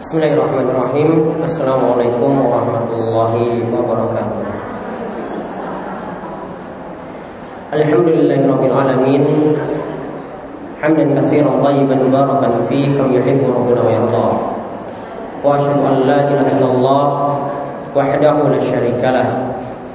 Bismillahirrahmanirrahim. 0.00 1.28
Assalamualaikum 1.44 2.32
warahmatullahi 2.40 3.68
wabarakatuh. 3.68 4.48
Alhamdulillahirabbil 7.76 8.72
alamin 8.72 9.28
hamdan 10.80 11.12
katsiran 11.12 11.60
tayyiban 11.60 12.00
mubarakan 12.08 12.64
fi 12.64 12.88
kam 12.96 13.12
yuhibbu 13.12 13.44
rabbuna 13.52 13.84
wa 13.84 13.92
yarda. 13.92 14.28
Wa 15.44 15.60
asyhadu 15.60 15.84
an 15.84 15.96
la 16.08 16.18
ilaha 16.32 16.48
illallah 16.48 17.04
wahdahu 17.92 18.48
la 18.48 18.56
syarika 18.56 19.12
lah. 19.12 19.28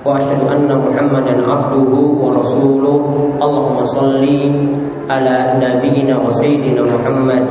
Wa 0.06 0.22
asyhadu 0.22 0.46
anna 0.54 0.86
muhammadan 0.86 1.42
abduhu 1.42 2.22
wa 2.22 2.30
rasuluh. 2.30 3.02
Allahumma 3.42 3.82
salli 3.90 4.54
ala 5.10 5.58
nabiyyina 5.58 6.22
wa 6.22 6.30
sayyidina 6.30 6.86
Muhammad 6.94 7.50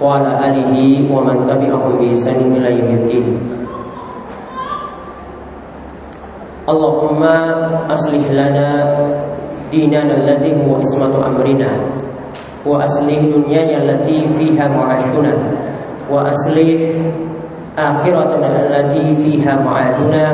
wa 0.00 0.16
ala 0.16 0.48
alihi 0.48 1.04
wa 1.12 1.20
man 1.20 1.44
tabi'ahum 1.44 2.00
bi 2.00 2.16
ihsan 2.16 2.40
ila 2.56 2.72
yaumiddin. 2.72 3.36
Allahumma 6.64 7.36
aslih 7.92 8.24
lana 8.32 8.88
dinana 9.68 10.16
alladhi 10.16 10.56
huwa 10.56 10.80
ismatu 10.80 11.20
amrina 11.20 11.68
wa 12.64 12.80
aslih 12.84 13.28
dunyana 13.28 13.84
allati 13.84 14.28
fiha 14.36 14.68
ma'ashuna 14.72 15.32
wa 16.08 16.28
aslih 16.32 16.96
akhiratana 17.76 18.48
allati 18.66 19.12
fiha 19.20 19.52
ma'aduna 19.60 20.24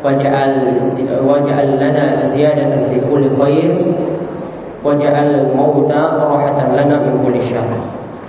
waj'al 0.00 0.82
waj'al 1.24 1.68
lana 1.78 2.26
ziyadatan 2.28 2.80
fi 2.90 2.96
kulli 3.06 3.30
khair 3.38 3.70
waj'al 4.82 5.50
mauta 5.54 6.16
rahatan 6.20 6.74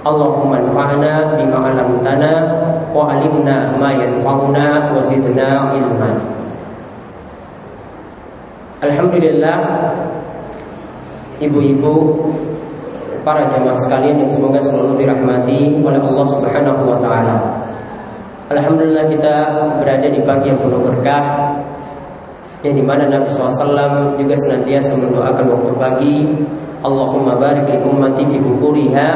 Allahumma 0.04 0.60
anfa'na 0.60 1.40
bima 1.40 1.58
'allamtana 1.64 2.32
wa 2.92 3.08
'allimna 3.08 3.80
ma 3.80 3.90
yanfa'una 3.96 4.92
wa 4.92 5.00
zidna 5.08 5.72
ilman. 5.76 6.20
Alhamdulillah 8.84 9.58
Ibu-ibu 11.40 11.96
Para 13.24 13.48
jamaah 13.48 13.80
sekalian 13.80 14.20
yang 14.20 14.32
semoga 14.32 14.60
selalu 14.60 15.00
dirahmati 15.00 15.80
oleh 15.80 15.96
Allah 15.96 16.28
subhanahu 16.28 16.82
wa 16.84 17.00
ta'ala. 17.00 17.36
Alhamdulillah 18.52 19.08
kita 19.08 19.36
berada 19.80 20.08
di 20.12 20.20
pagi 20.28 20.52
yang 20.52 20.60
penuh 20.60 20.84
berkah 20.84 21.53
Yang 22.64 22.76
di 22.80 22.84
mana 22.84 23.12
Nabi 23.12 23.28
SAW 23.28 24.16
juga 24.16 24.36
senantiasa 24.40 24.96
mendoakan 24.96 25.46
waktu 25.52 25.72
pagi 25.76 26.18
Allahumma 26.84 27.36
barik 27.36 27.68
li 27.68 27.80
ummati 27.84 28.24
fi 28.28 28.40
bukuriha 28.40 29.10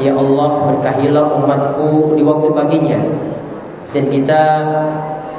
Ya 0.00 0.12
Allah 0.16 0.50
berkahilah 0.72 1.36
umatku 1.36 2.16
di 2.16 2.24
waktu 2.24 2.48
paginya 2.56 3.00
Dan 3.92 4.08
kita 4.08 4.40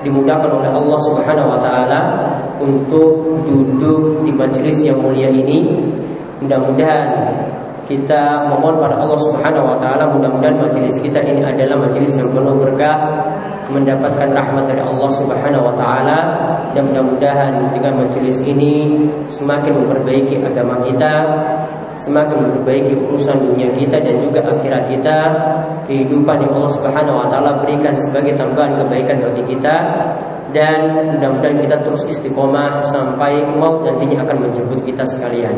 dimudahkan 0.05 0.49
oleh 0.53 0.69
Allah 0.69 0.99
Subhanahu 1.09 1.51
wa 1.51 1.59
taala 1.59 1.99
untuk 2.61 3.41
duduk 3.45 4.25
di 4.25 4.31
majelis 4.33 4.77
yang 4.85 5.01
mulia 5.01 5.29
ini. 5.29 5.73
Mudah-mudahan 6.41 7.09
kita 7.87 8.51
memohon 8.51 8.83
pada 8.83 8.99
Allah 8.99 9.15
Subhanahu 9.15 9.65
wa 9.73 9.77
taala 9.79 10.11
mudah-mudahan 10.11 10.59
majelis 10.59 10.99
kita 10.99 11.23
ini 11.23 11.39
adalah 11.39 11.79
majelis 11.87 12.13
yang 12.19 12.27
penuh 12.35 12.59
berkah, 12.59 12.97
mendapatkan 13.71 14.27
rahmat 14.35 14.67
dari 14.67 14.83
Allah 14.83 15.09
Subhanahu 15.15 15.71
wa 15.71 15.75
taala 15.79 16.19
dan 16.75 16.83
mudah-mudahan 16.91 17.71
dengan 17.71 18.03
majelis 18.03 18.43
ini 18.43 19.07
semakin 19.31 19.71
memperbaiki 19.71 20.43
agama 20.43 20.83
kita, 20.83 21.13
semakin 21.95 22.37
memperbaiki 22.43 22.93
urusan 23.07 23.39
dunia 23.39 23.71
kita 23.71 24.03
dan 24.03 24.19
juga 24.19 24.43
akhirat 24.51 24.83
kita, 24.91 25.17
kehidupan 25.87 26.43
yang 26.43 26.53
Allah 26.59 26.71
Subhanahu 26.75 27.17
wa 27.23 27.27
taala 27.31 27.63
berikan 27.63 27.95
sebagai 27.95 28.35
tambahan 28.35 28.75
kebaikan 28.75 29.23
bagi 29.23 29.43
kita 29.55 29.75
dan 30.51 30.79
mudah-mudahan 31.15 31.59
kita 31.63 31.75
terus 31.87 32.03
istiqomah 32.07 32.83
sampai 32.91 33.43
maut 33.55 33.83
nantinya 33.87 34.27
akan 34.27 34.47
menjemput 34.47 34.79
kita 34.83 35.03
sekalian. 35.07 35.55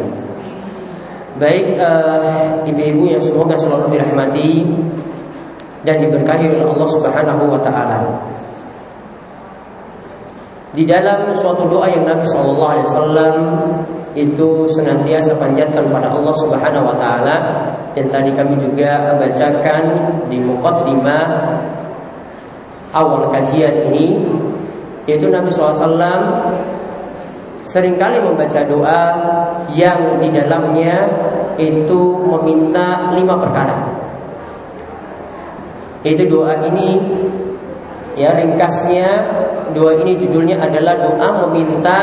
Baik 1.39 1.79
uh, 1.79 2.67
ibu-ibu 2.67 3.15
yang 3.15 3.23
semoga 3.23 3.55
selalu 3.55 3.95
dirahmati 3.95 4.67
dan 5.87 6.03
diberkahi 6.03 6.51
oleh 6.51 6.67
Allah 6.67 6.89
Subhanahu 6.91 7.43
wa 7.47 7.59
taala. 7.63 7.99
Di 10.75 10.83
dalam 10.85 11.31
suatu 11.33 11.65
doa 11.65 11.89
yang 11.89 12.05
Nabi 12.05 12.21
Shallallahu 12.27 12.71
Alaihi 12.75 12.87
Wasallam 12.91 13.35
itu 14.13 14.67
senantiasa 14.69 15.33
panjatkan 15.39 15.89
pada 15.89 16.13
Allah 16.13 16.35
Subhanahu 16.37 16.93
Wa 16.93 16.95
Taala 16.97 17.35
dan 17.97 18.05
tadi 18.09 18.29
kami 18.33 18.57
juga 18.57 19.17
bacakan 19.17 19.83
di 20.29 20.37
mukaddimah 20.41 21.25
awal 22.93 23.29
kajian 23.33 23.89
ini 23.89 24.17
yaitu 25.05 25.29
Nabi 25.29 25.49
SAW 25.49 25.97
sering 27.63 27.99
kali 27.99 28.17
membaca 28.23 28.63
doa 28.65 29.03
yang 29.75 30.19
di 30.19 30.29
dalamnya 30.31 31.05
itu 31.59 32.01
meminta 32.23 33.11
lima 33.13 33.35
perkara. 33.35 33.77
Itu 36.01 36.23
doa 36.31 36.55
ini 36.71 36.95
ya 38.15 38.31
ringkasnya 38.35 39.07
doa 39.75 39.99
ini 39.99 40.15
judulnya 40.15 40.63
adalah 40.63 40.95
doa 41.03 41.27
meminta 41.47 41.97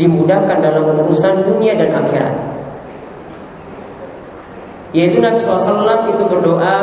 dimudahkan 0.00 0.58
dalam 0.64 0.96
urusan 1.04 1.44
dunia 1.44 1.76
dan 1.76 1.92
akhirat. 1.92 2.36
Yaitu 4.90 5.22
Nabi 5.22 5.38
SAW 5.38 6.10
itu 6.10 6.24
berdoa 6.26 6.76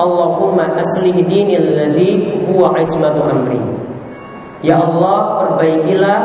Allahumma 0.00 0.74
aslih 0.74 1.14
dinil 1.14 1.78
ladzi 1.78 2.42
huwa 2.48 2.74
ismatu 2.80 3.22
amri 3.22 3.69
Ya 4.60 4.76
Allah 4.76 5.40
perbaikilah 5.40 6.20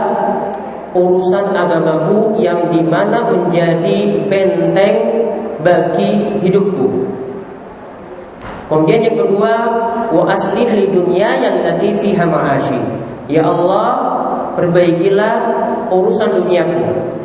urusan 0.92 1.56
agamaku 1.56 2.40
yang 2.40 2.68
di 2.72 2.84
mana 2.84 3.32
menjadi 3.32 4.28
benteng 4.28 4.98
bagi 5.64 6.40
hidupku 6.44 7.08
Kemudian 8.66 9.02
yang 9.08 9.18
kedua 9.18 9.54
wa 10.10 10.24
aslih 10.32 10.68
li 10.74 10.92
dunya 10.92 11.32
allati 11.38 11.96
fiha 11.96 12.26
ma'ashi 12.28 12.80
Ya 13.32 13.46
Allah 13.48 13.88
perbaikilah 14.56 15.34
urusan 15.92 16.44
duniaku 16.44 17.16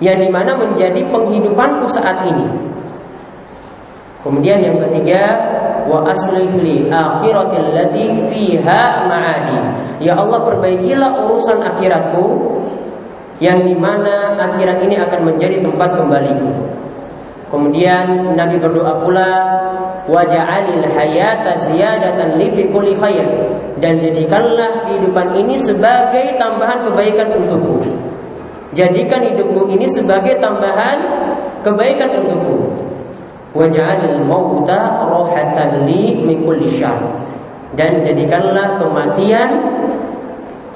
yang 0.00 0.20
di 0.20 0.28
mana 0.28 0.52
menjadi 0.52 1.00
penghidupanku 1.08 1.88
saat 1.88 2.28
ini. 2.28 2.44
Kemudian 4.20 4.60
yang 4.60 4.76
ketiga, 4.82 5.22
wa 5.86 6.06
aslih 6.10 6.50
li 6.60 6.90
akhiratil 6.90 7.68
lati 7.74 8.04
fiha 8.28 9.06
ma'adi. 9.06 9.58
Ya 10.02 10.18
Allah 10.18 10.42
perbaikilah 10.42 11.24
urusan 11.24 11.62
akhiratku 11.62 12.24
yang 13.40 13.64
di 13.64 13.74
mana 13.76 14.36
akhirat 14.36 14.82
ini 14.84 14.96
akan 15.00 15.20
menjadi 15.32 15.62
tempat 15.62 15.96
kembaliku. 15.96 16.50
Kemudian 17.46 18.34
Nabi 18.34 18.58
berdoa 18.58 19.06
pula 19.06 19.30
waja'alil 20.10 20.82
hayata 20.90 21.54
ziyadatan 21.70 22.38
li 22.38 22.50
fi 22.50 22.66
kulli 22.70 22.94
khair 22.98 23.26
dan 23.78 24.02
jadikanlah 24.02 24.86
kehidupan 24.88 25.36
ini 25.36 25.54
sebagai 25.54 26.34
tambahan 26.40 26.82
kebaikan 26.86 27.28
untukku. 27.38 27.86
Jadikan 28.74 29.24
hidupku 29.24 29.72
ini 29.72 29.88
sebagai 29.88 30.36
tambahan 30.42 31.00
kebaikan 31.64 32.24
untukku. 32.24 32.85
Waj'alil 33.56 34.20
mauta 34.28 35.08
rohatan 35.08 35.88
li 35.88 36.20
min 36.20 36.44
Dan 37.72 38.04
jadikanlah 38.04 38.76
kematian 38.76 39.50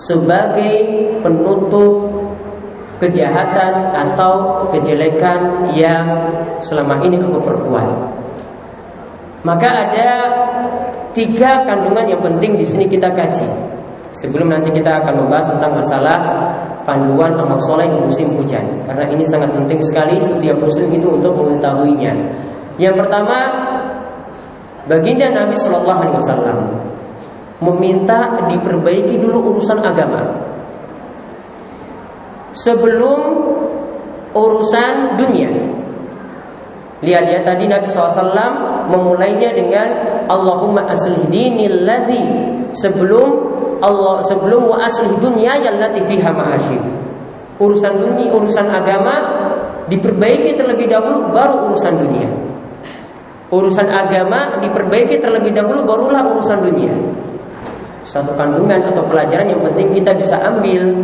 sebagai 0.01 0.75
penutup 1.21 2.09
kejahatan 3.01 3.73
atau 3.97 4.65
kejelekan 4.73 5.73
yang 5.73 6.09
selama 6.61 7.01
ini 7.05 7.17
aku 7.17 7.41
perbuat. 7.41 7.89
Maka 9.41 9.69
ada 9.89 10.11
tiga 11.17 11.65
kandungan 11.65 12.05
yang 12.05 12.21
penting 12.21 12.61
di 12.61 12.65
sini 12.69 12.85
kita 12.85 13.09
kaji. 13.09 13.49
Sebelum 14.11 14.51
nanti 14.51 14.75
kita 14.75 15.01
akan 15.01 15.25
membahas 15.25 15.55
tentang 15.55 15.73
masalah 15.79 16.19
panduan 16.83 17.31
amal 17.39 17.63
soleh 17.63 17.87
di 17.87 17.95
musim 17.95 18.35
hujan 18.35 18.65
karena 18.83 19.07
ini 19.07 19.23
sangat 19.23 19.55
penting 19.55 19.79
sekali 19.79 20.19
setiap 20.19 20.59
muslim 20.59 20.91
itu 20.93 21.09
untuk 21.09 21.33
mengetahuinya. 21.39 22.13
Yang 22.81 23.05
pertama, 23.05 23.39
baginda 24.89 25.29
Nabi 25.29 25.53
Shallallahu 25.53 26.01
Alaihi 26.01 26.17
Wasallam 26.17 26.59
meminta 27.61 28.49
diperbaiki 28.49 29.21
dulu 29.21 29.53
urusan 29.53 29.85
agama 29.85 30.25
sebelum 32.57 33.21
urusan 34.33 35.21
dunia. 35.21 35.51
Lihat 37.01 37.25
ya 37.33 37.41
tadi 37.41 37.65
Nabi 37.65 37.89
SAW 37.89 38.93
memulainya 38.93 39.57
dengan 39.57 39.89
Allahumma 40.29 40.85
aslih 40.85 41.33
dinil 41.33 41.89
ladzi 41.89 42.21
sebelum 42.77 43.29
Allah 43.81 44.21
sebelum 44.29 44.69
wa 44.69 44.85
aslih 44.85 45.17
dunia 45.17 45.57
yallati 45.57 46.05
fiha 46.05 46.29
ma'asyib. 46.29 46.83
Urusan 47.57 47.93
dunia, 47.97 48.33
urusan 48.37 48.69
agama 48.69 49.17
diperbaiki 49.89 50.57
terlebih 50.57 50.93
dahulu 50.93 51.33
baru 51.33 51.73
urusan 51.73 51.95
dunia. 51.97 52.29
Urusan 53.51 53.91
agama 53.91 54.63
diperbaiki 54.63 55.19
terlebih 55.19 55.51
dahulu 55.51 55.83
barulah 55.83 56.23
urusan 56.31 56.63
dunia. 56.63 56.95
Satu 58.07 58.31
kandungan 58.39 58.79
atau 58.79 59.03
pelajaran 59.11 59.51
yang 59.51 59.63
penting 59.71 59.91
kita 59.95 60.15
bisa 60.15 60.39
ambil 60.39 61.03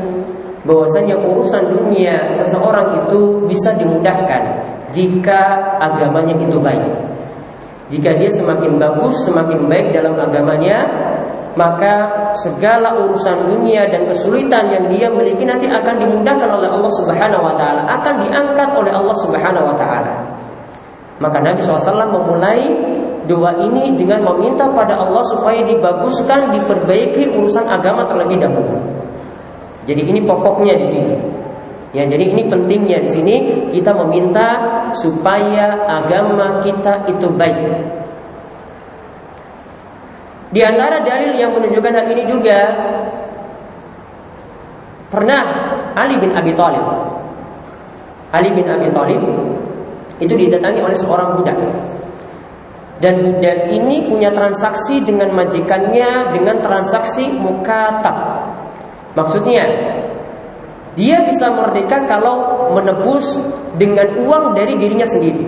bahwasanya 0.66 1.14
urusan 1.22 1.74
dunia 1.74 2.30
seseorang 2.34 3.06
itu 3.06 3.46
bisa 3.46 3.74
dimudahkan 3.78 4.62
jika 4.90 5.58
agamanya 5.78 6.34
itu 6.38 6.58
baik. 6.58 6.86
Jika 7.86 8.18
dia 8.18 8.30
semakin 8.30 8.82
bagus, 8.82 9.14
semakin 9.22 9.70
baik 9.70 9.94
dalam 9.94 10.18
agamanya, 10.18 10.82
maka 11.54 12.10
segala 12.34 12.98
urusan 12.98 13.46
dunia 13.46 13.86
dan 13.86 14.10
kesulitan 14.10 14.66
yang 14.74 14.90
dia 14.90 15.06
miliki 15.06 15.46
nanti 15.46 15.70
akan 15.70 16.02
dimudahkan 16.02 16.50
oleh 16.50 16.66
Allah 16.66 16.92
Subhanahu 16.98 17.46
wa 17.46 17.54
taala, 17.54 17.86
akan 18.02 18.14
diangkat 18.26 18.68
oleh 18.74 18.90
Allah 18.90 19.16
Subhanahu 19.22 19.70
wa 19.70 19.76
taala. 19.78 20.25
Maka 21.16 21.40
Nabi 21.40 21.64
SAW 21.64 22.12
memulai 22.12 22.68
doa 23.26 23.56
ini 23.58 23.96
dengan 23.98 24.22
meminta 24.22 24.68
pada 24.70 25.00
Allah 25.00 25.24
supaya 25.26 25.64
dibaguskan, 25.64 26.52
diperbaiki 26.54 27.32
urusan 27.34 27.66
agama 27.66 28.04
terlebih 28.04 28.38
dahulu. 28.38 28.76
Jadi 29.86 30.02
ini 30.02 30.20
pokoknya 30.22 30.76
di 30.76 30.86
sini. 30.86 31.14
Ya, 31.94 32.04
jadi 32.04 32.28
ini 32.28 32.44
pentingnya 32.50 33.00
di 33.00 33.08
sini 33.08 33.36
kita 33.72 33.94
meminta 33.96 34.60
supaya 34.92 35.88
agama 35.88 36.60
kita 36.60 37.08
itu 37.08 37.30
baik. 37.32 37.56
Di 40.52 40.60
antara 40.60 41.00
dalil 41.00 41.32
yang 41.40 41.56
menunjukkan 41.56 41.92
hal 41.96 42.06
ini 42.12 42.24
juga 42.28 42.58
pernah 45.08 45.42
Ali 45.96 46.20
bin 46.20 46.36
Abi 46.36 46.52
Thalib. 46.52 46.84
Ali 48.34 48.52
bin 48.52 48.66
Abi 48.68 48.88
Thalib 48.92 49.22
itu 50.22 50.32
didatangi 50.32 50.80
oleh 50.80 50.96
seorang 50.96 51.36
budak. 51.40 51.56
Dan 52.96 53.20
budak 53.20 53.68
ini 53.68 54.08
punya 54.08 54.32
transaksi 54.32 55.04
dengan 55.04 55.28
majikannya 55.36 56.32
dengan 56.32 56.64
transaksi 56.64 57.28
mukatab. 57.28 58.16
Maksudnya 59.12 59.64
dia 60.96 61.20
bisa 61.28 61.52
merdeka 61.52 62.08
kalau 62.08 62.68
menebus 62.72 63.36
dengan 63.76 64.08
uang 64.24 64.56
dari 64.56 64.80
dirinya 64.80 65.04
sendiri. 65.04 65.44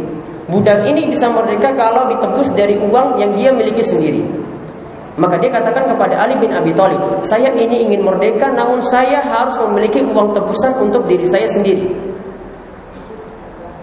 Budak 0.49 0.85
ini 0.85 1.09
bisa 1.09 1.29
merdeka 1.33 1.73
kalau 1.73 2.09
ditebus 2.13 2.53
dari 2.53 2.77
uang 2.77 3.17
yang 3.21 3.33
dia 3.33 3.53
miliki 3.53 3.81
sendiri. 3.81 4.25
Maka 5.19 5.35
dia 5.43 5.51
katakan 5.51 5.91
kepada 5.93 6.15
Ali 6.25 6.39
bin 6.39 6.55
Abi 6.55 6.71
Thalib, 6.73 7.01
saya 7.27 7.51
ini 7.51 7.91
ingin 7.91 8.07
merdeka, 8.07 8.55
namun 8.55 8.79
saya 8.79 9.19
harus 9.19 9.59
memiliki 9.59 10.05
uang 10.07 10.31
tebusan 10.31 10.79
untuk 10.79 11.11
diri 11.11 11.27
saya 11.27 11.49
sendiri. 11.51 11.91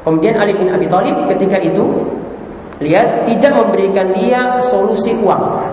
Kemudian 0.05 0.37
Ali 0.37 0.53
bin 0.53 0.69
Abi 0.69 0.85
Thalib 0.85 1.17
ketika 1.33 1.57
itu 1.57 2.05
lihat 2.77 3.25
tidak 3.25 3.57
memberikan 3.57 4.13
dia 4.13 4.61
solusi 4.61 5.17
uang. 5.17 5.65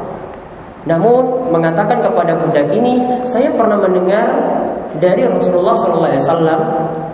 Namun 0.88 1.52
mengatakan 1.52 2.02
kepada 2.02 2.40
budak 2.42 2.72
ini, 2.74 3.22
saya 3.22 3.54
pernah 3.54 3.78
mendengar 3.78 4.34
dari 4.98 5.22
Rasulullah 5.28 5.76
SAW, 5.78 6.42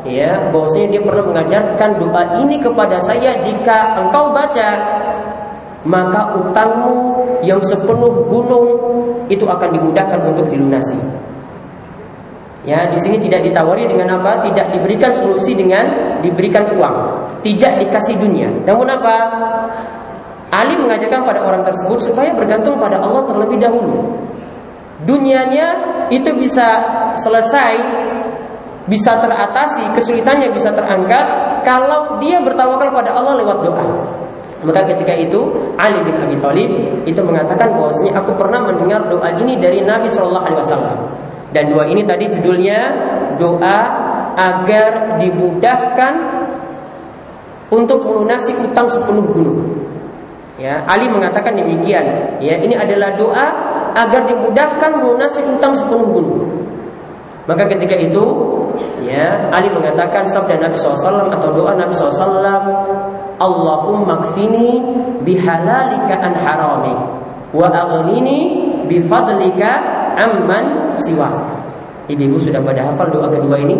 ya, 0.08 0.48
bahwasanya 0.48 0.88
dia 0.96 1.02
pernah 1.04 1.24
mengajarkan 1.28 1.90
doa 2.00 2.22
ini 2.40 2.56
kepada 2.56 2.96
saya 2.96 3.36
jika 3.44 3.98
engkau 4.00 4.32
baca, 4.32 4.68
maka 5.84 6.32
utangmu 6.38 6.96
yang 7.44 7.60
sepenuh 7.60 8.24
gunung 8.26 8.68
itu 9.28 9.44
akan 9.44 9.68
dimudahkan 9.68 10.20
untuk 10.32 10.48
dilunasi. 10.48 10.96
Ya, 12.68 12.84
di 12.84 13.00
sini 13.00 13.16
tidak 13.16 13.48
ditawari 13.48 13.88
dengan 13.88 14.20
apa? 14.20 14.44
Tidak 14.44 14.76
diberikan 14.76 15.08
solusi 15.16 15.56
dengan 15.56 15.88
diberikan 16.20 16.68
uang, 16.76 16.96
tidak 17.40 17.80
dikasih 17.80 18.20
dunia. 18.20 18.52
Namun 18.68 18.84
apa? 18.92 19.16
Ali 20.52 20.76
mengajarkan 20.76 21.24
pada 21.24 21.40
orang 21.48 21.64
tersebut 21.64 21.96
supaya 22.04 22.28
bergantung 22.36 22.76
pada 22.76 23.00
Allah 23.00 23.24
terlebih 23.24 23.56
dahulu. 23.56 24.12
Dunianya 25.08 25.66
itu 26.12 26.28
bisa 26.36 26.68
selesai, 27.16 27.80
bisa 28.84 29.16
teratasi, 29.16 29.88
kesulitannya 29.96 30.52
bisa 30.52 30.68
terangkat 30.68 31.24
kalau 31.64 32.20
dia 32.20 32.36
bertawakal 32.44 32.92
pada 32.92 33.16
Allah 33.16 33.40
lewat 33.40 33.64
doa. 33.64 33.86
Maka 34.60 34.84
ketika 34.92 35.16
itu 35.16 35.40
Ali 35.80 36.04
bin 36.04 36.20
Abi 36.20 36.36
Thalib 36.36 36.70
itu 37.08 37.20
mengatakan 37.24 37.72
bahwasanya 37.78 38.20
aku 38.20 38.36
pernah 38.36 38.60
mendengar 38.60 39.08
doa 39.08 39.32
ini 39.40 39.56
dari 39.56 39.80
Nabi 39.86 40.10
Shallallahu 40.10 40.44
Alaihi 40.52 40.60
Wasallam. 40.60 40.96
Dan 41.52 41.72
doa 41.72 41.88
ini 41.88 42.04
tadi 42.04 42.28
judulnya 42.28 42.80
doa 43.40 43.78
agar 44.36 45.16
dimudahkan 45.18 46.14
untuk 47.72 48.04
melunasi 48.04 48.52
utang 48.60 48.88
sepenuh 48.88 49.26
gunung. 49.32 49.60
Ya, 50.58 50.82
Ali 50.90 51.06
mengatakan 51.06 51.54
demikian. 51.54 52.38
Ya, 52.42 52.58
ini 52.58 52.74
adalah 52.74 53.14
doa 53.14 53.46
agar 53.94 54.26
dimudahkan 54.26 54.90
melunasi 54.98 55.40
utang 55.46 55.72
sepenuh 55.72 56.08
gunung. 56.10 56.42
Maka 57.48 57.64
ketika 57.64 57.96
itu, 57.96 58.24
ya, 59.08 59.48
Ali 59.48 59.72
mengatakan 59.72 60.28
sabda 60.28 60.60
Nabi 60.60 60.76
SAW 60.76 61.32
atau 61.32 61.48
doa 61.56 61.72
Nabi 61.72 61.96
SAW, 61.96 62.44
Allahumma 63.38 64.20
kfini 64.20 64.82
bihalalika 65.24 66.20
an 66.20 66.34
harami 66.36 66.94
wa 67.54 67.64
aghnini 67.72 68.38
bifadlika 68.84 69.97
amman 70.18 70.98
siwa. 70.98 71.30
Ibu-ibu 72.10 72.34
sudah 72.40 72.58
pada 72.58 72.90
hafal 72.90 73.06
doa 73.14 73.30
kedua 73.30 73.56
ini? 73.62 73.76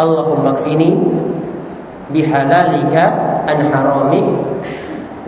Allahumma 0.00 0.56
kfini 0.56 0.96
bihalalika 2.10 3.04
an 3.46 3.58
harami 3.68 4.22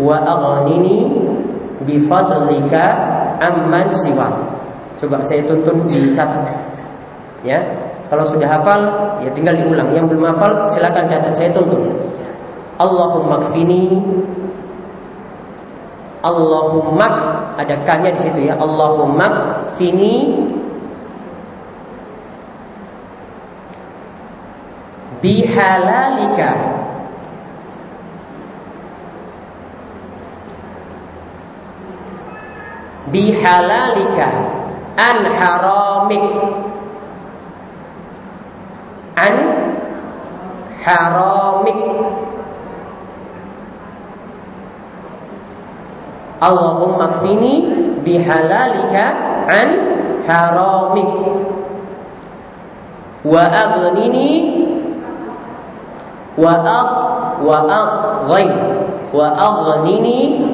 wa 0.00 0.16
aghnini 0.24 1.06
bifadlika 1.84 2.84
amman 3.44 3.92
siwa. 3.92 4.32
Coba 4.96 5.20
saya 5.28 5.44
tuntun 5.44 5.84
dicatat. 5.92 6.48
Ya. 7.44 7.60
Kalau 8.06 8.22
sudah 8.22 8.46
hafal 8.48 8.80
ya 9.20 9.30
tinggal 9.34 9.52
diulang. 9.58 9.92
Yang 9.92 10.14
belum 10.14 10.24
hafal 10.30 10.64
silakan 10.72 11.04
catat 11.10 11.34
saya 11.36 11.50
tuntun. 11.52 11.84
Allahumma 12.80 13.40
kfini 13.44 13.98
Allahumma 16.26 17.06
ada 17.54 17.76
kanya 17.86 18.10
di 18.18 18.20
situ 18.26 18.40
ya. 18.50 18.58
Allahumma 18.58 19.26
kfini 19.74 20.34
bihalalika. 25.22 26.50
Bihalalika. 33.06 34.28
An 34.98 35.18
haramik. 35.30 36.26
An 39.14 39.34
haramik 40.82 41.80
Allahumma 46.40 47.20
kfini 47.20 47.54
bihalalika 48.04 49.04
an 49.48 49.68
haramik. 50.28 51.12
Wa 53.26 53.42
aghnini 53.42 54.30
wa 56.36 56.52
agh 56.62 56.92
wa 57.40 57.58
agh 57.64 57.92
ghaib 58.28 58.54
wa 59.10 59.26
aghnini 59.32 60.44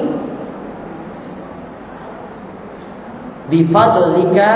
bifadlika 3.51 4.49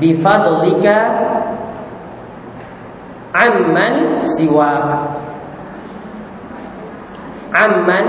bifadlika 0.00 0.96
amman 3.36 4.24
siwak 4.24 5.19
amman 7.50 8.06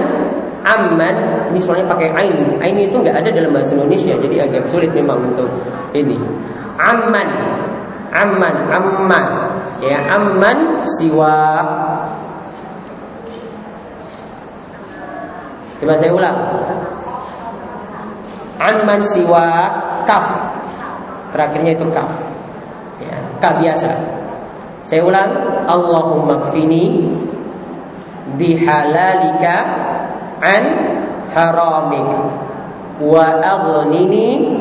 amman 0.62 1.15
ini 1.53 1.60
soalnya 1.60 1.89
pakai 1.89 2.13
ain 2.13 2.38
ain 2.62 2.77
itu 2.77 2.93
nggak 2.93 3.17
ada 3.17 3.29
dalam 3.33 3.51
bahasa 3.51 3.74
Indonesia 3.74 4.13
jadi 4.21 4.45
agak 4.45 4.69
sulit 4.69 4.93
memang 4.93 5.33
untuk 5.33 5.50
ini 5.98 6.17
amman 6.77 7.29
amman 8.13 8.55
amman 8.69 9.25
ya 9.81 9.98
amman 10.13 10.86
siwa 10.86 11.65
coba 15.81 15.93
saya 15.98 16.13
ulang 16.13 16.38
Amman 18.62 19.01
siwa 19.01 19.74
kaf. 20.05 20.29
Terakhirnya 21.33 21.74
itu 21.74 21.86
kaf. 21.89 22.13
Ya, 23.01 23.17
kaf 23.41 23.57
biasa. 23.57 23.89
Saya 24.86 25.01
ulang, 25.01 25.29
Allahumma 25.65 26.45
kfini 26.45 27.10
bihalalika 28.36 29.56
an 30.44 30.64
haramik 31.32 32.08
wa 33.02 33.26
aghnini 33.40 34.60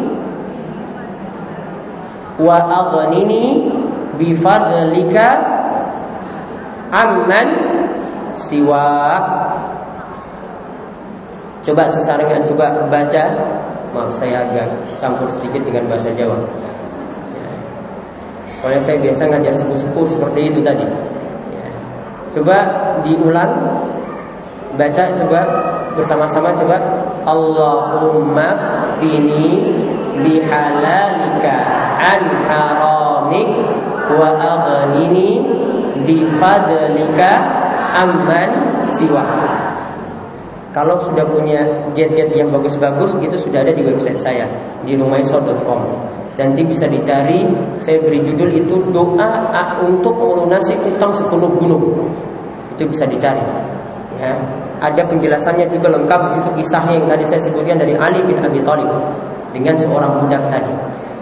wa 2.40 2.56
aghnini 2.56 3.68
bifadlika 4.16 5.26
amman 6.90 7.48
siwak. 8.36 9.24
Coba 11.60 11.84
sesarengan 11.92 12.40
coba 12.48 12.88
baca. 12.88 13.24
Maaf 13.90 14.14
saya 14.22 14.46
agak 14.46 14.70
campur 14.96 15.26
sedikit 15.26 15.66
dengan 15.66 15.90
bahasa 15.90 16.14
Jawa. 16.14 16.38
Soalnya 18.62 18.80
saya 18.86 18.96
biasa 19.02 19.22
ngajar 19.26 19.54
sepuh-sepuh 19.56 20.06
seperti 20.06 20.40
itu 20.52 20.60
tadi. 20.62 20.86
Coba 22.30 22.58
diulang 23.02 23.74
Baca 24.78 25.10
coba 25.18 25.40
bersama-sama 25.98 26.54
coba 26.54 26.78
Allahumma 27.26 28.54
fini 29.02 29.66
bihalalika 30.22 31.54
an 31.98 32.22
haramik 32.46 33.50
wa 34.14 34.30
aghnini 34.38 35.42
bifadlika 36.06 37.30
amman 37.98 38.50
siwa. 38.94 39.49
Kalau 40.70 40.94
sudah 41.02 41.26
punya 41.26 41.66
get-get 41.98 42.30
yang 42.30 42.46
bagus-bagus 42.54 43.18
itu 43.18 43.34
sudah 43.34 43.66
ada 43.66 43.74
di 43.74 43.82
website 43.82 44.22
saya 44.22 44.46
di 44.86 44.94
rumaiso.com. 44.94 45.82
Nanti 46.38 46.62
bisa 46.62 46.86
dicari, 46.86 47.42
saya 47.82 47.98
beri 47.98 48.22
judul 48.22 48.48
itu 48.54 48.78
doa 48.94 49.42
untuk 49.82 50.14
melunasi 50.14 50.78
utang 50.86 51.10
sepuluh 51.10 51.50
gunung. 51.58 52.06
Itu 52.78 52.86
bisa 52.86 53.02
dicari. 53.04 53.42
Ya. 54.22 54.32
Ada 54.80 55.04
penjelasannya 55.04 55.68
juga 55.68 55.92
lengkap 55.92 56.20
di 56.24 56.30
situ 56.40 56.48
kisahnya 56.56 56.96
yang 56.96 57.06
tadi 57.10 57.24
saya 57.28 57.40
sebutkan 57.44 57.76
dari 57.76 57.92
Ali 58.00 58.24
bin 58.24 58.40
Abi 58.40 58.64
Thalib 58.64 58.88
dengan 59.52 59.76
seorang 59.76 60.24
budak 60.24 60.40
tadi. 60.48 60.72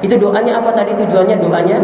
Itu 0.07 0.15
doanya 0.15 0.63
apa 0.63 0.71
tadi 0.71 0.95
tujuannya? 0.95 1.43
Doanya 1.43 1.79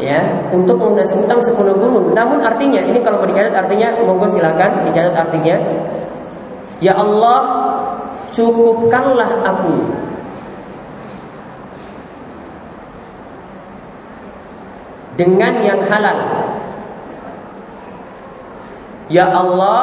ya 0.00 0.20
untuk 0.52 0.76
melunasi 0.76 1.16
utang 1.16 1.40
sepuluh 1.40 1.72
gunung. 1.76 2.12
Namun 2.12 2.44
artinya 2.44 2.84
ini 2.84 3.00
kalau 3.00 3.24
mau 3.24 3.28
dicatat 3.28 3.52
artinya 3.52 3.88
monggo 4.04 4.28
silakan 4.28 4.84
dicatat 4.84 5.14
artinya. 5.16 5.56
Ya 6.80 6.96
Allah 6.96 7.40
cukupkanlah 8.32 9.44
aku. 9.44 9.76
Dengan 15.20 15.60
yang 15.60 15.84
halal. 15.84 16.18
Ya 19.12 19.28
Allah 19.28 19.80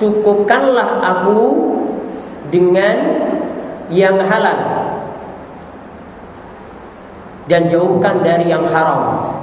cukupkanlah 0.00 1.04
aku 1.04 1.40
dengan 2.48 2.96
yang 3.92 4.16
halal. 4.24 4.60
Dan 7.44 7.68
jauhkan 7.68 8.24
dari 8.24 8.48
yang 8.48 8.64
haram. 8.72 9.36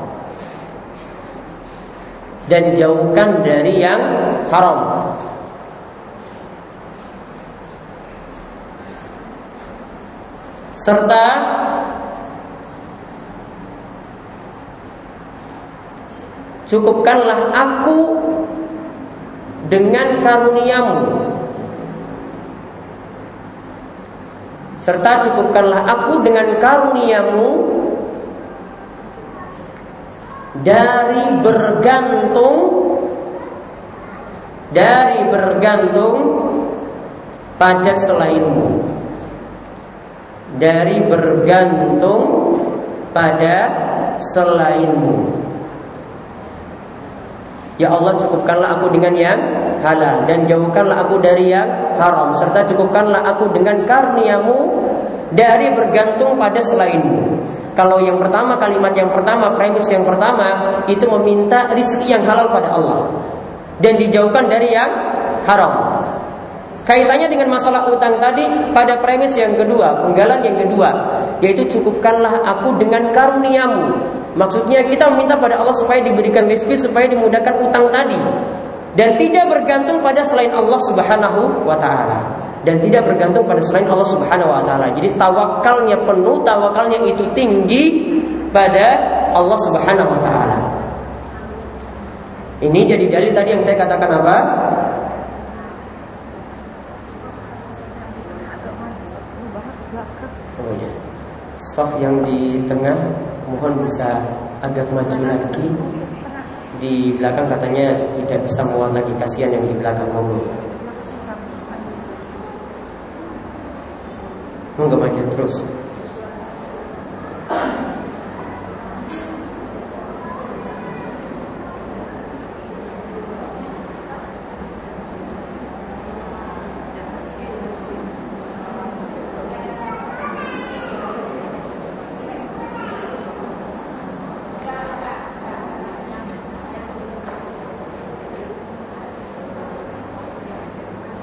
Dan 2.50 2.74
jauhkan 2.74 3.46
dari 3.46 3.78
yang 3.78 4.02
haram 4.50 5.14
serta 10.88 11.26
cukupkanlah 16.72 17.52
aku 17.52 17.98
dengan 19.68 20.24
karuniamu. 20.24 21.36
Serta 24.88 25.28
cukupkanlah 25.28 25.84
aku 25.84 26.24
dengan 26.24 26.56
karuniamu 26.56 27.52
dari 30.64 31.44
bergantung 31.44 32.60
dari 34.72 35.20
bergantung 35.28 36.16
pada 37.60 37.92
selainmu 37.92 38.87
dari 40.56 41.04
bergantung 41.04 42.56
pada 43.12 43.58
selainmu 44.16 45.38
Ya 47.78 47.94
Allah 47.94 48.18
cukupkanlah 48.18 48.82
aku 48.82 48.90
dengan 48.90 49.14
yang 49.14 49.38
halal 49.86 50.26
dan 50.26 50.50
jauhkanlah 50.50 50.98
aku 50.98 51.22
dari 51.22 51.54
yang 51.54 51.70
haram 52.02 52.34
serta 52.34 52.66
cukupkanlah 52.66 53.22
aku 53.22 53.54
dengan 53.54 53.86
karuniamu 53.86 54.82
dari 55.30 55.70
bergantung 55.78 56.42
pada 56.42 56.58
selainmu. 56.58 57.38
Kalau 57.78 58.02
yang 58.02 58.18
pertama 58.18 58.58
kalimat 58.58 58.90
yang 58.98 59.14
pertama 59.14 59.54
premis 59.54 59.86
yang 59.94 60.02
pertama 60.02 60.82
itu 60.90 61.06
meminta 61.06 61.70
rizki 61.78 62.10
yang 62.10 62.26
halal 62.26 62.50
pada 62.50 62.74
Allah 62.74 63.14
dan 63.78 63.94
dijauhkan 64.02 64.50
dari 64.50 64.74
yang 64.74 64.90
haram. 65.46 65.97
Kaitannya 66.88 67.28
dengan 67.28 67.52
masalah 67.52 67.92
utang 67.92 68.16
tadi 68.24 68.48
pada 68.72 68.96
premis 69.04 69.36
yang 69.36 69.60
kedua, 69.60 70.08
penggalan 70.08 70.40
yang 70.40 70.56
kedua, 70.56 70.88
yaitu 71.44 71.68
cukupkanlah 71.68 72.40
aku 72.48 72.80
dengan 72.80 73.12
karuniamu. 73.12 73.92
Maksudnya 74.40 74.88
kita 74.88 75.12
meminta 75.12 75.36
pada 75.36 75.60
Allah 75.60 75.76
supaya 75.76 76.00
diberikan 76.00 76.48
rezeki 76.48 76.88
supaya 76.88 77.12
dimudahkan 77.12 77.60
utang 77.60 77.92
tadi 77.92 78.16
dan 78.96 79.20
tidak 79.20 79.52
bergantung 79.52 80.00
pada 80.00 80.24
selain 80.24 80.56
Allah 80.56 80.80
Subhanahu 80.88 81.68
wa 81.68 81.76
taala 81.76 82.24
dan 82.64 82.80
tidak 82.80 83.04
bergantung 83.04 83.44
pada 83.44 83.60
selain 83.60 83.92
Allah 83.92 84.08
Subhanahu 84.08 84.48
wa 84.48 84.64
taala. 84.64 84.88
Jadi 84.96 85.12
tawakalnya 85.20 86.00
penuh, 86.08 86.40
tawakalnya 86.48 87.04
itu 87.04 87.28
tinggi 87.36 87.84
pada 88.56 88.96
Allah 89.36 89.60
Subhanahu 89.60 90.08
wa 90.08 90.22
taala. 90.24 90.58
Ini 92.58 92.80
jadi 92.90 93.06
dalil 93.06 93.32
tadi 93.38 93.50
yang 93.54 93.62
saya 93.62 93.78
katakan 93.78 94.18
apa? 94.18 94.36
Sof 101.78 101.94
yang 102.02 102.26
di 102.26 102.58
tengah 102.66 102.98
mohon 103.46 103.86
bisa 103.86 104.18
agak 104.66 104.90
maju 104.90 105.22
lagi. 105.22 105.70
Di 106.82 107.14
belakang 107.22 107.46
katanya 107.46 107.94
tidak 108.18 108.50
bisa 108.50 108.66
muat 108.66 108.98
lagi 108.98 109.14
kasihan 109.22 109.54
yang 109.54 109.62
di 109.62 109.78
belakang 109.78 110.10
monggo. 110.10 110.42
Monggo 114.82 114.98
maju 114.98 115.22
terus. 115.38 115.54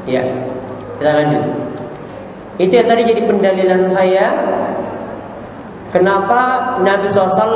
Ya, 0.05 0.21
kita 1.01 1.11
lanjut. 1.17 1.45
Itu 2.57 2.73
yang 2.75 2.87
tadi 2.87 3.03
jadi 3.03 3.23
pendalilan 3.27 3.83
saya 3.91 4.27
Kenapa 5.95 6.75
Nabi 6.83 7.07
SAW 7.07 7.47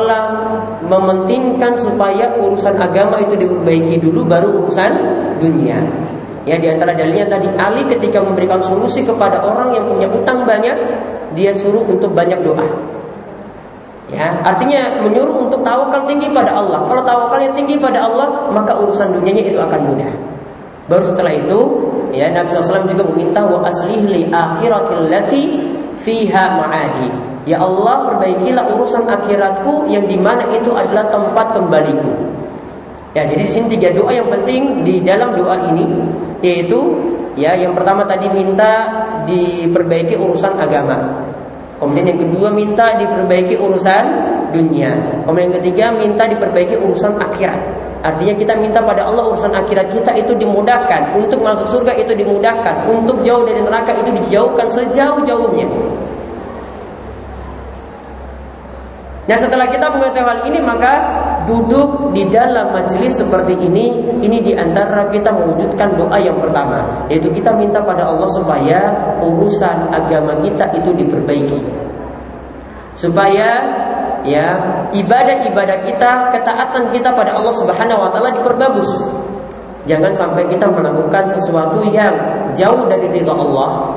mementingkan 0.87 1.75
supaya 1.75 2.39
urusan 2.39 2.79
agama 2.79 3.19
itu 3.19 3.35
diperbaiki 3.35 3.99
dulu 3.99 4.23
baru 4.23 4.63
urusan 4.63 4.93
dunia. 5.43 5.83
Ya 6.47 6.55
di 6.55 6.71
antara 6.71 6.95
dalilnya 6.95 7.27
tadi 7.27 7.51
Ali 7.59 7.83
ketika 7.91 8.23
memberikan 8.23 8.63
solusi 8.63 9.03
kepada 9.03 9.43
orang 9.43 9.75
yang 9.75 9.91
punya 9.91 10.07
utang 10.07 10.47
banyak, 10.47 10.71
dia 11.35 11.51
suruh 11.51 11.83
untuk 11.83 12.15
banyak 12.15 12.39
doa. 12.47 12.63
Ya, 14.15 14.39
artinya 14.47 15.03
menyuruh 15.03 15.51
untuk 15.51 15.61
tawakal 15.67 16.07
tinggi 16.07 16.31
pada 16.31 16.63
Allah. 16.63 16.87
Kalau 16.87 17.03
tawakalnya 17.03 17.51
tinggi 17.59 17.75
pada 17.77 18.07
Allah, 18.07 18.55
maka 18.55 18.79
urusan 18.79 19.19
dunianya 19.19 19.51
itu 19.51 19.59
akan 19.59 19.81
mudah. 19.83 20.15
Baru 20.87 21.03
setelah 21.03 21.35
itu 21.35 21.88
ya 22.13 22.33
Nabi 22.33 22.49
SAW 22.53 22.89
juga 22.89 23.05
meminta 23.13 23.41
wa 23.45 23.65
aslih 23.65 24.05
li 24.09 24.23
akhiratil 24.29 25.09
lati 25.09 25.43
fiha 26.01 26.45
ma'adi. 26.57 27.09
Ya 27.49 27.65
Allah 27.65 28.13
perbaikilah 28.13 28.77
urusan 28.77 29.09
akhiratku 29.09 29.89
yang 29.89 30.05
di 30.05 30.21
mana 30.21 30.45
itu 30.53 30.69
adalah 30.73 31.09
tempat 31.09 31.57
kembaliku. 31.57 32.13
Ya, 33.17 33.25
jadi 33.25 33.49
di 33.49 33.51
sini 33.51 33.67
tiga 33.73 33.89
doa 33.97 34.13
yang 34.13 34.29
penting 34.29 34.85
di 34.85 35.01
dalam 35.01 35.33
doa 35.33 35.57
ini 35.73 35.89
yaitu 36.45 36.79
ya 37.35 37.57
yang 37.57 37.73
pertama 37.73 38.05
tadi 38.05 38.29
minta 38.29 38.85
diperbaiki 39.25 40.15
urusan 40.15 40.61
agama. 40.61 41.25
Kemudian 41.81 42.15
yang 42.15 42.21
kedua 42.21 42.49
minta 42.53 42.95
diperbaiki 43.01 43.57
urusan 43.57 44.05
dunia. 44.55 44.95
Kemudian 45.25 45.51
yang 45.51 45.55
ketiga 45.61 45.85
minta 45.93 46.25
diperbaiki 46.29 46.77
urusan 46.79 47.17
akhirat. 47.19 47.61
Artinya 47.99 48.35
kita 48.39 48.55
minta 48.55 48.79
pada 48.79 49.11
Allah 49.11 49.27
urusan 49.27 49.51
akhirat 49.51 49.91
kita 49.91 50.15
itu 50.15 50.31
dimudahkan, 50.39 51.19
untuk 51.19 51.43
masuk 51.43 51.67
surga 51.67 51.99
itu 51.99 52.15
dimudahkan, 52.15 52.87
untuk 52.87 53.19
jauh 53.27 53.43
dari 53.43 53.59
neraka 53.59 53.91
itu 53.91 54.11
dijauhkan 54.23 54.71
sejauh-jauhnya. 54.71 55.67
Nah 59.29 59.37
setelah 59.37 59.69
kita 59.69 59.93
mengetahui 59.93 60.25
hal 60.25 60.41
ini 60.49 60.57
maka 60.65 60.95
duduk 61.45 62.17
di 62.17 62.25
dalam 62.33 62.73
majelis 62.73 63.13
seperti 63.13 63.61
ini, 63.61 63.93
ini 64.25 64.41
di 64.41 64.57
antara 64.57 65.05
kita 65.13 65.29
mewujudkan 65.29 66.01
doa 66.01 66.17
yang 66.17 66.41
pertama, 66.41 66.81
yaitu 67.13 67.29
kita 67.37 67.53
minta 67.53 67.77
pada 67.85 68.09
Allah 68.09 68.25
supaya 68.33 68.89
urusan 69.21 69.93
agama 69.93 70.33
kita 70.41 70.73
itu 70.73 70.97
diperbaiki, 70.97 71.61
supaya 72.97 73.69
ya 74.25 74.59
ibadah-ibadah 74.95 75.79
kita, 75.85 76.33
ketaatan 76.35 76.91
kita 76.91 77.13
pada 77.13 77.37
Allah 77.37 77.55
Subhanahu 77.55 78.01
Wa 78.07 78.11
Taala 78.11 78.31
diperbagus. 78.35 78.91
Jangan 79.89 80.13
sampai 80.13 80.45
kita 80.53 80.69
melakukan 80.69 81.25
sesuatu 81.33 81.81
yang 81.89 82.13
jauh 82.53 82.85
dari 82.91 83.09
ridha 83.09 83.33
Allah, 83.33 83.97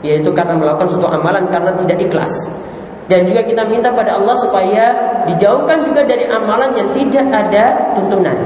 yaitu 0.00 0.32
karena 0.32 0.56
melakukan 0.56 0.88
suatu 0.88 1.08
amalan 1.10 1.44
karena 1.52 1.74
tidak 1.76 2.00
ikhlas. 2.00 2.48
Dan 3.08 3.24
juga 3.24 3.40
kita 3.40 3.64
minta 3.64 3.88
pada 3.88 4.20
Allah 4.20 4.36
supaya 4.36 4.84
dijauhkan 5.24 5.80
juga 5.84 6.04
dari 6.04 6.28
amalan 6.28 6.76
yang 6.76 6.88
tidak 6.92 7.24
ada 7.28 7.64
tuntunan. 7.96 8.36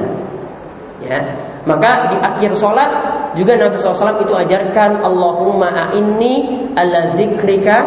Ya, 1.03 1.19
maka 1.67 2.15
di 2.15 2.17
akhir 2.19 2.55
sholat 2.55 2.91
juga 3.35 3.59
Nabi 3.59 3.75
SAW 3.75 4.23
itu 4.23 4.35
ajarkan 4.35 5.03
Allahumma 5.03 5.71
a'inni 5.71 6.71
ala 6.79 7.11
zikrika 7.15 7.79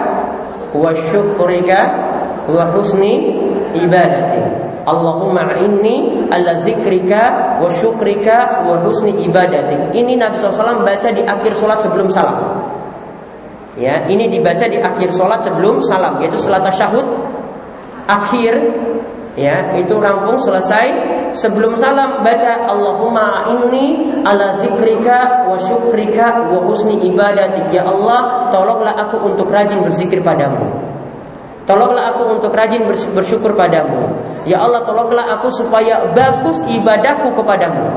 wa 0.75 0.91
syukrika 0.91 2.04
wa 2.50 2.64
husni 2.74 3.42
ibadati. 3.75 4.42
Allahumma 4.86 5.58
inni 5.58 6.30
ala 6.30 6.62
zikrika 6.62 7.58
wa 7.58 7.66
syukrika 7.66 8.62
wa 8.70 8.78
husni 8.86 9.18
ibadati. 9.25 9.98
Ini 9.98 10.14
Nabi 10.14 10.38
SAW 10.38 10.86
baca 10.86 11.10
di 11.10 11.25
akhir 11.25 11.58
sholat 11.58 11.82
sebelum 11.82 12.08
salam. 12.14 12.62
Ya, 13.75 14.06
ini 14.08 14.30
dibaca 14.30 14.70
di 14.70 14.80
akhir 14.80 15.12
sholat 15.12 15.44
sebelum 15.44 15.84
salam, 15.84 16.22
yaitu 16.22 16.38
salat 16.38 16.64
tasyahud 16.64 17.06
akhir. 18.08 18.54
Ya, 19.36 19.75
itu 19.75 20.00
rampung 20.00 20.40
selesai 20.40 20.96
sebelum 21.36 21.75
salam 21.75 22.24
baca 22.24 22.72
Allahumma 22.72 23.52
inni 23.52 24.16
ala 24.24 24.56
zikrika 24.64 25.44
wa 25.44 25.60
syukrika 25.60 26.48
wa 26.48 26.64
husni 26.64 27.04
ibadatik 27.12 27.68
ya 27.68 27.84
Allah 27.84 28.48
tolonglah 28.48 28.96
aku 28.96 29.20
untuk 29.28 29.52
rajin 29.52 29.84
berzikir 29.84 30.24
padamu 30.24 30.95
Tolonglah 31.65 32.13
aku 32.13 32.38
untuk 32.38 32.53
rajin 32.53 32.86
bersyukur 32.88 33.57
padamu 33.57 34.13
Ya 34.45 34.62
Allah 34.62 34.86
tolonglah 34.86 35.25
aku 35.34 35.50
supaya 35.50 36.13
bagus 36.13 36.62
ibadahku 36.69 37.34
kepadamu 37.34 37.89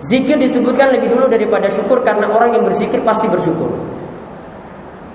Zikir 0.00 0.40
disebutkan 0.40 0.96
lebih 0.96 1.12
dulu 1.12 1.28
daripada 1.28 1.68
syukur 1.68 2.00
karena 2.00 2.32
orang 2.32 2.56
yang 2.56 2.64
berzikir 2.64 3.04
pasti 3.04 3.28
bersyukur. 3.28 3.68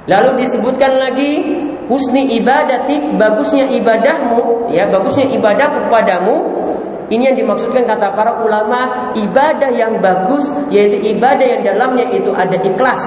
Lalu 0.06 0.46
disebutkan 0.46 0.94
lagi 1.02 1.42
husni 1.90 2.38
ibadatik, 2.38 3.18
bagusnya 3.18 3.66
ibadahmu, 3.66 4.70
ya 4.70 4.86
bagusnya 4.86 5.26
ibadah 5.34 5.68
kepadamu. 5.82 6.36
Ini 7.10 7.34
yang 7.34 7.38
dimaksudkan 7.38 7.86
kata 7.86 8.14
para 8.14 8.42
ulama 8.42 9.14
ibadah 9.14 9.70
yang 9.74 10.02
bagus 10.02 10.50
yaitu 10.74 10.98
ibadah 11.18 11.46
yang 11.46 11.62
dalamnya 11.62 12.10
itu 12.10 12.34
ada 12.34 12.58
ikhlas 12.58 13.02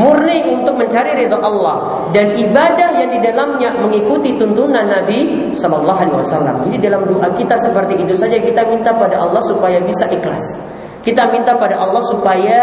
murni 0.00 0.48
untuk 0.48 0.80
mencari 0.80 1.12
ridho 1.12 1.36
Allah 1.36 2.08
dan 2.16 2.32
ibadah 2.32 2.96
yang 2.96 3.12
di 3.12 3.20
dalamnya 3.20 3.76
mengikuti 3.76 4.34
tuntunan 4.40 4.88
Nabi 4.88 5.52
Shallallahu 5.52 6.00
Alaihi 6.00 6.16
Wasallam. 6.16 6.56
Jadi 6.72 6.78
dalam 6.80 7.04
doa 7.04 7.28
kita 7.36 7.54
seperti 7.60 8.00
itu 8.00 8.16
saja 8.16 8.40
kita 8.40 8.64
minta 8.64 8.96
pada 8.96 9.20
Allah 9.20 9.44
supaya 9.44 9.76
bisa 9.84 10.08
ikhlas. 10.08 10.56
Kita 11.04 11.28
minta 11.32 11.56
pada 11.56 11.80
Allah 11.80 12.00
supaya 12.08 12.60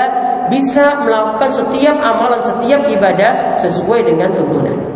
bisa 0.49 0.97
melakukan 1.01 1.49
setiap 1.53 1.97
amalan, 1.97 2.41
setiap 2.41 2.85
ibadah 2.85 3.57
sesuai 3.61 4.05
dengan 4.05 4.29
tuntunan. 4.33 4.86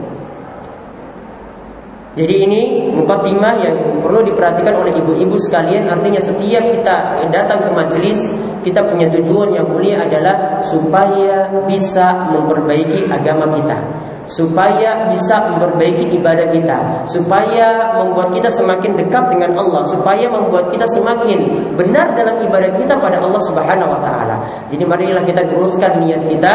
Jadi 2.12 2.44
ini 2.44 2.92
mukaddimah 2.92 3.56
yang 3.64 3.76
perlu 4.04 4.20
diperhatikan 4.28 4.84
oleh 4.84 5.00
ibu-ibu 5.00 5.40
sekalian. 5.40 5.88
Artinya 5.88 6.20
setiap 6.20 6.64
kita 6.76 6.96
datang 7.32 7.64
ke 7.68 7.72
majelis 7.72 8.28
Kita 8.62 8.86
punya 8.86 9.10
tujuan 9.10 9.58
yang 9.58 9.66
mulia 9.66 10.04
adalah 10.04 10.60
Supaya 10.60 11.48
bisa 11.72 12.28
memperbaiki 12.36 13.08
agama 13.08 13.48
kita. 13.56 13.80
Supaya 14.28 15.08
bisa 15.08 15.56
memperbaiki 15.56 16.12
ibadah 16.20 16.52
kita. 16.52 17.08
Supaya 17.08 17.96
membuat 18.04 18.36
kita 18.36 18.52
semakin 18.52 18.92
dekat 19.00 19.32
dengan 19.32 19.56
Allah. 19.56 19.82
Supaya 19.88 20.28
membuat 20.28 20.68
kita 20.68 20.84
semakin 20.92 21.72
benar 21.80 22.12
dalam 22.12 22.44
ibadah 22.44 22.76
kita 22.76 23.00
pada 23.00 23.24
Allah 23.24 23.40
subhanahu 23.40 23.88
wa 23.88 24.00
ta'ala. 24.04 24.36
Jadi 24.68 24.84
marilah 24.84 25.24
kita 25.24 25.48
luruskan 25.48 26.04
niat 26.04 26.28
kita. 26.28 26.54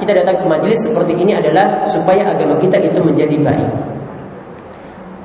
Kita 0.00 0.16
datang 0.16 0.40
ke 0.40 0.46
majelis 0.48 0.80
seperti 0.80 1.12
ini 1.12 1.36
adalah 1.36 1.84
Supaya 1.92 2.32
agama 2.32 2.56
kita 2.56 2.80
itu 2.80 3.04
menjadi 3.04 3.36
baik 3.36 3.94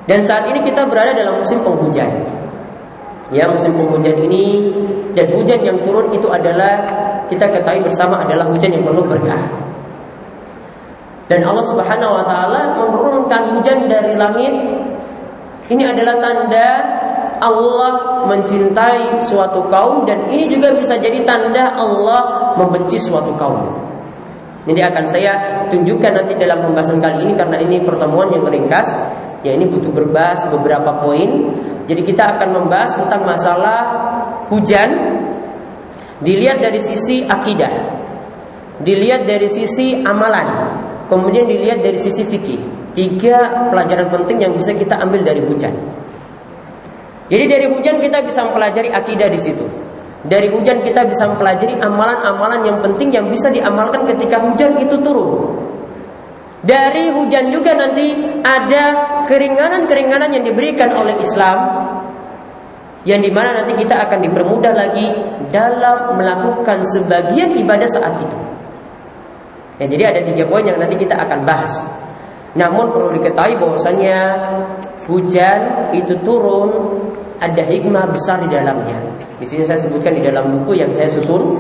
dan 0.10 0.26
saat 0.26 0.50
ini 0.50 0.66
kita 0.66 0.90
berada 0.90 1.14
dalam 1.14 1.38
musim 1.38 1.62
penghujan. 1.62 2.10
Ya, 3.30 3.46
musim 3.46 3.78
penghujan 3.78 4.18
ini 4.26 4.74
dan 5.14 5.30
hujan 5.38 5.62
yang 5.62 5.78
turun 5.86 6.10
itu 6.10 6.26
adalah 6.26 6.82
kita 7.30 7.46
ketahui 7.46 7.86
bersama 7.86 8.26
adalah 8.26 8.50
hujan 8.50 8.74
yang 8.74 8.82
penuh 8.82 9.06
berkah. 9.06 9.46
Dan 11.30 11.46
Allah 11.46 11.62
Subhanahu 11.62 12.18
wa 12.18 12.26
taala 12.26 12.74
menurunkan 12.74 13.54
hujan 13.54 13.86
dari 13.86 14.18
langit. 14.18 14.50
Ini 15.70 15.94
adalah 15.94 16.18
tanda 16.18 16.70
Allah 17.38 18.26
mencintai 18.26 19.22
suatu 19.22 19.70
kaum 19.70 20.10
dan 20.10 20.26
ini 20.34 20.50
juga 20.50 20.74
bisa 20.74 20.98
jadi 20.98 21.22
tanda 21.22 21.78
Allah 21.78 22.50
membenci 22.58 22.98
suatu 22.98 23.38
kaum. 23.38 23.62
Ini 24.66 24.82
akan 24.90 25.06
saya 25.06 25.62
tunjukkan 25.70 26.18
nanti 26.18 26.34
dalam 26.34 26.66
pembahasan 26.66 26.98
kali 26.98 27.30
ini 27.30 27.38
karena 27.38 27.62
ini 27.62 27.78
pertemuan 27.86 28.34
yang 28.34 28.42
ringkas 28.42 28.90
Ya 29.44 29.56
ini 29.56 29.72
butuh 29.72 29.92
berbahas 29.92 30.44
beberapa 30.52 31.00
poin. 31.00 31.56
Jadi 31.88 32.02
kita 32.06 32.38
akan 32.38 32.50
membahas 32.54 33.02
tentang 33.02 33.26
masalah 33.26 33.80
hujan 34.52 34.90
dilihat 36.22 36.60
dari 36.62 36.78
sisi 36.78 37.26
akidah, 37.26 37.72
dilihat 38.84 39.26
dari 39.26 39.48
sisi 39.50 40.04
amalan, 40.04 40.76
kemudian 41.08 41.48
dilihat 41.50 41.82
dari 41.82 41.98
sisi 41.98 42.22
fikih. 42.28 42.94
Tiga 42.94 43.70
pelajaran 43.72 44.12
penting 44.12 44.44
yang 44.44 44.54
bisa 44.54 44.76
kita 44.76 45.00
ambil 45.00 45.24
dari 45.24 45.40
hujan. 45.42 45.72
Jadi 47.30 47.46
dari 47.46 47.66
hujan 47.70 48.02
kita 48.02 48.26
bisa 48.26 48.42
mempelajari 48.50 48.90
akidah 48.90 49.30
di 49.30 49.40
situ. 49.40 49.66
Dari 50.26 50.52
hujan 50.52 50.84
kita 50.84 51.08
bisa 51.08 51.32
mempelajari 51.32 51.80
amalan-amalan 51.80 52.66
yang 52.68 52.78
penting 52.84 53.14
yang 53.14 53.30
bisa 53.32 53.48
diamalkan 53.54 54.04
ketika 54.04 54.42
hujan 54.44 54.76
itu 54.82 55.00
turun. 55.00 55.56
Dari 56.60 57.08
hujan 57.16 57.56
juga 57.56 57.72
nanti 57.72 58.20
ada 58.44 59.24
keringanan-keringanan 59.24 60.36
yang 60.36 60.44
diberikan 60.44 60.92
oleh 60.92 61.16
Islam 61.24 61.58
yang 63.08 63.24
di 63.24 63.32
mana 63.32 63.64
nanti 63.64 63.72
kita 63.80 63.96
akan 63.96 64.20
dipermudah 64.28 64.74
lagi 64.76 65.08
dalam 65.56 66.20
melakukan 66.20 66.84
sebagian 66.84 67.56
ibadah 67.56 67.88
saat 67.88 68.20
itu. 68.20 68.40
Ya, 69.80 69.88
jadi 69.88 70.04
ada 70.12 70.20
tiga 70.28 70.44
poin 70.52 70.68
yang 70.68 70.76
nanti 70.76 71.00
kita 71.00 71.16
akan 71.16 71.48
bahas. 71.48 71.72
Namun 72.60 72.92
perlu 72.92 73.16
diketahui 73.16 73.56
bahwasanya 73.56 74.44
hujan 75.08 75.96
itu 75.96 76.12
turun 76.28 77.00
ada 77.40 77.64
hikmah 77.64 78.12
besar 78.12 78.44
di 78.44 78.52
dalamnya. 78.52 79.00
Di 79.40 79.48
sini 79.48 79.64
saya 79.64 79.80
sebutkan 79.80 80.12
di 80.12 80.20
dalam 80.20 80.52
buku 80.52 80.76
yang 80.76 80.92
saya 80.92 81.08
susun, 81.08 81.56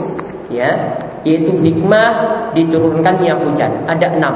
ya, 0.51 0.91
yaitu 1.23 1.55
hikmah 1.55 2.51
diturunkannya 2.51 3.31
hujan. 3.39 3.88
Ada 3.88 4.19
enam 4.19 4.35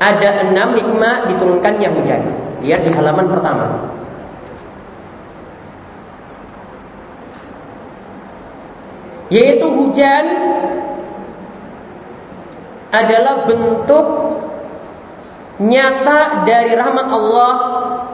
ada 0.00 0.48
enam 0.48 0.80
hikmah 0.80 1.28
diturunkannya 1.28 1.88
hujan. 1.92 2.20
Lihat 2.64 2.80
di 2.88 2.90
halaman 2.90 3.28
pertama. 3.28 3.66
Yaitu 9.30 9.62
hujan 9.68 10.24
adalah 12.90 13.46
bentuk 13.46 14.06
nyata 15.60 16.42
dari 16.42 16.74
rahmat 16.74 17.06
Allah 17.06 17.52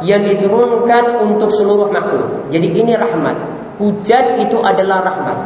yang 0.05 0.27
diturunkan 0.27 1.23
untuk 1.25 1.49
seluruh 1.55 1.89
makhluk. 1.89 2.51
Jadi 2.53 2.69
ini 2.69 2.93
rahmat. 2.99 3.39
Hujan 3.81 4.43
itu 4.43 4.59
adalah 4.61 5.07
rahmat. 5.07 5.39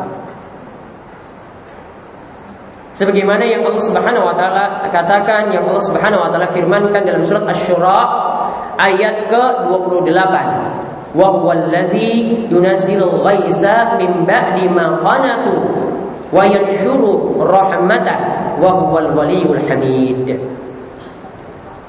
Sebagaimana 2.91 3.47
yang 3.47 3.63
Allah 3.63 3.83
Subhanahu 3.87 4.27
wa 4.27 4.35
taala 4.35 4.91
katakan 4.91 5.55
yang 5.55 5.63
Allah 5.63 5.85
Subhanahu 5.87 6.27
wa 6.27 6.31
taala 6.31 6.51
firmankan 6.51 7.07
dalam 7.07 7.23
surat 7.23 7.47
Asy-Syura 7.47 8.01
ayat 8.75 9.31
ke-28. 9.31 10.35
Wa 11.11 11.27
huwallazi 11.39 12.47
yunazzilul 12.51 13.23
ghaiza 13.23 13.99
min 13.99 14.27
ba'di 14.27 14.67
ma 14.71 14.99
qanatu 14.99 15.55
wa 16.31 16.43
yanshuru 16.47 17.39
rahmatah 17.39 18.19
wa 18.59 18.71
huwal 18.83 19.15
waliyul 19.15 19.63
hamid. 19.71 20.27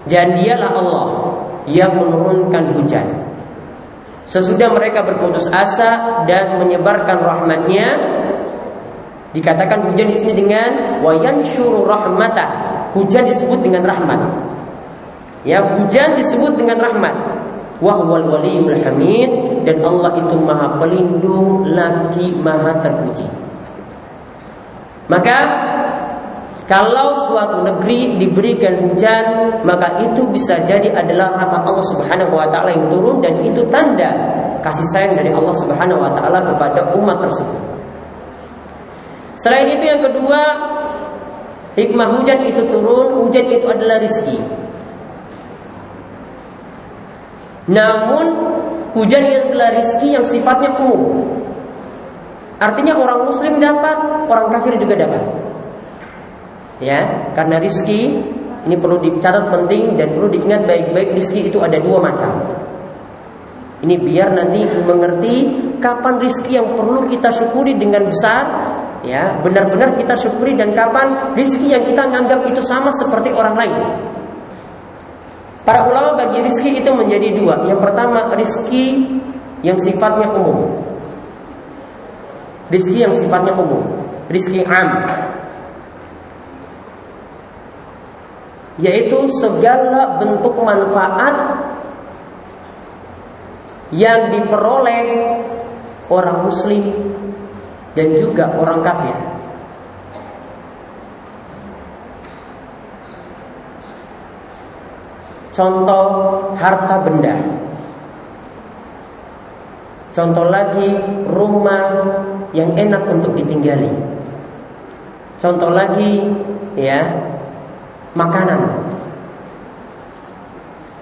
Dan 0.06 0.38
dialah 0.38 0.70
Allah 0.74 1.08
yang 1.70 1.94
menurunkan 1.94 2.74
hujan 2.74 3.22
Sesudah 4.32 4.72
mereka 4.72 5.04
berputus 5.04 5.52
asa 5.52 6.24
dan 6.24 6.56
menyebarkan 6.56 7.20
rahmatnya 7.20 7.88
Dikatakan 9.32 9.88
hujan 9.88 10.12
di 10.12 10.18
sini 10.20 10.44
dengan 10.44 11.00
wayan 11.00 11.40
syuru 11.40 11.88
rahmatah. 11.88 12.50
Hujan 12.92 13.24
disebut 13.24 13.64
dengan 13.64 13.88
rahmat. 13.88 14.20
Ya, 15.48 15.64
hujan 15.80 16.20
disebut 16.20 16.60
dengan 16.60 16.84
rahmat. 16.84 17.16
Wahwal 17.80 18.28
waliyul 18.28 18.78
hamid 18.84 19.32
dan 19.66 19.82
Allah 19.82 20.14
itu 20.20 20.36
maha 20.38 20.78
pelindung 20.78 21.66
lagi 21.66 22.30
maha 22.38 22.78
terpuji. 22.84 23.26
Maka 25.10 25.38
kalau 26.70 27.12
suatu 27.28 27.66
negeri 27.66 28.22
diberikan 28.22 28.80
hujan, 28.86 29.60
maka 29.66 29.98
itu 30.00 30.24
bisa 30.30 30.62
jadi 30.64 30.94
adalah 30.94 31.36
rahmat 31.36 31.68
Allah 31.68 31.86
Subhanahu 31.90 32.32
wa 32.38 32.48
taala 32.48 32.70
yang 32.72 32.88
turun 32.88 33.18
dan 33.20 33.42
itu 33.42 33.66
tanda 33.68 34.14
kasih 34.62 34.86
sayang 34.94 35.18
dari 35.18 35.34
Allah 35.34 35.56
Subhanahu 35.58 36.00
wa 36.00 36.12
taala 36.14 36.40
kepada 36.46 36.96
umat 36.96 37.18
tersebut. 37.24 37.81
Selain 39.42 39.74
itu 39.74 39.90
yang 39.90 40.06
kedua, 40.06 40.42
hikmah 41.74 42.14
hujan 42.14 42.46
itu 42.46 42.62
turun, 42.70 43.26
hujan 43.26 43.50
itu 43.50 43.66
adalah 43.66 43.98
rizki. 43.98 44.38
Namun 47.66 48.26
hujan 48.94 49.26
itu 49.26 49.40
adalah 49.50 49.74
rizki 49.74 50.14
yang 50.14 50.22
sifatnya 50.22 50.78
umum. 50.78 51.26
Artinya 52.62 52.94
orang 52.94 53.26
muslim 53.26 53.58
dapat, 53.58 53.98
orang 54.30 54.54
kafir 54.54 54.78
juga 54.78 54.94
dapat. 54.94 55.24
Ya, 56.78 57.34
karena 57.34 57.58
rizki 57.58 58.22
ini 58.62 58.78
perlu 58.78 59.02
dicatat 59.02 59.50
penting 59.50 59.98
dan 59.98 60.14
perlu 60.14 60.30
diingat 60.30 60.70
baik-baik 60.70 61.18
rizki 61.18 61.50
itu 61.50 61.58
ada 61.58 61.82
dua 61.82 61.98
macam. 61.98 62.62
Ini 63.82 63.98
biar 63.98 64.38
nanti 64.38 64.62
mengerti 64.86 65.36
kapan 65.82 66.22
rizki 66.22 66.62
yang 66.62 66.78
perlu 66.78 67.10
kita 67.10 67.34
syukuri 67.34 67.74
dengan 67.74 68.06
besar, 68.06 68.46
ya 69.02 69.42
benar-benar 69.42 69.98
kita 69.98 70.14
syukuri 70.14 70.54
dan 70.54 70.78
kapan 70.78 71.34
rizki 71.34 71.74
yang 71.74 71.82
kita 71.86 72.06
anggap 72.06 72.46
itu 72.46 72.62
sama 72.62 72.94
seperti 72.94 73.34
orang 73.34 73.56
lain. 73.58 73.78
Para 75.62 75.86
ulama 75.86 76.18
bagi 76.18 76.42
rizki 76.42 76.82
itu 76.82 76.90
menjadi 76.90 77.38
dua. 77.38 77.70
Yang 77.70 77.80
pertama 77.86 78.34
rizki 78.34 79.06
yang 79.62 79.78
sifatnya 79.78 80.34
umum. 80.34 80.82
Rizki 82.74 83.06
yang 83.06 83.14
sifatnya 83.14 83.54
umum. 83.54 83.86
Rizki 84.26 84.66
am. 84.66 85.06
Yaitu 88.82 89.30
segala 89.38 90.18
bentuk 90.18 90.58
manfaat 90.58 91.62
yang 93.94 94.34
diperoleh 94.34 95.06
orang 96.10 96.48
muslim 96.48 96.84
dan 97.96 98.08
juga 98.16 98.48
orang 98.56 98.80
kafir. 98.84 99.18
Contoh 105.52 106.06
harta 106.56 106.96
benda. 107.04 107.36
Contoh 110.12 110.48
lagi 110.48 110.96
rumah 111.28 111.84
yang 112.56 112.72
enak 112.76 113.04
untuk 113.12 113.36
ditinggali. 113.36 113.92
Contoh 115.40 115.72
lagi 115.72 116.28
ya 116.76 117.04
makanan. 118.16 118.60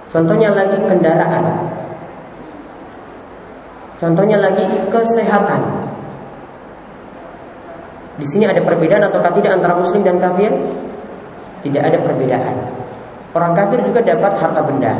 Contohnya 0.09 0.49
lagi 0.53 0.77
kendaraan. 0.89 1.45
Contohnya 4.01 4.37
lagi 4.41 4.65
kesehatan. 4.89 5.78
Di 8.19 8.25
sini 8.27 8.43
ada 8.43 8.59
perbedaan 8.59 9.07
ataukah 9.07 9.31
tidak 9.31 9.55
antara 9.55 9.79
muslim 9.79 10.03
dan 10.03 10.19
kafir? 10.19 10.51
Tidak 11.63 11.79
ada 11.79 11.97
perbedaan. 12.03 12.55
Orang 13.31 13.55
kafir 13.55 13.79
juga 13.87 14.03
dapat 14.03 14.35
harta 14.35 14.61
benda. 14.67 14.93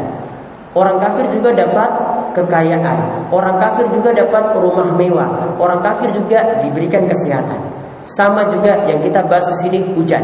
Orang 0.71 1.01
kafir 1.01 1.25
juga 1.33 1.51
dapat 1.51 1.89
kekayaan. 2.37 3.27
Orang 3.33 3.59
kafir 3.59 3.89
juga 3.91 4.15
dapat 4.15 4.55
rumah 4.55 4.95
mewah. 4.95 5.29
Orang 5.59 5.83
kafir 5.83 6.13
juga 6.15 6.61
diberikan 6.63 7.03
kesehatan. 7.09 7.59
Sama 8.07 8.47
juga 8.53 8.87
yang 8.87 9.03
kita 9.03 9.25
bahas 9.27 9.49
di 9.51 9.55
sini 9.67 9.79
hujan. 9.97 10.23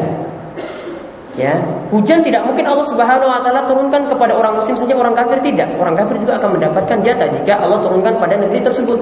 Ya, 1.36 1.60
hujan 1.92 2.24
tidak 2.24 2.48
mungkin 2.48 2.64
Allah 2.64 2.88
Subhanahu 2.88 3.28
wa 3.28 3.44
taala 3.44 3.68
turunkan 3.68 4.08
kepada 4.08 4.32
orang 4.40 4.56
muslim 4.56 4.72
saja, 4.80 4.96
orang 4.96 5.12
kafir 5.12 5.44
tidak. 5.44 5.68
Orang 5.76 6.00
kafir 6.00 6.16
juga 6.24 6.40
akan 6.40 6.56
mendapatkan 6.56 6.98
jatah 7.04 7.28
jika 7.28 7.60
Allah 7.60 7.84
turunkan 7.84 8.16
pada 8.16 8.40
negeri 8.40 8.64
tersebut. 8.64 8.96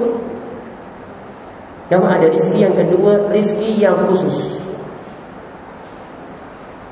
Namun 1.94 2.10
ada 2.10 2.26
rizki 2.26 2.58
yang 2.58 2.74
kedua, 2.74 3.30
rizki 3.30 3.78
yang 3.78 3.94
khusus. 4.10 4.66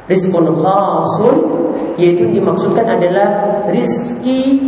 Rizkun 0.07 0.47
khasun 0.47 1.37
yaitu 1.99 2.31
dimaksudkan 2.31 2.87
adalah 2.87 3.59
rizki 3.67 4.63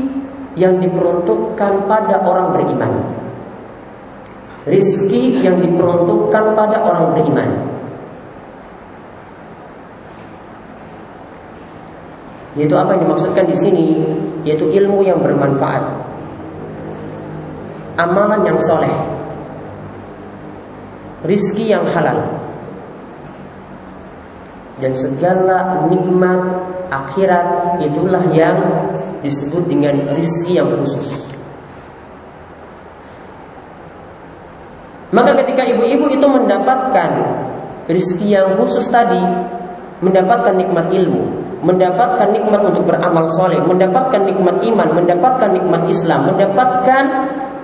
yang 0.59 0.83
diperuntukkan 0.83 1.87
pada 1.87 2.19
orang 2.27 2.51
beriman. 2.51 2.93
Rizki 4.67 5.39
yang 5.39 5.63
diperuntukkan 5.63 6.45
pada 6.59 6.83
orang 6.83 7.15
beriman. 7.15 7.51
Yaitu 12.59 12.75
apa 12.75 12.99
yang 12.99 13.07
dimaksudkan 13.07 13.47
di 13.47 13.55
sini? 13.55 13.87
Yaitu 14.43 14.67
ilmu 14.67 15.07
yang 15.07 15.23
bermanfaat, 15.23 15.95
amalan 18.03 18.43
yang 18.43 18.59
soleh, 18.59 19.14
rizki 21.25 21.73
yang 21.73 21.89
halal, 21.89 22.45
dan 24.79 24.93
segala 24.93 25.89
nikmat 25.89 26.41
akhirat 26.93 27.81
itulah 27.83 28.23
yang 28.37 28.59
disebut 29.25 29.65
dengan 29.67 29.95
rizki 30.15 30.61
yang 30.61 30.69
khusus. 30.79 31.25
Maka 35.15 35.31
ketika 35.47 35.63
ibu-ibu 35.63 36.11
itu 36.11 36.27
mendapatkan 36.27 37.11
rizki 37.87 38.35
yang 38.35 38.59
khusus 38.59 38.91
tadi, 38.91 39.23
mendapatkan 40.03 40.59
nikmat 40.59 40.91
ilmu, 40.91 41.23
mendapatkan 41.63 42.35
nikmat 42.35 42.61
untuk 42.67 42.91
beramal 42.91 43.31
soleh, 43.31 43.63
mendapatkan 43.63 44.27
nikmat 44.27 44.59
iman, 44.67 44.89
mendapatkan 44.91 45.55
nikmat 45.55 45.87
Islam, 45.87 46.35
mendapatkan 46.35 47.05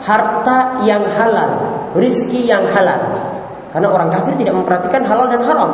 harta 0.00 0.80
yang 0.86 1.04
halal, 1.10 1.50
rizki 1.98 2.46
yang 2.46 2.64
halal. 2.70 3.29
Karena 3.70 3.88
orang 3.90 4.10
kafir 4.10 4.34
tidak 4.34 4.54
memperhatikan 4.58 5.02
halal 5.06 5.30
dan 5.30 5.42
haram. 5.46 5.70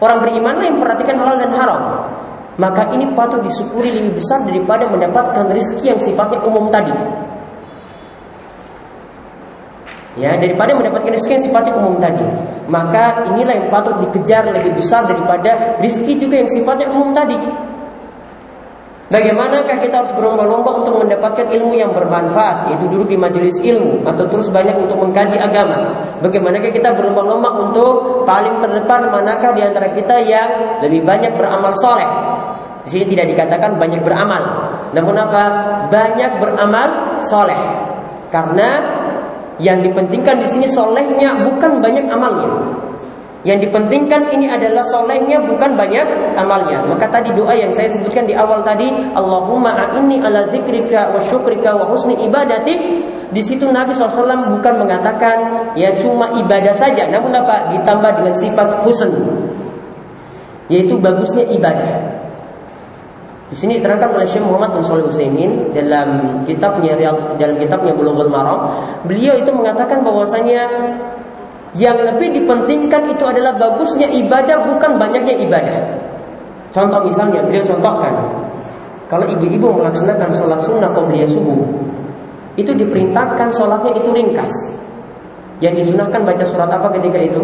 Orang 0.00 0.22
berimanlah 0.24 0.64
yang 0.64 0.78
memperhatikan 0.78 1.18
halal 1.18 1.36
dan 1.36 1.50
haram. 1.52 1.80
Maka 2.56 2.92
ini 2.94 3.10
patut 3.16 3.40
disyukuri 3.44 3.90
lebih 3.90 4.20
besar 4.20 4.44
daripada 4.44 4.86
mendapatkan 4.86 5.48
rezeki 5.50 5.96
yang 5.96 6.00
sifatnya 6.00 6.38
umum 6.44 6.68
tadi. 6.68 6.92
Ya, 10.18 10.36
daripada 10.36 10.76
mendapatkan 10.76 11.10
rezeki 11.14 11.40
yang 11.40 11.44
sifatnya 11.48 11.72
umum 11.78 11.96
tadi. 11.96 12.26
Maka 12.68 13.24
inilah 13.32 13.54
yang 13.56 13.68
patut 13.72 13.96
dikejar 14.04 14.46
lebih 14.50 14.76
besar 14.76 15.08
daripada 15.08 15.80
rezeki 15.80 16.12
juga 16.20 16.36
yang 16.44 16.50
sifatnya 16.50 16.86
umum 16.92 17.10
tadi. 17.16 17.38
Bagaimanakah 19.10 19.82
kita 19.82 20.06
harus 20.06 20.14
berlomba-lomba 20.14 20.86
untuk 20.86 21.02
mendapatkan 21.02 21.50
ilmu 21.50 21.74
yang 21.74 21.90
bermanfaat 21.90 22.70
Yaitu 22.70 22.86
duduk 22.86 23.10
di 23.10 23.18
majelis 23.18 23.58
ilmu 23.58 24.06
Atau 24.06 24.30
terus 24.30 24.46
banyak 24.54 24.78
untuk 24.78 25.02
mengkaji 25.02 25.34
agama? 25.34 25.90
Bagaimanakah 26.22 26.70
kita 26.70 26.94
berlomba-lomba 26.94 27.50
untuk 27.58 28.22
Paling 28.22 28.62
terdepan 28.62 29.10
manakah 29.10 29.50
di 29.50 29.66
antara 29.66 29.90
kita 29.90 30.14
yang 30.22 30.78
Lebih 30.86 31.02
banyak 31.02 31.34
beramal 31.34 31.74
soleh? 31.82 32.06
Di 32.86 32.96
sini 32.96 33.04
tidak 33.10 33.34
dikatakan 33.34 33.76
banyak 33.76 34.00
beramal. 34.00 34.40
Namun 34.94 35.12
apa? 35.18 35.44
Banyak 35.90 36.30
beramal 36.38 37.18
soleh. 37.26 37.58
Karena 38.30 38.78
Yang 39.58 39.90
dipentingkan 39.90 40.38
di 40.38 40.46
sini 40.46 40.66
solehnya 40.70 41.34
Bukan 41.50 41.82
banyak 41.82 42.06
amalnya 42.06 42.50
yang 43.40 43.56
dipentingkan 43.56 44.28
ini 44.36 44.52
adalah 44.52 44.84
solehnya 44.84 45.40
bukan 45.40 45.72
banyak 45.72 46.36
amalnya. 46.36 46.84
Maka 46.84 47.08
tadi 47.08 47.32
doa 47.32 47.56
yang 47.56 47.72
saya 47.72 47.88
sebutkan 47.88 48.28
di 48.28 48.36
awal 48.36 48.60
tadi, 48.60 48.92
Allahumma 49.16 49.72
a'inni 49.72 50.20
ala 50.20 50.44
zikrika 50.52 51.08
wa 51.16 51.20
syukrika 51.24 51.72
wa 51.72 51.88
husni 51.88 52.20
ibadati. 52.20 53.00
Di 53.30 53.40
situ 53.40 53.64
Nabi 53.70 53.94
SAW 53.94 54.58
bukan 54.58 54.74
mengatakan 54.84 55.38
ya 55.78 55.94
cuma 55.96 56.34
ibadah 56.36 56.74
saja, 56.74 57.08
namun 57.08 57.32
apa 57.32 57.72
ditambah 57.72 58.10
dengan 58.20 58.34
sifat 58.34 58.84
husn, 58.84 59.12
yaitu 60.68 60.98
bagusnya 61.00 61.46
ibadah. 61.48 62.20
Di 63.50 63.56
sini 63.58 63.78
diterangkan 63.78 64.14
oleh 64.14 64.26
Syekh 64.26 64.46
Muhammad 64.46 64.78
bin 64.78 64.82
Shalih 64.82 65.06
Utsaimin 65.10 65.74
dalam 65.74 66.42
kitabnya 66.46 66.94
dalam 67.38 67.56
kitabnya 67.58 67.94
Bulughul 67.94 68.30
Maram, 68.30 68.82
beliau 69.06 69.38
itu 69.38 69.50
mengatakan 69.50 70.02
bahwasanya 70.02 70.66
yang 71.78 71.94
lebih 71.98 72.34
dipentingkan 72.34 73.06
itu 73.10 73.22
adalah 73.22 73.54
bagusnya 73.54 74.10
ibadah 74.10 74.66
bukan 74.66 74.98
banyaknya 74.98 75.38
ibadah. 75.46 75.78
Contoh 76.70 77.02
misalnya 77.06 77.42
beliau 77.46 77.62
contohkan 77.66 78.14
kalau 79.10 79.26
ibu-ibu 79.26 79.74
melaksanakan 79.74 80.30
sholat 80.34 80.62
sunnah 80.62 80.90
qabliyah 80.90 81.26
subuh 81.26 81.58
itu 82.58 82.70
diperintahkan 82.74 83.48
sholatnya 83.54 83.98
itu 83.98 84.10
ringkas. 84.10 84.52
Yang 85.60 85.84
disunahkan 85.84 86.24
baca 86.24 86.44
surat 86.46 86.70
apa 86.72 86.88
ketika 86.98 87.20
itu? 87.20 87.42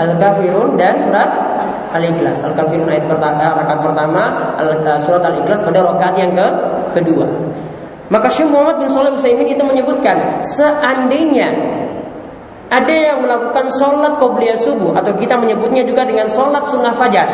Al-Kafirun 0.00 0.76
dan 0.76 1.00
surat 1.00 1.28
Al-Ikhlas. 1.96 2.44
Al-Kafirun 2.44 2.86
ayat 2.86 3.08
pertama, 3.08 3.40
eh, 3.40 3.52
rakaat 3.56 3.80
pertama, 3.82 4.22
eh, 4.60 4.98
surat 5.02 5.22
Al-Ikhlas 5.26 5.60
pada 5.64 5.80
rakaat 5.82 6.14
yang 6.20 6.32
ke 6.36 6.46
kedua. 7.00 7.26
Maka 8.10 8.26
Syekh 8.26 8.50
Muhammad 8.50 8.82
bin 8.82 8.90
Shalih 8.90 9.14
Utsaimin 9.14 9.46
itu 9.46 9.62
menyebutkan 9.62 10.42
seandainya 10.42 11.54
ada 12.70 12.90
yang 12.94 13.22
melakukan 13.22 13.70
sholat 13.74 14.18
qobliyah 14.18 14.58
subuh 14.58 14.94
atau 14.94 15.14
kita 15.14 15.38
menyebutnya 15.38 15.86
juga 15.86 16.02
dengan 16.02 16.26
sholat 16.26 16.66
sunnah 16.66 16.94
fajar. 16.94 17.26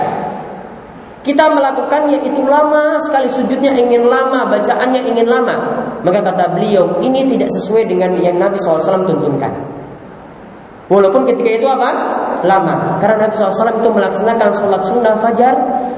Kita 1.25 1.51
melakukannya 1.51 2.23
itu 2.23 2.45
lama 2.47 2.97
sekali 3.03 3.27
sujudnya 3.27 3.75
ingin 3.75 4.07
lama, 4.07 4.47
bacaannya 4.47 5.01
ingin 5.11 5.27
lama. 5.27 5.57
Maka 6.07 6.23
kata 6.23 6.55
beliau 6.55 7.03
ini 7.03 7.27
tidak 7.27 7.51
sesuai 7.51 7.89
dengan 7.91 8.15
yang 8.21 8.39
Nabi 8.39 8.57
SAW 8.63 9.05
tuntunkan. 9.05 9.51
Walaupun 10.87 11.27
ketika 11.27 11.51
itu 11.51 11.67
apa? 11.67 11.91
Lama. 12.47 13.03
Karena 13.03 13.27
Nabi 13.27 13.35
SAW 13.35 13.83
itu 13.83 13.91
melaksanakan 13.91 14.49
sholat 14.55 14.83
sunnah 14.87 15.15
fajar, 15.19 15.55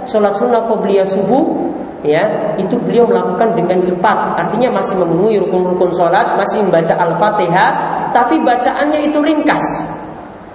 sholat 0.09 0.33
sunnah 0.33 0.65
qobliyah 0.65 1.05
subuh, 1.05 1.68
ya 2.07 2.55
itu 2.59 2.79
beliau 2.79 3.07
melakukan 3.09 3.55
dengan 3.59 3.83
cepat. 3.83 4.39
Artinya 4.39 4.79
masih 4.79 4.99
memenuhi 4.99 5.43
rukun-rukun 5.43 5.91
sholat, 5.95 6.39
masih 6.39 6.63
membaca 6.63 6.95
al-fatihah, 6.95 7.71
tapi 8.15 8.39
bacaannya 8.43 9.11
itu 9.11 9.19
ringkas. 9.19 9.63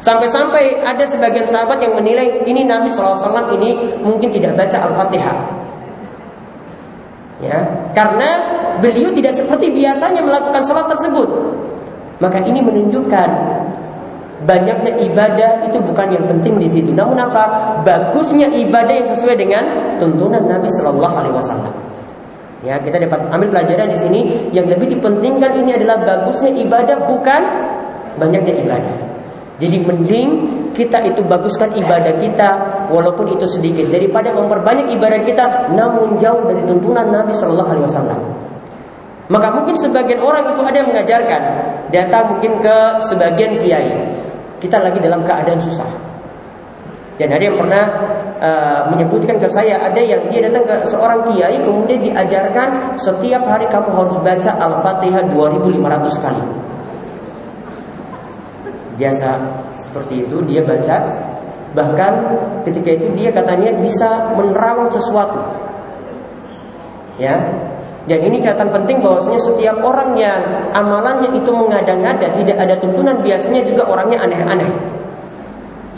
Sampai-sampai 0.03 0.83
ada 0.83 1.03
sebagian 1.07 1.47
sahabat 1.47 1.79
yang 1.79 1.95
menilai 1.95 2.43
ini 2.43 2.67
Nabi 2.67 2.91
SAW 2.91 3.23
ini 3.55 3.99
mungkin 4.03 4.27
tidak 4.31 4.59
baca 4.59 4.77
al-fatihah. 4.91 5.37
Ya, 7.43 7.59
karena 7.91 8.29
beliau 8.79 9.11
tidak 9.11 9.35
seperti 9.35 9.67
biasanya 9.71 10.23
melakukan 10.23 10.63
sholat 10.63 10.87
tersebut. 10.87 11.27
Maka 12.23 12.39
ini 12.39 12.63
menunjukkan 12.63 13.29
banyaknya 14.43 14.91
ibadah 15.03 15.63
itu 15.65 15.77
bukan 15.79 16.07
yang 16.11 16.25
penting 16.27 16.55
di 16.59 16.67
situ. 16.67 16.91
Namun 16.91 17.17
apa? 17.19 17.43
Bagusnya 17.83 18.51
ibadah 18.51 18.93
yang 18.93 19.07
sesuai 19.07 19.35
dengan 19.39 19.63
tuntunan 19.97 20.43
Nabi 20.43 20.67
Shallallahu 20.79 21.15
Alaihi 21.15 21.35
Wasallam. 21.35 21.73
Ya, 22.63 22.79
kita 22.79 22.95
dapat 22.95 23.27
ambil 23.27 23.51
pelajaran 23.51 23.91
di 23.91 23.99
sini 23.99 24.19
yang 24.55 24.71
lebih 24.71 24.95
dipentingkan 24.95 25.51
ini 25.59 25.75
adalah 25.75 25.99
bagusnya 25.99 26.55
ibadah 26.63 26.95
bukan 27.11 27.41
banyaknya 28.15 28.55
ibadah. 28.63 28.95
Jadi 29.59 29.77
mending 29.83 30.29
kita 30.71 31.03
itu 31.05 31.21
baguskan 31.27 31.75
ibadah 31.75 32.17
kita 32.17 32.49
walaupun 32.89 33.35
itu 33.35 33.45
sedikit 33.45 33.85
daripada 33.91 34.31
memperbanyak 34.33 34.89
ibadah 34.95 35.19
kita 35.27 35.75
namun 35.75 36.17
jauh 36.17 36.47
dari 36.47 36.63
tuntunan 36.63 37.07
Nabi 37.11 37.35
Shallallahu 37.35 37.69
Alaihi 37.69 37.85
Wasallam. 37.85 38.19
Maka 39.31 39.47
mungkin 39.55 39.75
sebagian 39.79 40.19
orang 40.19 40.51
itu 40.51 40.61
ada 40.67 40.77
yang 40.83 40.89
mengajarkan 40.91 41.41
Datang 41.93 42.25
mungkin 42.25 42.57
ke 42.57 42.77
sebagian 43.05 43.61
kiai 43.61 43.93
kita 44.63 44.79
lagi 44.79 45.03
dalam 45.03 45.27
keadaan 45.27 45.59
susah. 45.59 46.13
Dan 47.19 47.29
ada 47.29 47.43
yang 47.43 47.59
pernah 47.59 47.83
uh, 48.41 48.81
menyebutkan 48.89 49.37
ke 49.37 49.45
saya 49.45 49.77
ada 49.85 50.01
yang 50.01 50.25
dia 50.33 50.49
datang 50.49 50.65
ke 50.65 50.75
seorang 50.89 51.29
kiai 51.29 51.61
kemudian 51.61 52.01
diajarkan 52.01 52.97
setiap 52.97 53.43
hari 53.45 53.69
kamu 53.69 53.89
harus 53.93 54.17
baca 54.23 54.51
Al-Fatihah 54.57 55.29
2500 55.29 56.23
kali. 56.25 56.43
Biasa 58.97 59.29
seperti 59.77 60.25
itu 60.25 60.37
dia 60.47 60.65
baca 60.65 60.97
bahkan 61.73 62.13
ketika 62.65 62.97
itu 62.97 63.07
dia 63.17 63.29
katanya 63.29 63.77
bisa 63.77 64.33
menerawang 64.33 64.89
sesuatu. 64.89 65.41
Ya, 67.21 67.37
dan 68.03 68.19
ini 68.19 68.35
catatan 68.43 68.67
penting 68.67 68.99
bahwasanya 68.99 69.39
setiap 69.39 69.79
orang 69.79 70.11
yang 70.19 70.43
amalannya 70.75 71.31
itu 71.39 71.47
mengada-ngada, 71.55 72.35
tidak 72.35 72.57
ada 72.59 72.75
tuntunan, 72.83 73.15
biasanya 73.23 73.63
juga 73.63 73.87
orangnya 73.87 74.19
aneh-aneh. 74.27 74.71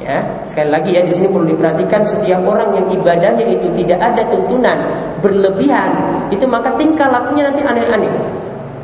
Ya, 0.06 0.22
sekali 0.46 0.70
lagi 0.70 0.94
ya 0.94 1.02
di 1.02 1.10
sini 1.10 1.26
perlu 1.26 1.50
diperhatikan 1.50 2.06
setiap 2.06 2.46
orang 2.46 2.78
yang 2.78 2.86
ibadahnya 2.94 3.42
itu 3.50 3.74
tidak 3.74 3.98
ada 3.98 4.22
tuntunan 4.30 4.78
berlebihan, 5.18 5.92
itu 6.30 6.46
maka 6.46 6.78
tingkah 6.78 7.10
lakunya 7.10 7.50
nanti 7.50 7.66
aneh-aneh. 7.66 8.14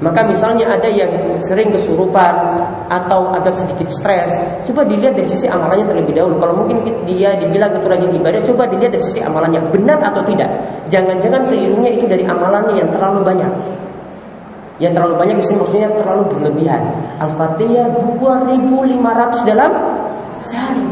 Maka 0.02 0.26
misalnya 0.26 0.66
ada 0.66 0.90
yang 0.90 1.14
sering 1.38 1.70
kesurupan 1.70 2.34
atau 2.90 3.30
agak 3.38 3.54
sedikit 3.54 3.86
stres, 3.86 4.34
coba 4.66 4.82
dilihat 4.90 5.14
dari 5.14 5.30
sisi 5.30 5.46
amalannya 5.46 5.86
terlebih 5.86 6.18
dahulu. 6.18 6.42
Kalau 6.42 6.58
mungkin 6.58 6.82
dia 7.06 7.38
dibilang 7.38 7.78
itu 7.78 7.86
rajin 7.86 8.10
ibadah, 8.10 8.42
coba 8.42 8.66
dilihat 8.66 8.98
dari 8.98 9.06
sisi 9.06 9.22
amalannya 9.22 9.62
benar 9.70 10.02
atau 10.02 10.26
tidak. 10.26 10.50
Jangan-jangan 10.90 11.46
kelirunya 11.46 11.94
itu 11.94 12.10
dari 12.10 12.26
amalannya 12.26 12.82
yang 12.82 12.90
terlalu 12.90 13.22
banyak. 13.22 13.52
Yang 14.82 14.98
terlalu 14.98 15.16
banyak 15.22 15.36
di 15.38 15.54
maksudnya 15.54 15.90
terlalu 15.94 16.24
berlebihan. 16.34 16.82
Al-Fatihah 17.22 17.86
2500 18.18 19.46
dalam 19.46 19.72
sehari. 20.42 20.88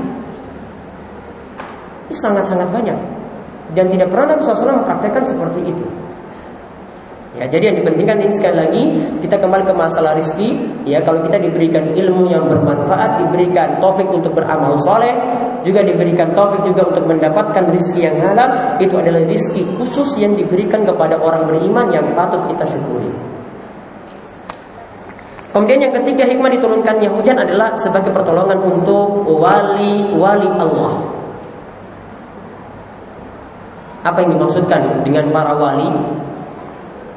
Ini 2.06 2.14
sangat-sangat 2.14 2.70
banyak. 2.70 2.98
Dan 3.74 3.90
tidak 3.90 4.14
pernah 4.14 4.38
Nabi 4.38 4.42
SAW 4.46 4.86
mempraktekkan 4.86 5.26
seperti 5.26 5.74
itu. 5.74 5.86
Ya, 7.40 7.48
jadi 7.48 7.72
yang 7.72 7.80
dipentingkan 7.80 8.20
ini 8.20 8.36
sekali 8.36 8.56
lagi 8.60 8.84
kita 9.24 9.40
kembali 9.40 9.64
ke 9.64 9.72
masalah 9.72 10.12
rizki. 10.12 10.60
Ya, 10.84 11.00
kalau 11.00 11.24
kita 11.24 11.40
diberikan 11.40 11.96
ilmu 11.96 12.28
yang 12.28 12.52
bermanfaat, 12.52 13.24
diberikan 13.24 13.80
taufik 13.80 14.12
untuk 14.12 14.36
beramal 14.36 14.76
soleh, 14.84 15.16
juga 15.64 15.80
diberikan 15.80 16.36
taufik 16.36 16.68
juga 16.68 16.92
untuk 16.92 17.08
mendapatkan 17.08 17.72
rizki 17.72 18.04
yang 18.04 18.20
halal, 18.20 18.76
itu 18.84 18.92
adalah 19.00 19.24
rizki 19.24 19.64
khusus 19.80 20.20
yang 20.20 20.36
diberikan 20.36 20.84
kepada 20.84 21.16
orang 21.16 21.48
beriman 21.48 21.88
yang 21.96 22.12
patut 22.12 22.44
kita 22.52 22.68
syukuri. 22.76 23.08
Kemudian 25.56 25.80
yang 25.80 25.96
ketiga 25.96 26.28
hikmah 26.28 26.52
diturunkannya 26.60 27.08
hujan 27.08 27.40
adalah 27.40 27.72
sebagai 27.74 28.12
pertolongan 28.12 28.60
untuk 28.68 29.24
wali-wali 29.32 30.50
Allah. 30.60 30.94
Apa 34.04 34.28
yang 34.28 34.36
dimaksudkan 34.36 35.08
dengan 35.08 35.32
para 35.32 35.56
wali? 35.56 35.88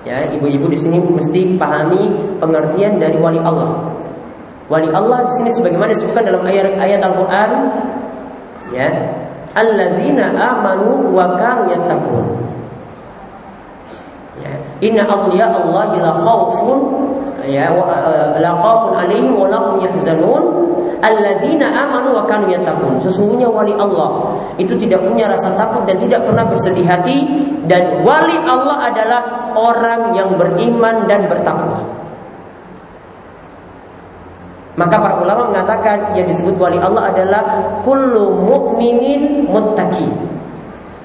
Ya, 0.03 0.19
ibu-ibu 0.35 0.67
di 0.67 0.75
sini 0.75 0.99
mesti 0.99 1.55
pahami 1.55 2.11
pengertian 2.43 2.99
dari 2.99 3.15
wali 3.23 3.39
Allah. 3.39 3.87
Wali 4.67 4.91
Allah 4.91 5.23
di 5.31 5.33
sini 5.39 5.51
sebagaimana 5.55 5.95
disebutkan 5.95 6.27
dalam 6.27 6.43
ayat-ayat 6.43 6.99
Al-Qur'an 7.07 7.51
ya, 8.75 8.91
allazina 9.55 10.35
amanu 10.35 11.15
wa 11.15 11.39
kanu 11.39 11.71
yattaqun. 11.71 12.25
Ya, 14.43 14.53
inna 14.83 15.07
awliya 15.07 15.55
Allah 15.55 15.95
la 15.95 16.13
khaufun 16.19 16.79
ya 17.47 17.71
la 18.43 18.53
khaufun 18.59 18.99
alaihim 18.99 19.39
wa 19.39 19.47
lahum 19.47 19.87
yahzanun 19.87 20.43
alladzina 20.99 21.71
amanu 21.79 22.19
wa 22.19 22.27
kanu 22.27 22.51
yattaqun. 22.51 22.99
Sesungguhnya 22.99 23.47
wali 23.47 23.71
Allah 23.79 24.35
itu 24.59 24.75
tidak 24.83 25.07
punya 25.07 25.31
rasa 25.31 25.55
takut 25.55 25.87
dan 25.87 25.95
tidak 26.03 26.27
pernah 26.27 26.43
bersedih 26.43 26.83
hati 26.83 27.23
dan 27.71 28.03
wali 28.03 28.35
Allah 28.43 28.91
adalah 28.91 29.23
orang 29.55 30.17
yang 30.17 30.35
beriman 30.37 31.07
dan 31.07 31.29
bertakwa. 31.29 31.85
Maka 34.73 34.97
para 34.97 35.21
ulama 35.21 35.53
mengatakan 35.53 36.17
yang 36.17 36.25
disebut 36.25 36.57
wali 36.57 36.81
Allah 36.81 37.13
adalah 37.13 37.43
kullu 37.85 38.41
mu'minin 38.41 39.45
muttaqi. 39.45 40.09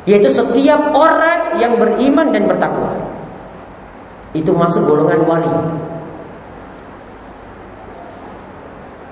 Yaitu 0.08 0.32
setiap 0.32 0.96
orang 0.96 1.60
yang 1.60 1.76
beriman 1.76 2.32
dan 2.32 2.48
bertakwa. 2.48 2.96
Itu 4.32 4.56
masuk 4.56 4.88
golongan 4.88 5.22
wali. 5.28 5.54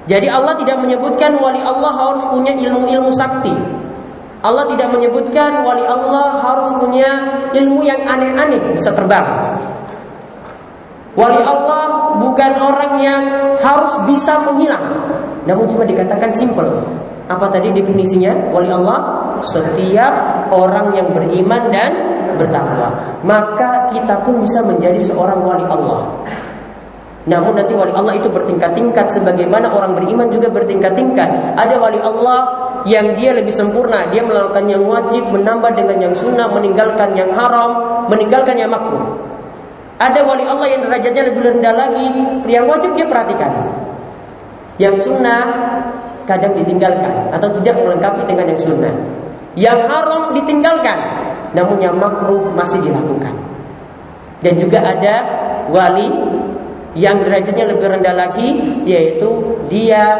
Jadi 0.05 0.31
Allah 0.31 0.55
tidak 0.55 0.79
menyebutkan 0.79 1.35
wali 1.41 1.59
Allah 1.59 1.91
harus 1.91 2.23
punya 2.31 2.55
ilmu-ilmu 2.55 3.11
sakti. 3.11 3.74
Allah 4.45 4.69
tidak 4.69 4.93
menyebutkan 4.93 5.65
wali 5.65 5.81
Allah 5.81 6.38
harus 6.38 6.69
punya 6.77 7.41
ilmu 7.49 7.81
yang 7.81 8.05
aneh-aneh 8.05 8.77
bisa 8.77 8.93
terbang. 8.93 9.25
Wali 11.17 11.41
Allah 11.41 12.13
bukan 12.21 12.51
orang 12.53 12.93
yang 13.01 13.23
harus 13.58 13.89
bisa 14.05 14.38
menghilang. 14.45 15.01
Namun 15.49 15.65
cuma 15.73 15.81
dikatakan 15.89 16.29
simple. 16.38 16.69
Apa 17.25 17.49
tadi 17.49 17.73
definisinya? 17.73 18.53
Wali 18.53 18.69
Allah 18.69 19.25
setiap 19.41 20.13
orang 20.53 20.93
yang 20.93 21.10
beriman 21.10 21.73
dan 21.73 21.91
bertakwa. 22.38 22.93
Maka 23.25 23.89
kita 23.89 24.21
pun 24.21 24.45
bisa 24.45 24.62
menjadi 24.62 25.01
seorang 25.01 25.41
wali 25.41 25.65
Allah. 25.65 26.05
Namun 27.25 27.58
nanti 27.58 27.73
wali 27.73 27.89
Allah 27.97 28.13
itu 28.13 28.29
bertingkat-tingkat 28.29 29.10
sebagaimana 29.10 29.73
orang 29.73 29.97
beriman 29.97 30.29
juga 30.29 30.53
bertingkat-tingkat. 30.53 31.58
Ada 31.58 31.81
wali 31.81 31.97
Allah 31.97 32.64
yang 32.85 33.17
dia 33.17 33.33
lebih 33.33 33.49
sempurna, 33.49 34.05
dia 34.13 34.21
melakukan 34.21 34.69
yang 34.69 34.85
wajib, 34.85 35.25
menambah 35.33 35.73
dengan 35.73 35.97
yang 35.97 36.13
sunnah, 36.13 36.45
meninggalkan 36.53 37.17
yang 37.17 37.33
haram, 37.33 38.05
meninggalkan 38.13 38.55
yang 38.61 38.69
makruh. 38.69 39.01
Ada 39.97 40.21
wali 40.21 40.45
Allah 40.45 40.67
yang 40.69 40.81
derajatnya 40.85 41.33
lebih 41.33 41.41
rendah 41.41 41.73
lagi, 41.73 42.07
yang 42.45 42.69
wajib 42.69 42.93
dia 42.93 43.09
perhatikan. 43.09 43.49
Yang 44.77 45.09
sunnah 45.09 45.43
kadang 46.29 46.53
ditinggalkan 46.53 47.33
atau 47.33 47.47
tidak 47.61 47.79
melengkapi 47.79 48.21
dengan 48.29 48.53
yang 48.53 48.61
sunnah. 48.61 48.93
Yang 49.55 49.79
haram 49.87 50.23
ditinggalkan, 50.35 50.99
namun 51.57 51.79
yang 51.79 51.95
makruh 51.95 52.53
masih 52.53 52.83
dilakukan. 52.83 53.33
Dan 54.43 54.61
juga 54.61 54.83
ada 54.83 55.15
wali 55.73 56.11
yang 56.93 57.23
derajatnya 57.23 57.75
lebih 57.75 57.87
rendah 57.87 58.15
lagi 58.15 58.49
yaitu 58.87 59.57
dia 59.67 60.15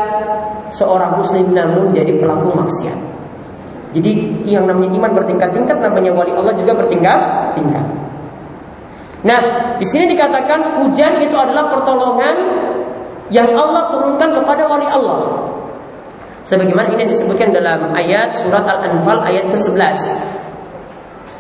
seorang 0.72 1.18
muslim 1.18 1.52
namun 1.54 1.92
jadi 1.94 2.16
pelaku 2.18 2.54
maksiat. 2.54 3.00
Jadi 3.96 4.44
yang 4.44 4.68
namanya 4.68 4.92
iman 4.92 5.12
bertingkat-tingkat, 5.24 5.80
namanya 5.80 6.12
wali 6.12 6.36
Allah 6.36 6.52
juga 6.60 6.76
bertingkat-tingkat. 6.76 7.86
Nah, 9.26 9.42
di 9.80 9.86
sini 9.88 10.12
dikatakan 10.12 10.84
hujan 10.84 11.18
itu 11.24 11.34
adalah 11.34 11.72
pertolongan 11.72 12.36
yang 13.34 13.50
Allah 13.58 13.90
turunkan 13.90 14.36
kepada 14.36 14.68
wali 14.70 14.86
Allah. 14.86 15.50
Sebagaimana 16.46 16.94
ini 16.94 17.10
disebutkan 17.10 17.50
dalam 17.50 17.90
ayat 17.98 18.38
surat 18.38 18.68
Al-Anfal 18.70 19.26
ayat 19.26 19.50
ke-11. 19.50 19.98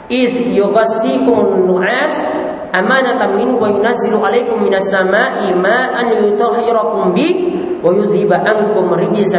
Iz 0.10 0.34
yughasikum 0.50 1.70
nu'as 1.70 2.14
amanatan 2.74 3.38
min 3.38 3.50
wa 3.54 3.70
yunazzilu 3.70 4.18
alaikum 4.18 4.66
minas 4.66 4.90
sama'i 4.90 5.54
ma'an 5.54 6.10
yutahhirakum 6.26 7.14
bi 7.14 7.28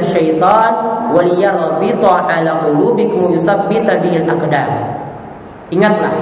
syaitan 0.07 0.73
ala. 2.31 2.55
Ingatlah 5.75 6.15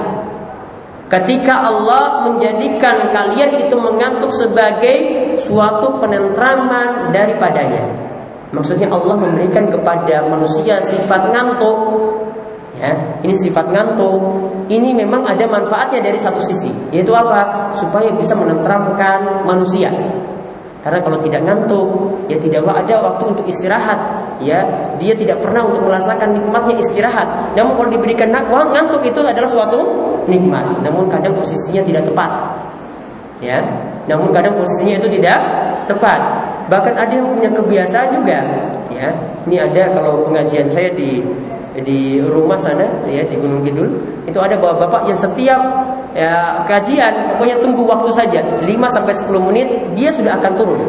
ketika 1.05 1.69
Allah 1.69 2.25
menjadikan 2.25 3.13
kalian 3.13 3.61
itu 3.61 3.77
mengantuk 3.77 4.33
sebagai 4.33 4.97
suatu 5.37 6.01
penentraman 6.01 7.13
daripadanya. 7.13 7.85
Maksudnya 8.49 8.89
Allah 8.89 9.19
memberikan 9.19 9.69
kepada 9.69 10.25
manusia 10.25 10.81
sifat 10.81 11.29
ngantuk. 11.29 11.77
Ya, 12.75 13.21
ini 13.21 13.35
sifat 13.37 13.69
ngantuk. 13.69 14.19
Ini 14.65 14.97
memang 14.97 15.29
ada 15.29 15.45
manfaatnya 15.45 16.01
dari 16.01 16.17
satu 16.17 16.41
sisi, 16.41 16.73
yaitu 16.89 17.13
apa? 17.13 17.69
Supaya 17.77 18.09
bisa 18.17 18.33
menenteramkan 18.33 19.45
manusia. 19.45 19.93
Karena 20.85 21.01
kalau 21.01 21.17
tidak 21.17 21.41
ngantuk, 21.41 21.89
ya 22.29 22.37
tidak 22.37 22.61
ada 22.61 22.95
waktu 23.01 23.23
untuk 23.33 23.45
istirahat. 23.49 23.97
Ya, 24.37 24.61
dia 25.01 25.17
tidak 25.17 25.41
pernah 25.41 25.65
untuk 25.65 25.81
merasakan 25.89 26.37
nikmatnya 26.37 26.77
istirahat. 26.77 27.57
Namun 27.57 27.73
kalau 27.73 27.89
diberikan 27.89 28.29
ngantuk 28.29 29.01
itu 29.01 29.17
adalah 29.25 29.49
suatu 29.49 29.81
nikmat. 30.29 30.85
Namun 30.85 31.09
kadang 31.09 31.33
posisinya 31.33 31.81
tidak 31.81 32.05
tepat. 32.05 32.29
Ya, 33.41 33.65
namun 34.05 34.29
kadang 34.29 34.61
posisinya 34.61 35.01
itu 35.01 35.17
tidak 35.17 35.41
tepat. 35.89 36.21
Bahkan 36.69 36.93
ada 36.93 37.13
yang 37.17 37.33
punya 37.33 37.49
kebiasaan 37.49 38.21
juga. 38.21 38.39
Ya, 38.93 39.09
ini 39.49 39.57
ada 39.57 39.89
kalau 39.89 40.21
pengajian 40.29 40.69
saya 40.69 40.93
di 40.93 41.17
di 41.83 42.23
rumah 42.23 42.55
sana 42.55 42.87
ya 43.09 43.25
di 43.27 43.35
Gunung 43.35 43.59
Kidul 43.59 43.91
itu 44.23 44.39
ada 44.39 44.55
bapak-bapak 44.55 45.11
yang 45.11 45.19
setiap 45.19 45.59
ya 46.15 46.63
kajian 46.63 47.35
pokoknya 47.35 47.59
tunggu 47.59 47.83
waktu 47.83 48.09
saja 48.15 48.39
5 48.39 48.63
sampai 48.95 49.13
10 49.13 49.47
menit 49.51 49.67
dia 49.97 50.09
sudah 50.13 50.39
akan 50.39 50.53
turun. 50.55 50.81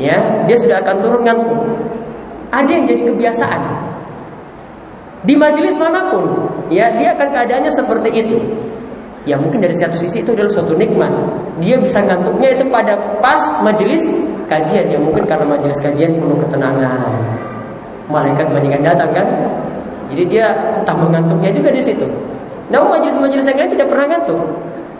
Ya, 0.00 0.18
dia 0.50 0.56
sudah 0.58 0.82
akan 0.82 0.98
turun 0.98 1.22
ngantuk. 1.22 1.58
Ada 2.50 2.70
yang 2.74 2.84
jadi 2.90 3.02
kebiasaan. 3.06 3.62
Di 5.22 5.38
majelis 5.38 5.78
mana 5.78 6.10
pun, 6.10 6.26
ya 6.74 6.90
dia 6.98 7.14
akan 7.14 7.28
keadaannya 7.30 7.70
seperti 7.70 8.10
itu. 8.10 8.38
Ya 9.22 9.38
mungkin 9.38 9.62
dari 9.62 9.78
satu 9.78 9.94
sisi 9.94 10.26
itu 10.26 10.34
adalah 10.34 10.50
suatu 10.50 10.74
nikmat. 10.74 11.12
Dia 11.62 11.78
bisa 11.78 12.02
ngantuknya 12.02 12.58
itu 12.58 12.66
pada 12.66 12.98
pas 13.22 13.62
majelis 13.62 14.02
kajian 14.50 14.90
ya 14.90 14.98
mungkin 14.98 15.22
karena 15.22 15.46
majelis 15.46 15.78
kajian 15.78 16.18
penuh 16.18 16.38
ketenangan 16.42 17.51
malaikat 18.12 18.46
banyak 18.52 18.70
yang 18.76 18.84
datang 18.84 19.10
kan. 19.16 19.26
Jadi 20.12 20.28
dia 20.28 20.52
entah 20.76 20.92
mengantuknya 20.92 21.48
juga 21.56 21.72
di 21.72 21.80
situ. 21.80 22.04
Namun 22.68 23.00
majelis-majelis 23.00 23.48
yang 23.48 23.58
lain 23.64 23.72
tidak 23.72 23.88
pernah 23.88 24.06
ngantuk. 24.12 24.40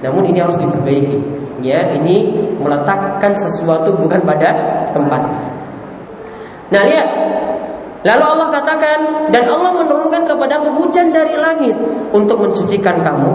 Namun 0.01 0.22
ini 0.33 0.38
harus 0.40 0.57
diperbaiki. 0.57 1.18
Ya, 1.62 1.94
ini 1.94 2.33
meletakkan 2.59 3.31
sesuatu 3.37 3.94
bukan 3.94 4.25
pada 4.25 4.51
tempatnya. 4.90 5.40
Nah, 6.72 6.83
lihat. 6.88 7.09
Lalu 8.03 8.25
Allah 8.35 8.48
katakan 8.51 8.98
dan 9.31 9.46
Allah 9.46 9.70
menurunkan 9.79 10.27
kepadamu 10.27 10.75
hujan 10.75 11.14
dari 11.14 11.38
langit 11.38 11.79
untuk 12.11 12.35
mensucikan 12.42 12.98
kamu 12.98 13.31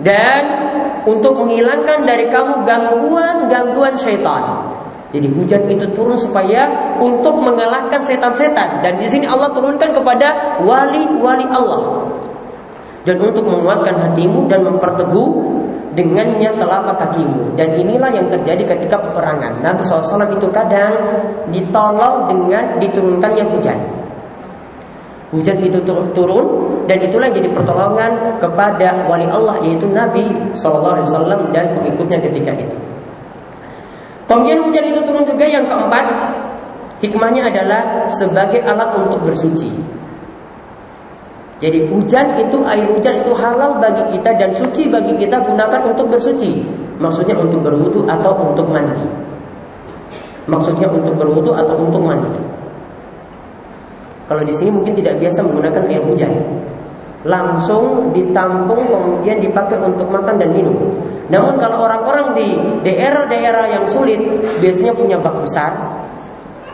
dan 0.00 0.42
untuk 1.04 1.36
menghilangkan 1.36 2.08
dari 2.08 2.24
kamu 2.32 2.64
gangguan-gangguan 2.64 3.92
syaitan. 4.00 4.69
Jadi 5.10 5.26
hujan 5.34 5.66
itu 5.66 5.86
turun 5.90 6.14
supaya 6.14 6.94
untuk 7.02 7.34
mengalahkan 7.42 7.98
setan-setan. 7.98 8.78
Dan 8.82 9.02
di 9.02 9.06
sini 9.10 9.26
Allah 9.26 9.50
turunkan 9.50 9.90
kepada 9.90 10.58
wali-wali 10.62 11.46
Allah. 11.50 12.06
Dan 13.02 13.18
untuk 13.18 13.42
menguatkan 13.42 13.96
hatimu 13.96 14.46
dan 14.46 14.62
memperteguh 14.62 15.28
dengannya 15.98 16.54
telapak 16.54 16.94
kakimu. 16.94 17.58
Dan 17.58 17.74
inilah 17.74 18.14
yang 18.14 18.30
terjadi 18.30 18.62
ketika 18.76 19.02
peperangan. 19.02 19.58
Nabi 19.58 19.82
SAW 19.82 20.30
itu 20.30 20.46
kadang 20.54 20.94
ditolong 21.50 22.30
dengan 22.30 22.78
diturunkannya 22.78 23.44
hujan 23.50 24.00
hujan 25.30 25.62
itu 25.62 25.78
turun 25.86 26.46
dan 26.90 26.98
itulah 26.98 27.30
yang 27.30 27.38
jadi 27.38 27.50
pertolongan 27.54 28.12
kepada 28.42 29.06
wali 29.06 29.26
Allah 29.30 29.62
yaitu 29.62 29.86
Nabi 29.86 30.26
SAW 30.50 31.54
dan 31.54 31.70
pengikutnya 31.70 32.18
ketika 32.18 32.50
itu 32.58 32.76
Kemudian 34.30 34.62
hujan 34.62 34.84
itu 34.86 35.00
turun 35.02 35.26
juga. 35.26 35.42
Yang 35.42 35.66
keempat 35.66 36.06
Hikmahnya 37.00 37.48
adalah 37.48 38.04
sebagai 38.12 38.60
alat 38.60 38.92
untuk 38.92 39.24
bersuci. 39.24 39.72
Jadi 41.60 41.88
hujan 41.88 42.36
itu, 42.36 42.60
air 42.64 42.88
hujan 42.92 43.24
itu 43.24 43.32
halal 43.36 43.80
bagi 43.80 44.04
kita 44.16 44.36
dan 44.36 44.52
suci 44.52 44.88
bagi 44.88 45.16
kita 45.16 45.40
gunakan 45.44 45.80
untuk 45.92 46.12
bersuci. 46.12 46.60
Maksudnya 47.00 47.36
untuk 47.40 47.64
berwudu 47.64 48.04
atau 48.04 48.52
untuk 48.52 48.68
mandi. 48.68 49.04
Maksudnya 50.44 50.92
untuk 50.92 51.16
berwudu 51.16 51.56
atau 51.56 51.76
untuk 51.80 52.04
mandi. 52.04 52.36
Kalau 54.28 54.44
di 54.44 54.52
sini 54.52 54.68
mungkin 54.68 54.92
tidak 54.92 55.16
biasa 55.20 55.40
menggunakan 55.40 55.82
air 55.88 56.04
hujan 56.04 56.32
langsung 57.24 58.16
ditampung 58.16 58.80
kemudian 58.88 59.44
dipakai 59.44 59.76
untuk 59.76 60.08
makan 60.08 60.40
dan 60.40 60.56
minum. 60.56 60.76
Namun 61.28 61.60
kalau 61.60 61.84
orang-orang 61.84 62.32
di 62.32 62.48
daerah-daerah 62.80 63.76
yang 63.76 63.84
sulit 63.84 64.18
biasanya 64.58 64.96
punya 64.96 65.16
bak 65.20 65.36
besar. 65.44 65.72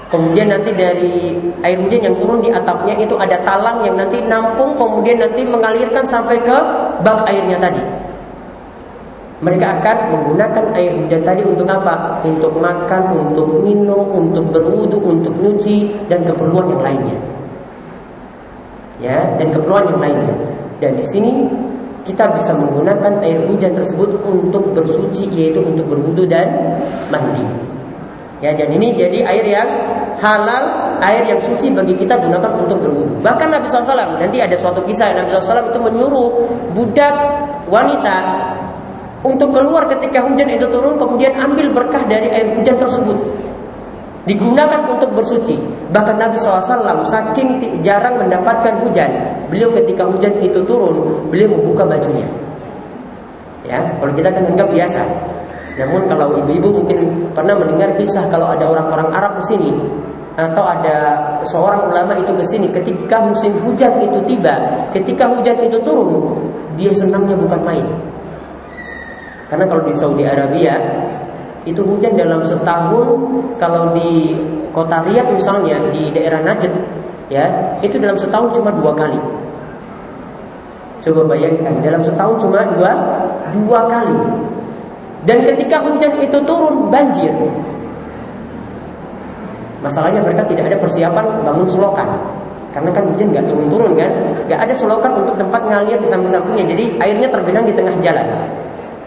Kemudian 0.06 0.46
nanti 0.46 0.70
dari 0.70 1.34
air 1.66 1.82
hujan 1.82 1.98
yang 1.98 2.16
turun 2.22 2.38
di 2.38 2.54
atapnya 2.54 2.94
itu 2.94 3.18
ada 3.18 3.42
talang 3.42 3.82
yang 3.82 3.98
nanti 3.98 4.22
nampung 4.22 4.78
kemudian 4.78 5.18
nanti 5.18 5.42
mengalirkan 5.42 6.06
sampai 6.06 6.38
ke 6.38 6.58
bak 7.02 7.26
airnya 7.26 7.58
tadi. 7.58 7.82
Mereka 9.36 9.66
akan 9.82 9.96
menggunakan 10.14 10.64
air 10.78 10.94
hujan 10.96 11.20
tadi 11.26 11.42
untuk 11.44 11.68
apa? 11.68 12.24
Untuk 12.24 12.56
makan, 12.56 13.02
untuk 13.12 13.60
minum, 13.60 14.08
untuk 14.14 14.48
berwudu, 14.48 14.96
untuk 14.96 15.34
nyuci 15.36 16.08
dan 16.08 16.24
keperluan 16.24 16.72
yang 16.72 16.80
lainnya 16.86 17.18
ya 19.00 19.36
dan 19.36 19.46
keperluan 19.52 19.92
yang 19.92 20.00
lainnya. 20.00 20.34
Dan 20.80 20.92
di 21.00 21.04
sini 21.04 21.32
kita 22.06 22.30
bisa 22.36 22.54
menggunakan 22.54 23.18
air 23.24 23.42
hujan 23.50 23.74
tersebut 23.74 24.22
untuk 24.22 24.70
bersuci 24.76 25.26
yaitu 25.34 25.58
untuk 25.58 25.90
berwudu 25.90 26.22
dan 26.28 26.46
mandi. 27.10 27.42
Ya, 28.44 28.52
dan 28.52 28.68
ini 28.68 28.92
jadi 28.92 29.24
air 29.24 29.46
yang 29.48 29.68
halal, 30.20 30.96
air 31.00 31.24
yang 31.24 31.40
suci 31.40 31.72
bagi 31.72 31.96
kita 31.96 32.20
gunakan 32.20 32.52
untuk 32.62 32.78
berwudu. 32.78 33.24
Bahkan 33.24 33.48
Nabi 33.48 33.64
SAW 33.66 34.20
nanti 34.20 34.38
ada 34.38 34.52
suatu 34.54 34.84
kisah 34.84 35.16
Nabi 35.16 35.32
SAW 35.34 35.72
itu 35.72 35.80
menyuruh 35.80 36.28
budak 36.76 37.16
wanita 37.66 38.16
untuk 39.26 39.50
keluar 39.50 39.90
ketika 39.90 40.22
hujan 40.22 40.46
itu 40.46 40.68
turun 40.70 40.94
kemudian 41.00 41.34
ambil 41.34 41.72
berkah 41.74 42.04
dari 42.06 42.30
air 42.30 42.54
hujan 42.54 42.78
tersebut 42.78 43.18
digunakan 44.26 44.90
untuk 44.90 45.14
bersuci. 45.14 45.56
Bahkan 45.94 46.16
Nabi 46.18 46.36
SAW 46.36 47.00
saking 47.06 47.80
jarang 47.80 48.18
mendapatkan 48.18 48.82
hujan, 48.82 49.08
beliau 49.48 49.70
ketika 49.72 50.04
hujan 50.04 50.34
itu 50.42 50.60
turun, 50.66 51.26
beliau 51.30 51.54
membuka 51.54 51.86
bajunya. 51.86 52.26
Ya, 53.66 53.82
kalau 53.98 54.12
kita 54.14 54.30
kan 54.30 54.46
enggak 54.46 54.70
biasa. 54.70 55.02
Namun 55.76 56.08
kalau 56.08 56.34
ibu-ibu 56.42 56.82
mungkin 56.82 57.30
pernah 57.36 57.54
mendengar 57.58 57.92
kisah 57.94 58.26
kalau 58.32 58.48
ada 58.48 58.64
orang-orang 58.66 59.12
Arab 59.12 59.32
ke 59.42 59.54
sini 59.54 59.70
atau 60.36 60.64
ada 60.64 60.96
seorang 61.48 61.88
ulama 61.88 62.12
itu 62.20 62.32
ke 62.32 62.44
sini 62.44 62.68
ketika 62.68 63.24
musim 63.24 63.52
hujan 63.64 63.96
itu 64.00 64.20
tiba, 64.28 64.56
ketika 64.92 65.28
hujan 65.28 65.56
itu 65.64 65.76
turun, 65.84 66.36
dia 66.76 66.92
senangnya 66.92 67.36
bukan 67.36 67.60
main. 67.64 67.86
Karena 69.46 69.64
kalau 69.68 69.82
di 69.86 69.94
Saudi 69.94 70.24
Arabia 70.26 70.74
itu 71.66 71.82
hujan 71.82 72.14
dalam 72.14 72.38
setahun 72.46 73.06
kalau 73.58 73.90
di 73.90 74.38
kota 74.70 75.02
Riyadh 75.02 75.34
misalnya 75.34 75.82
di 75.90 76.14
daerah 76.14 76.38
Najd 76.46 76.70
ya 77.26 77.74
itu 77.82 77.98
dalam 77.98 78.14
setahun 78.14 78.54
cuma 78.54 78.70
dua 78.70 78.94
kali. 78.94 79.18
Coba 81.02 81.26
bayangkan 81.34 81.74
dalam 81.82 82.02
setahun 82.06 82.38
cuma 82.38 82.62
dua 82.78 82.92
dua 83.50 83.80
kali. 83.90 84.14
Dan 85.26 85.42
ketika 85.42 85.82
hujan 85.82 86.22
itu 86.22 86.38
turun 86.46 86.86
banjir. 86.86 87.34
Masalahnya 89.82 90.22
mereka 90.22 90.46
tidak 90.46 90.70
ada 90.70 90.78
persiapan 90.78 91.42
bangun 91.42 91.66
selokan. 91.66 92.06
Karena 92.70 92.94
kan 92.94 93.10
hujan 93.10 93.34
nggak 93.34 93.42
turun-turun 93.50 93.98
kan 93.98 94.10
nggak 94.46 94.60
ada 94.70 94.74
selokan 94.76 95.18
untuk 95.18 95.34
tempat 95.34 95.66
ngalir 95.66 95.98
di 95.98 96.06
samping-sampingnya. 96.06 96.64
Jadi 96.70 96.84
airnya 97.02 97.26
tergenang 97.26 97.66
di 97.66 97.74
tengah 97.74 97.98
jalan 97.98 98.26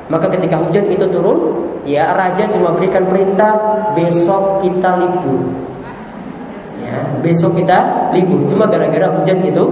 maka 0.10 0.26
ketika 0.34 0.58
hujan 0.58 0.90
itu 0.90 1.06
turun, 1.14 1.70
ya 1.86 2.18
raja 2.18 2.50
cuma 2.50 2.74
berikan 2.74 3.06
perintah 3.06 3.54
besok 3.94 4.58
kita 4.66 4.98
libur. 4.98 5.38
Ya, 6.82 6.98
besok 7.22 7.54
kita 7.54 8.10
libur 8.18 8.42
cuma 8.50 8.66
gara-gara 8.66 9.14
hujan 9.14 9.46
itu 9.46 9.64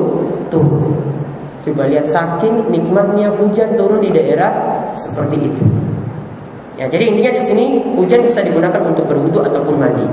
turun. 0.54 0.94
Coba 1.66 1.90
lihat 1.90 2.06
saking 2.06 2.70
nikmatnya 2.70 3.34
hujan 3.34 3.74
turun 3.76 4.00
di 4.00 4.14
daerah 4.14 4.54
seperti 4.94 5.50
itu. 5.50 5.66
Ya, 6.78 6.86
jadi 6.86 7.10
intinya 7.10 7.34
di 7.34 7.42
sini 7.42 7.66
hujan 7.98 8.22
bisa 8.22 8.46
digunakan 8.46 8.80
untuk 8.86 9.10
berwudu 9.10 9.42
ataupun 9.42 9.76
mandi. 9.82 10.06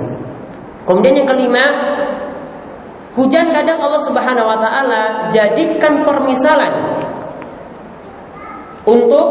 Kemudian 0.88 1.20
yang 1.20 1.28
kelima, 1.28 1.64
hujan 3.12 3.52
kadang 3.52 3.76
Allah 3.76 4.00
Subhanahu 4.00 4.48
wa 4.48 4.56
taala 4.56 5.28
jadikan 5.28 6.00
permisalan 6.00 6.72
untuk 8.88 9.28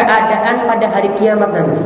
keadaan 0.00 0.64
pada 0.64 0.86
hari 0.88 1.12
kiamat 1.20 1.52
nanti. 1.52 1.84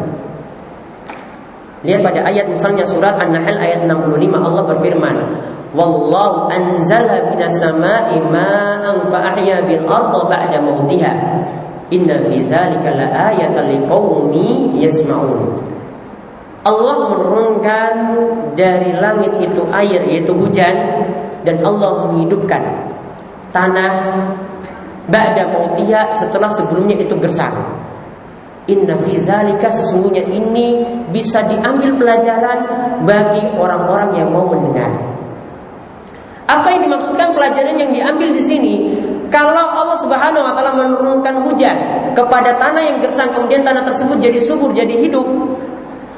Lihat 1.84 2.00
pada 2.00 2.24
ayat 2.24 2.48
misalnya 2.48 2.86
surat 2.86 3.20
An-Nahl 3.20 3.60
ayat 3.60 3.84
65 3.84 4.40
Allah 4.40 4.64
berfirman, 4.64 5.16
"Wallahu 5.76 6.48
anzala 6.48 7.28
minas 7.28 7.60
sama'i 7.60 8.24
ma'an 8.24 9.04
fa 9.12 9.36
ahya 9.36 9.60
bil 9.68 9.84
arda 9.84 10.20
ba'da 10.24 10.58
mautiha. 10.64 11.12
Inna 11.92 12.24
fi 12.24 12.40
dzalika 12.40 12.88
laayatan 12.88 13.68
liqaumi 13.68 14.80
yasma'un." 14.80 15.60
Allah 16.64 16.96
menurunkan 17.12 17.92
dari 18.56 18.96
langit 18.96 19.36
itu 19.44 19.60
air 19.68 20.00
yaitu 20.08 20.32
hujan 20.32 21.04
dan 21.44 21.60
Allah 21.60 22.08
menghidupkan 22.08 22.88
tanah 23.52 24.24
ba'da 25.12 25.52
mautiha 25.52 26.16
setelah 26.16 26.48
sebelumnya 26.48 26.96
itu 26.96 27.12
gersang. 27.20 27.52
Inna 28.64 28.96
fi 28.96 29.20
dzalika 29.20 29.68
sesungguhnya 29.68 30.24
ini 30.24 30.80
bisa 31.12 31.44
diambil 31.44 32.00
pelajaran 32.00 32.58
bagi 33.04 33.44
orang-orang 33.60 34.16
yang 34.16 34.32
mau 34.32 34.48
mendengar. 34.48 34.88
Apa 36.48 36.72
yang 36.72 36.88
dimaksudkan 36.88 37.36
pelajaran 37.36 37.76
yang 37.76 37.92
diambil 37.92 38.32
di 38.32 38.40
sini? 38.40 38.74
Kalau 39.28 39.68
Allah 39.68 39.96
Subhanahu 40.00 40.44
wa 40.44 40.52
taala 40.56 40.72
menurunkan 40.76 41.44
hujan 41.44 41.76
kepada 42.16 42.56
tanah 42.56 42.80
yang 42.84 42.98
gersang 43.04 43.32
kemudian 43.36 43.60
tanah 43.64 43.84
tersebut 43.84 44.16
jadi 44.20 44.38
subur, 44.40 44.72
jadi 44.72 44.96
hidup, 44.96 45.26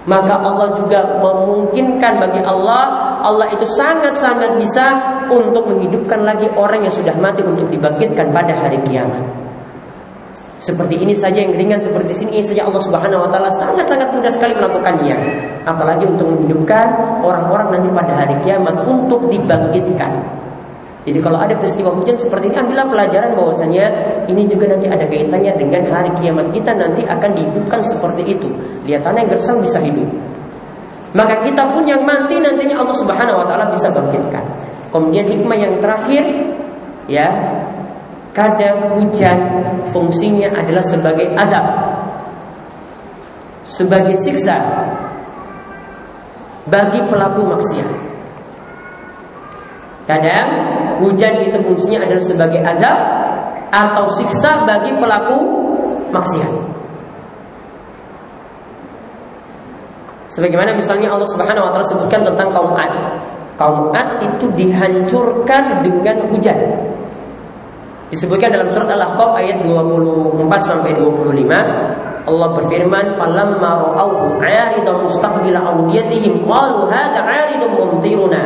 maka 0.06 0.38
Allah 0.38 0.70
juga 0.78 1.18
memungkinkan 1.18 2.22
bagi 2.22 2.42
Allah 2.46 3.06
Allah 3.26 3.50
itu 3.50 3.66
sangat-sangat 3.66 4.54
bisa 4.62 4.86
untuk 5.26 5.66
menghidupkan 5.66 6.22
lagi 6.22 6.46
orang 6.54 6.86
yang 6.86 6.94
sudah 6.94 7.14
mati 7.18 7.42
untuk 7.42 7.66
dibangkitkan 7.74 8.30
pada 8.30 8.54
hari 8.54 8.78
kiamat. 8.86 9.46
Seperti 10.56 10.96
ini 10.96 11.12
saja 11.12 11.44
yang 11.44 11.52
ringan 11.52 11.76
seperti 11.76 12.16
sini 12.16 12.40
saja 12.40 12.64
Allah 12.64 12.80
Subhanahu 12.80 13.28
wa 13.28 13.28
taala 13.28 13.52
sangat-sangat 13.52 14.08
mudah 14.08 14.32
sekali 14.32 14.56
melakukannya. 14.56 15.16
Apalagi 15.68 16.08
untuk 16.08 16.32
menghidupkan 16.32 16.86
orang-orang 17.20 17.76
nanti 17.76 17.88
pada 17.92 18.12
hari 18.24 18.36
kiamat 18.40 18.72
untuk 18.88 19.28
dibangkitkan. 19.28 20.16
Jadi 21.06 21.22
kalau 21.22 21.38
ada 21.38 21.54
peristiwa 21.54 21.94
hujan 21.94 22.18
seperti 22.18 22.50
ini 22.50 22.56
ambillah 22.58 22.88
pelajaran 22.90 23.36
bahwasanya 23.38 23.84
ini 24.26 24.42
juga 24.50 24.74
nanti 24.74 24.90
ada 24.90 25.06
kaitannya 25.06 25.54
dengan 25.54 25.86
hari 25.92 26.10
kiamat 26.18 26.50
kita 26.50 26.74
nanti 26.74 27.06
akan 27.06 27.30
dihidupkan 27.36 27.78
seperti 27.84 28.26
itu. 28.26 28.48
Lihat 28.88 29.06
tanah 29.06 29.22
yang 29.22 29.30
gersang 29.30 29.62
bisa 29.62 29.78
hidup. 29.78 30.08
Maka 31.14 31.46
kita 31.46 31.62
pun 31.70 31.86
yang 31.86 32.02
mati 32.02 32.40
nantinya 32.40 32.82
Allah 32.82 32.96
Subhanahu 32.96 33.38
wa 33.38 33.46
taala 33.46 33.70
bisa 33.70 33.92
bangkitkan. 33.92 34.44
Kemudian 34.90 35.30
hikmah 35.30 35.58
yang 35.60 35.74
terakhir 35.78 36.24
ya 37.06 37.28
Kadang 38.36 38.92
hujan 38.92 39.40
fungsinya 39.88 40.52
adalah 40.52 40.84
sebagai 40.84 41.32
adab 41.32 41.64
Sebagai 43.64 44.12
siksa 44.20 44.60
Bagi 46.68 47.00
pelaku 47.08 47.48
maksiat 47.48 47.88
Kadang 50.04 50.48
hujan 51.00 51.48
itu 51.48 51.56
fungsinya 51.64 52.04
adalah 52.04 52.20
sebagai 52.20 52.60
adab 52.60 52.96
Atau 53.72 54.04
siksa 54.20 54.68
bagi 54.68 54.92
pelaku 55.00 55.40
maksiat 56.12 56.76
Sebagaimana 60.28 60.76
misalnya 60.76 61.08
Allah 61.08 61.24
Subhanahu 61.32 61.64
wa 61.64 61.72
taala 61.72 61.86
sebutkan 61.86 62.20
tentang 62.20 62.52
kaum 62.52 62.76
Ad. 62.76 62.92
Kaum 63.56 63.94
Ad 63.94 64.20
itu 64.20 64.50
dihancurkan 64.52 65.80
dengan 65.80 66.28
hujan. 66.28 66.58
Disebutkan 68.06 68.54
dalam 68.54 68.70
surat 68.70 68.86
Al-Ahqaf 68.86 69.34
ayat 69.34 69.66
24 69.66 70.38
sampai 70.62 70.94
25 70.94 72.26
Allah 72.26 72.48
berfirman 72.54 73.18
falamma 73.18 73.70
ra'awhu 73.82 74.38
'aridan 74.38 75.02
mustaqbila 75.02 75.62
awdiyatihim 75.62 76.42
qalu 76.46 76.86
hadha 76.86 77.22
'aridun 77.22 77.70
mumtiruna 77.74 78.42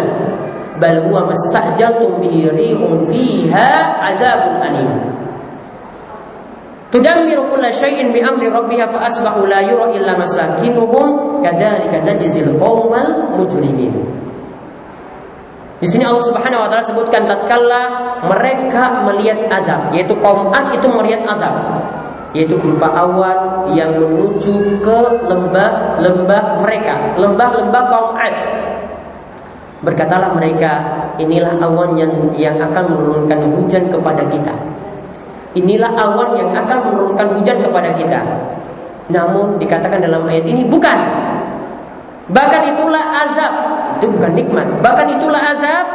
bal 0.81 0.97
huwa 1.05 1.29
mastajaltum 1.29 2.25
bihi 2.25 2.49
rihun 2.57 3.05
fiha 3.05 4.01
'adzabun 4.01 4.55
alim. 4.65 4.91
Tudammiru 6.89 7.53
kulla 7.53 7.69
syai'in 7.69 8.17
bi 8.17 8.25
amri 8.25 8.49
rabbiha 8.49 8.89
fa 8.89 9.13
asbahu 9.13 9.45
la 9.45 9.61
yura 9.61 9.93
illa 9.93 10.17
masakinuhum 10.17 11.41
kadzalika 11.45 12.01
najzil 12.01 12.57
qaumal 12.57 13.37
mujrimin 13.37 13.93
di 15.81 15.89
sini 15.89 16.05
Allah 16.05 16.20
Subhanahu 16.20 16.61
wa 16.61 16.68
taala 16.68 16.85
sebutkan 16.85 17.24
tatkala 17.24 17.83
mereka 18.28 19.01
melihat 19.09 19.49
azab, 19.49 19.89
yaitu 19.97 20.12
kaum 20.20 20.53
Ad 20.53 20.76
itu 20.76 20.85
melihat 20.93 21.24
azab, 21.24 21.57
yaitu 22.37 22.53
berupa 22.61 22.93
awan 22.93 23.72
yang 23.72 23.97
menuju 23.97 24.76
ke 24.85 24.99
lembah-lembah 25.24 26.61
mereka, 26.61 27.16
lembah-lembah 27.16 27.83
kaum 27.89 28.12
Ad. 28.12 28.37
Berkatalah 29.81 30.37
mereka, 30.37 30.85
inilah 31.16 31.57
awan 31.57 31.97
yang 31.97 32.12
yang 32.37 32.61
akan 32.61 32.85
menurunkan 32.93 33.41
hujan 33.57 33.89
kepada 33.89 34.20
kita. 34.28 34.53
Inilah 35.57 35.97
awan 35.97 36.37
yang 36.37 36.53
akan 36.53 36.93
menurunkan 36.93 37.41
hujan 37.41 37.57
kepada 37.57 37.89
kita. 37.97 38.20
Namun 39.09 39.57
dikatakan 39.57 40.05
dalam 40.05 40.28
ayat 40.28 40.45
ini 40.45 40.68
bukan. 40.68 40.99
Bahkan 42.31 42.62
itulah 42.76 43.05
azab 43.26 43.53
itu 44.01 44.09
bukan 44.09 44.32
nikmat. 44.32 44.66
Bahkan 44.80 45.07
itulah 45.20 45.42
azab 45.53 45.86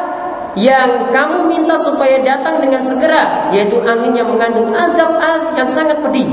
yang 0.56 1.12
kamu 1.12 1.52
minta 1.52 1.76
supaya 1.82 2.22
datang 2.22 2.64
dengan 2.64 2.80
segera, 2.80 3.52
yaitu 3.52 3.82
angin 3.84 4.16
yang 4.16 4.30
mengandung 4.30 4.72
azab 4.72 5.18
yang 5.58 5.68
sangat 5.68 6.00
pedih. 6.00 6.30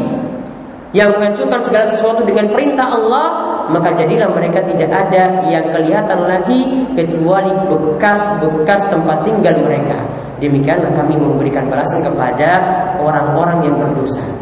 Yang 0.92 1.16
menghancurkan 1.16 1.60
segala 1.64 1.86
sesuatu 1.88 2.20
dengan 2.20 2.52
perintah 2.52 2.84
Allah, 2.84 3.26
maka 3.72 3.96
jadilah 3.96 4.28
mereka 4.28 4.60
tidak 4.68 4.92
ada 4.92 5.40
yang 5.48 5.72
kelihatan 5.72 6.20
lagi 6.20 6.84
kecuali 6.92 7.48
bekas-bekas 7.64 8.92
tempat 8.92 9.24
tinggal 9.24 9.56
mereka. 9.64 9.96
Demikianlah 10.36 10.92
kami 10.92 11.16
memberikan 11.16 11.70
balasan 11.72 12.04
kepada 12.04 12.60
orang-orang 13.00 13.72
yang 13.72 13.76
berdosa. 13.80 14.41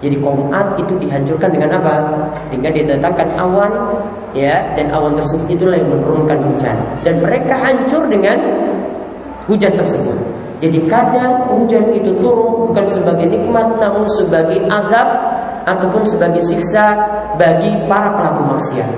Jadi 0.00 0.16
kaum 0.16 0.48
Ad 0.48 0.80
itu 0.80 0.96
dihancurkan 0.96 1.52
dengan 1.52 1.76
apa? 1.76 1.94
Dengan 2.48 2.72
didatangkan 2.72 3.36
awan 3.36 3.72
ya 4.32 4.72
dan 4.72 4.88
awan 4.96 5.12
tersebut 5.12 5.44
itulah 5.52 5.76
yang 5.76 5.92
menurunkan 5.92 6.40
hujan 6.48 6.76
dan 7.04 7.20
mereka 7.20 7.52
hancur 7.60 8.08
dengan 8.08 8.40
hujan 9.44 9.76
tersebut. 9.76 10.16
Jadi 10.60 10.88
kadang 10.88 11.52
hujan 11.52 11.92
itu 11.92 12.16
turun 12.20 12.68
bukan 12.68 12.84
sebagai 12.88 13.28
nikmat 13.28 13.76
namun 13.76 14.08
sebagai 14.16 14.60
azab 14.72 15.08
ataupun 15.68 16.04
sebagai 16.08 16.40
siksa 16.44 16.96
bagi 17.36 17.68
para 17.84 18.16
pelaku 18.16 18.56
maksiat. 18.56 18.88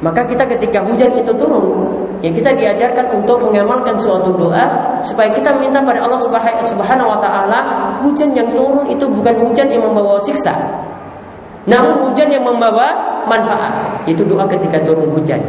Maka 0.00 0.24
kita 0.24 0.48
ketika 0.48 0.80
hujan 0.80 1.12
itu 1.12 1.28
turun, 1.36 1.84
ya 2.24 2.32
kita 2.32 2.56
diajarkan 2.56 3.20
untuk 3.20 3.36
mengamalkan 3.44 3.92
suatu 4.00 4.32
doa 4.32 4.96
supaya 5.04 5.28
kita 5.28 5.52
minta 5.60 5.76
pada 5.84 6.00
Allah 6.00 6.16
Subhanahu 6.64 7.08
wa 7.12 7.20
taala 7.20 7.60
hujan 8.00 8.32
yang 8.32 8.48
turun 8.56 8.88
itu 8.88 9.04
bukan 9.04 9.36
hujan 9.44 9.68
yang 9.68 9.84
membawa 9.84 10.16
siksa. 10.24 10.56
Namun 11.68 12.08
hujan 12.08 12.32
yang 12.32 12.40
membawa 12.40 12.96
manfaat. 13.28 14.00
Itu 14.08 14.24
doa 14.24 14.48
ketika 14.48 14.80
turun 14.80 15.12
hujan. 15.12 15.40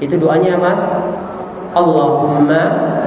Itu 0.00 0.16
doanya 0.16 0.56
apa? 0.56 0.72
Allahumma 1.76 2.60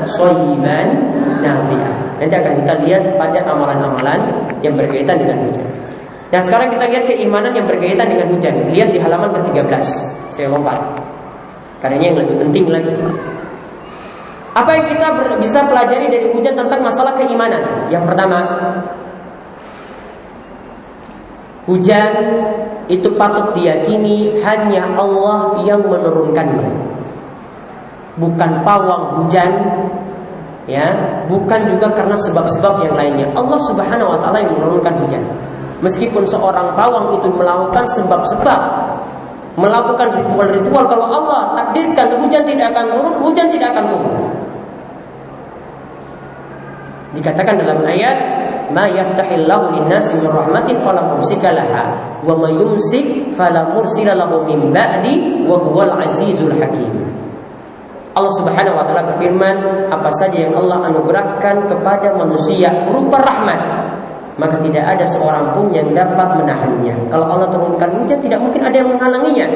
soyiban 0.05 0.93
nafi'ah. 1.41 2.21
Nanti 2.21 2.35
akan 2.37 2.53
kita 2.61 2.73
lihat 2.85 3.03
pada 3.17 3.41
amalan-amalan 3.49 4.21
yang 4.61 4.77
berkaitan 4.77 5.17
dengan 5.17 5.41
hujan. 5.41 5.65
Nah 6.29 6.41
sekarang 6.41 6.69
kita 6.69 6.85
lihat 6.85 7.03
keimanan 7.09 7.51
yang 7.57 7.65
berkaitan 7.65 8.05
dengan 8.05 8.29
hujan. 8.29 8.53
Lihat 8.69 8.93
di 8.93 9.01
halaman 9.01 9.33
ke-13. 9.41 10.13
Saya 10.33 10.49
lompat. 10.49 10.81
Karena 11.77 12.01
yang 12.01 12.17
lebih 12.17 12.41
penting 12.41 12.65
lagi. 12.73 12.89
Apa 14.53 14.69
yang 14.73 14.85
kita 14.89 15.13
bisa 15.37 15.65
pelajari 15.65 16.09
dari 16.09 16.29
hujan 16.33 16.53
tentang 16.57 16.81
masalah 16.81 17.13
keimanan? 17.17 17.89
Yang 17.89 18.09
pertama, 18.09 18.39
hujan 21.69 22.09
itu 22.89 23.09
patut 23.17 23.53
diyakini 23.57 24.41
hanya 24.45 24.93
Allah 24.93 25.57
yang 25.65 25.81
menurunkannya. 25.81 26.69
Bukan 28.13 28.51
pawang 28.61 29.25
hujan, 29.25 29.49
ya, 30.69 30.85
bukan 31.25 31.65
juga 31.65 31.89
karena 31.97 32.13
sebab-sebab 32.13 32.85
yang 32.85 32.93
lainnya. 32.93 33.27
Allah 33.33 33.57
Subhanahu 33.65 34.13
wa 34.13 34.19
taala 34.21 34.37
yang 34.37 34.53
menurunkan 34.53 35.01
hujan. 35.01 35.23
Meskipun 35.81 36.29
seorang 36.29 36.77
pawang 36.77 37.17
itu 37.17 37.27
melakukan 37.33 37.83
sebab-sebab 37.89 38.59
melakukan 39.53 40.09
ritual-ritual 40.17 40.83
kalau 40.89 41.07
Allah 41.09 41.53
takdirkan 41.53 42.17
hujan 42.17 42.41
tidak 42.45 42.73
akan 42.73 42.85
turun, 42.97 43.15
hujan 43.21 43.47
tidak 43.53 43.69
akan 43.77 43.85
turun. 43.93 44.13
Dikatakan 47.13 47.61
dalam 47.61 47.85
ayat 47.85 48.17
ma 48.73 48.89
yaftahillahu 48.89 49.77
lin-nasi 49.77 50.17
min 50.17 50.25
rahmatin 50.25 50.81
fala 50.81 51.05
mumsika 51.13 51.53
laha 51.53 51.93
wa 52.25 52.33
may 52.41 52.57
yumsik 52.57 53.37
fala 53.37 53.69
mursila 53.69 54.17
lahu 54.17 54.49
min 54.49 54.73
ba'di 54.73 55.45
wa 55.45 55.61
huwal 55.61 55.93
azizul 56.01 56.49
hakim. 56.57 56.89
Allah 58.13 58.33
Subhanahu 58.37 58.77
wa 58.77 58.85
taala 58.85 59.09
berfirman, 59.09 59.89
apa 59.89 60.09
saja 60.13 60.45
yang 60.45 60.53
Allah 60.53 60.85
anugerahkan 60.89 61.65
kepada 61.65 62.13
manusia 62.13 62.85
berupa 62.85 63.17
rahmat, 63.17 63.82
maka 64.37 64.57
tidak 64.65 64.81
ada 64.81 65.05
seorang 65.05 65.53
pun 65.53 65.69
yang 65.69 65.85
dapat 65.93 66.41
menahannya. 66.41 66.95
Kalau 67.09 67.25
Allah 67.29 67.47
turunkan 67.53 67.89
hujan 68.01 68.19
tidak 68.21 68.39
mungkin 68.41 68.65
ada 68.65 68.75
yang 68.81 68.89
menghalanginya. 68.89 69.47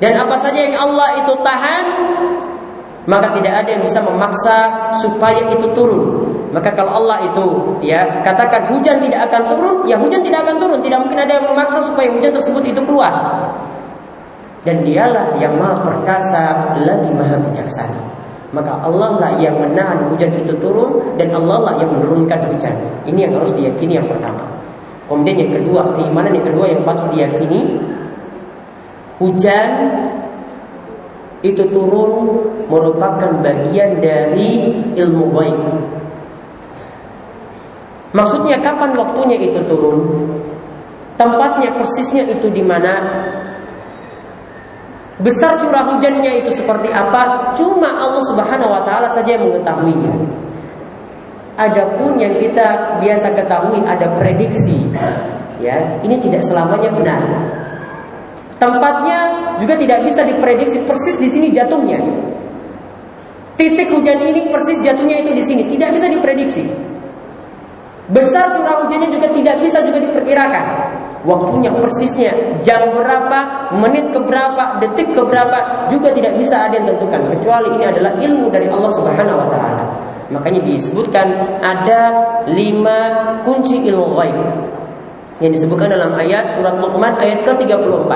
Dan 0.00 0.16
apa 0.16 0.34
saja 0.40 0.58
yang 0.58 0.80
Allah 0.80 1.22
itu 1.22 1.32
tahan, 1.44 1.84
maka 3.06 3.30
tidak 3.36 3.52
ada 3.62 3.68
yang 3.68 3.82
bisa 3.84 4.00
memaksa 4.02 4.90
supaya 4.98 5.44
itu 5.52 5.66
turun. 5.76 6.26
Maka 6.50 6.74
kalau 6.74 6.98
Allah 7.04 7.30
itu 7.30 7.78
ya 7.84 8.26
katakan 8.26 8.74
hujan 8.74 8.98
tidak 8.98 9.30
akan 9.30 9.54
turun, 9.54 9.76
ya 9.86 9.94
hujan 10.00 10.18
tidak 10.24 10.42
akan 10.42 10.56
turun. 10.58 10.80
Tidak 10.82 10.98
mungkin 10.98 11.18
ada 11.20 11.32
yang 11.38 11.46
memaksa 11.46 11.78
supaya 11.84 12.10
hujan 12.10 12.34
tersebut 12.34 12.64
itu 12.66 12.80
keluar. 12.82 13.12
Dan 14.66 14.82
dialah 14.82 15.38
yang 15.38 15.56
maha 15.56 15.78
perkasa 15.78 16.74
lagi 16.82 17.10
maha 17.14 17.38
bijaksana. 17.38 18.19
Maka 18.50 18.82
Allah 18.82 19.14
lah 19.14 19.32
yang 19.38 19.54
menahan 19.62 20.10
hujan 20.10 20.34
itu 20.34 20.50
turun 20.58 21.14
dan 21.14 21.30
Allah 21.30 21.70
lah 21.70 21.74
yang 21.78 21.94
menurunkan 21.94 22.50
hujan. 22.50 22.74
Ini 23.06 23.30
yang 23.30 23.32
harus 23.38 23.54
diyakini 23.54 24.02
yang 24.02 24.08
pertama. 24.10 24.42
Kemudian 25.06 25.38
yang 25.38 25.52
kedua, 25.54 25.94
keimanan 25.94 26.34
yang 26.34 26.46
kedua 26.46 26.66
yang 26.66 26.82
patut 26.82 27.14
diyakini 27.14 27.78
hujan 29.22 29.70
itu 31.46 31.62
turun 31.70 32.42
merupakan 32.66 33.30
bagian 33.40 34.02
dari 34.02 34.76
ilmu 34.98 35.24
gaib. 35.34 35.60
Maksudnya 38.10 38.58
kapan 38.58 38.90
waktunya 38.98 39.38
itu 39.38 39.62
turun? 39.70 40.26
Tempatnya 41.14 41.70
persisnya 41.78 42.26
itu 42.26 42.50
di 42.50 42.64
mana? 42.64 42.98
Besar 45.20 45.60
curah 45.60 45.84
hujannya 45.84 46.40
itu 46.40 46.48
seperti 46.48 46.88
apa? 46.88 47.52
Cuma 47.52 47.92
Allah 47.92 48.24
Subhanahu 48.24 48.72
wa 48.72 48.80
taala 48.88 49.04
saja 49.12 49.36
yang 49.36 49.44
mengetahuinya. 49.52 50.12
Adapun 51.60 52.16
yang 52.16 52.40
kita 52.40 52.96
biasa 53.04 53.36
ketahui 53.36 53.84
ada 53.84 54.08
prediksi. 54.16 54.80
Ya, 55.60 55.76
ini 56.00 56.16
tidak 56.24 56.40
selamanya 56.40 56.88
benar. 56.96 57.20
Tempatnya 58.56 59.18
juga 59.60 59.76
tidak 59.76 60.08
bisa 60.08 60.24
diprediksi 60.24 60.80
persis 60.88 61.20
di 61.20 61.28
sini 61.28 61.52
jatuhnya. 61.52 62.00
Titik 63.60 63.92
hujan 63.92 64.24
ini 64.24 64.48
persis 64.48 64.80
jatuhnya 64.80 65.20
itu 65.20 65.36
di 65.36 65.44
sini, 65.44 65.68
tidak 65.68 66.00
bisa 66.00 66.08
diprediksi. 66.08 66.64
Besar 68.08 68.56
curah 68.56 68.80
hujannya 68.80 69.12
juga 69.12 69.28
tidak 69.36 69.60
bisa 69.60 69.84
juga 69.84 70.00
diperkirakan. 70.00 70.64
Waktunya 71.20 71.68
persisnya 71.76 72.32
jam 72.64 72.96
berapa, 72.96 73.68
menit 73.76 74.08
ke 74.08 74.20
berapa, 74.24 74.80
detik 74.80 75.12
ke 75.12 75.20
berapa 75.20 75.84
juga 75.92 76.16
tidak 76.16 76.32
bisa 76.40 76.64
ada 76.64 76.80
yang 76.80 76.96
tentukan 76.96 77.36
kecuali 77.36 77.76
ini 77.76 77.84
adalah 77.84 78.16
ilmu 78.16 78.48
dari 78.48 78.64
Allah 78.72 78.88
Subhanahu 78.88 79.36
wa 79.36 79.48
taala. 79.52 79.84
Makanya 80.32 80.64
disebutkan 80.64 81.28
ada 81.60 82.00
lima 82.48 82.98
kunci 83.44 83.84
ilmu 83.84 84.16
gaib 84.16 84.48
yang 85.44 85.52
disebutkan 85.52 85.92
dalam 85.92 86.16
ayat 86.16 86.56
surat 86.56 86.80
Luqman 86.80 87.12
ayat 87.20 87.44
ke-34. 87.44 88.12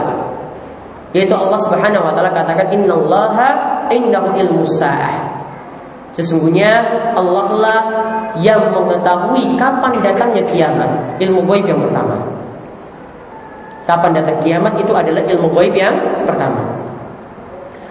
Yaitu 1.13 1.35
Allah 1.37 1.61
Subhanahu 1.61 2.09
wa 2.09 2.13
taala 2.17 2.33
katakan 2.33 2.73
innallaha 2.73 3.49
indahu 3.93 4.33
ilmu 4.33 4.65
sa'ah. 4.81 5.45
Sesungguhnya 6.17 6.81
Allah 7.13 7.49
lah 7.53 7.81
yang 8.41 8.73
mengetahui 8.73 9.61
kapan 9.61 9.93
datangnya 10.01 10.41
kiamat. 10.49 11.21
Ilmu 11.21 11.45
gaib 11.45 11.69
yang 11.69 11.85
pertama. 11.85 12.44
Kapan 13.85 14.17
datang 14.17 14.41
kiamat 14.41 14.81
itu 14.81 14.93
adalah 14.97 15.21
ilmu 15.29 15.53
gaib 15.53 15.77
yang 15.77 16.25
pertama. 16.25 16.73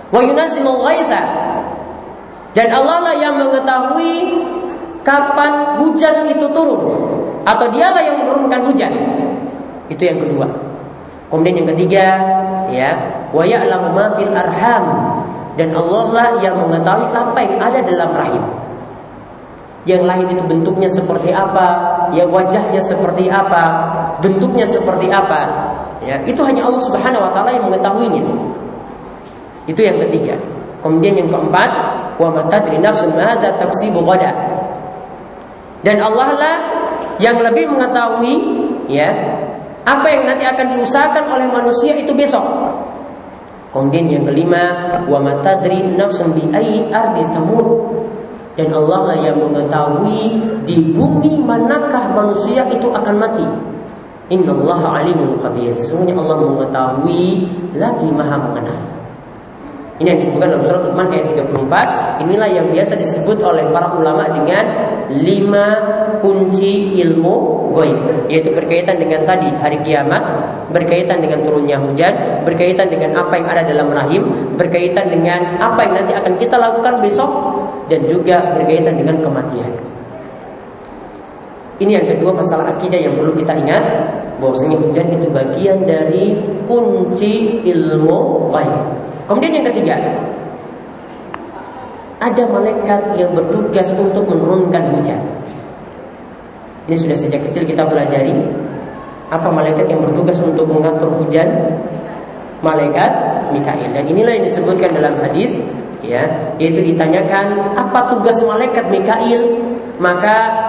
Wa 0.10 0.22
yunazilul 0.26 0.82
ghaitha. 0.82 1.22
Dan 2.54 2.70
Allah 2.70 2.98
lah 3.02 3.16
yang 3.18 3.38
mengetahui 3.38 4.46
kapan 5.02 5.78
hujan 5.82 6.26
itu 6.30 6.46
turun 6.54 6.82
atau 7.46 7.66
dialah 7.70 8.02
yang 8.02 8.26
menurunkan 8.26 8.62
hujan. 8.70 8.94
Itu 9.90 10.02
yang 10.02 10.22
kedua. 10.22 10.48
Kemudian 11.30 11.66
yang 11.66 11.70
ketiga, 11.74 12.06
ya, 12.70 12.94
wa 13.34 13.42
ya'lamu 13.42 13.90
ma 13.94 14.14
fil 14.14 14.30
arham. 14.30 14.86
Dan 15.54 15.74
Allah 15.78 16.06
lah 16.10 16.28
yang 16.42 16.58
mengetahui 16.58 17.14
apa 17.14 17.40
yang 17.46 17.58
ada 17.62 17.80
dalam 17.86 18.10
rahim. 18.14 18.46
Yang 19.84 20.04
lain 20.08 20.28
itu 20.34 20.44
bentuknya 20.50 20.90
seperti 20.90 21.30
apa, 21.30 21.68
ya 22.16 22.24
wajahnya 22.26 22.82
seperti 22.82 23.28
apa, 23.28 23.64
bentuknya 24.24 24.64
seperti 24.64 25.12
apa. 25.12 25.63
Ya, 26.02 26.18
itu 26.26 26.42
hanya 26.42 26.66
Allah 26.66 26.82
Subhanahu 26.82 27.22
wa 27.22 27.32
taala 27.32 27.54
yang 27.54 27.70
mengetahuinya. 27.70 28.24
Itu 29.70 29.80
yang 29.86 30.02
ketiga. 30.08 30.36
Kemudian 30.84 31.16
yang 31.16 31.30
keempat, 31.32 31.70
wa 32.20 32.30
matadri 32.34 32.76
nafsun 32.82 33.16
madza 33.16 33.56
taksibu 33.56 34.04
ghada. 34.04 34.32
Dan 35.84 36.00
Allah 36.00 36.30
lah 36.36 36.56
yang 37.20 37.40
lebih 37.40 37.72
mengetahui 37.72 38.36
ya 38.88 39.12
apa 39.84 40.08
yang 40.08 40.24
nanti 40.32 40.48
akan 40.48 40.80
diusahakan 40.80 41.24
oleh 41.28 41.48
manusia 41.52 41.96
itu 41.96 42.12
besok. 42.16 42.44
Kemudian 43.74 44.06
yang 44.06 44.24
kelima, 44.24 44.88
wa 45.10 45.20
matadri 45.20 45.82
nafsun 45.98 46.32
bi 46.36 46.46
ayyi 46.54 46.88
ardi 46.94 47.26
tamut 47.34 47.68
dan 48.54 48.70
Allah 48.70 49.00
lah 49.12 49.18
yang 49.18 49.42
mengetahui 49.42 50.22
di 50.64 50.94
bumi 50.94 51.42
manakah 51.42 52.14
manusia 52.14 52.70
itu 52.70 52.86
akan 52.94 53.16
mati. 53.18 53.48
Innallaha 54.34 55.06
alimul 55.06 55.38
khabir. 55.38 55.78
Sesungguhnya 55.78 56.18
Allah 56.18 56.42
mengetahui 56.42 57.46
lagi 57.78 58.10
maha 58.10 58.42
mengenal. 58.42 58.82
Ini 60.02 60.10
yang 60.10 60.20
disebutkan 60.20 60.58
dalam 60.58 60.66
surat 60.66 60.82
Luqman 60.90 61.08
ayat 61.14 61.38
34. 61.38 62.26
Inilah 62.26 62.50
yang 62.50 62.68
biasa 62.74 62.98
disebut 62.98 63.38
oleh 63.46 63.70
para 63.70 63.94
ulama 63.94 64.26
dengan 64.34 64.66
lima 65.22 65.68
kunci 66.18 66.98
ilmu 66.98 67.70
goib, 67.78 68.26
yaitu 68.26 68.50
berkaitan 68.58 68.98
dengan 68.98 69.22
tadi 69.22 69.54
hari 69.54 69.78
kiamat, 69.86 70.22
berkaitan 70.74 71.22
dengan 71.22 71.46
turunnya 71.46 71.78
hujan, 71.78 72.42
berkaitan 72.42 72.90
dengan 72.90 73.14
apa 73.22 73.38
yang 73.38 73.48
ada 73.50 73.62
dalam 73.70 73.94
rahim, 73.94 74.34
berkaitan 74.58 75.14
dengan 75.14 75.62
apa 75.62 75.86
yang 75.86 75.94
nanti 76.02 76.14
akan 76.18 76.34
kita 76.42 76.58
lakukan 76.58 76.98
besok, 76.98 77.30
dan 77.86 78.02
juga 78.10 78.50
berkaitan 78.58 78.98
dengan 78.98 79.22
kematian. 79.22 79.93
Ini 81.82 81.92
yang 82.02 82.06
kedua 82.06 82.32
masalah 82.38 82.78
akidah 82.78 83.02
yang 83.02 83.18
perlu 83.18 83.34
kita 83.34 83.54
ingat 83.58 83.84
bahwasanya 84.38 84.78
hujan 84.78 85.08
itu 85.16 85.28
bagian 85.34 85.78
dari 85.88 86.38
kunci 86.70 87.64
ilmu 87.66 88.50
gaib. 88.54 88.76
Kemudian 89.26 89.62
yang 89.62 89.66
ketiga, 89.74 89.96
ada 92.22 92.44
malaikat 92.48 93.02
yang 93.18 93.32
bertugas 93.34 93.90
untuk 93.96 94.24
menurunkan 94.28 94.96
hujan. 94.96 95.22
Ini 96.86 96.96
sudah 97.00 97.16
sejak 97.16 97.42
kecil 97.48 97.64
kita 97.64 97.88
pelajari 97.88 98.36
apa 99.32 99.48
malaikat 99.50 99.88
yang 99.90 100.04
bertugas 100.04 100.38
untuk 100.44 100.68
mengatur 100.68 101.10
hujan? 101.18 101.48
Malaikat 102.64 103.12
Mikail. 103.52 103.92
Dan 103.92 104.08
inilah 104.08 104.40
yang 104.40 104.46
disebutkan 104.48 104.94
dalam 104.96 105.16
hadis 105.20 105.60
ya, 106.00 106.24
yaitu 106.60 106.80
ditanyakan 106.80 107.76
apa 107.76 108.14
tugas 108.14 108.40
malaikat 108.44 108.88
Mikail, 108.88 109.42
maka 110.00 110.63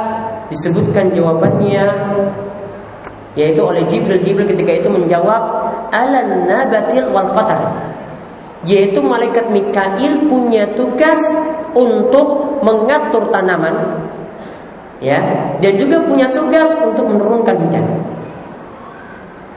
disebutkan 0.54 1.10
jawabannya 1.10 1.84
yaitu 3.34 3.60
oleh 3.60 3.82
Jibril. 3.84 4.22
Jibril 4.22 4.46
ketika 4.46 4.72
itu 4.78 4.88
menjawab 4.88 5.42
alan 5.90 6.46
nabatil 6.46 7.10
wal 7.10 7.34
qatar 7.34 7.90
yaitu 8.64 9.02
malaikat 9.02 9.50
Mikail 9.52 10.30
punya 10.30 10.64
tugas 10.72 11.20
untuk 11.76 12.58
mengatur 12.64 13.28
tanaman 13.28 14.06
ya. 15.02 15.20
Dan 15.60 15.76
juga 15.76 16.00
punya 16.06 16.30
tugas 16.32 16.70
untuk 16.80 17.04
menurunkan 17.04 17.54
hujan. 17.66 17.84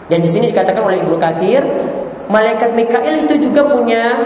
Dan 0.08 0.20
di 0.24 0.30
sini 0.32 0.52
dikatakan 0.52 0.84
oleh 0.84 1.04
Ibnu 1.04 1.16
Katsir 1.20 1.64
malaikat 2.28 2.76
Mikail 2.76 3.24
itu 3.24 3.48
juga 3.48 3.64
punya 3.64 4.18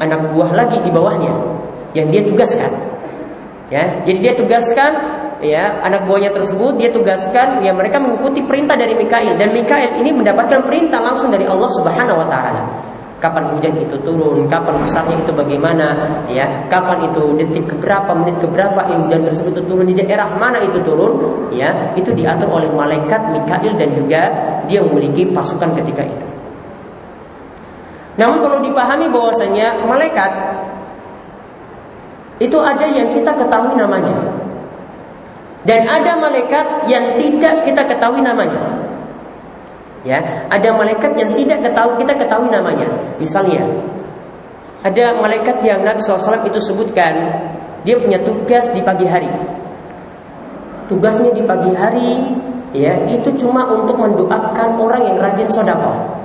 anak 0.00 0.32
buah 0.32 0.56
lagi 0.56 0.80
di 0.80 0.88
bawahnya 0.88 1.32
yang 1.92 2.08
dia 2.08 2.24
tugaskan 2.24 2.72
ya. 3.68 4.00
Jadi 4.06 4.18
dia 4.24 4.32
tugaskan 4.32 5.23
ya 5.42 5.82
anak 5.82 6.06
buahnya 6.06 6.30
tersebut 6.30 6.76
dia 6.78 6.92
tugaskan 6.92 7.64
ya 7.64 7.74
mereka 7.74 7.98
mengikuti 7.98 8.44
perintah 8.44 8.78
dari 8.78 8.94
Mikail 8.94 9.34
dan 9.34 9.50
Mikail 9.50 9.98
ini 9.98 10.10
mendapatkan 10.14 10.62
perintah 10.66 11.00
langsung 11.00 11.32
dari 11.32 11.48
Allah 11.48 11.70
Subhanahu 11.72 12.20
wa 12.20 12.28
taala 12.28 12.62
kapan 13.24 13.56
hujan 13.56 13.72
itu 13.80 13.96
turun, 14.04 14.44
kapan 14.52 14.76
besarnya 14.84 15.16
itu 15.16 15.32
bagaimana, 15.32 15.96
ya, 16.28 16.44
kapan 16.68 17.08
itu 17.08 17.32
detik 17.40 17.64
keberapa, 17.72 18.12
menit 18.12 18.36
keberapa 18.36 18.84
eh, 18.84 19.00
hujan 19.00 19.24
tersebut 19.24 19.56
itu 19.56 19.62
turun 19.64 19.88
di 19.88 19.96
daerah 19.96 20.28
mana 20.36 20.60
itu 20.60 20.76
turun, 20.84 21.48
ya, 21.48 21.72
itu 21.96 22.12
diatur 22.12 22.52
oleh 22.52 22.68
malaikat 22.68 23.32
Mikail 23.32 23.80
dan 23.80 23.96
juga 23.96 24.22
dia 24.68 24.84
memiliki 24.84 25.32
pasukan 25.32 25.72
ketika 25.72 26.04
itu. 26.04 26.26
Namun 28.20 28.44
perlu 28.44 28.58
dipahami 28.60 29.08
bahwasanya 29.08 29.88
malaikat 29.88 30.32
itu 32.44 32.58
ada 32.60 32.84
yang 32.84 33.08
kita 33.16 33.32
ketahui 33.32 33.72
namanya. 33.80 34.43
Dan 35.64 35.88
ada 35.88 36.20
malaikat 36.20 36.84
yang 36.88 37.16
tidak 37.16 37.64
kita 37.64 37.82
ketahui 37.88 38.20
namanya. 38.20 38.84
Ya, 40.04 40.20
ada 40.52 40.68
malaikat 40.76 41.16
yang 41.16 41.32
tidak 41.32 41.64
ketahui 41.64 41.96
kita 42.04 42.12
ketahui 42.12 42.52
namanya. 42.52 42.84
Misalnya, 43.16 43.64
ada 44.84 45.16
malaikat 45.16 45.64
yang 45.64 45.80
Nabi 45.80 46.04
SAW 46.04 46.44
itu 46.44 46.60
sebutkan 46.60 47.40
dia 47.88 47.96
punya 47.96 48.20
tugas 48.20 48.68
di 48.76 48.84
pagi 48.84 49.08
hari. 49.08 49.32
Tugasnya 50.84 51.32
di 51.32 51.40
pagi 51.48 51.72
hari 51.72 52.20
ya 52.76 52.92
itu 53.08 53.32
cuma 53.40 53.64
untuk 53.72 53.96
mendoakan 53.96 54.76
orang 54.76 55.08
yang 55.08 55.16
rajin 55.16 55.48
sodako. 55.48 56.20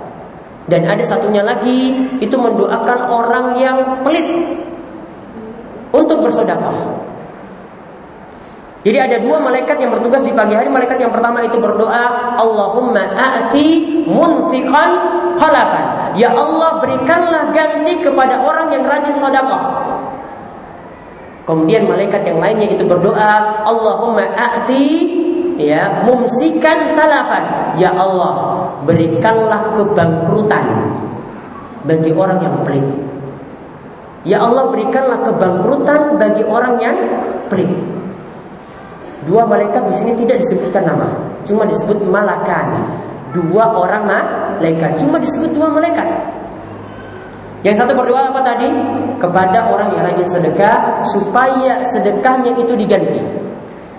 Dan 0.68 0.84
ada 0.92 1.02
satunya 1.02 1.40
lagi 1.40 1.96
itu 2.20 2.36
mendoakan 2.36 3.00
orang 3.08 3.56
yang 3.56 4.04
pelit 4.04 4.28
untuk 5.96 6.20
bersodakoh. 6.20 7.00
Jadi 8.80 8.96
ada 8.96 9.20
dua 9.20 9.44
malaikat 9.44 9.76
yang 9.76 9.92
bertugas 9.92 10.24
di 10.24 10.32
pagi 10.32 10.56
hari. 10.56 10.72
Malaikat 10.72 11.04
yang 11.04 11.12
pertama 11.12 11.44
itu 11.44 11.60
berdoa, 11.60 12.36
Allahumma 12.40 13.12
a'ti 13.12 14.00
munfiqan 14.08 14.92
khalafan. 15.36 16.16
Ya 16.16 16.32
Allah 16.32 16.80
berikanlah 16.80 17.52
ganti 17.52 18.00
kepada 18.00 18.40
orang 18.40 18.72
yang 18.72 18.88
rajin 18.88 19.12
sedekah. 19.12 19.64
Kemudian 21.44 21.92
malaikat 21.92 22.24
yang 22.24 22.40
lainnya 22.40 22.72
itu 22.72 22.88
berdoa, 22.88 23.68
Allahumma 23.68 24.24
a'ti 24.32 24.88
ya 25.60 26.08
mumsikan 26.08 26.96
talafan. 26.96 27.76
Ya 27.76 27.92
Allah 27.92 28.64
berikanlah 28.88 29.76
kebangkrutan 29.76 30.66
bagi 31.84 32.16
orang 32.16 32.40
yang 32.40 32.56
pelit. 32.64 32.88
Ya 34.24 34.40
Allah 34.40 34.72
berikanlah 34.72 35.20
kebangkrutan 35.28 36.16
bagi 36.16 36.48
orang 36.48 36.80
yang 36.80 36.96
pelit. 37.52 37.99
Dua 39.28 39.44
malaikat 39.44 39.84
di 39.84 39.94
sini 40.00 40.12
tidak 40.16 40.40
disebutkan 40.40 40.88
nama, 40.88 41.12
cuma 41.44 41.68
disebut 41.68 42.00
malakan. 42.08 42.88
Dua 43.36 43.68
orang 43.76 44.08
malaikat, 44.08 44.96
cuma 44.96 45.20
disebut 45.20 45.52
dua 45.52 45.68
malaikat. 45.68 46.08
Yang 47.60 47.84
satu 47.84 47.92
berdoa 47.92 48.32
apa 48.32 48.40
tadi? 48.40 48.72
Kepada 49.20 49.68
orang 49.68 49.92
yang 49.92 50.08
rajin 50.08 50.24
sedekah 50.24 51.04
supaya 51.12 51.84
sedekahnya 51.92 52.56
itu 52.56 52.72
diganti. 52.80 53.20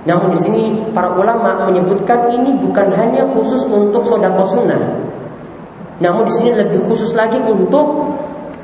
Namun 0.09 0.33
di 0.33 0.41
sini 0.41 0.63
para 0.97 1.13
ulama 1.13 1.69
menyebutkan 1.69 2.33
ini 2.33 2.57
bukan 2.57 2.89
hanya 2.97 3.21
khusus 3.37 3.69
untuk 3.69 4.01
sodako 4.09 4.49
sunnah. 4.49 4.81
Namun 6.01 6.25
di 6.25 6.33
sini 6.41 6.57
lebih 6.57 6.89
khusus 6.89 7.13
lagi 7.13 7.37
untuk 7.45 8.17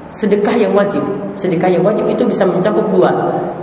sedekah 0.09 0.57
yang 0.57 0.73
wajib. 0.73 1.05
Sedekah 1.37 1.69
yang 1.69 1.85
wajib 1.85 2.09
itu 2.09 2.25
bisa 2.25 2.49
mencakup 2.49 2.89
dua, 2.89 3.13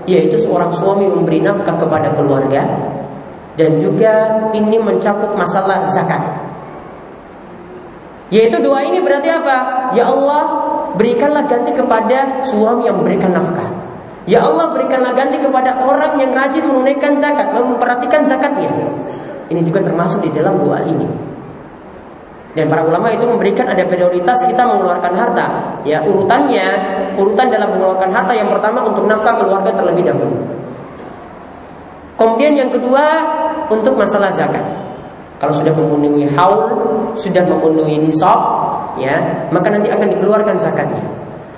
yaitu 0.10 0.36
seorang 0.36 0.72
suami 0.74 1.08
memberi 1.08 1.39
nafkah 1.39 1.80
kepada 1.80 2.12
keluarga 2.16 2.64
dan 3.54 3.78
juga 3.78 4.14
ini 4.58 4.82
mencakup 4.82 5.38
masalah 5.38 5.86
zakat. 5.93 6.22
Yaitu 8.34 8.58
doa 8.66 8.82
ini 8.82 8.97
berarti 8.97 9.30
apa? 9.30 9.58
Ya 9.93 10.10
Allah, 10.10 10.41
berikanlah 10.97 11.45
ganti 11.45 11.70
kepada 11.70 12.41
suami 12.49 12.89
yang 12.89 12.97
memberikan 12.97 13.30
nafkah. 13.30 13.70
Ya 14.26 14.41
Allah, 14.41 14.74
berikanlah 14.74 15.14
ganti 15.14 15.38
kepada 15.38 15.86
orang 15.86 16.18
yang 16.18 16.34
rajin 16.34 16.66
menunaikan 16.66 17.14
zakat, 17.20 17.54
memperhatikan 17.54 18.26
zakatnya. 18.26 18.72
Ini 19.54 19.62
juga 19.62 19.86
termasuk 19.86 20.26
di 20.26 20.32
dalam 20.34 20.58
doa 20.58 20.82
ini. 20.88 21.32
Dan 22.54 22.70
para 22.70 22.86
ulama 22.86 23.10
itu 23.10 23.26
memberikan 23.26 23.66
ada 23.66 23.82
prioritas 23.82 24.45
kita 24.45 24.62
mengeluarkan 24.62 25.14
harta. 25.18 25.45
Ya, 25.82 26.06
urutannya, 26.06 26.68
urutan 27.18 27.49
dalam 27.49 27.74
mengeluarkan 27.74 28.14
harta 28.14 28.34
yang 28.38 28.45
pertama 28.45 28.86
untuk 28.86 29.10
nafkah 29.10 29.41
keluarga 29.41 29.74
terlebih 29.74 30.06
dahulu. 30.06 30.38
Kemudian 32.14 32.54
yang 32.54 32.70
kedua 32.70 33.06
untuk 33.74 33.97
masalah 33.97 34.30
zakat. 34.30 34.62
Kalau 35.41 35.49
sudah 35.49 35.74
memenuhi 35.74 36.30
haul, 36.30 36.62
sudah 37.18 37.41
memenuhi 37.41 37.99
nisab, 37.99 38.38
ya, 39.01 39.49
maka 39.49 39.74
nanti 39.74 39.89
akan 39.89 40.08
dikeluarkan 40.14 40.56
zakatnya. 40.56 41.04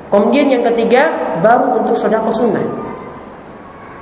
Kemudian 0.08 0.48
yang 0.48 0.64
ketiga 0.64 1.12
baru 1.44 1.84
untuk 1.84 1.94
sodako 1.94 2.32
sunnah. 2.32 2.64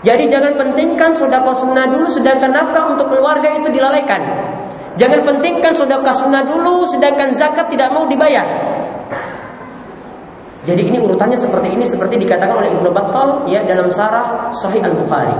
Jadi 0.05 0.29
jangan 0.29 0.55
pentingkan 0.61 1.11
sodako 1.17 1.57
sunnah 1.57 1.89
dulu, 1.89 2.05
sedangkan 2.05 2.53
nafkah 2.53 2.91
untuk 2.93 3.09
keluarga 3.09 3.49
itu 3.55 3.67
dilalaikan. 3.73 4.21
Jangan 4.93 5.25
pentingkan 5.25 5.73
sedekah 5.73 6.13
sunnah 6.13 6.45
dulu 6.45 6.85
sedangkan 6.85 7.33
zakat 7.33 7.65
tidak 7.73 7.89
mau 7.89 8.05
dibayar. 8.05 8.45
Jadi 10.63 10.87
ini 10.87 10.97
urutannya 11.01 11.35
seperti 11.35 11.75
ini 11.75 11.83
seperti 11.83 12.15
dikatakan 12.23 12.55
oleh 12.55 12.71
Ibnu 12.79 12.89
Battal 12.93 13.43
ya 13.51 13.67
dalam 13.67 13.91
sarah 13.91 14.53
Sahih 14.55 14.79
Al-Bukhari. 14.79 15.35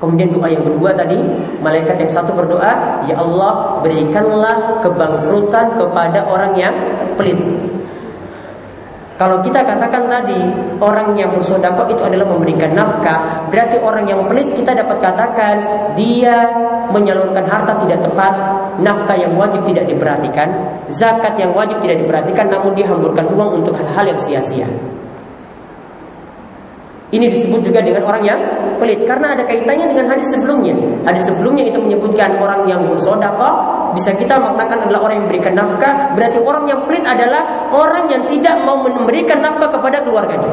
Kemudian 0.00 0.32
doa 0.32 0.48
yang 0.48 0.64
kedua 0.64 0.96
tadi, 0.96 1.16
malaikat 1.60 2.00
yang 2.00 2.08
satu 2.08 2.32
berdoa, 2.32 3.04
"Ya 3.04 3.20
Allah, 3.20 3.84
berikanlah 3.84 4.80
kebangkrutan 4.80 5.76
kepada 5.76 6.24
orang 6.24 6.56
yang 6.56 6.74
pelit." 7.20 7.36
Kalau 9.20 9.36
kita 9.44 9.60
katakan 9.68 10.08
tadi 10.08 10.40
orang 10.80 11.12
yang 11.12 11.28
bersodako 11.36 11.84
itu 11.92 12.00
adalah 12.00 12.24
memberikan 12.24 12.72
nafkah, 12.72 13.44
berarti 13.52 13.76
orang 13.76 14.08
yang 14.08 14.24
pelit 14.24 14.48
kita 14.56 14.72
dapat 14.72 14.96
katakan 14.96 15.56
dia 15.92 16.40
menyalurkan 16.88 17.44
harta 17.44 17.76
tidak 17.84 18.00
tepat, 18.00 18.32
nafkah 18.80 19.20
yang 19.20 19.36
wajib 19.36 19.60
tidak 19.68 19.84
diperhatikan, 19.92 20.48
zakat 20.88 21.36
yang 21.36 21.52
wajib 21.52 21.76
tidak 21.84 22.00
diperhatikan, 22.00 22.48
namun 22.48 22.72
dia 22.72 22.88
hamburkan 22.88 23.28
uang 23.28 23.60
untuk 23.60 23.76
hal-hal 23.76 24.08
yang 24.08 24.16
sia-sia. 24.16 24.64
Ini 27.12 27.26
disebut 27.28 27.60
juga 27.60 27.84
dengan 27.84 28.08
orang 28.08 28.24
yang 28.24 28.40
pelit 28.80 29.04
karena 29.04 29.36
ada 29.36 29.44
kaitannya 29.44 29.84
dengan 29.84 30.16
hadis 30.16 30.32
sebelumnya. 30.32 30.72
Hadis 31.04 31.28
sebelumnya 31.28 31.68
itu 31.68 31.76
menyebutkan 31.76 32.40
orang 32.40 32.64
yang 32.64 32.88
bersodako 32.88 33.79
bisa 33.96 34.14
kita 34.14 34.38
maknakan 34.38 34.88
adalah 34.88 35.00
orang 35.06 35.14
yang 35.20 35.24
memberikan 35.26 35.54
nafkah. 35.56 35.94
Berarti 36.14 36.38
orang 36.42 36.64
yang 36.68 36.80
pelit 36.86 37.04
adalah 37.06 37.42
orang 37.70 38.04
yang 38.10 38.22
tidak 38.28 38.56
mau 38.62 38.80
memberikan 38.82 39.38
nafkah 39.42 39.70
kepada 39.70 40.02
keluarganya. 40.02 40.50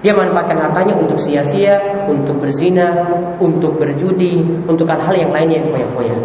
Dia 0.00 0.16
manfaatkan 0.16 0.56
hartanya 0.56 0.96
untuk 0.96 1.20
sia-sia, 1.20 1.76
untuk 2.08 2.40
berzina, 2.40 3.04
untuk 3.36 3.76
berjudi, 3.76 4.40
untuk 4.64 4.88
hal-hal 4.88 5.12
yang 5.12 5.30
lainnya 5.32 5.60
yang 5.60 5.68
foya-foya. 5.68 6.16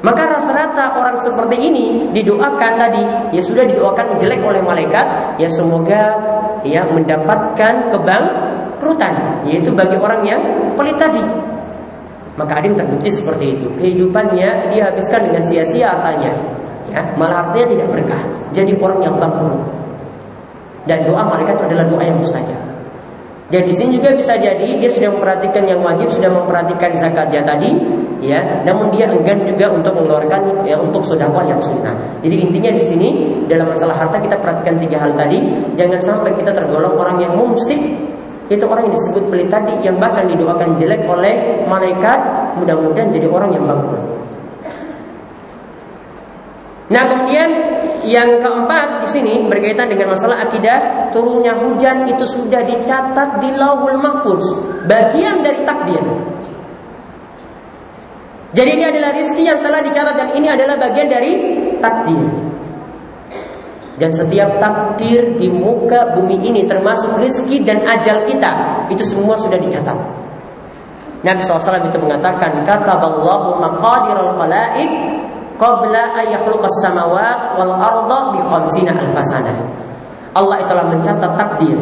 Maka 0.00 0.22
rata-rata 0.24 0.96
orang 0.96 1.16
seperti 1.20 1.56
ini 1.60 2.08
didoakan 2.16 2.72
tadi, 2.78 3.02
ya 3.36 3.42
sudah 3.42 3.68
didoakan 3.68 4.16
jelek 4.16 4.40
oleh 4.44 4.64
malaikat, 4.64 5.36
ya 5.36 5.48
semoga 5.50 6.16
ya 6.64 6.88
mendapatkan 6.88 7.92
kebangkrutan, 7.92 9.44
yaitu 9.44 9.74
bagi 9.76 9.96
orang 10.00 10.20
yang 10.24 10.40
pelit 10.78 10.96
tadi. 10.96 11.20
Maka 12.36 12.60
yang 12.60 12.76
terbukti 12.76 13.08
seperti 13.08 13.56
itu. 13.56 13.66
Kehidupannya 13.80 14.72
dia 14.72 14.92
habiskan 14.92 15.24
dengan 15.24 15.40
sia-sia 15.40 15.96
hartanya. 15.96 16.36
Ya, 16.92 17.00
malah 17.16 17.48
artinya 17.48 17.66
tidak 17.72 17.88
berkah. 17.92 18.22
Jadi 18.52 18.76
orang 18.76 19.00
yang 19.00 19.16
bangkrut. 19.16 19.60
Dan 20.86 21.02
doa 21.08 21.24
malaikat 21.26 21.58
adalah 21.58 21.88
doa 21.88 22.04
yang 22.04 22.20
mustajab. 22.20 22.60
Dan 23.46 23.62
di 23.62 23.70
sini 23.70 24.02
juga 24.02 24.10
bisa 24.10 24.34
jadi 24.34 24.74
dia 24.74 24.90
sudah 24.90 25.06
memperhatikan 25.14 25.62
yang 25.70 25.78
wajib, 25.78 26.10
sudah 26.10 26.26
memperhatikan 26.34 26.90
zakatnya 26.98 27.46
tadi, 27.46 27.78
ya. 28.18 28.42
Namun 28.66 28.90
dia 28.90 29.06
enggan 29.06 29.46
juga 29.46 29.70
untuk 29.70 29.94
mengeluarkan 29.94 30.66
ya 30.66 30.74
untuk 30.74 30.98
sedekah 31.06 31.46
yang 31.46 31.62
sunnah. 31.62 31.94
Jadi 32.26 32.42
intinya 32.42 32.74
di 32.74 32.82
sini 32.82 33.08
dalam 33.46 33.70
masalah 33.70 33.94
harta 33.94 34.18
kita 34.18 34.34
perhatikan 34.42 34.82
tiga 34.82 34.98
hal 34.98 35.14
tadi. 35.14 35.38
Jangan 35.78 36.02
sampai 36.02 36.34
kita 36.34 36.50
tergolong 36.50 36.98
orang 36.98 37.22
yang 37.22 37.38
mumsik 37.38 37.78
itu 38.46 38.62
orang 38.62 38.86
yang 38.86 38.94
disebut 38.94 39.22
pelit 39.26 39.48
tadi 39.50 39.74
yang 39.82 39.98
bahkan 39.98 40.30
didoakan 40.30 40.78
jelek 40.78 41.02
oleh 41.10 41.66
malaikat 41.66 42.18
mudah-mudahan 42.54 43.10
jadi 43.10 43.26
orang 43.26 43.50
yang 43.50 43.66
bangkrut. 43.66 44.02
Nah 46.86 47.02
kemudian 47.10 47.50
yang 48.06 48.38
keempat 48.38 49.02
di 49.02 49.08
sini 49.10 49.34
berkaitan 49.50 49.90
dengan 49.90 50.14
masalah 50.14 50.46
akidah 50.46 51.10
turunnya 51.10 51.58
hujan 51.58 52.06
itu 52.06 52.22
sudah 52.22 52.62
dicatat 52.62 53.42
di 53.42 53.50
Lauhul 53.58 53.98
Mahfuz, 53.98 54.46
bagian 54.86 55.42
dari 55.42 55.66
takdir. 55.66 56.04
Jadi 58.54 58.70
ini 58.78 58.84
adalah 58.86 59.10
rizki 59.10 59.42
yang 59.42 59.58
telah 59.58 59.82
dicatat 59.82 60.14
dan 60.14 60.28
ini 60.38 60.46
adalah 60.46 60.78
bagian 60.78 61.10
dari 61.10 61.32
takdir. 61.82 62.45
Dan 63.96 64.12
setiap 64.12 64.60
takdir 64.60 65.40
di 65.40 65.48
muka 65.48 66.12
bumi 66.12 66.36
ini 66.44 66.68
termasuk 66.68 67.16
rizki 67.16 67.64
dan 67.64 67.80
ajal 67.88 68.28
kita 68.28 68.84
itu 68.92 69.00
semua 69.00 69.32
sudah 69.40 69.56
dicatat. 69.56 69.96
Nabi 71.24 71.40
SAW 71.40 71.88
itu 71.88 71.96
mengatakan 71.96 72.60
kata 72.60 72.92
Allah 72.92 73.56
maqadirul 73.56 74.36
khalaik 74.36 74.90
qabla 75.56 76.12
ayakhluqas 76.12 76.76
samawat 76.84 77.56
wal 77.56 77.72
arda 77.72 78.36
bi 78.36 78.40
khamsina 78.44 78.92
alfasana. 78.92 79.56
Allah 80.36 80.60
telah 80.68 80.92
mencatat 80.92 81.32
takdir 81.32 81.80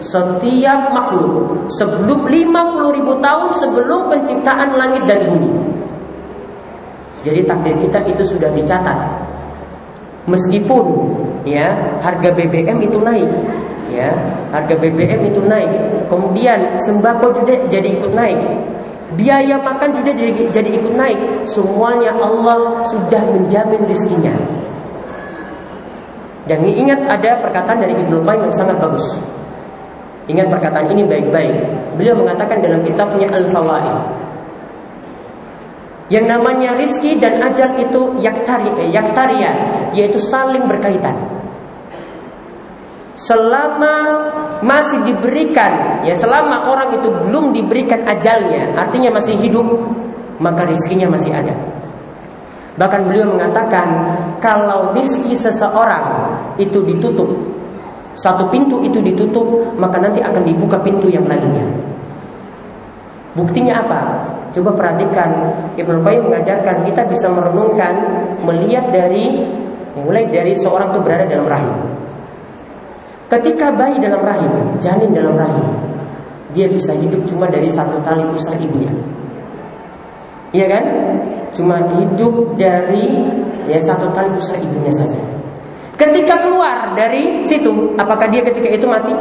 setiap 0.00 0.88
makhluk 0.96 1.68
sebelum 1.76 2.24
50 2.24 2.96
ribu 2.96 3.12
tahun 3.20 3.52
sebelum 3.52 4.08
penciptaan 4.08 4.80
langit 4.80 5.04
dan 5.04 5.28
bumi. 5.28 5.52
Jadi 7.20 7.44
takdir 7.44 7.76
kita 7.76 8.00
itu 8.08 8.24
sudah 8.24 8.48
dicatat. 8.56 8.96
Meskipun 10.30 10.86
ya 11.42 11.74
harga 11.98 12.30
BBM 12.30 12.78
itu 12.86 13.02
naik, 13.02 13.26
ya 13.90 14.14
harga 14.54 14.78
BBM 14.78 15.26
itu 15.26 15.42
naik, 15.42 15.70
kemudian 16.06 16.78
sembako 16.78 17.42
juga 17.42 17.58
jadi 17.66 17.98
ikut 17.98 18.14
naik, 18.14 18.38
biaya 19.18 19.58
makan 19.58 19.90
juga 19.90 20.14
jadi, 20.14 20.46
jadi 20.54 20.70
ikut 20.78 20.94
naik. 20.94 21.18
Semuanya 21.50 22.14
Allah 22.14 22.78
sudah 22.86 23.22
menjamin 23.26 23.82
rezekinya. 23.90 24.34
Dan 26.46 26.66
ingat 26.66 26.98
ada 27.06 27.38
perkataan 27.42 27.78
dari 27.82 27.94
Ibnu 27.94 28.26
Qayyim 28.26 28.42
yang 28.50 28.54
sangat 28.54 28.78
bagus. 28.78 29.06
Ingat 30.30 30.46
perkataan 30.46 30.86
ini 30.94 31.06
baik-baik. 31.06 31.54
Beliau 31.98 32.14
mengatakan 32.14 32.62
dalam 32.62 32.82
kitabnya 32.86 33.26
Al-Fawaid 33.34 34.29
yang 36.10 36.26
namanya 36.26 36.74
rizki 36.74 37.16
dan 37.22 37.38
ajal 37.38 37.78
itu 37.78 38.18
yaktari, 38.18 38.66
eh, 38.82 38.90
yaktaria, 38.90 39.52
yaitu 39.94 40.18
saling 40.18 40.66
berkaitan. 40.66 41.14
Selama 43.14 43.94
masih 44.66 45.06
diberikan, 45.06 46.02
ya 46.02 46.12
selama 46.18 46.66
orang 46.66 46.98
itu 46.98 47.08
belum 47.08 47.54
diberikan 47.54 48.02
ajalnya, 48.10 48.74
artinya 48.74 49.14
masih 49.14 49.38
hidup, 49.38 49.66
maka 50.42 50.66
rizkinya 50.66 51.06
masih 51.06 51.30
ada. 51.30 51.54
Bahkan 52.74 53.00
beliau 53.06 53.30
mengatakan, 53.30 53.88
kalau 54.42 54.90
rizki 54.96 55.36
seseorang 55.38 56.32
itu 56.58 56.80
ditutup, 56.82 57.28
satu 58.18 58.50
pintu 58.50 58.82
itu 58.82 58.98
ditutup, 58.98 59.78
maka 59.78 60.02
nanti 60.02 60.18
akan 60.18 60.42
dibuka 60.42 60.80
pintu 60.82 61.06
yang 61.06 61.28
lainnya. 61.30 61.62
Buktinya 63.38 63.78
apa? 63.78 64.00
Coba 64.50 64.74
perhatikan 64.74 65.30
Ibnu 65.78 66.02
Qayyim 66.02 66.26
mengajarkan 66.26 66.82
kita 66.82 67.06
bisa 67.06 67.30
merenungkan 67.30 67.94
melihat 68.42 68.90
dari 68.90 69.46
mulai 69.94 70.26
dari 70.26 70.50
seorang 70.54 70.90
itu 70.90 71.00
berada 71.02 71.24
dalam 71.30 71.46
rahim. 71.46 71.76
Ketika 73.30 73.70
bayi 73.78 74.02
dalam 74.02 74.18
rahim, 74.26 74.50
janin 74.82 75.14
dalam 75.14 75.38
rahim, 75.38 75.70
dia 76.50 76.66
bisa 76.66 76.90
hidup 76.98 77.22
cuma 77.30 77.46
dari 77.46 77.70
satu 77.70 78.02
tali 78.02 78.26
pusar 78.26 78.58
ibunya. 78.58 78.90
Iya 80.50 80.66
kan? 80.66 80.84
Cuma 81.54 81.78
hidup 81.94 82.58
dari 82.58 83.06
ya 83.70 83.78
satu 83.78 84.10
tali 84.10 84.34
pusar 84.34 84.58
ibunya 84.58 84.90
saja. 84.90 85.18
Ketika 85.94 86.42
keluar 86.42 86.96
dari 86.98 87.44
situ, 87.46 87.94
apakah 87.94 88.26
dia 88.32 88.42
ketika 88.42 88.66
itu 88.66 88.86
mati? 88.90 89.14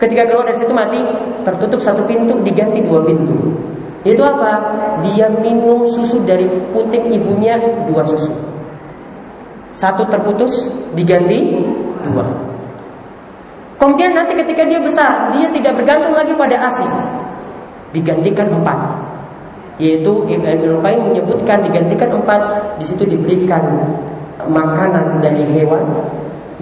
Ketika 0.00 0.28
keluar 0.28 0.48
dari 0.48 0.58
situ 0.58 0.72
mati, 0.74 0.98
tertutup 1.46 1.80
satu 1.82 2.02
pintu, 2.06 2.38
diganti 2.42 2.82
dua 2.82 3.02
pintu. 3.06 3.34
Itu 4.02 4.22
apa? 4.26 4.58
Dia 5.06 5.30
minum 5.30 5.86
susu 5.86 6.22
dari 6.26 6.46
puting 6.74 7.10
ibunya 7.14 7.54
dua 7.86 8.02
susu. 8.02 8.34
Satu 9.70 10.04
terputus, 10.10 10.68
diganti 10.92 11.62
dua. 12.02 12.26
Kemudian 13.78 14.14
nanti 14.14 14.34
ketika 14.38 14.62
dia 14.66 14.78
besar, 14.78 15.34
dia 15.34 15.50
tidak 15.50 15.74
bergantung 15.78 16.14
lagi 16.14 16.34
pada 16.38 16.54
ASI. 16.70 16.86
Digantikan 17.94 18.46
empat. 18.46 18.78
Yaitu 19.82 20.22
Ibnu 20.30 20.78
Qayyim 20.78 21.10
menyebutkan 21.10 21.66
digantikan 21.66 22.14
empat, 22.14 22.42
di 22.78 22.84
situ 22.86 23.02
diberikan 23.02 23.62
makanan 24.46 25.18
dari 25.18 25.42
hewan, 25.50 25.82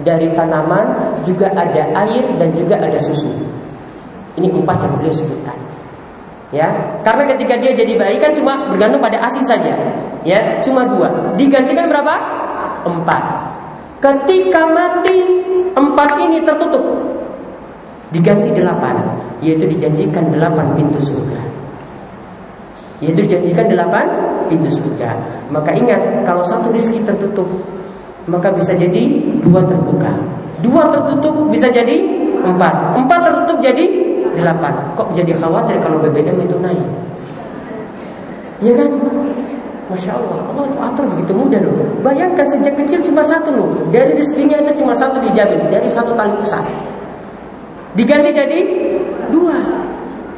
dari 0.01 0.29
tanaman, 0.33 1.17
juga 1.25 1.49
ada 1.53 1.83
air 2.05 2.25
dan 2.37 2.49
juga 2.57 2.77
ada 2.81 2.97
susu. 2.97 3.29
Ini 4.39 4.47
empat 4.47 4.77
yang 4.87 4.93
beliau 4.97 5.13
sebutkan. 5.13 5.57
Ya, 6.51 6.67
karena 7.07 7.23
ketika 7.31 7.55
dia 7.55 7.71
jadi 7.71 7.95
bayi 7.95 8.19
kan 8.19 8.35
cuma 8.35 8.67
bergantung 8.67 8.99
pada 8.99 9.23
ASI 9.23 9.39
saja. 9.47 9.71
Ya, 10.27 10.59
cuma 10.59 10.83
dua. 10.83 11.35
Digantikan 11.39 11.87
berapa? 11.87 12.11
Empat. 12.83 13.23
Ketika 14.03 14.67
mati 14.67 15.15
empat 15.71 16.19
ini 16.19 16.43
tertutup, 16.43 16.83
diganti 18.11 18.51
delapan, 18.51 18.99
yaitu 19.39 19.63
dijanjikan 19.63 20.27
delapan 20.27 20.75
pintu 20.75 20.99
surga. 20.99 21.39
Yaitu 22.99 23.23
dijanjikan 23.25 23.71
delapan 23.71 24.05
pintu 24.51 24.67
surga. 24.67 25.15
Maka 25.49 25.71
ingat, 25.71 26.27
kalau 26.27 26.43
satu 26.43 26.69
rezeki 26.75 27.07
tertutup, 27.07 27.47
maka 28.29 28.53
bisa 28.53 28.75
jadi 28.77 29.01
dua 29.41 29.65
terbuka. 29.65 30.11
Dua 30.61 30.85
tertutup 30.93 31.49
bisa 31.49 31.71
jadi 31.73 31.97
empat. 32.45 32.99
Empat 33.01 33.19
tertutup 33.25 33.57
jadi 33.61 33.85
delapan. 34.37 34.73
Kok 34.93 35.13
jadi 35.17 35.33
khawatir 35.33 35.81
kalau 35.81 35.97
BBM 36.01 36.37
itu 36.45 36.57
naik? 36.61 36.85
Ya 38.61 38.73
kan? 38.77 38.89
Masya 39.91 40.15
Allah, 40.15 40.39
Allah 40.47 40.65
itu 40.71 40.79
atur 40.79 41.05
begitu 41.17 41.31
mudah 41.35 41.59
loh. 41.67 41.75
Bayangkan 41.99 42.47
sejak 42.47 42.77
kecil 42.79 43.03
cuma 43.03 43.19
satu 43.25 43.51
loh. 43.51 43.69
Dari 43.91 44.15
rezekinya 44.15 44.63
itu 44.63 44.85
cuma 44.85 44.95
satu 44.95 45.19
dijamin. 45.19 45.67
Dari 45.67 45.89
satu 45.91 46.15
tali 46.15 46.31
pusat. 46.39 46.63
Diganti 47.97 48.31
jadi 48.31 48.59
dua. 49.33 49.57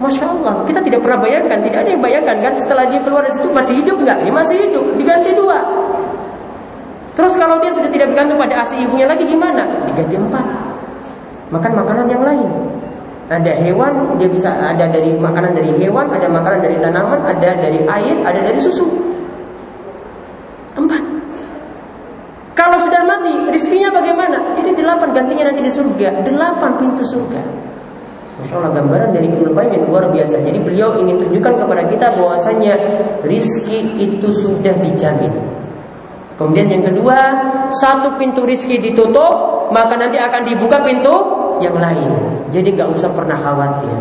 Masya 0.01 0.25
Allah, 0.25 0.65
kita 0.67 0.83
tidak 0.83 0.99
pernah 1.05 1.21
bayangkan, 1.21 1.63
tidak 1.63 1.85
ada 1.85 1.89
yang 1.95 2.03
bayangkan 2.03 2.37
kan 2.43 2.53
setelah 2.59 2.83
dia 2.89 2.99
keluar 3.05 3.23
dari 3.23 3.39
situ 3.39 3.47
masih 3.53 3.73
hidup 3.77 3.97
nggak? 4.03 4.17
Ya 4.25 4.31
masih 4.35 4.55
hidup, 4.67 4.85
diganti 4.99 5.31
dua. 5.31 5.63
Terus 7.13 7.33
kalau 7.37 7.61
dia 7.61 7.69
sudah 7.69 7.89
tidak 7.93 8.09
bergantung 8.09 8.41
pada 8.41 8.65
asi 8.65 8.81
ibunya 8.81 9.05
lagi 9.05 9.21
gimana? 9.21 9.85
Diganti 9.85 10.17
empat. 10.17 10.45
Makan 11.53 11.71
makanan 11.77 12.05
yang 12.09 12.23
lain. 12.25 12.49
Ada 13.29 13.53
hewan, 13.61 14.17
dia 14.17 14.27
bisa 14.27 14.49
ada 14.49 14.89
dari 14.89 15.13
makanan 15.15 15.53
dari 15.53 15.71
hewan, 15.77 16.09
ada 16.09 16.27
makanan 16.27 16.59
dari 16.59 16.75
tanaman, 16.81 17.21
ada 17.23 17.49
dari 17.61 17.79
air, 17.85 18.15
ada 18.25 18.39
dari 18.41 18.59
susu. 18.59 18.83
Empat. 20.73 21.01
Kalau 22.57 22.77
sudah 22.81 23.05
mati, 23.05 23.33
rizkinya 23.53 23.93
bagaimana? 23.93 24.57
Jadi 24.57 24.73
delapan 24.73 25.09
gantinya 25.13 25.53
nanti 25.53 25.61
di 25.61 25.71
surga. 25.71 26.25
Delapan 26.25 26.71
pintu 26.81 27.05
surga. 27.05 27.41
Masya 28.41 28.53
Allah 28.57 28.73
gambaran 28.73 29.09
dari 29.13 29.29
Ibnu 29.29 29.53
Qayyim 29.53 29.71
yang 29.77 29.85
luar 29.85 30.09
biasa. 30.09 30.41
Jadi 30.41 30.57
beliau 30.57 30.97
ingin 30.97 31.21
tunjukkan 31.21 31.53
kepada 31.61 31.83
kita 31.85 32.07
bahwasanya 32.17 32.73
rizki 33.21 33.93
itu 34.01 34.29
sudah 34.33 34.73
dijamin. 34.81 35.52
Kemudian 36.33 36.65
yang 36.65 36.83
kedua, 36.89 37.17
satu 37.69 38.17
pintu 38.17 38.41
rizki 38.43 38.81
ditutup, 38.81 39.69
maka 39.69 39.93
nanti 39.93 40.17
akan 40.17 40.41
dibuka 40.41 40.81
pintu 40.81 41.13
yang 41.61 41.77
lain. 41.77 42.11
Jadi 42.49 42.73
nggak 42.73 42.89
usah 42.89 43.09
pernah 43.13 43.37
khawatir. 43.37 43.93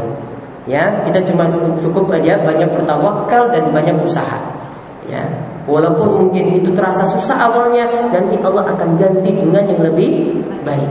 Ya, 0.64 1.02
kita 1.04 1.20
cuma 1.28 1.50
cukup 1.82 2.08
aja 2.14 2.38
banyak 2.40 2.70
bertawakal 2.72 3.50
dan 3.50 3.68
banyak 3.74 3.98
usaha. 4.00 4.38
Ya, 5.10 5.26
walaupun 5.66 6.24
mungkin 6.24 6.56
itu 6.56 6.70
terasa 6.72 7.02
susah 7.04 7.36
awalnya, 7.50 7.90
nanti 8.14 8.38
Allah 8.40 8.70
akan 8.70 8.96
ganti 8.96 9.34
dengan 9.34 9.66
yang 9.66 9.82
lebih 9.82 10.40
baik. 10.62 10.90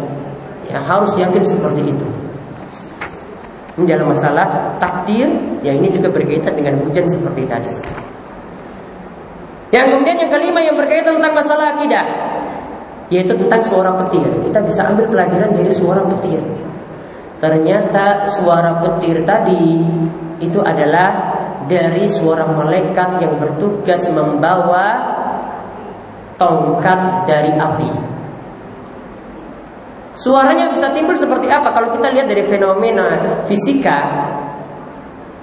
Ya, 0.70 0.78
harus 0.84 1.16
yakin 1.18 1.42
seperti 1.42 1.90
itu. 1.90 2.08
Ini 3.80 3.98
dalam 3.98 4.12
masalah 4.12 4.76
takdir, 4.78 5.32
ya 5.64 5.72
ini 5.72 5.88
juga 5.88 6.12
berkaitan 6.12 6.54
dengan 6.54 6.84
hujan 6.84 7.08
seperti 7.08 7.48
tadi. 7.48 8.01
Yang 9.72 9.86
kemudian 9.96 10.18
yang 10.20 10.32
kelima 10.32 10.60
yang 10.60 10.76
berkaitan 10.76 11.20
tentang 11.20 11.36
masalah 11.36 11.80
akidah 11.80 12.06
yaitu 13.12 13.36
tentang 13.36 13.60
suara 13.68 13.92
petir. 14.02 14.24
Kita 14.48 14.60
bisa 14.64 14.88
ambil 14.88 15.12
pelajaran 15.12 15.52
dari 15.52 15.72
suara 15.76 16.02
petir. 16.08 16.40
Ternyata 17.44 18.24
suara 18.40 18.80
petir 18.80 19.28
tadi 19.28 19.84
itu 20.40 20.60
adalah 20.64 21.36
dari 21.68 22.08
suara 22.08 22.48
malaikat 22.48 23.20
yang 23.20 23.36
bertugas 23.36 24.08
membawa 24.08 24.88
tongkat 26.40 27.28
dari 27.28 27.52
api. 27.54 27.92
Suaranya 30.16 30.72
bisa 30.72 30.92
timbul 30.96 31.16
seperti 31.16 31.52
apa? 31.52 31.72
Kalau 31.72 31.92
kita 31.92 32.12
lihat 32.16 32.28
dari 32.32 32.44
fenomena 32.48 33.40
fisika, 33.44 34.00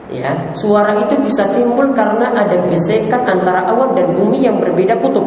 Ya, 0.08 0.32
suara 0.56 0.96
itu 1.04 1.20
bisa 1.20 1.44
timbul 1.52 1.92
karena 1.92 2.32
ada 2.32 2.64
gesekan 2.64 3.28
antara 3.28 3.68
awan 3.68 3.92
dan 3.92 4.16
bumi 4.16 4.40
yang 4.40 4.56
berbeda 4.56 4.96
kutub. 5.04 5.24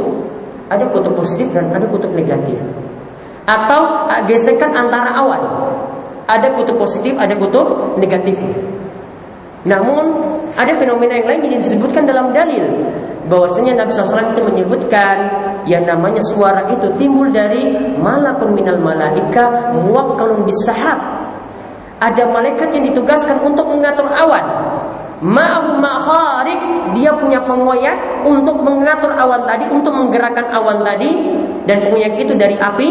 Ada 0.74 0.90
kutub 0.90 1.14
positif 1.22 1.54
dan 1.54 1.70
ada 1.70 1.86
kutub 1.86 2.10
negatif. 2.18 2.58
Atau 3.46 4.10
gesekan 4.26 4.74
antara 4.74 5.14
awan. 5.22 5.44
Ada 6.26 6.58
kutub 6.58 6.82
positif, 6.82 7.14
ada 7.22 7.38
kutub 7.38 7.94
negatif. 8.02 8.42
Namun 9.70 10.18
ada 10.58 10.74
fenomena 10.74 11.14
yang 11.14 11.28
lain 11.30 11.42
yang 11.58 11.62
disebutkan 11.62 12.02
dalam 12.10 12.34
dalil 12.34 12.66
bahwasanya 13.30 13.86
Nabi 13.86 13.94
SAW 13.94 14.34
itu 14.34 14.42
menyebutkan 14.42 15.16
yang 15.70 15.86
namanya 15.86 16.18
suara 16.34 16.66
itu 16.74 16.90
timbul 16.98 17.30
dari 17.30 17.70
malakun 18.02 18.58
minal 18.58 18.82
malaika 18.82 19.70
muwakkalun 19.78 20.42
bisahab 20.50 21.21
ada 22.02 22.24
malaikat 22.26 22.74
yang 22.74 22.90
ditugaskan 22.90 23.46
untuk 23.46 23.70
mengatur 23.70 24.10
awan. 24.10 24.42
Ma'ahu 25.22 25.78
ma'kharik, 25.78 26.60
dia 26.98 27.14
punya 27.14 27.38
pengoyak 27.46 28.26
untuk 28.26 28.58
mengatur 28.66 29.14
awan 29.14 29.46
tadi, 29.46 29.70
untuk 29.70 29.94
menggerakkan 29.94 30.50
awan 30.50 30.82
tadi 30.82 31.14
dan 31.70 31.86
pengoyak 31.86 32.18
itu 32.18 32.34
dari 32.34 32.58
api 32.58 32.90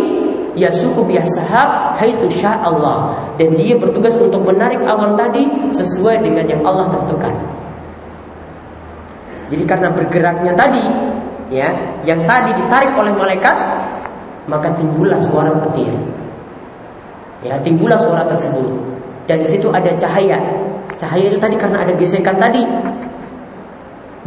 ya 0.55 0.71
suku 0.71 1.03
biasahab 1.07 1.99
haitsu 1.99 2.31
Allah 2.47 3.19
dan 3.35 3.55
dia 3.59 3.75
bertugas 3.75 4.15
untuk 4.15 4.47
menarik 4.47 4.79
awan 4.87 5.19
tadi 5.19 5.47
sesuai 5.75 6.23
dengan 6.23 6.47
yang 6.47 6.63
Allah 6.63 6.87
tentukan. 6.95 7.35
Jadi 9.51 9.67
karena 9.67 9.91
bergeraknya 9.91 10.55
tadi, 10.55 10.85
ya, 11.51 11.75
yang 12.07 12.23
tadi 12.23 12.55
ditarik 12.55 12.95
oleh 12.95 13.11
malaikat, 13.11 13.57
maka 14.47 14.71
timbullah 14.79 15.19
suara 15.27 15.51
petir. 15.67 15.91
Ya, 17.43 17.59
timbullah 17.59 17.99
suara 17.99 18.23
tersebut. 18.31 19.00
Dan 19.31 19.47
di 19.47 19.47
situ 19.47 19.71
ada 19.71 19.95
cahaya. 19.95 20.43
Cahaya 20.99 21.31
itu 21.31 21.39
tadi 21.39 21.55
karena 21.55 21.87
ada 21.87 21.95
gesekan 21.95 22.35
tadi. 22.43 22.67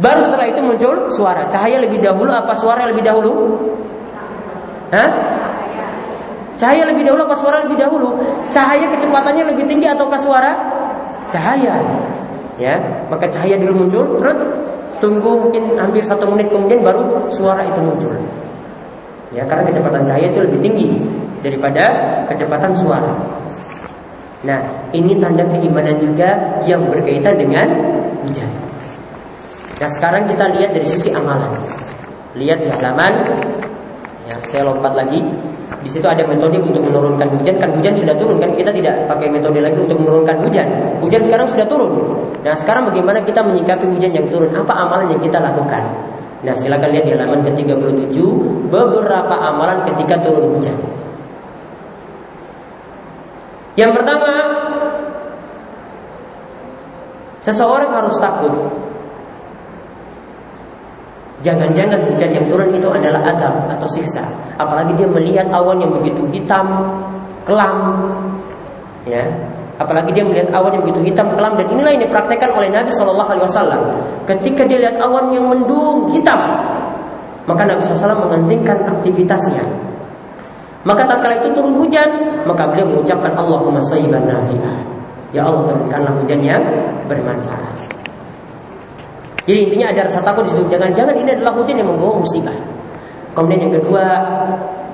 Baru 0.00 0.20
setelah 0.24 0.48
itu 0.48 0.64
muncul 0.64 1.12
suara. 1.12 1.44
Cahaya 1.44 1.76
lebih 1.84 2.00
dahulu 2.00 2.32
apa 2.32 2.56
suara 2.56 2.88
lebih 2.88 3.04
dahulu? 3.04 3.60
Hah? 4.88 5.12
Cahaya 6.56 6.88
lebih 6.88 7.04
dahulu 7.04 7.28
apa 7.28 7.36
suara 7.36 7.60
lebih 7.68 7.76
dahulu? 7.76 8.16
Cahaya 8.48 8.88
kecepatannya 8.96 9.44
lebih 9.52 9.68
tinggi 9.68 9.84
ataukah 9.92 10.16
suara? 10.16 10.56
Cahaya. 11.28 11.76
Ya, 12.56 12.80
maka 13.12 13.28
cahaya 13.28 13.60
dulu 13.60 13.84
muncul, 13.84 14.16
terus 14.22 14.38
tunggu 15.02 15.36
mungkin 15.36 15.74
hampir 15.74 16.06
satu 16.06 16.30
menit 16.30 16.48
kemudian 16.48 16.80
baru 16.80 17.28
suara 17.28 17.66
itu 17.66 17.82
muncul. 17.82 18.14
Ya, 19.36 19.44
karena 19.44 19.68
kecepatan 19.68 20.06
cahaya 20.06 20.30
itu 20.30 20.40
lebih 20.40 20.62
tinggi 20.64 20.88
daripada 21.42 21.84
kecepatan 22.30 22.72
suara. 22.78 23.12
Nah, 24.44 24.60
ini 24.92 25.16
tanda 25.16 25.44
keimanan 25.48 25.96
juga 25.96 26.60
yang 26.68 26.84
berkaitan 26.92 27.40
dengan 27.40 27.64
hujan. 28.24 28.48
Nah, 29.80 29.88
sekarang 29.88 30.28
kita 30.28 30.44
lihat 30.52 30.70
dari 30.76 30.84
sisi 30.84 31.08
amalan. 31.16 31.56
Lihat 32.36 32.60
di 32.60 32.68
halaman. 32.68 33.24
Ya, 34.28 34.36
saya 34.52 34.68
lompat 34.68 34.92
lagi. 34.92 35.24
Di 35.84 35.88
situ 35.88 36.04
ada 36.04 36.24
metode 36.28 36.60
untuk 36.60 36.80
menurunkan 36.80 37.28
hujan. 37.40 37.56
Kan 37.56 37.72
hujan 37.76 37.92
sudah 37.96 38.16
turun 38.16 38.36
kan 38.40 38.52
kita 38.56 38.72
tidak 38.72 39.04
pakai 39.08 39.28
metode 39.32 39.60
lagi 39.60 39.76
untuk 39.80 40.00
menurunkan 40.00 40.36
hujan. 40.44 40.68
Hujan 41.00 41.20
sekarang 41.24 41.48
sudah 41.48 41.66
turun. 41.68 41.92
Nah 42.44 42.52
sekarang 42.56 42.88
bagaimana 42.88 43.20
kita 43.24 43.40
menyikapi 43.44 43.88
hujan 43.88 44.12
yang 44.12 44.28
turun? 44.28 44.52
Apa 44.52 44.72
amalan 44.72 45.12
yang 45.12 45.20
kita 45.20 45.40
lakukan? 45.40 45.84
Nah 46.44 46.52
silakan 46.56 46.88
lihat 46.92 47.04
di 47.08 47.12
halaman 47.16 47.40
ke-37 47.48 48.16
beberapa 48.68 49.34
amalan 49.36 49.84
ketika 49.88 50.20
turun 50.24 50.56
hujan. 50.56 50.76
Yang 53.74 53.90
pertama, 53.98 54.30
seseorang 57.42 57.90
harus 57.90 58.16
takut 58.22 58.54
Jangan-jangan 61.44 62.00
hujan 62.08 62.32
yang 62.32 62.48
turun 62.48 62.72
itu 62.72 62.88
adalah 62.88 63.20
azab 63.28 63.68
atau 63.68 63.84
siksa. 63.92 64.24
Apalagi 64.56 64.96
dia 64.96 65.04
melihat 65.04 65.44
awan 65.52 65.76
yang 65.76 65.92
begitu 65.92 66.24
hitam, 66.32 66.64
kelam, 67.44 68.00
ya. 69.04 69.28
Apalagi 69.76 70.16
dia 70.16 70.24
melihat 70.24 70.48
awan 70.56 70.72
yang 70.72 70.88
begitu 70.88 71.12
hitam, 71.12 71.36
kelam 71.36 71.60
dan 71.60 71.68
inilah 71.68 71.92
yang 71.92 72.08
dipraktekkan 72.08 72.48
oleh 72.48 72.72
Nabi 72.72 72.88
Shallallahu 72.88 73.30
Alaihi 73.36 73.44
Wasallam. 73.44 73.82
Ketika 74.24 74.64
dia 74.64 74.88
lihat 74.88 74.96
awan 75.04 75.36
yang 75.36 75.44
mendung 75.44 76.08
hitam, 76.16 76.40
maka 77.44 77.62
Nabi 77.68 77.84
SAW 77.84 78.24
menghentikan 78.24 78.80
aktivitasnya. 78.88 79.64
Maka 80.88 81.04
tatkala 81.04 81.44
itu 81.44 81.52
turun 81.52 81.76
hujan, 81.76 82.08
maka 82.44 82.68
beliau 82.70 82.86
mengucapkan 82.88 83.32
Allahumma 83.36 83.80
sayyiban 83.84 84.24
nafi'ah. 84.24 84.76
Ya 85.34 85.42
Allah 85.42 85.66
turunkanlah 85.66 86.12
hujan 86.22 86.40
yang 86.40 86.62
bermanfaat. 87.10 87.90
Jadi 89.44 89.68
intinya 89.68 89.92
ada 89.92 90.00
rasa 90.08 90.24
takut 90.24 90.48
di 90.48 90.56
situ. 90.56 90.64
Jangan-jangan 90.72 91.14
ini 91.20 91.30
adalah 91.36 91.52
hujan 91.52 91.76
yang 91.76 91.88
membawa 91.90 92.22
musibah. 92.22 92.56
Kemudian 93.36 93.68
yang 93.68 93.74
kedua, 93.82 94.04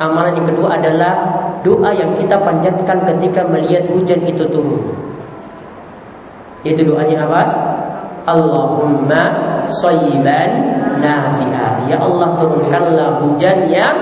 amalan 0.00 0.32
yang 0.32 0.48
kedua 0.48 0.68
adalah 0.80 1.12
doa 1.62 1.90
yang 1.92 2.16
kita 2.16 2.40
panjatkan 2.40 2.98
ketika 3.04 3.46
melihat 3.46 3.84
hujan 3.92 4.24
itu 4.26 4.42
turun. 4.48 4.80
Itu 6.66 6.82
doanya 6.82 7.28
apa? 7.28 7.42
Allahumma 8.26 9.22
sayyiban 9.70 10.50
nafi'a. 10.98 11.86
Ya 11.86 11.96
Allah 12.00 12.34
turunkanlah 12.40 13.22
hujan 13.22 13.70
yang 13.70 13.96